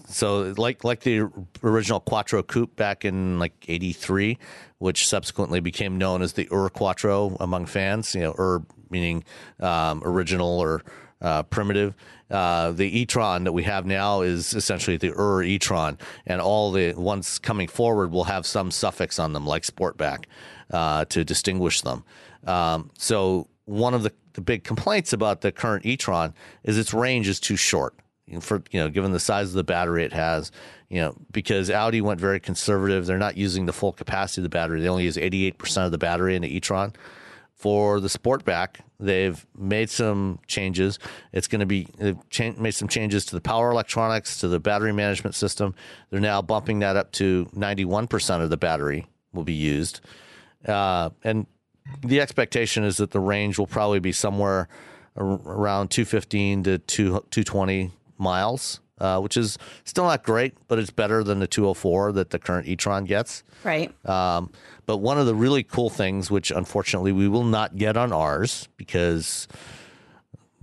so 0.07 0.55
like 0.57 0.85
like 0.85 1.01
the 1.01 1.29
original 1.63 2.01
Quattro 2.01 2.43
Coupe 2.43 2.77
back 2.77 3.05
in 3.05 3.39
like 3.39 3.53
'83, 3.69 4.39
which 4.79 5.07
subsequently 5.07 5.61
became 5.61 5.99
known 5.99 6.23
as 6.23 6.35
the 6.35 6.49
Ur 6.53 6.71
Quattro 6.71 7.37
among 7.41 7.67
fans. 7.67 8.15
You 8.15 8.23
know, 8.23 8.35
Ur 8.39 8.63
meaning 8.89 9.25
um, 9.61 10.03
original 10.05 10.59
or 10.59 10.83
uh, 11.21 11.43
primitive. 11.45 11.95
Uh, 12.31 12.71
the 12.71 12.99
e-tron 13.01 13.45
that 13.45 13.53
we 13.53 13.65
have 13.65 13.85
now 13.87 14.21
is 14.23 14.55
essentially 14.55 14.97
the 14.97 15.13
Ur 15.13 15.43
e-tron, 15.43 15.99
and 16.27 16.41
all 16.41 16.71
the 16.71 16.95
ones 16.95 17.39
coming 17.39 17.69
forward 17.69 18.13
will 18.13 18.25
have 18.25 18.47
some 18.47 18.71
suffix 18.71 19.19
on 19.19 19.33
them, 19.33 19.47
like 19.47 19.65
Sportback, 19.65 20.25
uh, 20.71 21.05
to 21.07 21.25
distinguish 21.25 21.83
them. 21.83 22.05
Um, 22.47 22.91
so 22.97 23.49
one 23.65 23.95
of 23.95 24.03
the, 24.03 24.13
the 24.35 24.41
big 24.41 24.65
complaints 24.65 25.13
about 25.13 25.41
the 25.41 25.53
current 25.53 25.85
e-tron 25.85 26.35
is 26.63 26.79
its 26.79 26.95
range 26.95 27.29
is 27.29 27.41
too 27.41 27.57
short 27.57 27.95
for 28.39 28.63
you 28.71 28.81
know 28.81 28.89
given 28.89 29.11
the 29.11 29.19
size 29.19 29.49
of 29.49 29.55
the 29.55 29.65
battery 29.65 30.05
it 30.05 30.13
has 30.13 30.53
you 30.89 31.01
know 31.01 31.17
because 31.33 31.71
audi 31.71 32.01
went 32.01 32.21
very 32.21 32.39
conservative. 32.39 33.07
They're 33.07 33.19
not 33.19 33.37
using 33.37 33.67
the 33.67 33.73
full 33.73 33.93
capacity 33.93 34.43
of 34.43 34.45
the 34.45 34.51
battery. 34.51 34.81
They 34.81 34.89
only 34.89 35.05
use 35.05 35.17
88% 35.17 35.87
of 35.87 35.91
the 35.91 35.99
battery 35.99 36.37
in 36.37 36.43
the 36.43 36.55
e-tron. 36.55 36.93
For 37.55 38.01
the 38.01 38.09
sportback 38.09 38.77
they've 39.01 39.45
made 39.57 39.91
some 39.91 40.39
changes. 40.47 40.99
It's 41.33 41.49
going 41.49 41.61
to 41.61 41.67
be 41.67 41.89
they've 41.99 42.17
cha- 42.31 42.53
made 42.53 42.73
some 42.73 42.89
changes 42.89 43.25
to 43.27 43.35
the 43.35 43.41
power 43.41 43.71
electronics 43.71 44.39
to 44.41 44.49
the 44.49 44.61
battery 44.61 44.93
management 44.93 45.35
system. 45.35 45.75
They're 46.11 46.21
now 46.21 46.43
bumping 46.43 46.79
that 46.81 46.97
up 46.97 47.13
to 47.13 47.47
91% 47.57 48.43
of 48.43 48.51
the 48.51 48.57
battery 48.57 49.07
will 49.33 49.45
be 49.45 49.55
used. 49.55 50.01
Uh, 50.67 51.11
and 51.25 51.47
the 52.03 52.21
expectation 52.21 52.85
is 52.85 52.99
that 52.99 53.11
the 53.11 53.21
range 53.21 53.59
will 53.59 53.67
probably 53.67 54.01
be 54.01 54.13
somewhere 54.13 54.69
around 55.17 55.91
215 55.91 56.65
to 56.65 56.79
220 56.79 57.91
miles, 58.21 58.81
uh, 58.99 59.19
which 59.21 59.37
is 59.37 59.59
still 59.85 60.05
not 60.05 60.23
great, 60.23 60.55
but 60.69 60.79
it's 60.79 60.91
better 60.91 61.25
than 61.25 61.41
the 61.41 61.47
204 61.47 62.13
that 62.13 62.31
the 62.31 62.39
current 62.39 62.69
e-tron 62.69 63.05
gets. 63.05 63.43
Right. 63.65 63.93
Um, 64.07 64.51
but 64.87 64.99
one 64.99 65.19
of 65.19 65.27
the 65.27 65.35
really 65.35 65.63
cool 65.63 65.91
things, 65.91 66.31
which 66.31 66.51
unfortunately 66.51 67.13
we 67.13 67.29
will 67.29 67.45
not 67.45 67.77
get 67.77 67.97
on 67.97 68.13
ours 68.13 68.69
because 68.77 69.49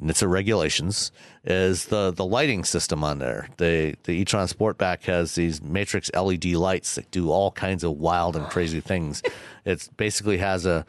it's 0.04 0.22
a 0.22 0.28
regulations, 0.28 1.12
is 1.44 1.86
the 1.86 2.12
the 2.12 2.26
lighting 2.26 2.64
system 2.64 3.04
on 3.04 3.20
there. 3.20 3.48
The 3.58 3.96
the 4.04 4.12
e-tron 4.12 4.48
Sportback 4.48 5.04
has 5.04 5.36
these 5.36 5.62
matrix 5.62 6.12
LED 6.14 6.46
lights 6.46 6.96
that 6.96 7.10
do 7.10 7.32
all 7.32 7.52
kinds 7.52 7.84
of 7.84 7.94
wild 7.94 8.36
and 8.36 8.46
crazy 8.48 8.82
things. 8.82 9.24
it 9.66 9.88
basically 9.98 10.38
has 10.38 10.66
a 10.66 10.86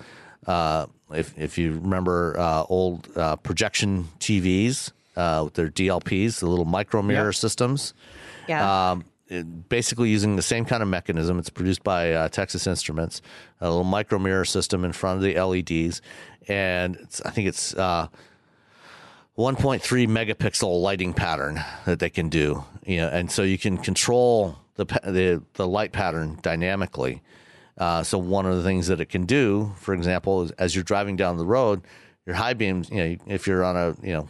uh, 0.47 0.87
if 1.13 1.39
if 1.39 1.59
you 1.59 1.73
remember 1.73 2.39
uh, 2.39 2.65
old 2.69 3.09
uh, 3.17 3.37
projection 3.37 4.09
TVs, 4.19 4.93
uh, 5.19 5.43
with 5.45 5.55
their 5.55 5.69
DLPs, 5.69 6.39
the 6.39 6.47
little 6.47 6.65
micro 6.65 7.03
mirror 7.03 7.27
yep. 7.27 7.35
systems. 7.35 7.93
Yeah. 8.47 8.91
Um, 8.93 9.05
it, 9.27 9.69
basically 9.69 10.09
using 10.09 10.37
the 10.37 10.43
same 10.43 10.65
kind 10.65 10.83
of 10.83 10.89
mechanism. 10.89 11.39
It's 11.39 11.51
produced 11.51 11.83
by 11.83 12.13
uh, 12.13 12.29
Texas 12.29 12.67
Instruments, 12.67 13.21
a 13.61 13.69
little 13.69 13.85
micro 13.85 14.19
mirror 14.19 14.45
system 14.45 14.85
in 14.85 14.93
front 14.93 15.19
of 15.19 15.23
the 15.23 15.39
LEDs, 15.39 16.01
and 16.47 16.97
I 17.27 17.31
think 17.31 17.49
it's 17.49 17.75
uh, 17.75 18.09
1.3 19.37 19.81
megapixel 20.09 20.81
lighting 20.81 21.13
pattern 21.13 21.63
that 21.85 21.99
they 21.99 22.09
can 22.09 22.29
do. 22.31 22.65
You 22.87 22.99
know, 22.99 23.09
and 23.09 23.31
so 23.31 23.43
you 23.43 23.59
can 23.59 23.77
control 23.77 24.57
the 24.77 24.87
the, 24.87 25.43
the 25.55 25.67
light 25.67 25.93
pattern 25.93 26.39
dynamically. 26.41 27.23
Uh, 27.77 28.03
so 28.03 28.19
one 28.19 28.47
of 28.47 28.57
the 28.57 28.63
things 28.63 28.87
that 28.87 29.01
it 29.01 29.07
can 29.07 29.27
do, 29.27 29.73
for 29.77 29.95
example, 29.95 30.43
is 30.43 30.51
as 30.53 30.75
you're 30.75 30.83
driving 30.83 31.17
down 31.17 31.37
the 31.37 31.47
road, 31.47 31.83
your 32.25 32.35
high 32.35 32.55
beams. 32.55 32.89
You 32.91 32.97
know, 32.97 33.17
if 33.27 33.47
you're 33.47 33.63
on 33.63 33.77
a 33.77 33.95
you 34.03 34.15
know 34.15 34.29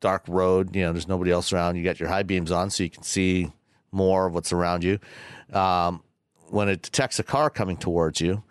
dark 0.00 0.24
road, 0.28 0.74
you 0.74 0.82
know, 0.82 0.92
there's 0.92 1.08
nobody 1.08 1.30
else 1.30 1.52
around. 1.52 1.76
You 1.76 1.84
got 1.84 2.00
your 2.00 2.08
high 2.08 2.22
beams 2.22 2.50
on, 2.50 2.70
so 2.70 2.82
you 2.82 2.90
can 2.90 3.02
see 3.02 3.52
more 3.92 4.26
of 4.26 4.34
what's 4.34 4.52
around 4.52 4.84
you. 4.84 4.98
Um, 5.52 6.02
when 6.48 6.68
it 6.68 6.82
detects 6.82 7.18
a 7.18 7.22
car 7.22 7.50
coming 7.50 7.76
towards 7.76 8.20
you, 8.20 8.42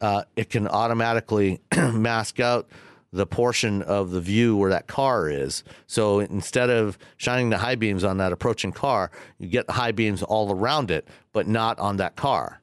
uh, 0.00 0.24
it 0.36 0.50
can 0.50 0.68
automatically 0.68 1.60
mask 1.76 2.40
out 2.40 2.68
the 3.12 3.26
portion 3.26 3.82
of 3.82 4.10
the 4.10 4.20
view 4.20 4.56
where 4.56 4.70
that 4.70 4.86
car 4.86 5.28
is. 5.28 5.64
So 5.86 6.20
instead 6.20 6.68
of 6.68 6.98
shining 7.16 7.50
the 7.50 7.58
high 7.58 7.76
beams 7.76 8.04
on 8.04 8.18
that 8.18 8.32
approaching 8.32 8.72
car, 8.72 9.10
you 9.38 9.48
get 9.48 9.66
the 9.66 9.72
high 9.72 9.92
beams 9.92 10.22
all 10.22 10.52
around 10.52 10.90
it, 10.90 11.08
but 11.32 11.48
not 11.48 11.78
on 11.78 11.96
that 11.96 12.16
car. 12.16 12.60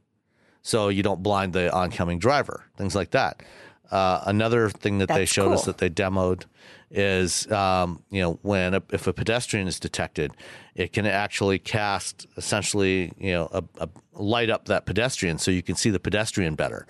So 0.62 0.90
you 0.90 1.02
don't 1.02 1.24
blind 1.24 1.54
the 1.54 1.74
oncoming 1.74 2.20
driver, 2.20 2.66
things 2.78 2.94
like 2.94 3.12
that. 3.12 3.42
Uh, 3.90 4.22
another 4.26 4.70
thing 4.70 5.00
that 5.00 5.08
That's 5.08 5.18
they 5.18 5.26
showed 5.26 5.46
cool. 5.46 5.54
us 5.54 5.66
that 5.66 5.78
they 5.78 5.90
demoed 5.90 6.46
is 6.94 7.52
um, 7.52 8.02
you 8.12 8.22
know 8.22 8.40
when 8.44 8.76
a, 8.76 8.84
if 8.92 9.08
a 9.08 9.14
pedestrian 9.14 9.68
is 9.68 9.80
detected, 9.80 10.32
it 10.76 10.94
can 10.94 11.06
actually 11.06 11.60
cast 11.60 12.28
essentially 12.38 13.12
you 13.18 13.34
know 13.34 13.50
a, 13.52 13.64
a 13.80 13.90
light 14.14 14.50
up 14.50 14.66
that 14.66 14.86
pedestrian 14.86 15.38
so 15.40 15.50
you 15.52 15.64
can 15.64 15.76
see 15.76 15.90
the 15.90 16.00
pedestrian 16.00 16.56
better. 16.56 16.86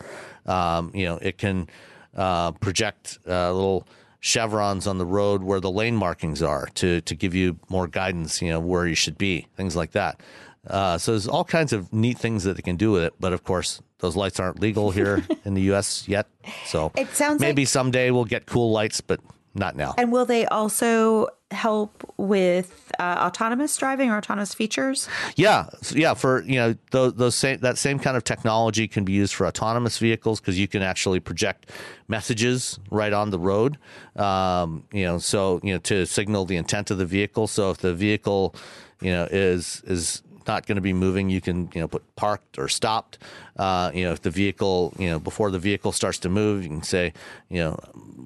Um, 0.46 0.92
you 0.94 1.06
know 1.06 1.18
it 1.22 1.38
can 1.38 1.70
uh, 2.16 2.52
project 2.52 3.18
uh, 3.28 3.52
little 3.54 3.88
chevrons 4.20 4.88
on 4.88 4.98
the 4.98 5.06
road 5.06 5.42
where 5.44 5.60
the 5.60 5.72
lane 5.72 5.96
markings 5.96 6.42
are 6.44 6.68
to 6.76 7.02
to 7.02 7.16
give 7.16 7.34
you 7.34 7.58
more 7.70 7.88
guidance. 7.88 8.42
You 8.42 8.50
know 8.50 8.60
where 8.60 8.86
you 8.86 8.96
should 8.96 9.18
be, 9.18 9.48
things 9.56 9.76
like 9.76 9.92
that. 9.94 10.20
Uh, 10.68 10.98
so 10.98 11.12
there's 11.12 11.28
all 11.28 11.44
kinds 11.44 11.74
of 11.74 11.92
neat 11.92 12.18
things 12.18 12.46
that 12.46 12.56
they 12.56 12.62
can 12.62 12.78
do 12.78 12.92
with 12.92 13.04
it, 13.04 13.14
but 13.20 13.34
of 13.34 13.44
course 13.44 13.82
those 14.00 14.16
lights 14.18 14.40
aren't 14.40 14.60
legal 14.60 14.92
here 14.92 15.22
in 15.46 15.54
the 15.54 15.62
U.S. 15.64 16.08
yet. 16.08 16.28
So 16.66 16.92
it 16.96 17.10
sounds 17.10 17.40
maybe 17.42 17.64
like- 17.64 17.68
someday 17.70 18.12
we'll 18.12 18.26
get 18.26 18.46
cool 18.46 18.72
lights, 18.72 19.00
but 19.02 19.20
not 19.56 19.76
now. 19.76 19.94
And 19.98 20.12
will 20.12 20.26
they 20.26 20.46
also 20.48 21.28
help 21.52 22.12
with 22.18 22.92
uh, 23.00 23.28
autonomous 23.28 23.78
driving 23.78 24.10
or 24.10 24.18
autonomous 24.18 24.54
features? 24.54 25.08
Yeah, 25.36 25.70
yeah. 25.92 26.14
For 26.16 26.44
you 26.44 26.56
know, 26.56 26.76
those, 26.92 27.14
those 27.14 27.36
same 27.36 27.60
that 27.60 27.78
same 27.78 28.00
kind 28.00 28.18
of 28.18 28.24
technology 28.24 28.88
can 28.88 29.04
be 29.04 29.14
used 29.14 29.36
for 29.36 29.46
autonomous 29.46 29.98
vehicles 29.98 30.40
because 30.40 30.60
you 30.60 30.68
can 30.68 30.82
actually 30.82 31.20
project 31.20 31.70
messages 32.08 32.80
right 32.90 33.14
on 33.14 33.30
the 33.30 33.40
road. 33.40 33.78
Um, 34.16 34.86
you 34.92 35.06
know, 35.06 35.20
so 35.20 35.60
you 35.64 35.74
know 35.74 35.80
to 35.80 36.06
signal 36.06 36.46
the 36.46 36.58
intent 36.58 36.92
of 36.92 36.98
the 36.98 37.06
vehicle. 37.06 37.48
So 37.48 37.72
if 37.72 37.78
the 37.78 37.94
vehicle, 37.94 38.56
you 39.02 39.12
know, 39.12 39.28
is 39.32 39.84
is 39.86 40.24
not 40.48 40.66
going 40.66 40.76
to 40.76 40.82
be 40.82 40.94
moving, 40.94 41.30
you 41.30 41.42
can 41.42 41.70
you 41.74 41.82
know 41.82 41.88
put 41.88 42.04
parked 42.16 42.58
or 42.58 42.68
stopped. 42.68 43.18
Uh, 43.58 43.92
you 43.94 44.04
know, 44.04 44.12
if 44.12 44.22
the 44.22 44.30
vehicle 44.30 44.94
you 44.98 45.10
know 45.10 45.20
before 45.20 45.52
the 45.52 45.60
vehicle 45.60 45.92
starts 45.92 46.20
to 46.20 46.30
move, 46.30 46.64
you 46.64 46.70
can 46.70 46.84
say 46.84 47.14
you 47.50 47.60
know 47.60 47.80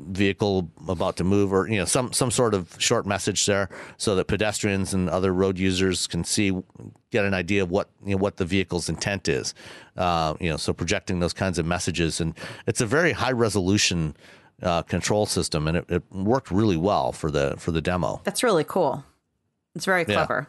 vehicle 0.10 0.70
about 0.88 1.18
to 1.18 1.24
move 1.24 1.54
or 1.54 1.68
you 1.68 1.78
know 1.78 1.86
some 1.86 2.12
some 2.14 2.32
sort 2.32 2.54
of 2.54 2.76
short 2.78 3.06
message 3.06 3.46
there, 3.46 3.70
so 3.98 4.16
that 4.16 4.26
pedestrians 4.28 4.94
and 4.94 5.10
other 5.10 5.34
road 5.34 5.58
users 5.58 6.08
can 6.08 6.24
see 6.24 6.52
get 7.12 7.26
an 7.26 7.34
idea 7.34 7.64
of 7.64 7.72
what 7.72 7.90
you 8.06 8.12
know 8.12 8.18
what 8.18 8.38
the 8.38 8.46
vehicle's 8.46 8.90
intent 8.90 9.28
is. 9.28 9.54
Uh, 9.96 10.36
you 10.40 10.50
know, 10.50 10.58
so 10.58 10.74
projecting 10.74 11.20
those 11.20 11.34
kinds 11.34 11.60
of 11.60 11.66
messages, 11.66 12.22
and 12.22 12.34
it's 12.66 12.82
a 12.82 12.86
very 12.86 13.12
high 13.12 13.32
resolution. 13.32 14.16
Uh, 14.60 14.82
control 14.82 15.28
system, 15.28 15.68
and 15.68 15.78
it, 15.78 15.86
it, 15.88 16.04
worked 16.12 16.50
really 16.50 16.78
well 16.78 17.12
for 17.12 17.30
the 17.30 17.54
for 17.60 17.70
the 17.70 17.80
demo. 17.80 18.20
That's 18.24 18.42
really 18.42 18.64
cool. 18.64 19.06
It's 19.76 19.86
very 19.86 20.04
clever. 20.04 20.48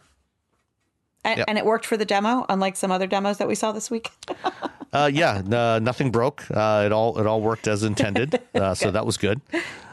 And, 1.25 1.39
yep. 1.39 1.47
and, 1.49 1.59
it 1.59 1.65
worked 1.65 1.85
for 1.85 1.97
the 1.97 2.05
demo, 2.05 2.47
unlike 2.49 2.77
some 2.77 2.93
other 2.93 3.07
demos 3.07 3.39
that 3.39 3.49
we 3.49 3.55
saw 3.55 3.73
this 3.73 3.91
week. 3.91 4.11
uh, 4.93 5.11
yeah, 5.13 5.43
uh, 5.51 5.81
nothing 5.83 6.11
broke. 6.11 6.45
Uh, 6.51 6.85
it 6.87 6.93
all 6.93 7.19
it 7.19 7.27
all 7.27 7.41
worked 7.41 7.67
as 7.67 7.83
intended, 7.83 8.41
uh, 8.55 8.75
so 8.75 8.91
that 8.91 9.05
was 9.05 9.17
good. 9.17 9.41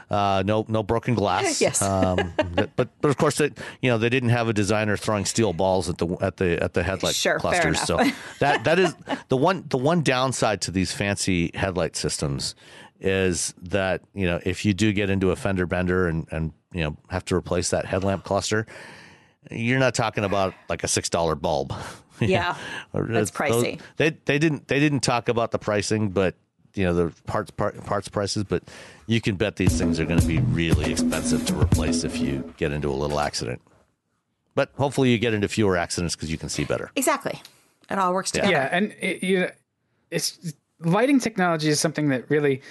Uh, 0.08 0.44
no 0.46 0.64
no 0.68 0.82
broken 0.82 1.14
glass. 1.14 1.60
Yes. 1.66 1.82
Um, 1.82 2.32
but 2.54 2.88
but 3.00 3.08
of 3.08 3.16
course 3.16 3.38
they 3.38 3.50
you 3.82 3.90
know 3.90 3.98
they 3.98 4.08
didn't 4.08 4.28
have 4.28 4.48
a 4.48 4.52
designer 4.52 4.96
throwing 4.96 5.24
steel 5.24 5.52
balls 5.52 5.88
at 5.88 5.98
the 5.98 6.06
at 6.20 6.36
the 6.36 6.62
at 6.62 6.74
the 6.74 6.82
headlight 6.82 7.16
sure, 7.16 7.38
clusters. 7.38 7.80
So 7.80 7.98
that 8.38 8.62
that 8.64 8.78
is 8.78 8.94
the 9.28 9.36
one 9.36 9.64
the 9.68 9.78
one 9.78 10.02
downside 10.02 10.60
to 10.62 10.70
these 10.70 10.92
fancy 10.92 11.50
headlight 11.54 11.96
systems 11.96 12.54
is 13.00 13.52
that 13.60 14.02
you 14.14 14.26
know 14.26 14.40
if 14.44 14.64
you 14.64 14.74
do 14.74 14.92
get 14.92 15.10
into 15.10 15.30
a 15.32 15.36
fender 15.36 15.66
bender 15.66 16.06
and 16.06 16.26
and 16.30 16.52
you 16.72 16.84
know 16.84 16.96
have 17.08 17.24
to 17.24 17.34
replace 17.34 17.70
that 17.70 17.84
headlamp 17.84 18.22
cluster 18.24 18.66
you're 19.50 19.78
not 19.78 19.94
talking 19.94 20.24
about 20.24 20.54
like 20.68 20.84
a 20.84 20.88
six 20.88 21.08
dollar 21.08 21.34
bulb. 21.34 21.72
Yeah, 22.18 22.56
that's 22.94 23.30
pricey. 23.30 23.78
Those, 23.78 23.78
they 23.98 24.10
they 24.24 24.38
didn't 24.38 24.68
they 24.68 24.80
didn't 24.80 25.00
talk 25.00 25.28
about 25.28 25.50
the 25.50 25.58
pricing, 25.58 26.08
but 26.08 26.34
you 26.72 26.84
know 26.84 26.94
the 26.94 27.12
parts 27.26 27.50
part, 27.50 27.84
parts 27.84 28.08
prices. 28.08 28.44
But 28.44 28.62
you 29.06 29.20
can 29.20 29.36
bet 29.36 29.56
these 29.56 29.76
things 29.76 30.00
are 30.00 30.06
going 30.06 30.20
to 30.20 30.26
be 30.26 30.38
really 30.38 30.90
expensive 30.90 31.44
to 31.44 31.60
replace 31.60 32.04
if 32.04 32.16
you 32.16 32.54
get 32.56 32.72
into 32.72 32.88
a 32.88 32.96
little 32.96 33.20
accident. 33.20 33.60
But 34.54 34.70
hopefully 34.78 35.10
you 35.10 35.18
get 35.18 35.34
into 35.34 35.46
fewer 35.46 35.76
accidents 35.76 36.16
because 36.16 36.32
you 36.32 36.38
can 36.38 36.48
see 36.48 36.64
better. 36.64 36.90
Exactly, 36.96 37.38
it 37.90 37.98
all 37.98 38.14
works 38.14 38.30
together. 38.30 38.50
Yeah, 38.50 38.70
and 38.72 38.94
it, 38.98 39.22
you 39.22 39.40
know, 39.40 39.50
it's 40.10 40.54
lighting 40.80 41.20
technology 41.20 41.68
is 41.68 41.80
something 41.80 42.08
that 42.08 42.30
really 42.30 42.62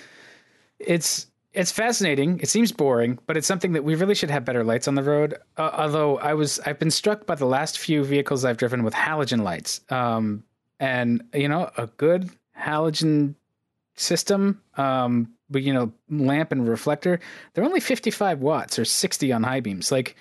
it's 0.80 1.27
it's 1.56 1.72
fascinating. 1.72 2.40
It 2.40 2.49
seems 2.49 2.72
boring, 2.72 3.18
but 3.27 3.38
it's 3.38 3.48
something 3.48 3.73
that 3.73 3.84
we 3.84 3.95
really 3.95 4.15
should 4.15 4.30
have 4.30 4.45
better 4.45 4.64
lights 4.64 4.88
on 4.88 4.95
the 4.95 5.03
road. 5.03 5.36
Uh, 5.57 5.72
although 5.73 6.18
I 6.19 6.34
was, 6.34 6.60
I've 6.60 6.80
been 6.80 6.91
struck 6.91 7.26
by 7.26 7.36
the 7.36 7.45
last 7.45 7.80
few 7.80 8.03
vehicles 8.03 8.45
I've 8.45 8.57
driven 8.57 8.84
with 8.84 8.94
halogen 8.94 9.41
lights, 9.44 9.82
um, 9.90 10.44
and 10.80 11.23
you 11.34 11.48
know, 11.48 11.69
a 11.77 11.88
good 11.88 12.30
halogen 12.60 13.36
system, 13.95 14.61
um, 14.77 15.32
but 15.49 15.64
you 15.64 15.73
know, 15.73 15.91
lamp 16.10 16.52
and 16.52 16.68
reflector, 16.68 17.19
they're 17.53 17.64
only 17.64 17.80
55 17.80 18.40
watts 18.40 18.77
or 18.77 18.86
60 18.86 19.32
on 19.32 19.44
high 19.44 19.61
beams. 19.61 19.91
Like, 19.91 20.15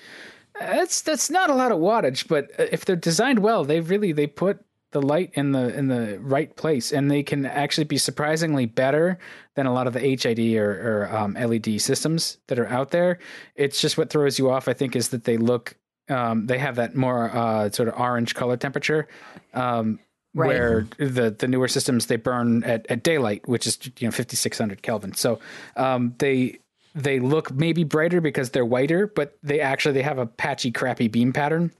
That's 0.59 1.03
that's 1.03 1.31
not 1.31 1.51
a 1.51 1.55
lot 1.55 1.73
of 1.73 1.79
wattage, 1.79 2.29
but 2.29 2.53
uh, 2.59 2.67
if 2.71 2.85
they're 2.85 2.95
designed 2.97 3.41
well, 3.41 3.65
they 3.65 3.81
really 3.81 4.13
they 4.13 4.27
put 4.29 4.65
the 4.95 5.03
light 5.03 5.33
in 5.35 5.51
the 5.51 5.77
in 5.77 5.89
the 5.89 6.19
right 6.21 6.55
place, 6.57 6.93
and 6.93 7.11
they 7.11 7.25
can 7.25 7.45
actually 7.45 7.85
be 7.85 7.99
surprisingly 7.99 8.65
better 8.65 9.19
than 9.57 9.67
a 9.67 9.73
lot 9.73 9.89
of 9.89 9.93
the 9.93 9.99
HID 9.99 10.57
or, 10.57 10.71
or 10.71 11.15
um, 11.15 11.35
LED 11.35 11.81
systems 11.81 12.39
that 12.47 12.61
are 12.61 12.69
out 12.69 12.93
there. 12.93 13.19
It's 13.57 13.81
just 13.81 13.99
what 13.99 14.09
throws 14.09 14.39
you 14.39 14.51
off, 14.51 14.69
I 14.69 14.73
think, 14.73 14.95
is 14.95 15.09
that 15.09 15.25
they 15.25 15.37
look 15.37 15.77
um, 16.09 16.47
they 16.47 16.59
have 16.59 16.77
that 16.77 16.95
more 16.95 17.29
uh, 17.37 17.71
sort 17.71 17.89
of 17.89 17.99
orange 17.99 18.37
color 18.37 18.57
temperature. 18.57 19.09
Um, 19.53 19.99
right. 20.33 20.47
Where 20.47 20.87
the 20.99 21.35
the 21.37 21.49
newer 21.49 21.69
systems 21.69 22.07
they 22.07 22.17
burn 22.17 22.63
at, 22.63 22.87
at 22.89 23.03
daylight, 23.03 23.49
which 23.49 23.67
is 23.67 23.79
you 23.99 24.07
know 24.07 24.13
fifty 24.13 24.37
six 24.37 24.59
hundred 24.59 24.83
Kelvin. 24.83 25.15
So 25.15 25.41
um, 25.77 26.15
they 26.19 26.61
they 26.95 27.19
look 27.19 27.53
maybe 27.53 27.83
brighter 27.83 28.21
because 28.21 28.51
they're 28.51 28.65
whiter, 28.65 29.09
but 29.09 29.37
they 29.43 29.59
actually 29.59 29.95
they 29.95 30.03
have 30.03 30.19
a 30.19 30.27
patchy, 30.27 30.71
crappy 30.71 31.09
beam 31.09 31.33
pattern, 31.33 31.73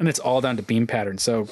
and 0.00 0.08
it's 0.08 0.18
all 0.18 0.40
down 0.40 0.56
to 0.56 0.62
beam 0.64 0.88
pattern. 0.88 1.18
So 1.18 1.46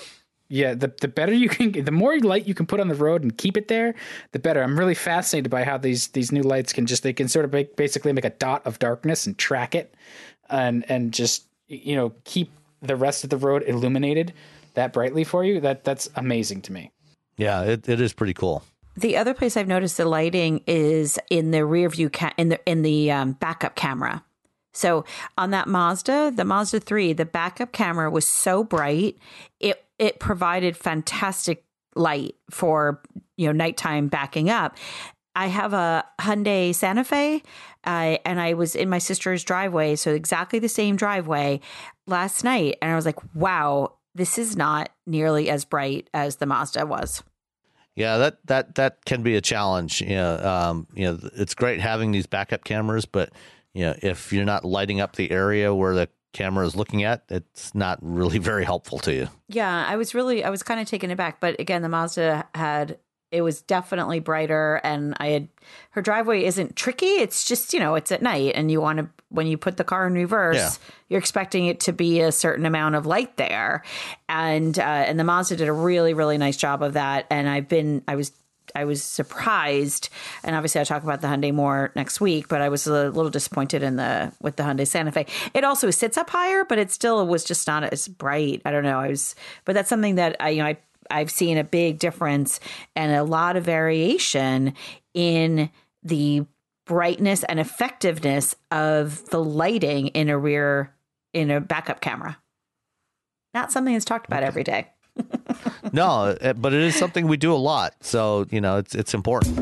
yeah, 0.54 0.72
the 0.72 0.92
the 1.00 1.08
better 1.08 1.32
you 1.32 1.48
can, 1.48 1.72
the 1.72 1.90
more 1.90 2.16
light 2.20 2.46
you 2.46 2.54
can 2.54 2.64
put 2.64 2.78
on 2.78 2.86
the 2.86 2.94
road 2.94 3.24
and 3.24 3.36
keep 3.36 3.56
it 3.56 3.66
there, 3.66 3.92
the 4.30 4.38
better. 4.38 4.62
I'm 4.62 4.78
really 4.78 4.94
fascinated 4.94 5.50
by 5.50 5.64
how 5.64 5.78
these 5.78 6.08
these 6.08 6.30
new 6.30 6.42
lights 6.42 6.72
can 6.72 6.86
just 6.86 7.02
they 7.02 7.12
can 7.12 7.26
sort 7.26 7.44
of 7.44 7.52
make, 7.52 7.74
basically 7.74 8.12
make 8.12 8.24
a 8.24 8.30
dot 8.30 8.64
of 8.64 8.78
darkness 8.78 9.26
and 9.26 9.36
track 9.36 9.74
it, 9.74 9.96
and 10.48 10.88
and 10.88 11.12
just 11.12 11.48
you 11.66 11.96
know 11.96 12.12
keep 12.22 12.52
the 12.80 12.94
rest 12.94 13.24
of 13.24 13.30
the 13.30 13.36
road 13.36 13.64
illuminated 13.66 14.32
that 14.74 14.92
brightly 14.92 15.24
for 15.24 15.42
you. 15.42 15.60
That 15.60 15.82
that's 15.82 16.08
amazing 16.14 16.62
to 16.62 16.72
me. 16.72 16.92
Yeah, 17.36 17.62
it, 17.62 17.88
it 17.88 18.00
is 18.00 18.12
pretty 18.12 18.34
cool. 18.34 18.62
The 18.96 19.16
other 19.16 19.34
place 19.34 19.56
I've 19.56 19.66
noticed 19.66 19.96
the 19.96 20.04
lighting 20.04 20.62
is 20.68 21.18
in 21.30 21.50
the 21.50 21.64
rear 21.64 21.88
view 21.88 22.10
ca- 22.10 22.34
in 22.36 22.50
the 22.50 22.60
in 22.64 22.82
the 22.82 23.10
um, 23.10 23.32
backup 23.32 23.74
camera. 23.74 24.22
So 24.74 25.04
on 25.38 25.50
that 25.50 25.68
Mazda, 25.68 26.32
the 26.34 26.44
Mazda 26.44 26.80
3, 26.80 27.12
the 27.12 27.24
backup 27.24 27.72
camera 27.72 28.10
was 28.10 28.26
so 28.26 28.64
bright, 28.64 29.16
it 29.60 29.84
it 29.98 30.18
provided 30.18 30.76
fantastic 30.76 31.64
light 31.94 32.34
for, 32.50 33.00
you 33.36 33.46
know, 33.46 33.52
nighttime 33.52 34.08
backing 34.08 34.50
up. 34.50 34.76
I 35.36 35.46
have 35.46 35.72
a 35.72 36.04
Hyundai 36.20 36.74
Santa 36.74 37.04
Fe, 37.04 37.42
uh, 37.84 38.18
and 38.24 38.40
I 38.40 38.54
was 38.54 38.74
in 38.74 38.88
my 38.88 38.98
sister's 38.98 39.44
driveway, 39.44 39.96
so 39.96 40.12
exactly 40.12 40.58
the 40.58 40.68
same 40.68 40.96
driveway 40.96 41.60
last 42.06 42.44
night, 42.44 42.76
and 42.80 42.92
I 42.92 42.96
was 42.96 43.06
like, 43.06 43.18
"Wow, 43.34 43.94
this 44.14 44.38
is 44.38 44.56
not 44.56 44.90
nearly 45.06 45.50
as 45.50 45.64
bright 45.64 46.08
as 46.14 46.36
the 46.36 46.46
Mazda 46.46 46.86
was." 46.86 47.22
Yeah, 47.96 48.18
that 48.18 48.38
that 48.46 48.74
that 48.74 49.04
can 49.04 49.22
be 49.22 49.36
a 49.36 49.40
challenge. 49.40 50.00
You 50.00 50.16
know, 50.16 50.38
um, 50.38 50.86
you 50.94 51.06
know, 51.06 51.18
it's 51.34 51.54
great 51.54 51.80
having 51.80 52.10
these 52.12 52.26
backup 52.26 52.64
cameras, 52.64 53.04
but 53.04 53.30
you 53.74 53.84
know, 53.84 53.94
if 54.02 54.32
you're 54.32 54.44
not 54.44 54.64
lighting 54.64 55.00
up 55.00 55.16
the 55.16 55.30
area 55.30 55.74
where 55.74 55.94
the 55.94 56.08
camera 56.32 56.66
is 56.66 56.76
looking 56.76 57.04
at, 57.04 57.24
it's 57.28 57.74
not 57.74 57.98
really 58.00 58.38
very 58.50 58.64
helpful 58.64 58.98
to 59.00 59.12
you. 59.12 59.28
Yeah, 59.48 59.84
I 59.86 59.96
was 59.96 60.14
really, 60.14 60.44
I 60.44 60.50
was 60.50 60.62
kind 60.62 60.80
of 60.80 60.86
taken 60.86 61.10
aback, 61.10 61.40
but 61.40 61.60
again, 61.60 61.82
the 61.82 61.88
Mazda 61.88 62.48
had 62.54 62.98
it 63.34 63.42
was 63.42 63.62
definitely 63.62 64.20
brighter 64.20 64.80
and 64.84 65.14
i 65.18 65.28
had 65.28 65.48
her 65.90 66.00
driveway 66.00 66.44
isn't 66.44 66.76
tricky 66.76 67.06
it's 67.06 67.44
just 67.44 67.74
you 67.74 67.80
know 67.80 67.96
it's 67.96 68.12
at 68.12 68.22
night 68.22 68.52
and 68.54 68.70
you 68.70 68.80
want 68.80 69.00
to 69.00 69.08
when 69.30 69.48
you 69.48 69.58
put 69.58 69.76
the 69.76 69.82
car 69.82 70.06
in 70.06 70.14
reverse 70.14 70.56
yeah. 70.56 70.70
you're 71.08 71.18
expecting 71.18 71.66
it 71.66 71.80
to 71.80 71.92
be 71.92 72.20
a 72.20 72.30
certain 72.30 72.64
amount 72.64 72.94
of 72.94 73.06
light 73.06 73.36
there 73.36 73.82
and 74.28 74.78
uh, 74.78 74.82
and 74.82 75.18
the 75.18 75.24
mazda 75.24 75.56
did 75.56 75.66
a 75.66 75.72
really 75.72 76.14
really 76.14 76.38
nice 76.38 76.56
job 76.56 76.80
of 76.80 76.92
that 76.92 77.26
and 77.28 77.48
i've 77.48 77.68
been 77.68 78.04
i 78.06 78.14
was 78.14 78.30
I 78.74 78.84
was 78.84 79.02
surprised, 79.02 80.08
and 80.42 80.56
obviously 80.56 80.80
I'll 80.80 80.84
talk 80.86 81.02
about 81.02 81.20
the 81.20 81.28
Hyundai 81.28 81.52
more 81.52 81.92
next 81.94 82.20
week. 82.20 82.48
But 82.48 82.60
I 82.60 82.68
was 82.68 82.86
a 82.86 83.10
little 83.10 83.30
disappointed 83.30 83.82
in 83.82 83.96
the 83.96 84.32
with 84.40 84.56
the 84.56 84.62
Hyundai 84.62 84.86
Santa 84.86 85.12
Fe. 85.12 85.26
It 85.52 85.64
also 85.64 85.90
sits 85.90 86.16
up 86.16 86.30
higher, 86.30 86.64
but 86.64 86.78
it 86.78 86.90
still 86.90 87.26
was 87.26 87.44
just 87.44 87.66
not 87.66 87.84
as 87.84 88.08
bright. 88.08 88.62
I 88.64 88.70
don't 88.70 88.84
know. 88.84 88.98
I 88.98 89.08
was, 89.08 89.34
but 89.64 89.74
that's 89.74 89.88
something 89.88 90.16
that 90.16 90.36
I 90.40 90.50
you 90.50 90.62
know 90.62 90.68
I 90.68 90.78
I've 91.10 91.30
seen 91.30 91.58
a 91.58 91.64
big 91.64 91.98
difference 91.98 92.60
and 92.96 93.12
a 93.12 93.24
lot 93.24 93.56
of 93.56 93.64
variation 93.64 94.74
in 95.12 95.70
the 96.02 96.46
brightness 96.86 97.44
and 97.44 97.60
effectiveness 97.60 98.54
of 98.70 99.24
the 99.30 99.42
lighting 99.42 100.08
in 100.08 100.28
a 100.28 100.38
rear 100.38 100.94
in 101.32 101.50
a 101.50 101.60
backup 101.60 102.00
camera. 102.00 102.38
Not 103.52 103.72
something 103.72 103.94
that's 103.94 104.04
talked 104.04 104.26
about 104.26 104.42
every 104.42 104.64
day. 104.64 104.88
no, 105.92 106.36
eh, 106.40 106.52
but 106.52 106.72
it 106.72 106.82
is 106.82 106.96
something 106.96 107.26
we 107.26 107.36
do 107.36 107.52
a 107.52 107.56
lot. 107.56 107.94
So, 108.00 108.46
you 108.50 108.60
know, 108.60 108.78
it's 108.78 108.94
it's 108.94 109.14
important. 109.14 109.56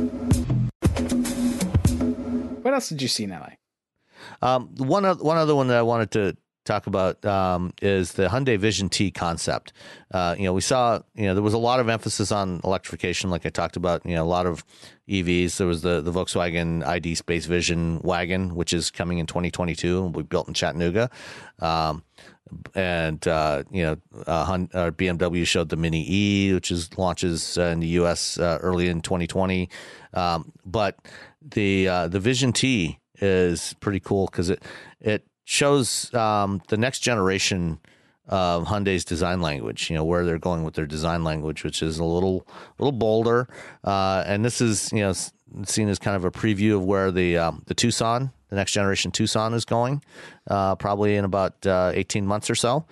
What 2.63 2.75
else 2.75 2.89
did 2.89 3.03
you 3.03 3.09
see 3.09 3.25
in 3.25 3.31
LA? 3.31 3.51
Um, 4.41 4.75
one 4.77 5.05
one 5.05 5.37
other 5.37 5.55
one 5.55 5.69
that 5.69 5.77
I 5.77 5.83
wanted 5.83 6.11
to 6.13 6.37
talk 6.65 6.87
about 6.87 7.25
um, 7.25 7.73
is 7.83 8.13
the 8.13 8.29
Hyundai 8.29 8.59
Vision 8.59 8.89
T 8.89 9.11
concept. 9.11 9.73
Uh, 10.13 10.35
you 10.39 10.45
know, 10.45 10.53
we 10.53 10.61
saw, 10.61 11.01
you 11.15 11.25
know, 11.25 11.35
there 11.35 11.43
was 11.43 11.55
a 11.55 11.59
lot 11.59 11.81
of 11.81 11.89
emphasis 11.89 12.31
on 12.31 12.61
electrification, 12.65 13.31
like 13.31 13.45
I 13.45 13.51
talked 13.51 13.77
about. 13.77 14.05
You 14.07 14.15
know, 14.15 14.23
a 14.23 14.25
lot 14.25 14.47
of 14.47 14.65
EVs. 15.09 15.57
There 15.57 15.67
was 15.67 15.83
the 15.83 16.01
the 16.01 16.13
Volkswagen 16.13 16.85
ID 16.85 17.15
Space 17.15 17.47
Vision 17.47 18.01
wagon, 18.03 18.55
which 18.55 18.73
is 18.73 18.91
coming 18.91 19.19
in 19.19 19.27
2022 19.27 20.05
and 20.05 20.15
will 20.15 20.23
be 20.23 20.27
built 20.27 20.49
in 20.49 20.55
Chattanooga. 20.55 21.11
Um, 21.59 22.05
and 22.75 23.27
uh, 23.27 23.65
you 23.71 23.83
know, 23.83 23.97
uh, 24.27 24.57
BMW 24.91 25.47
showed 25.47 25.69
the 25.69 25.77
Mini 25.77 26.05
E, 26.09 26.55
which 26.55 26.71
is 26.71 26.97
launches 26.99 27.59
uh, 27.59 27.65
in 27.65 27.81
the 27.81 27.89
U.S. 27.89 28.39
Uh, 28.39 28.59
early 28.61 28.89
in 28.89 29.01
2020. 29.01 29.69
Um, 30.15 30.53
but 30.65 30.99
the 31.41 31.89
uh, 31.89 32.09
the 32.09 32.21
Vision 32.21 32.53
T 32.53 32.99
is 33.21 33.75
pretty 33.81 34.01
cool 34.01 34.27
because 34.27 34.51
it 34.51 34.63
it 35.01 35.27
shows 35.45 36.13
um, 36.15 36.63
the 36.69 36.77
next 36.77 37.01
generation 37.01 37.79
of 38.29 38.67
Hyundai's 38.67 39.05
design 39.05 39.41
language. 39.41 39.91
You 39.91 39.97
know 39.97 40.05
where 40.05 40.25
they're 40.25 40.39
going 40.39 40.65
with 40.65 40.75
their 40.75 40.87
design 40.87 41.25
language, 41.25 41.65
which 41.65 41.83
is 41.83 41.99
a 41.99 42.05
little 42.05 42.47
little 42.79 42.93
bolder. 42.93 43.49
And 43.85 44.45
this 44.45 44.61
is 44.61 44.93
you 44.93 45.01
know 45.01 45.13
seen 45.65 45.89
as 45.89 45.99
kind 45.99 46.17
of 46.17 46.25
a 46.25 46.31
preview 46.31 46.77
of 46.77 46.85
where 46.85 47.11
the 47.11 47.39
um, 47.39 47.63
the 47.67 47.75
Tucson, 47.75 48.33
the 48.53 48.57
next 48.57 48.73
generation 48.73 49.11
Tucson, 49.11 49.55
is 49.55 49.65
going, 49.65 50.05
uh, 50.47 50.75
probably 50.77 51.17
in 51.17 51.25
about 51.25 51.67
uh, 51.67 51.91
eighteen 51.95 52.27
months 52.27 52.51
or 52.51 52.55
so. 52.55 52.85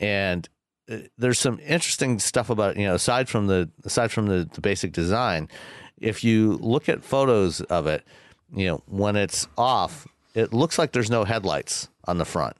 And 0.00 0.48
uh, 0.90 0.96
there's 1.18 1.38
some 1.38 1.60
interesting 1.60 2.18
stuff 2.18 2.48
about 2.48 2.78
you 2.78 2.86
know 2.86 2.94
aside 2.94 3.28
from 3.28 3.46
the 3.46 3.68
aside 3.84 4.10
from 4.10 4.26
the, 4.26 4.48
the 4.54 4.62
basic 4.62 4.92
design. 4.92 5.50
If 6.00 6.24
you 6.24 6.54
look 6.62 6.88
at 6.88 7.04
photos 7.04 7.60
of 7.60 7.86
it, 7.86 8.04
you 8.56 8.66
know 8.66 8.82
when 8.86 9.16
it's 9.16 9.46
off, 9.58 10.08
it 10.34 10.54
looks 10.54 10.78
like 10.78 10.92
there's 10.92 11.10
no 11.10 11.24
headlights 11.24 11.90
on 12.06 12.16
the 12.16 12.24
front. 12.24 12.56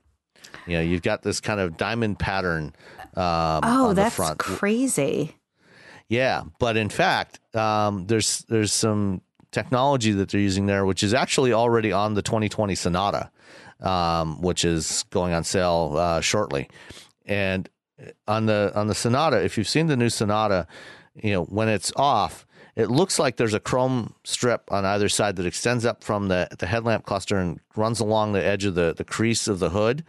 You 0.66 0.76
know, 0.76 0.82
you've 0.82 1.02
got 1.02 1.22
this 1.22 1.40
kind 1.40 1.58
of 1.58 1.78
diamond 1.78 2.18
pattern. 2.18 2.74
Um, 3.16 3.60
oh, 3.62 3.92
that's 3.94 4.20
crazy. 4.36 5.34
Yeah, 6.08 6.42
but 6.58 6.76
in 6.76 6.90
fact, 6.90 7.40
um, 7.56 8.06
there's 8.08 8.44
there's 8.50 8.74
some 8.74 9.22
technology 9.52 10.12
that 10.12 10.30
they're 10.30 10.40
using 10.40 10.66
there, 10.66 10.84
which 10.84 11.02
is 11.02 11.14
actually 11.14 11.52
already 11.52 11.92
on 11.92 12.14
the 12.14 12.22
2020 12.22 12.74
Sonata, 12.74 13.30
um, 13.80 14.40
which 14.42 14.64
is 14.64 15.04
going 15.10 15.32
on 15.32 15.44
sale 15.44 15.94
uh, 15.96 16.20
shortly. 16.20 16.68
And 17.26 17.68
on 18.26 18.46
the 18.46 18.72
on 18.74 18.88
the 18.88 18.94
Sonata, 18.94 19.44
if 19.44 19.56
you've 19.56 19.68
seen 19.68 19.86
the 19.86 19.96
new 19.96 20.08
Sonata, 20.08 20.66
you 21.14 21.32
know 21.32 21.44
when 21.44 21.68
it's 21.68 21.92
off, 21.94 22.46
it 22.74 22.90
looks 22.90 23.18
like 23.18 23.36
there's 23.36 23.54
a 23.54 23.60
chrome 23.60 24.14
strip 24.24 24.70
on 24.72 24.84
either 24.84 25.08
side 25.08 25.36
that 25.36 25.46
extends 25.46 25.84
up 25.84 26.02
from 26.02 26.28
the, 26.28 26.48
the 26.58 26.66
headlamp 26.66 27.04
cluster 27.04 27.36
and 27.36 27.60
runs 27.76 28.00
along 28.00 28.32
the 28.32 28.44
edge 28.44 28.64
of 28.64 28.74
the, 28.74 28.94
the 28.96 29.04
crease 29.04 29.46
of 29.46 29.58
the 29.58 29.70
hood 29.70 30.04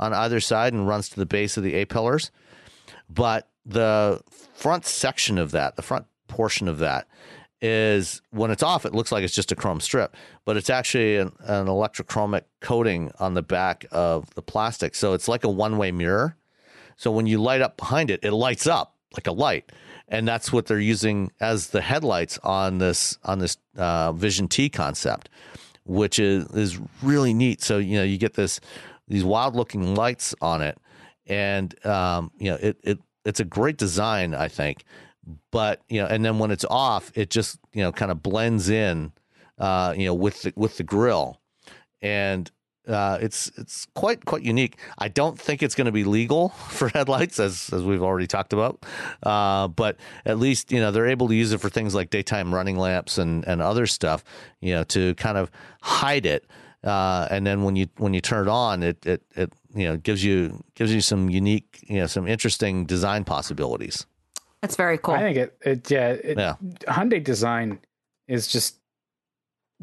on 0.00 0.12
either 0.12 0.40
side 0.40 0.72
and 0.72 0.88
runs 0.88 1.08
to 1.10 1.16
the 1.16 1.26
base 1.26 1.56
of 1.56 1.62
the 1.62 1.74
A 1.74 1.84
pillars. 1.84 2.30
But 3.08 3.48
the 3.64 4.20
front 4.54 4.86
section 4.86 5.38
of 5.38 5.50
that, 5.52 5.76
the 5.76 5.82
front 5.82 6.06
portion 6.28 6.68
of 6.68 6.78
that, 6.78 7.06
is 7.60 8.20
when 8.30 8.50
it's 8.50 8.62
off, 8.62 8.84
it 8.84 8.94
looks 8.94 9.10
like 9.10 9.24
it's 9.24 9.34
just 9.34 9.52
a 9.52 9.56
chrome 9.56 9.80
strip, 9.80 10.16
but 10.44 10.56
it's 10.56 10.70
actually 10.70 11.16
an, 11.16 11.32
an 11.40 11.66
electrochromic 11.66 12.42
coating 12.60 13.10
on 13.18 13.34
the 13.34 13.42
back 13.42 13.86
of 13.90 14.32
the 14.34 14.42
plastic. 14.42 14.94
So 14.94 15.14
it's 15.14 15.28
like 15.28 15.44
a 15.44 15.48
one 15.48 15.78
way 15.78 15.90
mirror. 15.92 16.36
So 16.96 17.10
when 17.10 17.26
you 17.26 17.40
light 17.40 17.60
up 17.62 17.76
behind 17.76 18.10
it, 18.10 18.20
it 18.22 18.32
lights 18.32 18.66
up 18.66 18.94
like 19.14 19.26
a 19.26 19.32
light 19.32 19.70
and 20.08 20.26
that's 20.26 20.52
what 20.52 20.66
they're 20.66 20.78
using 20.78 21.32
as 21.40 21.68
the 21.68 21.80
headlights 21.80 22.38
on 22.38 22.78
this 22.78 23.18
on 23.24 23.38
this 23.38 23.56
uh, 23.76 24.12
Vision 24.12 24.48
T 24.48 24.68
concept, 24.68 25.28
which 25.84 26.18
is 26.18 26.46
is 26.52 26.78
really 27.02 27.34
neat. 27.34 27.62
So 27.62 27.78
you 27.78 27.98
know 27.98 28.04
you 28.04 28.18
get 28.18 28.34
this 28.34 28.60
these 29.08 29.24
wild 29.24 29.56
looking 29.56 29.94
lights 29.94 30.34
on 30.40 30.62
it, 30.62 30.78
and 31.26 31.74
um, 31.86 32.30
you 32.38 32.50
know 32.50 32.58
it 32.60 32.78
it 32.82 32.98
it's 33.24 33.40
a 33.40 33.44
great 33.44 33.76
design, 33.76 34.34
I 34.34 34.48
think. 34.48 34.84
But 35.50 35.82
you 35.88 36.00
know, 36.00 36.06
and 36.06 36.24
then 36.24 36.38
when 36.38 36.50
it's 36.50 36.64
off, 36.68 37.10
it 37.14 37.30
just 37.30 37.58
you 37.72 37.82
know 37.82 37.92
kind 37.92 38.10
of 38.10 38.22
blends 38.22 38.68
in, 38.68 39.12
uh, 39.58 39.94
you 39.96 40.06
know, 40.06 40.14
with 40.14 40.42
the 40.42 40.52
with 40.56 40.76
the 40.76 40.84
grill, 40.84 41.40
and 42.00 42.50
uh, 42.88 43.18
it's 43.20 43.50
it's 43.56 43.86
quite 43.94 44.24
quite 44.24 44.42
unique. 44.42 44.78
I 44.98 45.08
don't 45.08 45.38
think 45.38 45.62
it's 45.62 45.74
going 45.74 45.86
to 45.86 45.92
be 45.92 46.04
legal 46.04 46.48
for 46.68 46.88
headlights, 46.88 47.40
as 47.40 47.70
as 47.72 47.82
we've 47.82 48.02
already 48.02 48.26
talked 48.26 48.52
about. 48.52 48.84
Uh, 49.22 49.68
but 49.68 49.96
at 50.24 50.38
least 50.38 50.70
you 50.70 50.80
know 50.80 50.90
they're 50.90 51.08
able 51.08 51.28
to 51.28 51.34
use 51.34 51.52
it 51.52 51.60
for 51.60 51.68
things 51.68 51.94
like 51.94 52.10
daytime 52.10 52.54
running 52.54 52.76
lamps 52.76 53.18
and 53.18 53.46
and 53.46 53.60
other 53.60 53.86
stuff. 53.86 54.22
You 54.60 54.74
know 54.74 54.84
to 54.84 55.14
kind 55.16 55.38
of 55.38 55.50
hide 55.82 56.26
it. 56.26 56.46
Uh, 56.84 57.26
and 57.30 57.44
then 57.44 57.64
when 57.64 57.74
you 57.74 57.88
when 57.96 58.14
you 58.14 58.20
turn 58.20 58.46
it 58.46 58.50
on, 58.50 58.82
it 58.82 59.04
it 59.04 59.22
it 59.34 59.52
you 59.74 59.88
know 59.88 59.96
gives 59.96 60.22
you 60.22 60.62
gives 60.74 60.94
you 60.94 61.00
some 61.00 61.28
unique 61.28 61.84
you 61.88 61.96
know 61.96 62.06
some 62.06 62.28
interesting 62.28 62.86
design 62.86 63.24
possibilities. 63.24 64.06
That's 64.66 64.76
very 64.76 64.98
cool. 64.98 65.14
I 65.14 65.20
think 65.20 65.36
it, 65.36 65.56
it 65.64 65.90
yeah, 65.90 66.08
it, 66.10 66.36
Yeah. 66.38 66.54
Hyundai 66.88 67.22
design 67.22 67.78
is 68.26 68.48
just 68.48 68.76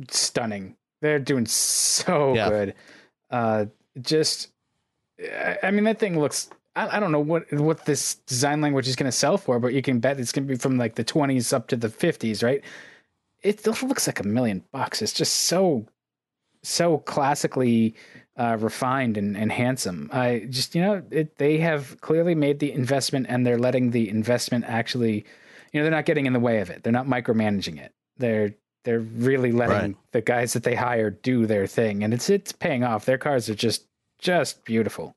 stunning. 0.10 0.76
They're 1.02 1.20
doing 1.20 1.46
so 1.46 2.34
Yeah. 2.34 2.50
good. 2.50 2.74
Uh, 3.30 3.66
just, 4.02 4.50
I- 5.20 5.58
I 5.64 5.72
mean, 5.72 5.86
that 5.86 6.00
thing 6.00 6.20
looks. 6.20 6.50
I, 6.76 6.98
I 6.98 7.00
don't 7.00 7.12
know 7.12 7.20
what 7.20 7.52
what 7.54 7.86
this 7.86 8.16
design 8.16 8.60
language 8.62 8.88
is 8.88 8.96
going 8.96 9.10
to 9.12 9.18
sell 9.18 9.38
for, 9.38 9.60
but 9.60 9.74
you 9.74 9.82
can 9.82 10.00
bet 10.00 10.20
it's 10.20 10.32
going 10.32 10.48
to 10.48 10.54
be 10.54 10.58
from 10.58 10.78
like 10.78 10.96
the 10.96 11.04
20s 11.06 11.54
up 11.54 11.68
to 11.68 11.76
the 11.78 11.88
50s, 11.88 12.44
right? 12.44 12.62
It 13.42 13.66
looks 13.68 14.08
like 14.08 14.20
a 14.20 14.24
million 14.28 14.64
bucks. 14.72 15.02
It's 15.02 15.14
just 15.14 15.34
so, 15.34 15.86
so 16.64 16.98
classically 17.00 17.96
uh, 18.38 18.58
refined 18.60 19.18
and, 19.18 19.38
and 19.38 19.52
handsome. 19.52 20.10
I 20.12 20.48
just, 20.50 20.74
you 20.74 20.82
know, 20.82 21.04
it, 21.12 21.38
they 21.38 21.58
have 21.60 22.00
clearly 22.02 22.34
made 22.36 22.60
the 22.60 22.72
investment 22.72 23.28
and 23.30 23.46
they're 23.46 23.60
letting 23.60 23.92
the 23.92 24.10
investment 24.10 24.66
actually, 24.68 25.26
you 25.72 25.80
know, 25.80 25.84
they're 25.84 25.92
not 25.92 26.06
getting 26.06 26.26
in 26.26 26.34
the 26.34 26.40
way 26.40 26.60
of 26.60 26.70
it. 26.70 26.84
They're 26.84 26.94
not 26.94 27.06
micromanaging 27.06 27.80
it. 27.80 27.94
They're, 28.18 28.56
they're 28.86 29.00
really 29.00 29.52
letting 29.52 29.76
Right. 29.76 29.96
the 30.12 30.22
guys 30.22 30.54
that 30.54 30.64
they 30.64 30.76
hire 30.76 31.10
do 31.12 31.46
their 31.46 31.68
thing. 31.68 32.04
And 32.04 32.14
it's, 32.14 32.30
it's 32.30 32.52
paying 32.52 32.84
off. 32.84 33.06
Their 33.06 33.18
cars 33.20 33.50
are 33.50 33.56
just, 33.56 33.86
just 34.20 34.66
beautiful. 34.66 35.14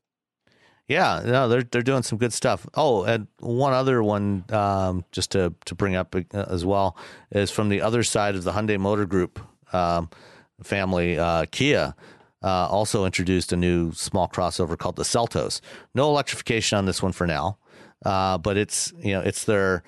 Yeah, 0.87 1.21
no, 1.25 1.49
they're 1.49 1.63
they're 1.63 1.81
doing 1.81 2.03
some 2.03 2.17
good 2.17 2.31
stuff. 2.31 2.65
Oh, 2.73 3.03
and 3.03 3.27
one 3.39 3.73
other 3.73 4.01
one, 4.01 4.45
um, 4.51 5.03
just 5.11 5.31
to 5.31 5.53
to 5.65 5.75
bring 5.75 5.97
up 5.97 6.15
uh, 6.15 6.45
as 6.49 6.63
well, 6.63 6.95
is 7.29 7.51
from 7.51 7.67
the 7.67 7.81
other 7.81 8.03
side 8.03 8.35
of 8.35 8.45
the 8.45 8.53
Hyundai 8.53 8.79
Motor 8.79 9.05
Group 9.05 9.37
um, 9.73 10.09
family. 10.63 11.17
Uh, 11.17 11.45
Kia 11.51 11.95
uh, 12.43 12.67
also 12.67 13.05
introduced 13.05 13.51
a 13.51 13.57
new 13.57 13.91
small 13.93 14.27
crossover 14.27 14.77
called 14.77 14.95
the 14.95 15.03
Seltos. 15.03 15.61
No 15.93 16.09
electrification 16.09 16.77
on 16.77 16.85
this 16.85 17.01
one 17.01 17.11
for 17.11 17.27
now, 17.27 17.57
uh, 18.05 18.37
but 18.37 18.57
it's 18.57 18.93
you 18.99 19.13
know 19.13 19.21
it's 19.21 19.45
their 19.45 19.83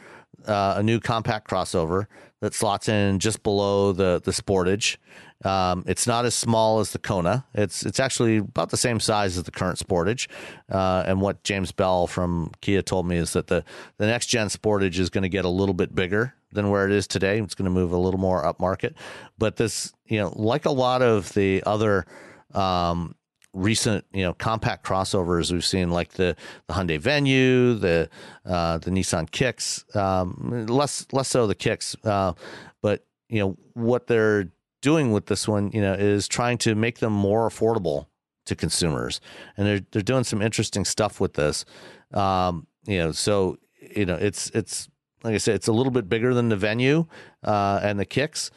uh, 0.48 0.76
a 0.78 0.84
new 0.84 1.00
compact 1.00 1.50
crossover 1.50 2.08
that 2.42 2.54
slots 2.54 2.88
in 2.88 3.20
just 3.20 3.44
below 3.44 3.92
the 3.92 4.22
the 4.24 4.32
Sportage. 4.32 4.98
Um, 5.46 5.86
it's 5.88 6.06
not 6.06 6.26
as 6.26 6.36
small 6.36 6.80
as 6.80 6.92
the 6.92 7.00
Kona. 7.00 7.46
It's 7.54 7.86
it's 7.86 8.00
actually 8.00 8.38
about 8.38 8.72
the 8.72 8.78
same 8.78 9.00
size 9.00 9.38
as 9.38 9.44
the 9.44 9.52
current 9.52 9.80
Sportage. 9.80 10.28
Uh, 10.70 11.04
and 11.06 11.22
what 11.22 11.44
James 11.44 11.72
Bell 11.72 12.08
from 12.08 12.52
Kia 12.62 12.82
told 12.82 13.08
me 13.08 13.18
is 13.18 13.34
that 13.34 13.48
the 13.48 13.64
the 13.98 14.06
next 14.06 14.26
gen 14.26 14.48
Sportage 14.48 15.00
is 15.00 15.10
going 15.10 15.22
to 15.22 15.30
get 15.30 15.46
a 15.46 15.50
little 15.50 15.76
bit 15.76 15.96
bigger 15.96 16.34
than 16.52 16.70
where 16.70 16.86
it 16.86 16.92
is 16.92 17.08
today. 17.08 17.40
It's 17.40 17.56
going 17.56 17.66
to 17.66 17.72
move 17.72 17.92
a 17.92 17.98
little 17.98 18.20
more 18.20 18.44
upmarket. 18.44 18.94
But 19.38 19.58
this, 19.58 19.94
you 20.06 20.20
know, 20.20 20.34
like 20.36 20.66
a 20.66 20.72
lot 20.72 21.02
of 21.02 21.34
the 21.34 21.64
other 21.66 22.06
um, 22.54 23.16
recent, 23.54 24.06
you 24.14 24.24
know, 24.24 24.34
compact 24.34 24.86
crossovers 24.86 25.52
we've 25.52 25.66
seen, 25.66 25.90
like 25.90 26.14
the 26.14 26.36
the 26.68 26.74
Hyundai 26.74 27.00
Venue, 27.00 27.74
the 27.74 28.10
uh, 28.46 28.78
the 28.80 28.92
Nissan 28.92 29.30
Kicks, 29.30 29.84
um, 29.96 30.66
less 30.68 31.06
less 31.12 31.28
so 31.30 31.48
the 31.48 31.56
Kicks, 31.56 31.96
uh, 32.04 32.34
but 32.82 33.06
you 33.28 33.40
know 33.40 33.58
what 33.74 34.08
they're 34.08 34.50
doing 34.82 35.12
with 35.12 35.26
this 35.26 35.48
one, 35.48 35.72
you 35.74 35.82
know, 35.82 35.94
is 35.94 36.28
trying 36.28 36.58
to 36.60 36.76
make 36.76 37.00
them 37.00 37.14
more 37.14 37.50
affordable 37.50 38.08
to 38.46 38.56
consumers, 38.56 39.22
and 39.58 39.68
they're 39.68 39.82
they're 39.92 40.02
doing 40.02 40.24
some 40.24 40.42
interesting 40.42 40.86
stuff 40.86 41.20
with 41.20 41.34
this. 41.34 41.66
Um, 42.14 42.68
you 42.86 42.98
know, 42.98 43.12
so 43.12 43.58
you 43.96 44.06
know, 44.06 44.16
it's 44.16 44.50
it's 44.52 44.90
like 45.24 45.36
I 45.36 45.38
said, 45.38 45.56
it's 45.56 45.68
a 45.68 45.74
little 45.74 45.92
bit 45.92 46.08
bigger 46.08 46.34
than 46.34 46.50
the 46.50 46.58
venue 46.58 47.06
uh, 47.44 47.80
and 47.84 48.00
the 48.00 48.06
kicks, 48.06 48.52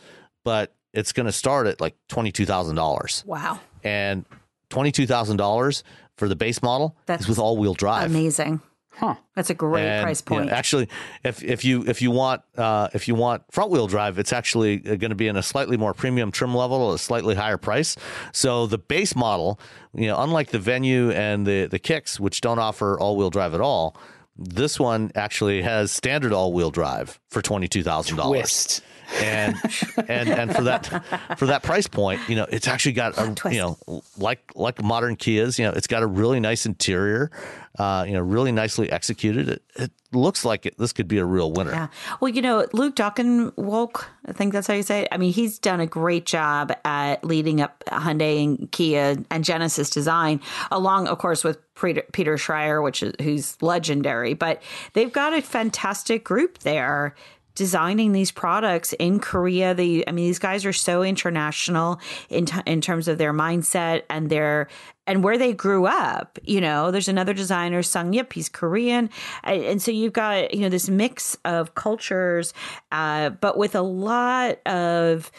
but 0.45 0.75
it's 0.93 1.13
going 1.13 1.27
to 1.27 1.33
start 1.33 1.67
at 1.67 1.81
like 1.81 1.97
twenty 2.09 2.33
two 2.33 2.47
thousand 2.47 2.77
dollars, 2.77 3.25
wow. 3.27 3.61
and 3.83 4.25
twenty 4.69 4.93
two 4.93 5.07
thousand 5.07 5.39
dollars 5.39 5.85
for 6.17 6.29
the 6.29 6.37
base 6.37 6.63
model 6.63 6.97
That's 7.07 7.23
is 7.23 7.29
with 7.29 7.39
all 7.39 7.57
wheel 7.57 7.75
drive. 7.75 8.11
Amazing. 8.11 8.61
Huh. 8.95 9.15
That's 9.35 9.49
a 9.49 9.55
great 9.55 9.87
And, 9.87 10.05
price 10.05 10.23
you 10.29 10.37
know, 10.37 10.43
point. 10.43 10.53
actually, 10.53 10.89
if 11.25 11.43
if 11.43 11.65
you 11.65 11.83
if 11.87 12.03
you 12.03 12.11
want 12.11 12.43
uh, 12.59 12.89
if 12.93 13.09
you 13.09 13.15
want 13.15 13.43
front 13.51 13.71
wheel 13.71 13.87
drive, 13.87 14.19
it's 14.19 14.35
actually 14.35 14.77
going 14.77 15.09
to 15.09 15.15
be 15.15 15.29
in 15.29 15.37
a 15.37 15.43
slightly 15.43 15.79
more 15.79 15.95
premium 15.95 16.31
trim 16.31 16.55
level, 16.55 16.91
at 16.91 16.97
a 16.97 16.99
slightly 16.99 17.35
higher 17.35 17.57
price. 17.57 17.97
So 18.33 18.67
the 18.67 18.77
base 18.77 19.17
model, 19.17 19.59
you 19.95 20.09
know, 20.09 20.19
unlike 20.19 20.51
the 20.51 20.59
Venue 20.59 21.11
and 21.11 21.47
the 21.47 21.69
the 21.69 21.79
Kicks, 21.79 22.21
which 22.21 22.43
don't 22.43 22.59
offer 22.59 23.01
all 23.01 23.17
wheel 23.17 23.31
drive 23.31 23.55
at 23.55 23.63
all, 23.63 23.97
this 24.37 24.81
one 24.81 25.13
actually 25.15 25.63
has 25.63 25.93
standard 25.93 26.33
all 26.33 26.53
wheel 26.53 26.71
drive 26.71 27.19
for 27.31 27.43
twenty 27.43 27.69
two 27.69 27.83
thousand 27.83 28.17
dollars. 28.17 28.81
And 29.21 29.57
and 30.09 30.29
and 30.29 30.55
for 30.55 30.63
that 30.65 31.39
for 31.39 31.47
that 31.47 31.63
price 31.63 31.87
point, 31.87 32.21
you 32.29 32.37
know, 32.37 32.47
it's 32.51 32.69
actually 32.69 32.93
got 32.93 33.19
a 33.19 33.35
Twist. 33.35 33.55
you 33.55 33.61
know 33.61 34.03
like 34.17 34.41
like 34.55 34.83
modern 34.83 35.17
Kias, 35.17 35.59
you 35.59 35.65
know, 35.65 35.73
it's 35.73 35.87
got 35.87 36.03
a 36.03 36.07
really 36.07 36.41
nice 36.41 36.67
interior, 36.67 37.31
uh, 37.79 38.05
you 38.07 38.15
know, 38.15 38.21
really 38.21 38.53
nicely 38.53 38.91
executed. 38.91 39.49
It, 39.49 39.63
it 39.77 39.91
looks 40.13 40.45
like 40.45 40.67
it, 40.67 40.79
this 40.79 40.93
could 40.93 41.09
be 41.09 41.19
a 41.19 41.25
real 41.25 41.53
winner. 41.53 41.73
Yeah. 41.73 41.89
Well, 42.21 42.31
you 42.31 42.43
know, 42.43 42.67
Luc 42.73 42.97
Donckerwolke, 42.97 44.05
I 44.27 44.33
think 44.33 44.53
that's 44.53 44.67
how 44.67 44.75
you 44.75 44.83
say 44.83 45.03
it. 45.03 45.09
I 45.11 45.17
mean, 45.17 45.33
he's 45.33 45.59
done 45.59 45.81
a 45.81 45.87
great 45.87 46.27
job 46.27 46.73
at 46.85 47.25
leading 47.25 47.61
up 47.61 47.83
Hyundai 47.87 48.45
and 48.45 48.71
Kia 48.71 49.17
and 49.31 49.45
Genesis 49.45 49.91
design, 49.91 50.41
along, 50.71 51.09
of 51.09 51.19
course, 51.19 51.45
with 51.45 51.59
Peter, 51.75 52.03
Peter 52.13 52.37
Schreier, 52.37 52.83
which 52.83 53.03
is 53.03 53.15
who's 53.21 53.61
legendary. 53.63 54.35
But 54.35 54.63
they've 54.93 55.13
got 55.13 55.33
a 55.33 55.43
fantastic 55.43 56.25
group 56.25 56.59
there 56.59 57.15
designing 57.55 58.13
these 58.13 58.31
products 58.31 58.93
in 58.95 59.21
Korea. 59.21 59.75
The 59.75 60.07
I 60.09 60.13
mean, 60.13 60.27
these 60.27 60.39
guys 60.39 60.65
are 60.65 60.73
so 60.73 61.03
international 61.03 62.01
in 62.29 62.47
t- 62.47 62.61
in 62.67 62.81
terms 62.81 63.09
of 63.09 63.19
their 63.19 63.33
mindset 63.33 64.03
and 64.09 64.31
their 64.31 64.69
and 65.07 65.25
where 65.25 65.37
they 65.37 65.53
grew 65.53 65.87
up. 65.87 66.39
You 66.45 66.61
know, 66.61 66.91
there's 66.91 67.09
another 67.09 67.35
designer, 67.35 67.83
Sung 67.83 68.13
Yip. 68.13 68.33
He's 68.33 68.49
Korean, 68.49 69.11
and, 69.43 69.63
and 69.65 69.83
so 69.83 69.91
you've 69.91 70.13
got 70.13 70.55
you 70.55 70.61
know 70.61 70.69
this 70.69 70.89
mix 70.89 71.37
of 71.45 71.75
cultures, 71.75 72.55
uh, 72.91 73.31
but 73.31 73.57
with 73.57 73.75
a 73.75 73.83
lot 73.83 74.59
of 74.67 75.31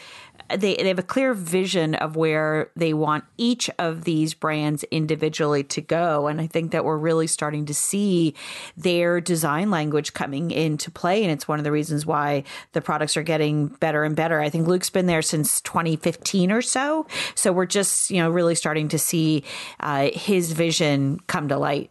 they, 0.50 0.76
they 0.76 0.88
have 0.88 0.98
a 0.98 1.02
clear 1.02 1.34
vision 1.34 1.94
of 1.94 2.16
where 2.16 2.70
they 2.76 2.92
want 2.92 3.24
each 3.38 3.70
of 3.78 4.04
these 4.04 4.34
brands 4.34 4.84
individually 4.84 5.64
to 5.64 5.80
go. 5.80 6.26
And 6.26 6.40
I 6.40 6.46
think 6.46 6.72
that 6.72 6.84
we're 6.84 6.98
really 6.98 7.26
starting 7.26 7.66
to 7.66 7.74
see 7.74 8.34
their 8.76 9.20
design 9.20 9.70
language 9.70 10.12
coming 10.12 10.50
into 10.50 10.90
play. 10.90 11.22
And 11.22 11.32
it's 11.32 11.48
one 11.48 11.58
of 11.58 11.64
the 11.64 11.72
reasons 11.72 12.04
why 12.04 12.44
the 12.72 12.80
products 12.80 13.16
are 13.16 13.22
getting 13.22 13.68
better 13.68 14.04
and 14.04 14.14
better. 14.14 14.40
I 14.40 14.50
think 14.50 14.66
Luke's 14.66 14.90
been 14.90 15.06
there 15.06 15.22
since 15.22 15.60
2015 15.62 16.52
or 16.52 16.62
so. 16.62 17.06
So 17.34 17.52
we're 17.52 17.66
just, 17.66 18.10
you 18.10 18.18
know, 18.18 18.30
really 18.30 18.54
starting 18.54 18.88
to 18.88 18.98
see 18.98 19.44
uh, 19.80 20.10
his 20.12 20.52
vision 20.52 21.20
come 21.26 21.48
to 21.48 21.58
light. 21.58 21.90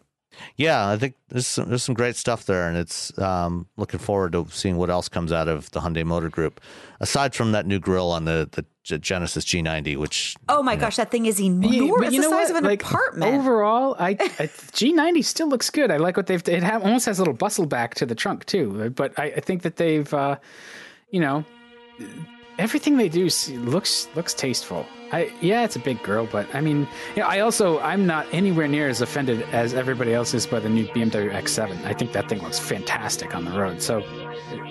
Yeah, 0.58 0.88
I 0.90 0.98
think 0.98 1.16
there's 1.30 1.48
some, 1.48 1.70
there's 1.70 1.84
some 1.84 1.96
great 1.96 2.16
stuff 2.16 2.46
there, 2.46 2.68
and 2.68 2.78
it's 2.78 3.18
um, 3.20 3.68
looking 3.78 4.00
forward 4.00 4.32
to 4.34 4.48
seeing 4.50 4.78
what 4.78 4.90
else 4.90 5.08
comes 5.10 5.32
out 5.32 5.48
of 5.48 5.70
the 5.72 5.80
Hyundai 5.80 6.04
Motor 6.06 6.30
Group, 6.30 6.60
aside 7.00 7.36
from 7.36 7.52
that 7.54 7.66
new 7.66 7.80
grill 7.80 8.12
on 8.12 8.26
the 8.26 8.50
the 8.52 8.66
Genesis 9.00 9.46
G90, 9.46 9.96
which 9.98 10.36
Oh 10.50 10.62
my 10.62 10.76
gosh, 10.76 10.98
that 10.98 11.10
thing 11.12 11.26
is 11.26 11.40
enormous. 11.40 11.72
Yeah, 11.74 12.06
it's 12.08 12.16
you 12.16 12.22
the 12.22 12.30
know 12.30 12.38
size 12.38 12.50
what? 12.50 12.52
of 12.52 12.56
an 12.58 12.64
Like, 12.66 12.84
apartment. 12.84 13.34
Overall, 13.36 13.96
I, 13.98 14.10
I 14.10 14.16
G90 14.18 15.24
still 15.24 15.48
looks 15.48 15.70
good. 15.70 15.90
I 15.92 15.98
like 15.98 16.18
what 16.18 16.28
they've. 16.28 16.46
It 16.50 16.64
ha- 16.64 16.80
almost 16.84 17.06
has 17.06 17.18
a 17.20 17.22
little 17.22 17.34
bustle 17.34 17.66
back 17.66 17.96
to 17.96 18.06
the 18.06 18.16
trunk 18.16 18.46
too. 18.46 18.90
But 18.90 19.18
I, 19.18 19.26
I 19.26 19.40
think 19.40 19.62
that 19.62 19.78
they've, 19.78 20.14
uh, 20.14 20.38
you 21.12 21.22
know, 21.22 21.46
everything 22.60 22.98
they 22.98 23.10
do 23.10 23.30
looks 23.60 24.08
looks 24.16 24.34
tasteful. 24.34 24.86
I 25.12 25.32
yeah, 25.42 25.64
it's 25.64 25.76
a 25.76 25.80
big 25.80 26.02
girl, 26.02 26.28
but 26.32 26.48
I 26.56 26.62
mean, 26.62 26.88
you 27.16 27.22
know, 27.22 27.28
I 27.28 27.40
also 27.42 27.80
I'm 27.80 28.06
not 28.08 28.26
anywhere 28.32 28.68
near 28.68 28.88
as 28.90 29.00
offended 29.02 29.44
as 29.52 29.74
everybody 29.74 30.14
else 30.14 30.34
is 30.34 30.48
by 30.48 30.60
the 30.60 30.70
new 30.70 30.86
BMW 30.88 31.32
X7. 31.32 31.86
I 31.86 31.94
think 31.94 32.14
that 32.14 32.28
thing 32.30 32.42
looks 32.42 32.58
fantastic 32.60 33.36
on 33.36 33.46
the 33.46 33.52
road. 33.52 33.82
So 33.82 34.02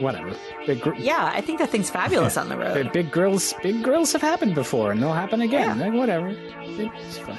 whatever. 0.00 0.34
Big 0.66 0.80
gr- 0.80 0.94
yeah, 0.94 1.30
I 1.32 1.40
think 1.40 1.58
that 1.60 1.70
thing's 1.70 1.90
fabulous 1.90 2.36
on 2.36 2.48
the 2.48 2.56
road. 2.64 2.92
big, 2.92 3.10
grills, 3.10 3.54
big 3.62 3.82
grills 3.82 4.12
have 4.12 4.22
happened 4.22 4.54
before, 4.54 4.90
and 4.92 5.00
they'll 5.02 5.12
happen 5.12 5.40
again. 5.40 5.78
Like, 5.78 5.92
whatever. 5.92 6.28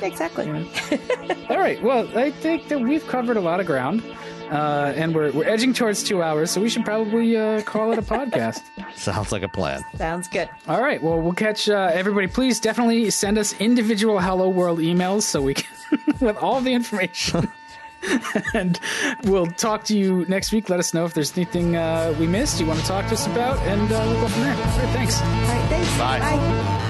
Exactly. 0.01 0.47
All 1.49 1.57
right. 1.57 1.81
Well, 1.81 2.07
I 2.17 2.31
think 2.31 2.67
that 2.67 2.79
we've 2.79 3.05
covered 3.07 3.37
a 3.37 3.41
lot 3.41 3.59
of 3.59 3.65
ground, 3.65 4.03
uh, 4.53 4.93
and 4.95 5.15
we're 5.15 5.31
we're 5.31 5.47
edging 5.47 5.73
towards 5.73 6.03
two 6.03 6.21
hours, 6.21 6.51
so 6.51 6.61
we 6.61 6.69
should 6.69 6.85
probably 6.85 7.35
uh, 7.35 7.61
call 7.63 7.91
it 7.91 7.97
a 7.99 8.03
podcast. 8.03 8.61
sounds 8.95 9.31
like 9.31 9.41
a 9.41 9.47
plan. 9.47 9.83
Sounds 9.97 10.27
good. 10.27 10.49
All 10.67 10.81
right. 10.81 11.01
Well, 11.01 11.19
we'll 11.19 11.33
catch 11.33 11.67
uh, 11.67 11.89
everybody. 11.91 12.27
Please 12.27 12.59
definitely 12.59 13.09
send 13.09 13.37
us 13.37 13.59
individual 13.59 14.19
Hello 14.19 14.47
World 14.49 14.79
emails 14.79 15.23
so 15.23 15.41
we 15.41 15.55
can 15.55 15.99
with 16.19 16.37
all 16.37 16.61
the 16.61 16.73
information. 16.73 17.51
and 18.53 18.79
we'll 19.23 19.47
talk 19.47 19.85
to 19.85 19.97
you 19.97 20.25
next 20.27 20.51
week. 20.51 20.69
Let 20.69 20.79
us 20.79 20.93
know 20.93 21.05
if 21.05 21.13
there's 21.13 21.35
anything 21.37 21.75
uh, 21.75 22.13
we 22.19 22.27
missed 22.27 22.59
you 22.59 22.65
want 22.65 22.79
to 22.79 22.85
talk 22.85 23.07
to 23.07 23.13
us 23.13 23.25
about, 23.27 23.57
and 23.59 23.91
uh, 23.91 24.03
we'll 24.05 24.21
go 24.21 24.27
from 24.27 24.41
there. 24.43 24.55
All 24.55 24.61
right, 24.61 24.89
thanks. 24.89 25.21
All 25.21 25.27
right, 25.27 25.69
thanks. 25.69 25.97
Bye. 25.97 26.89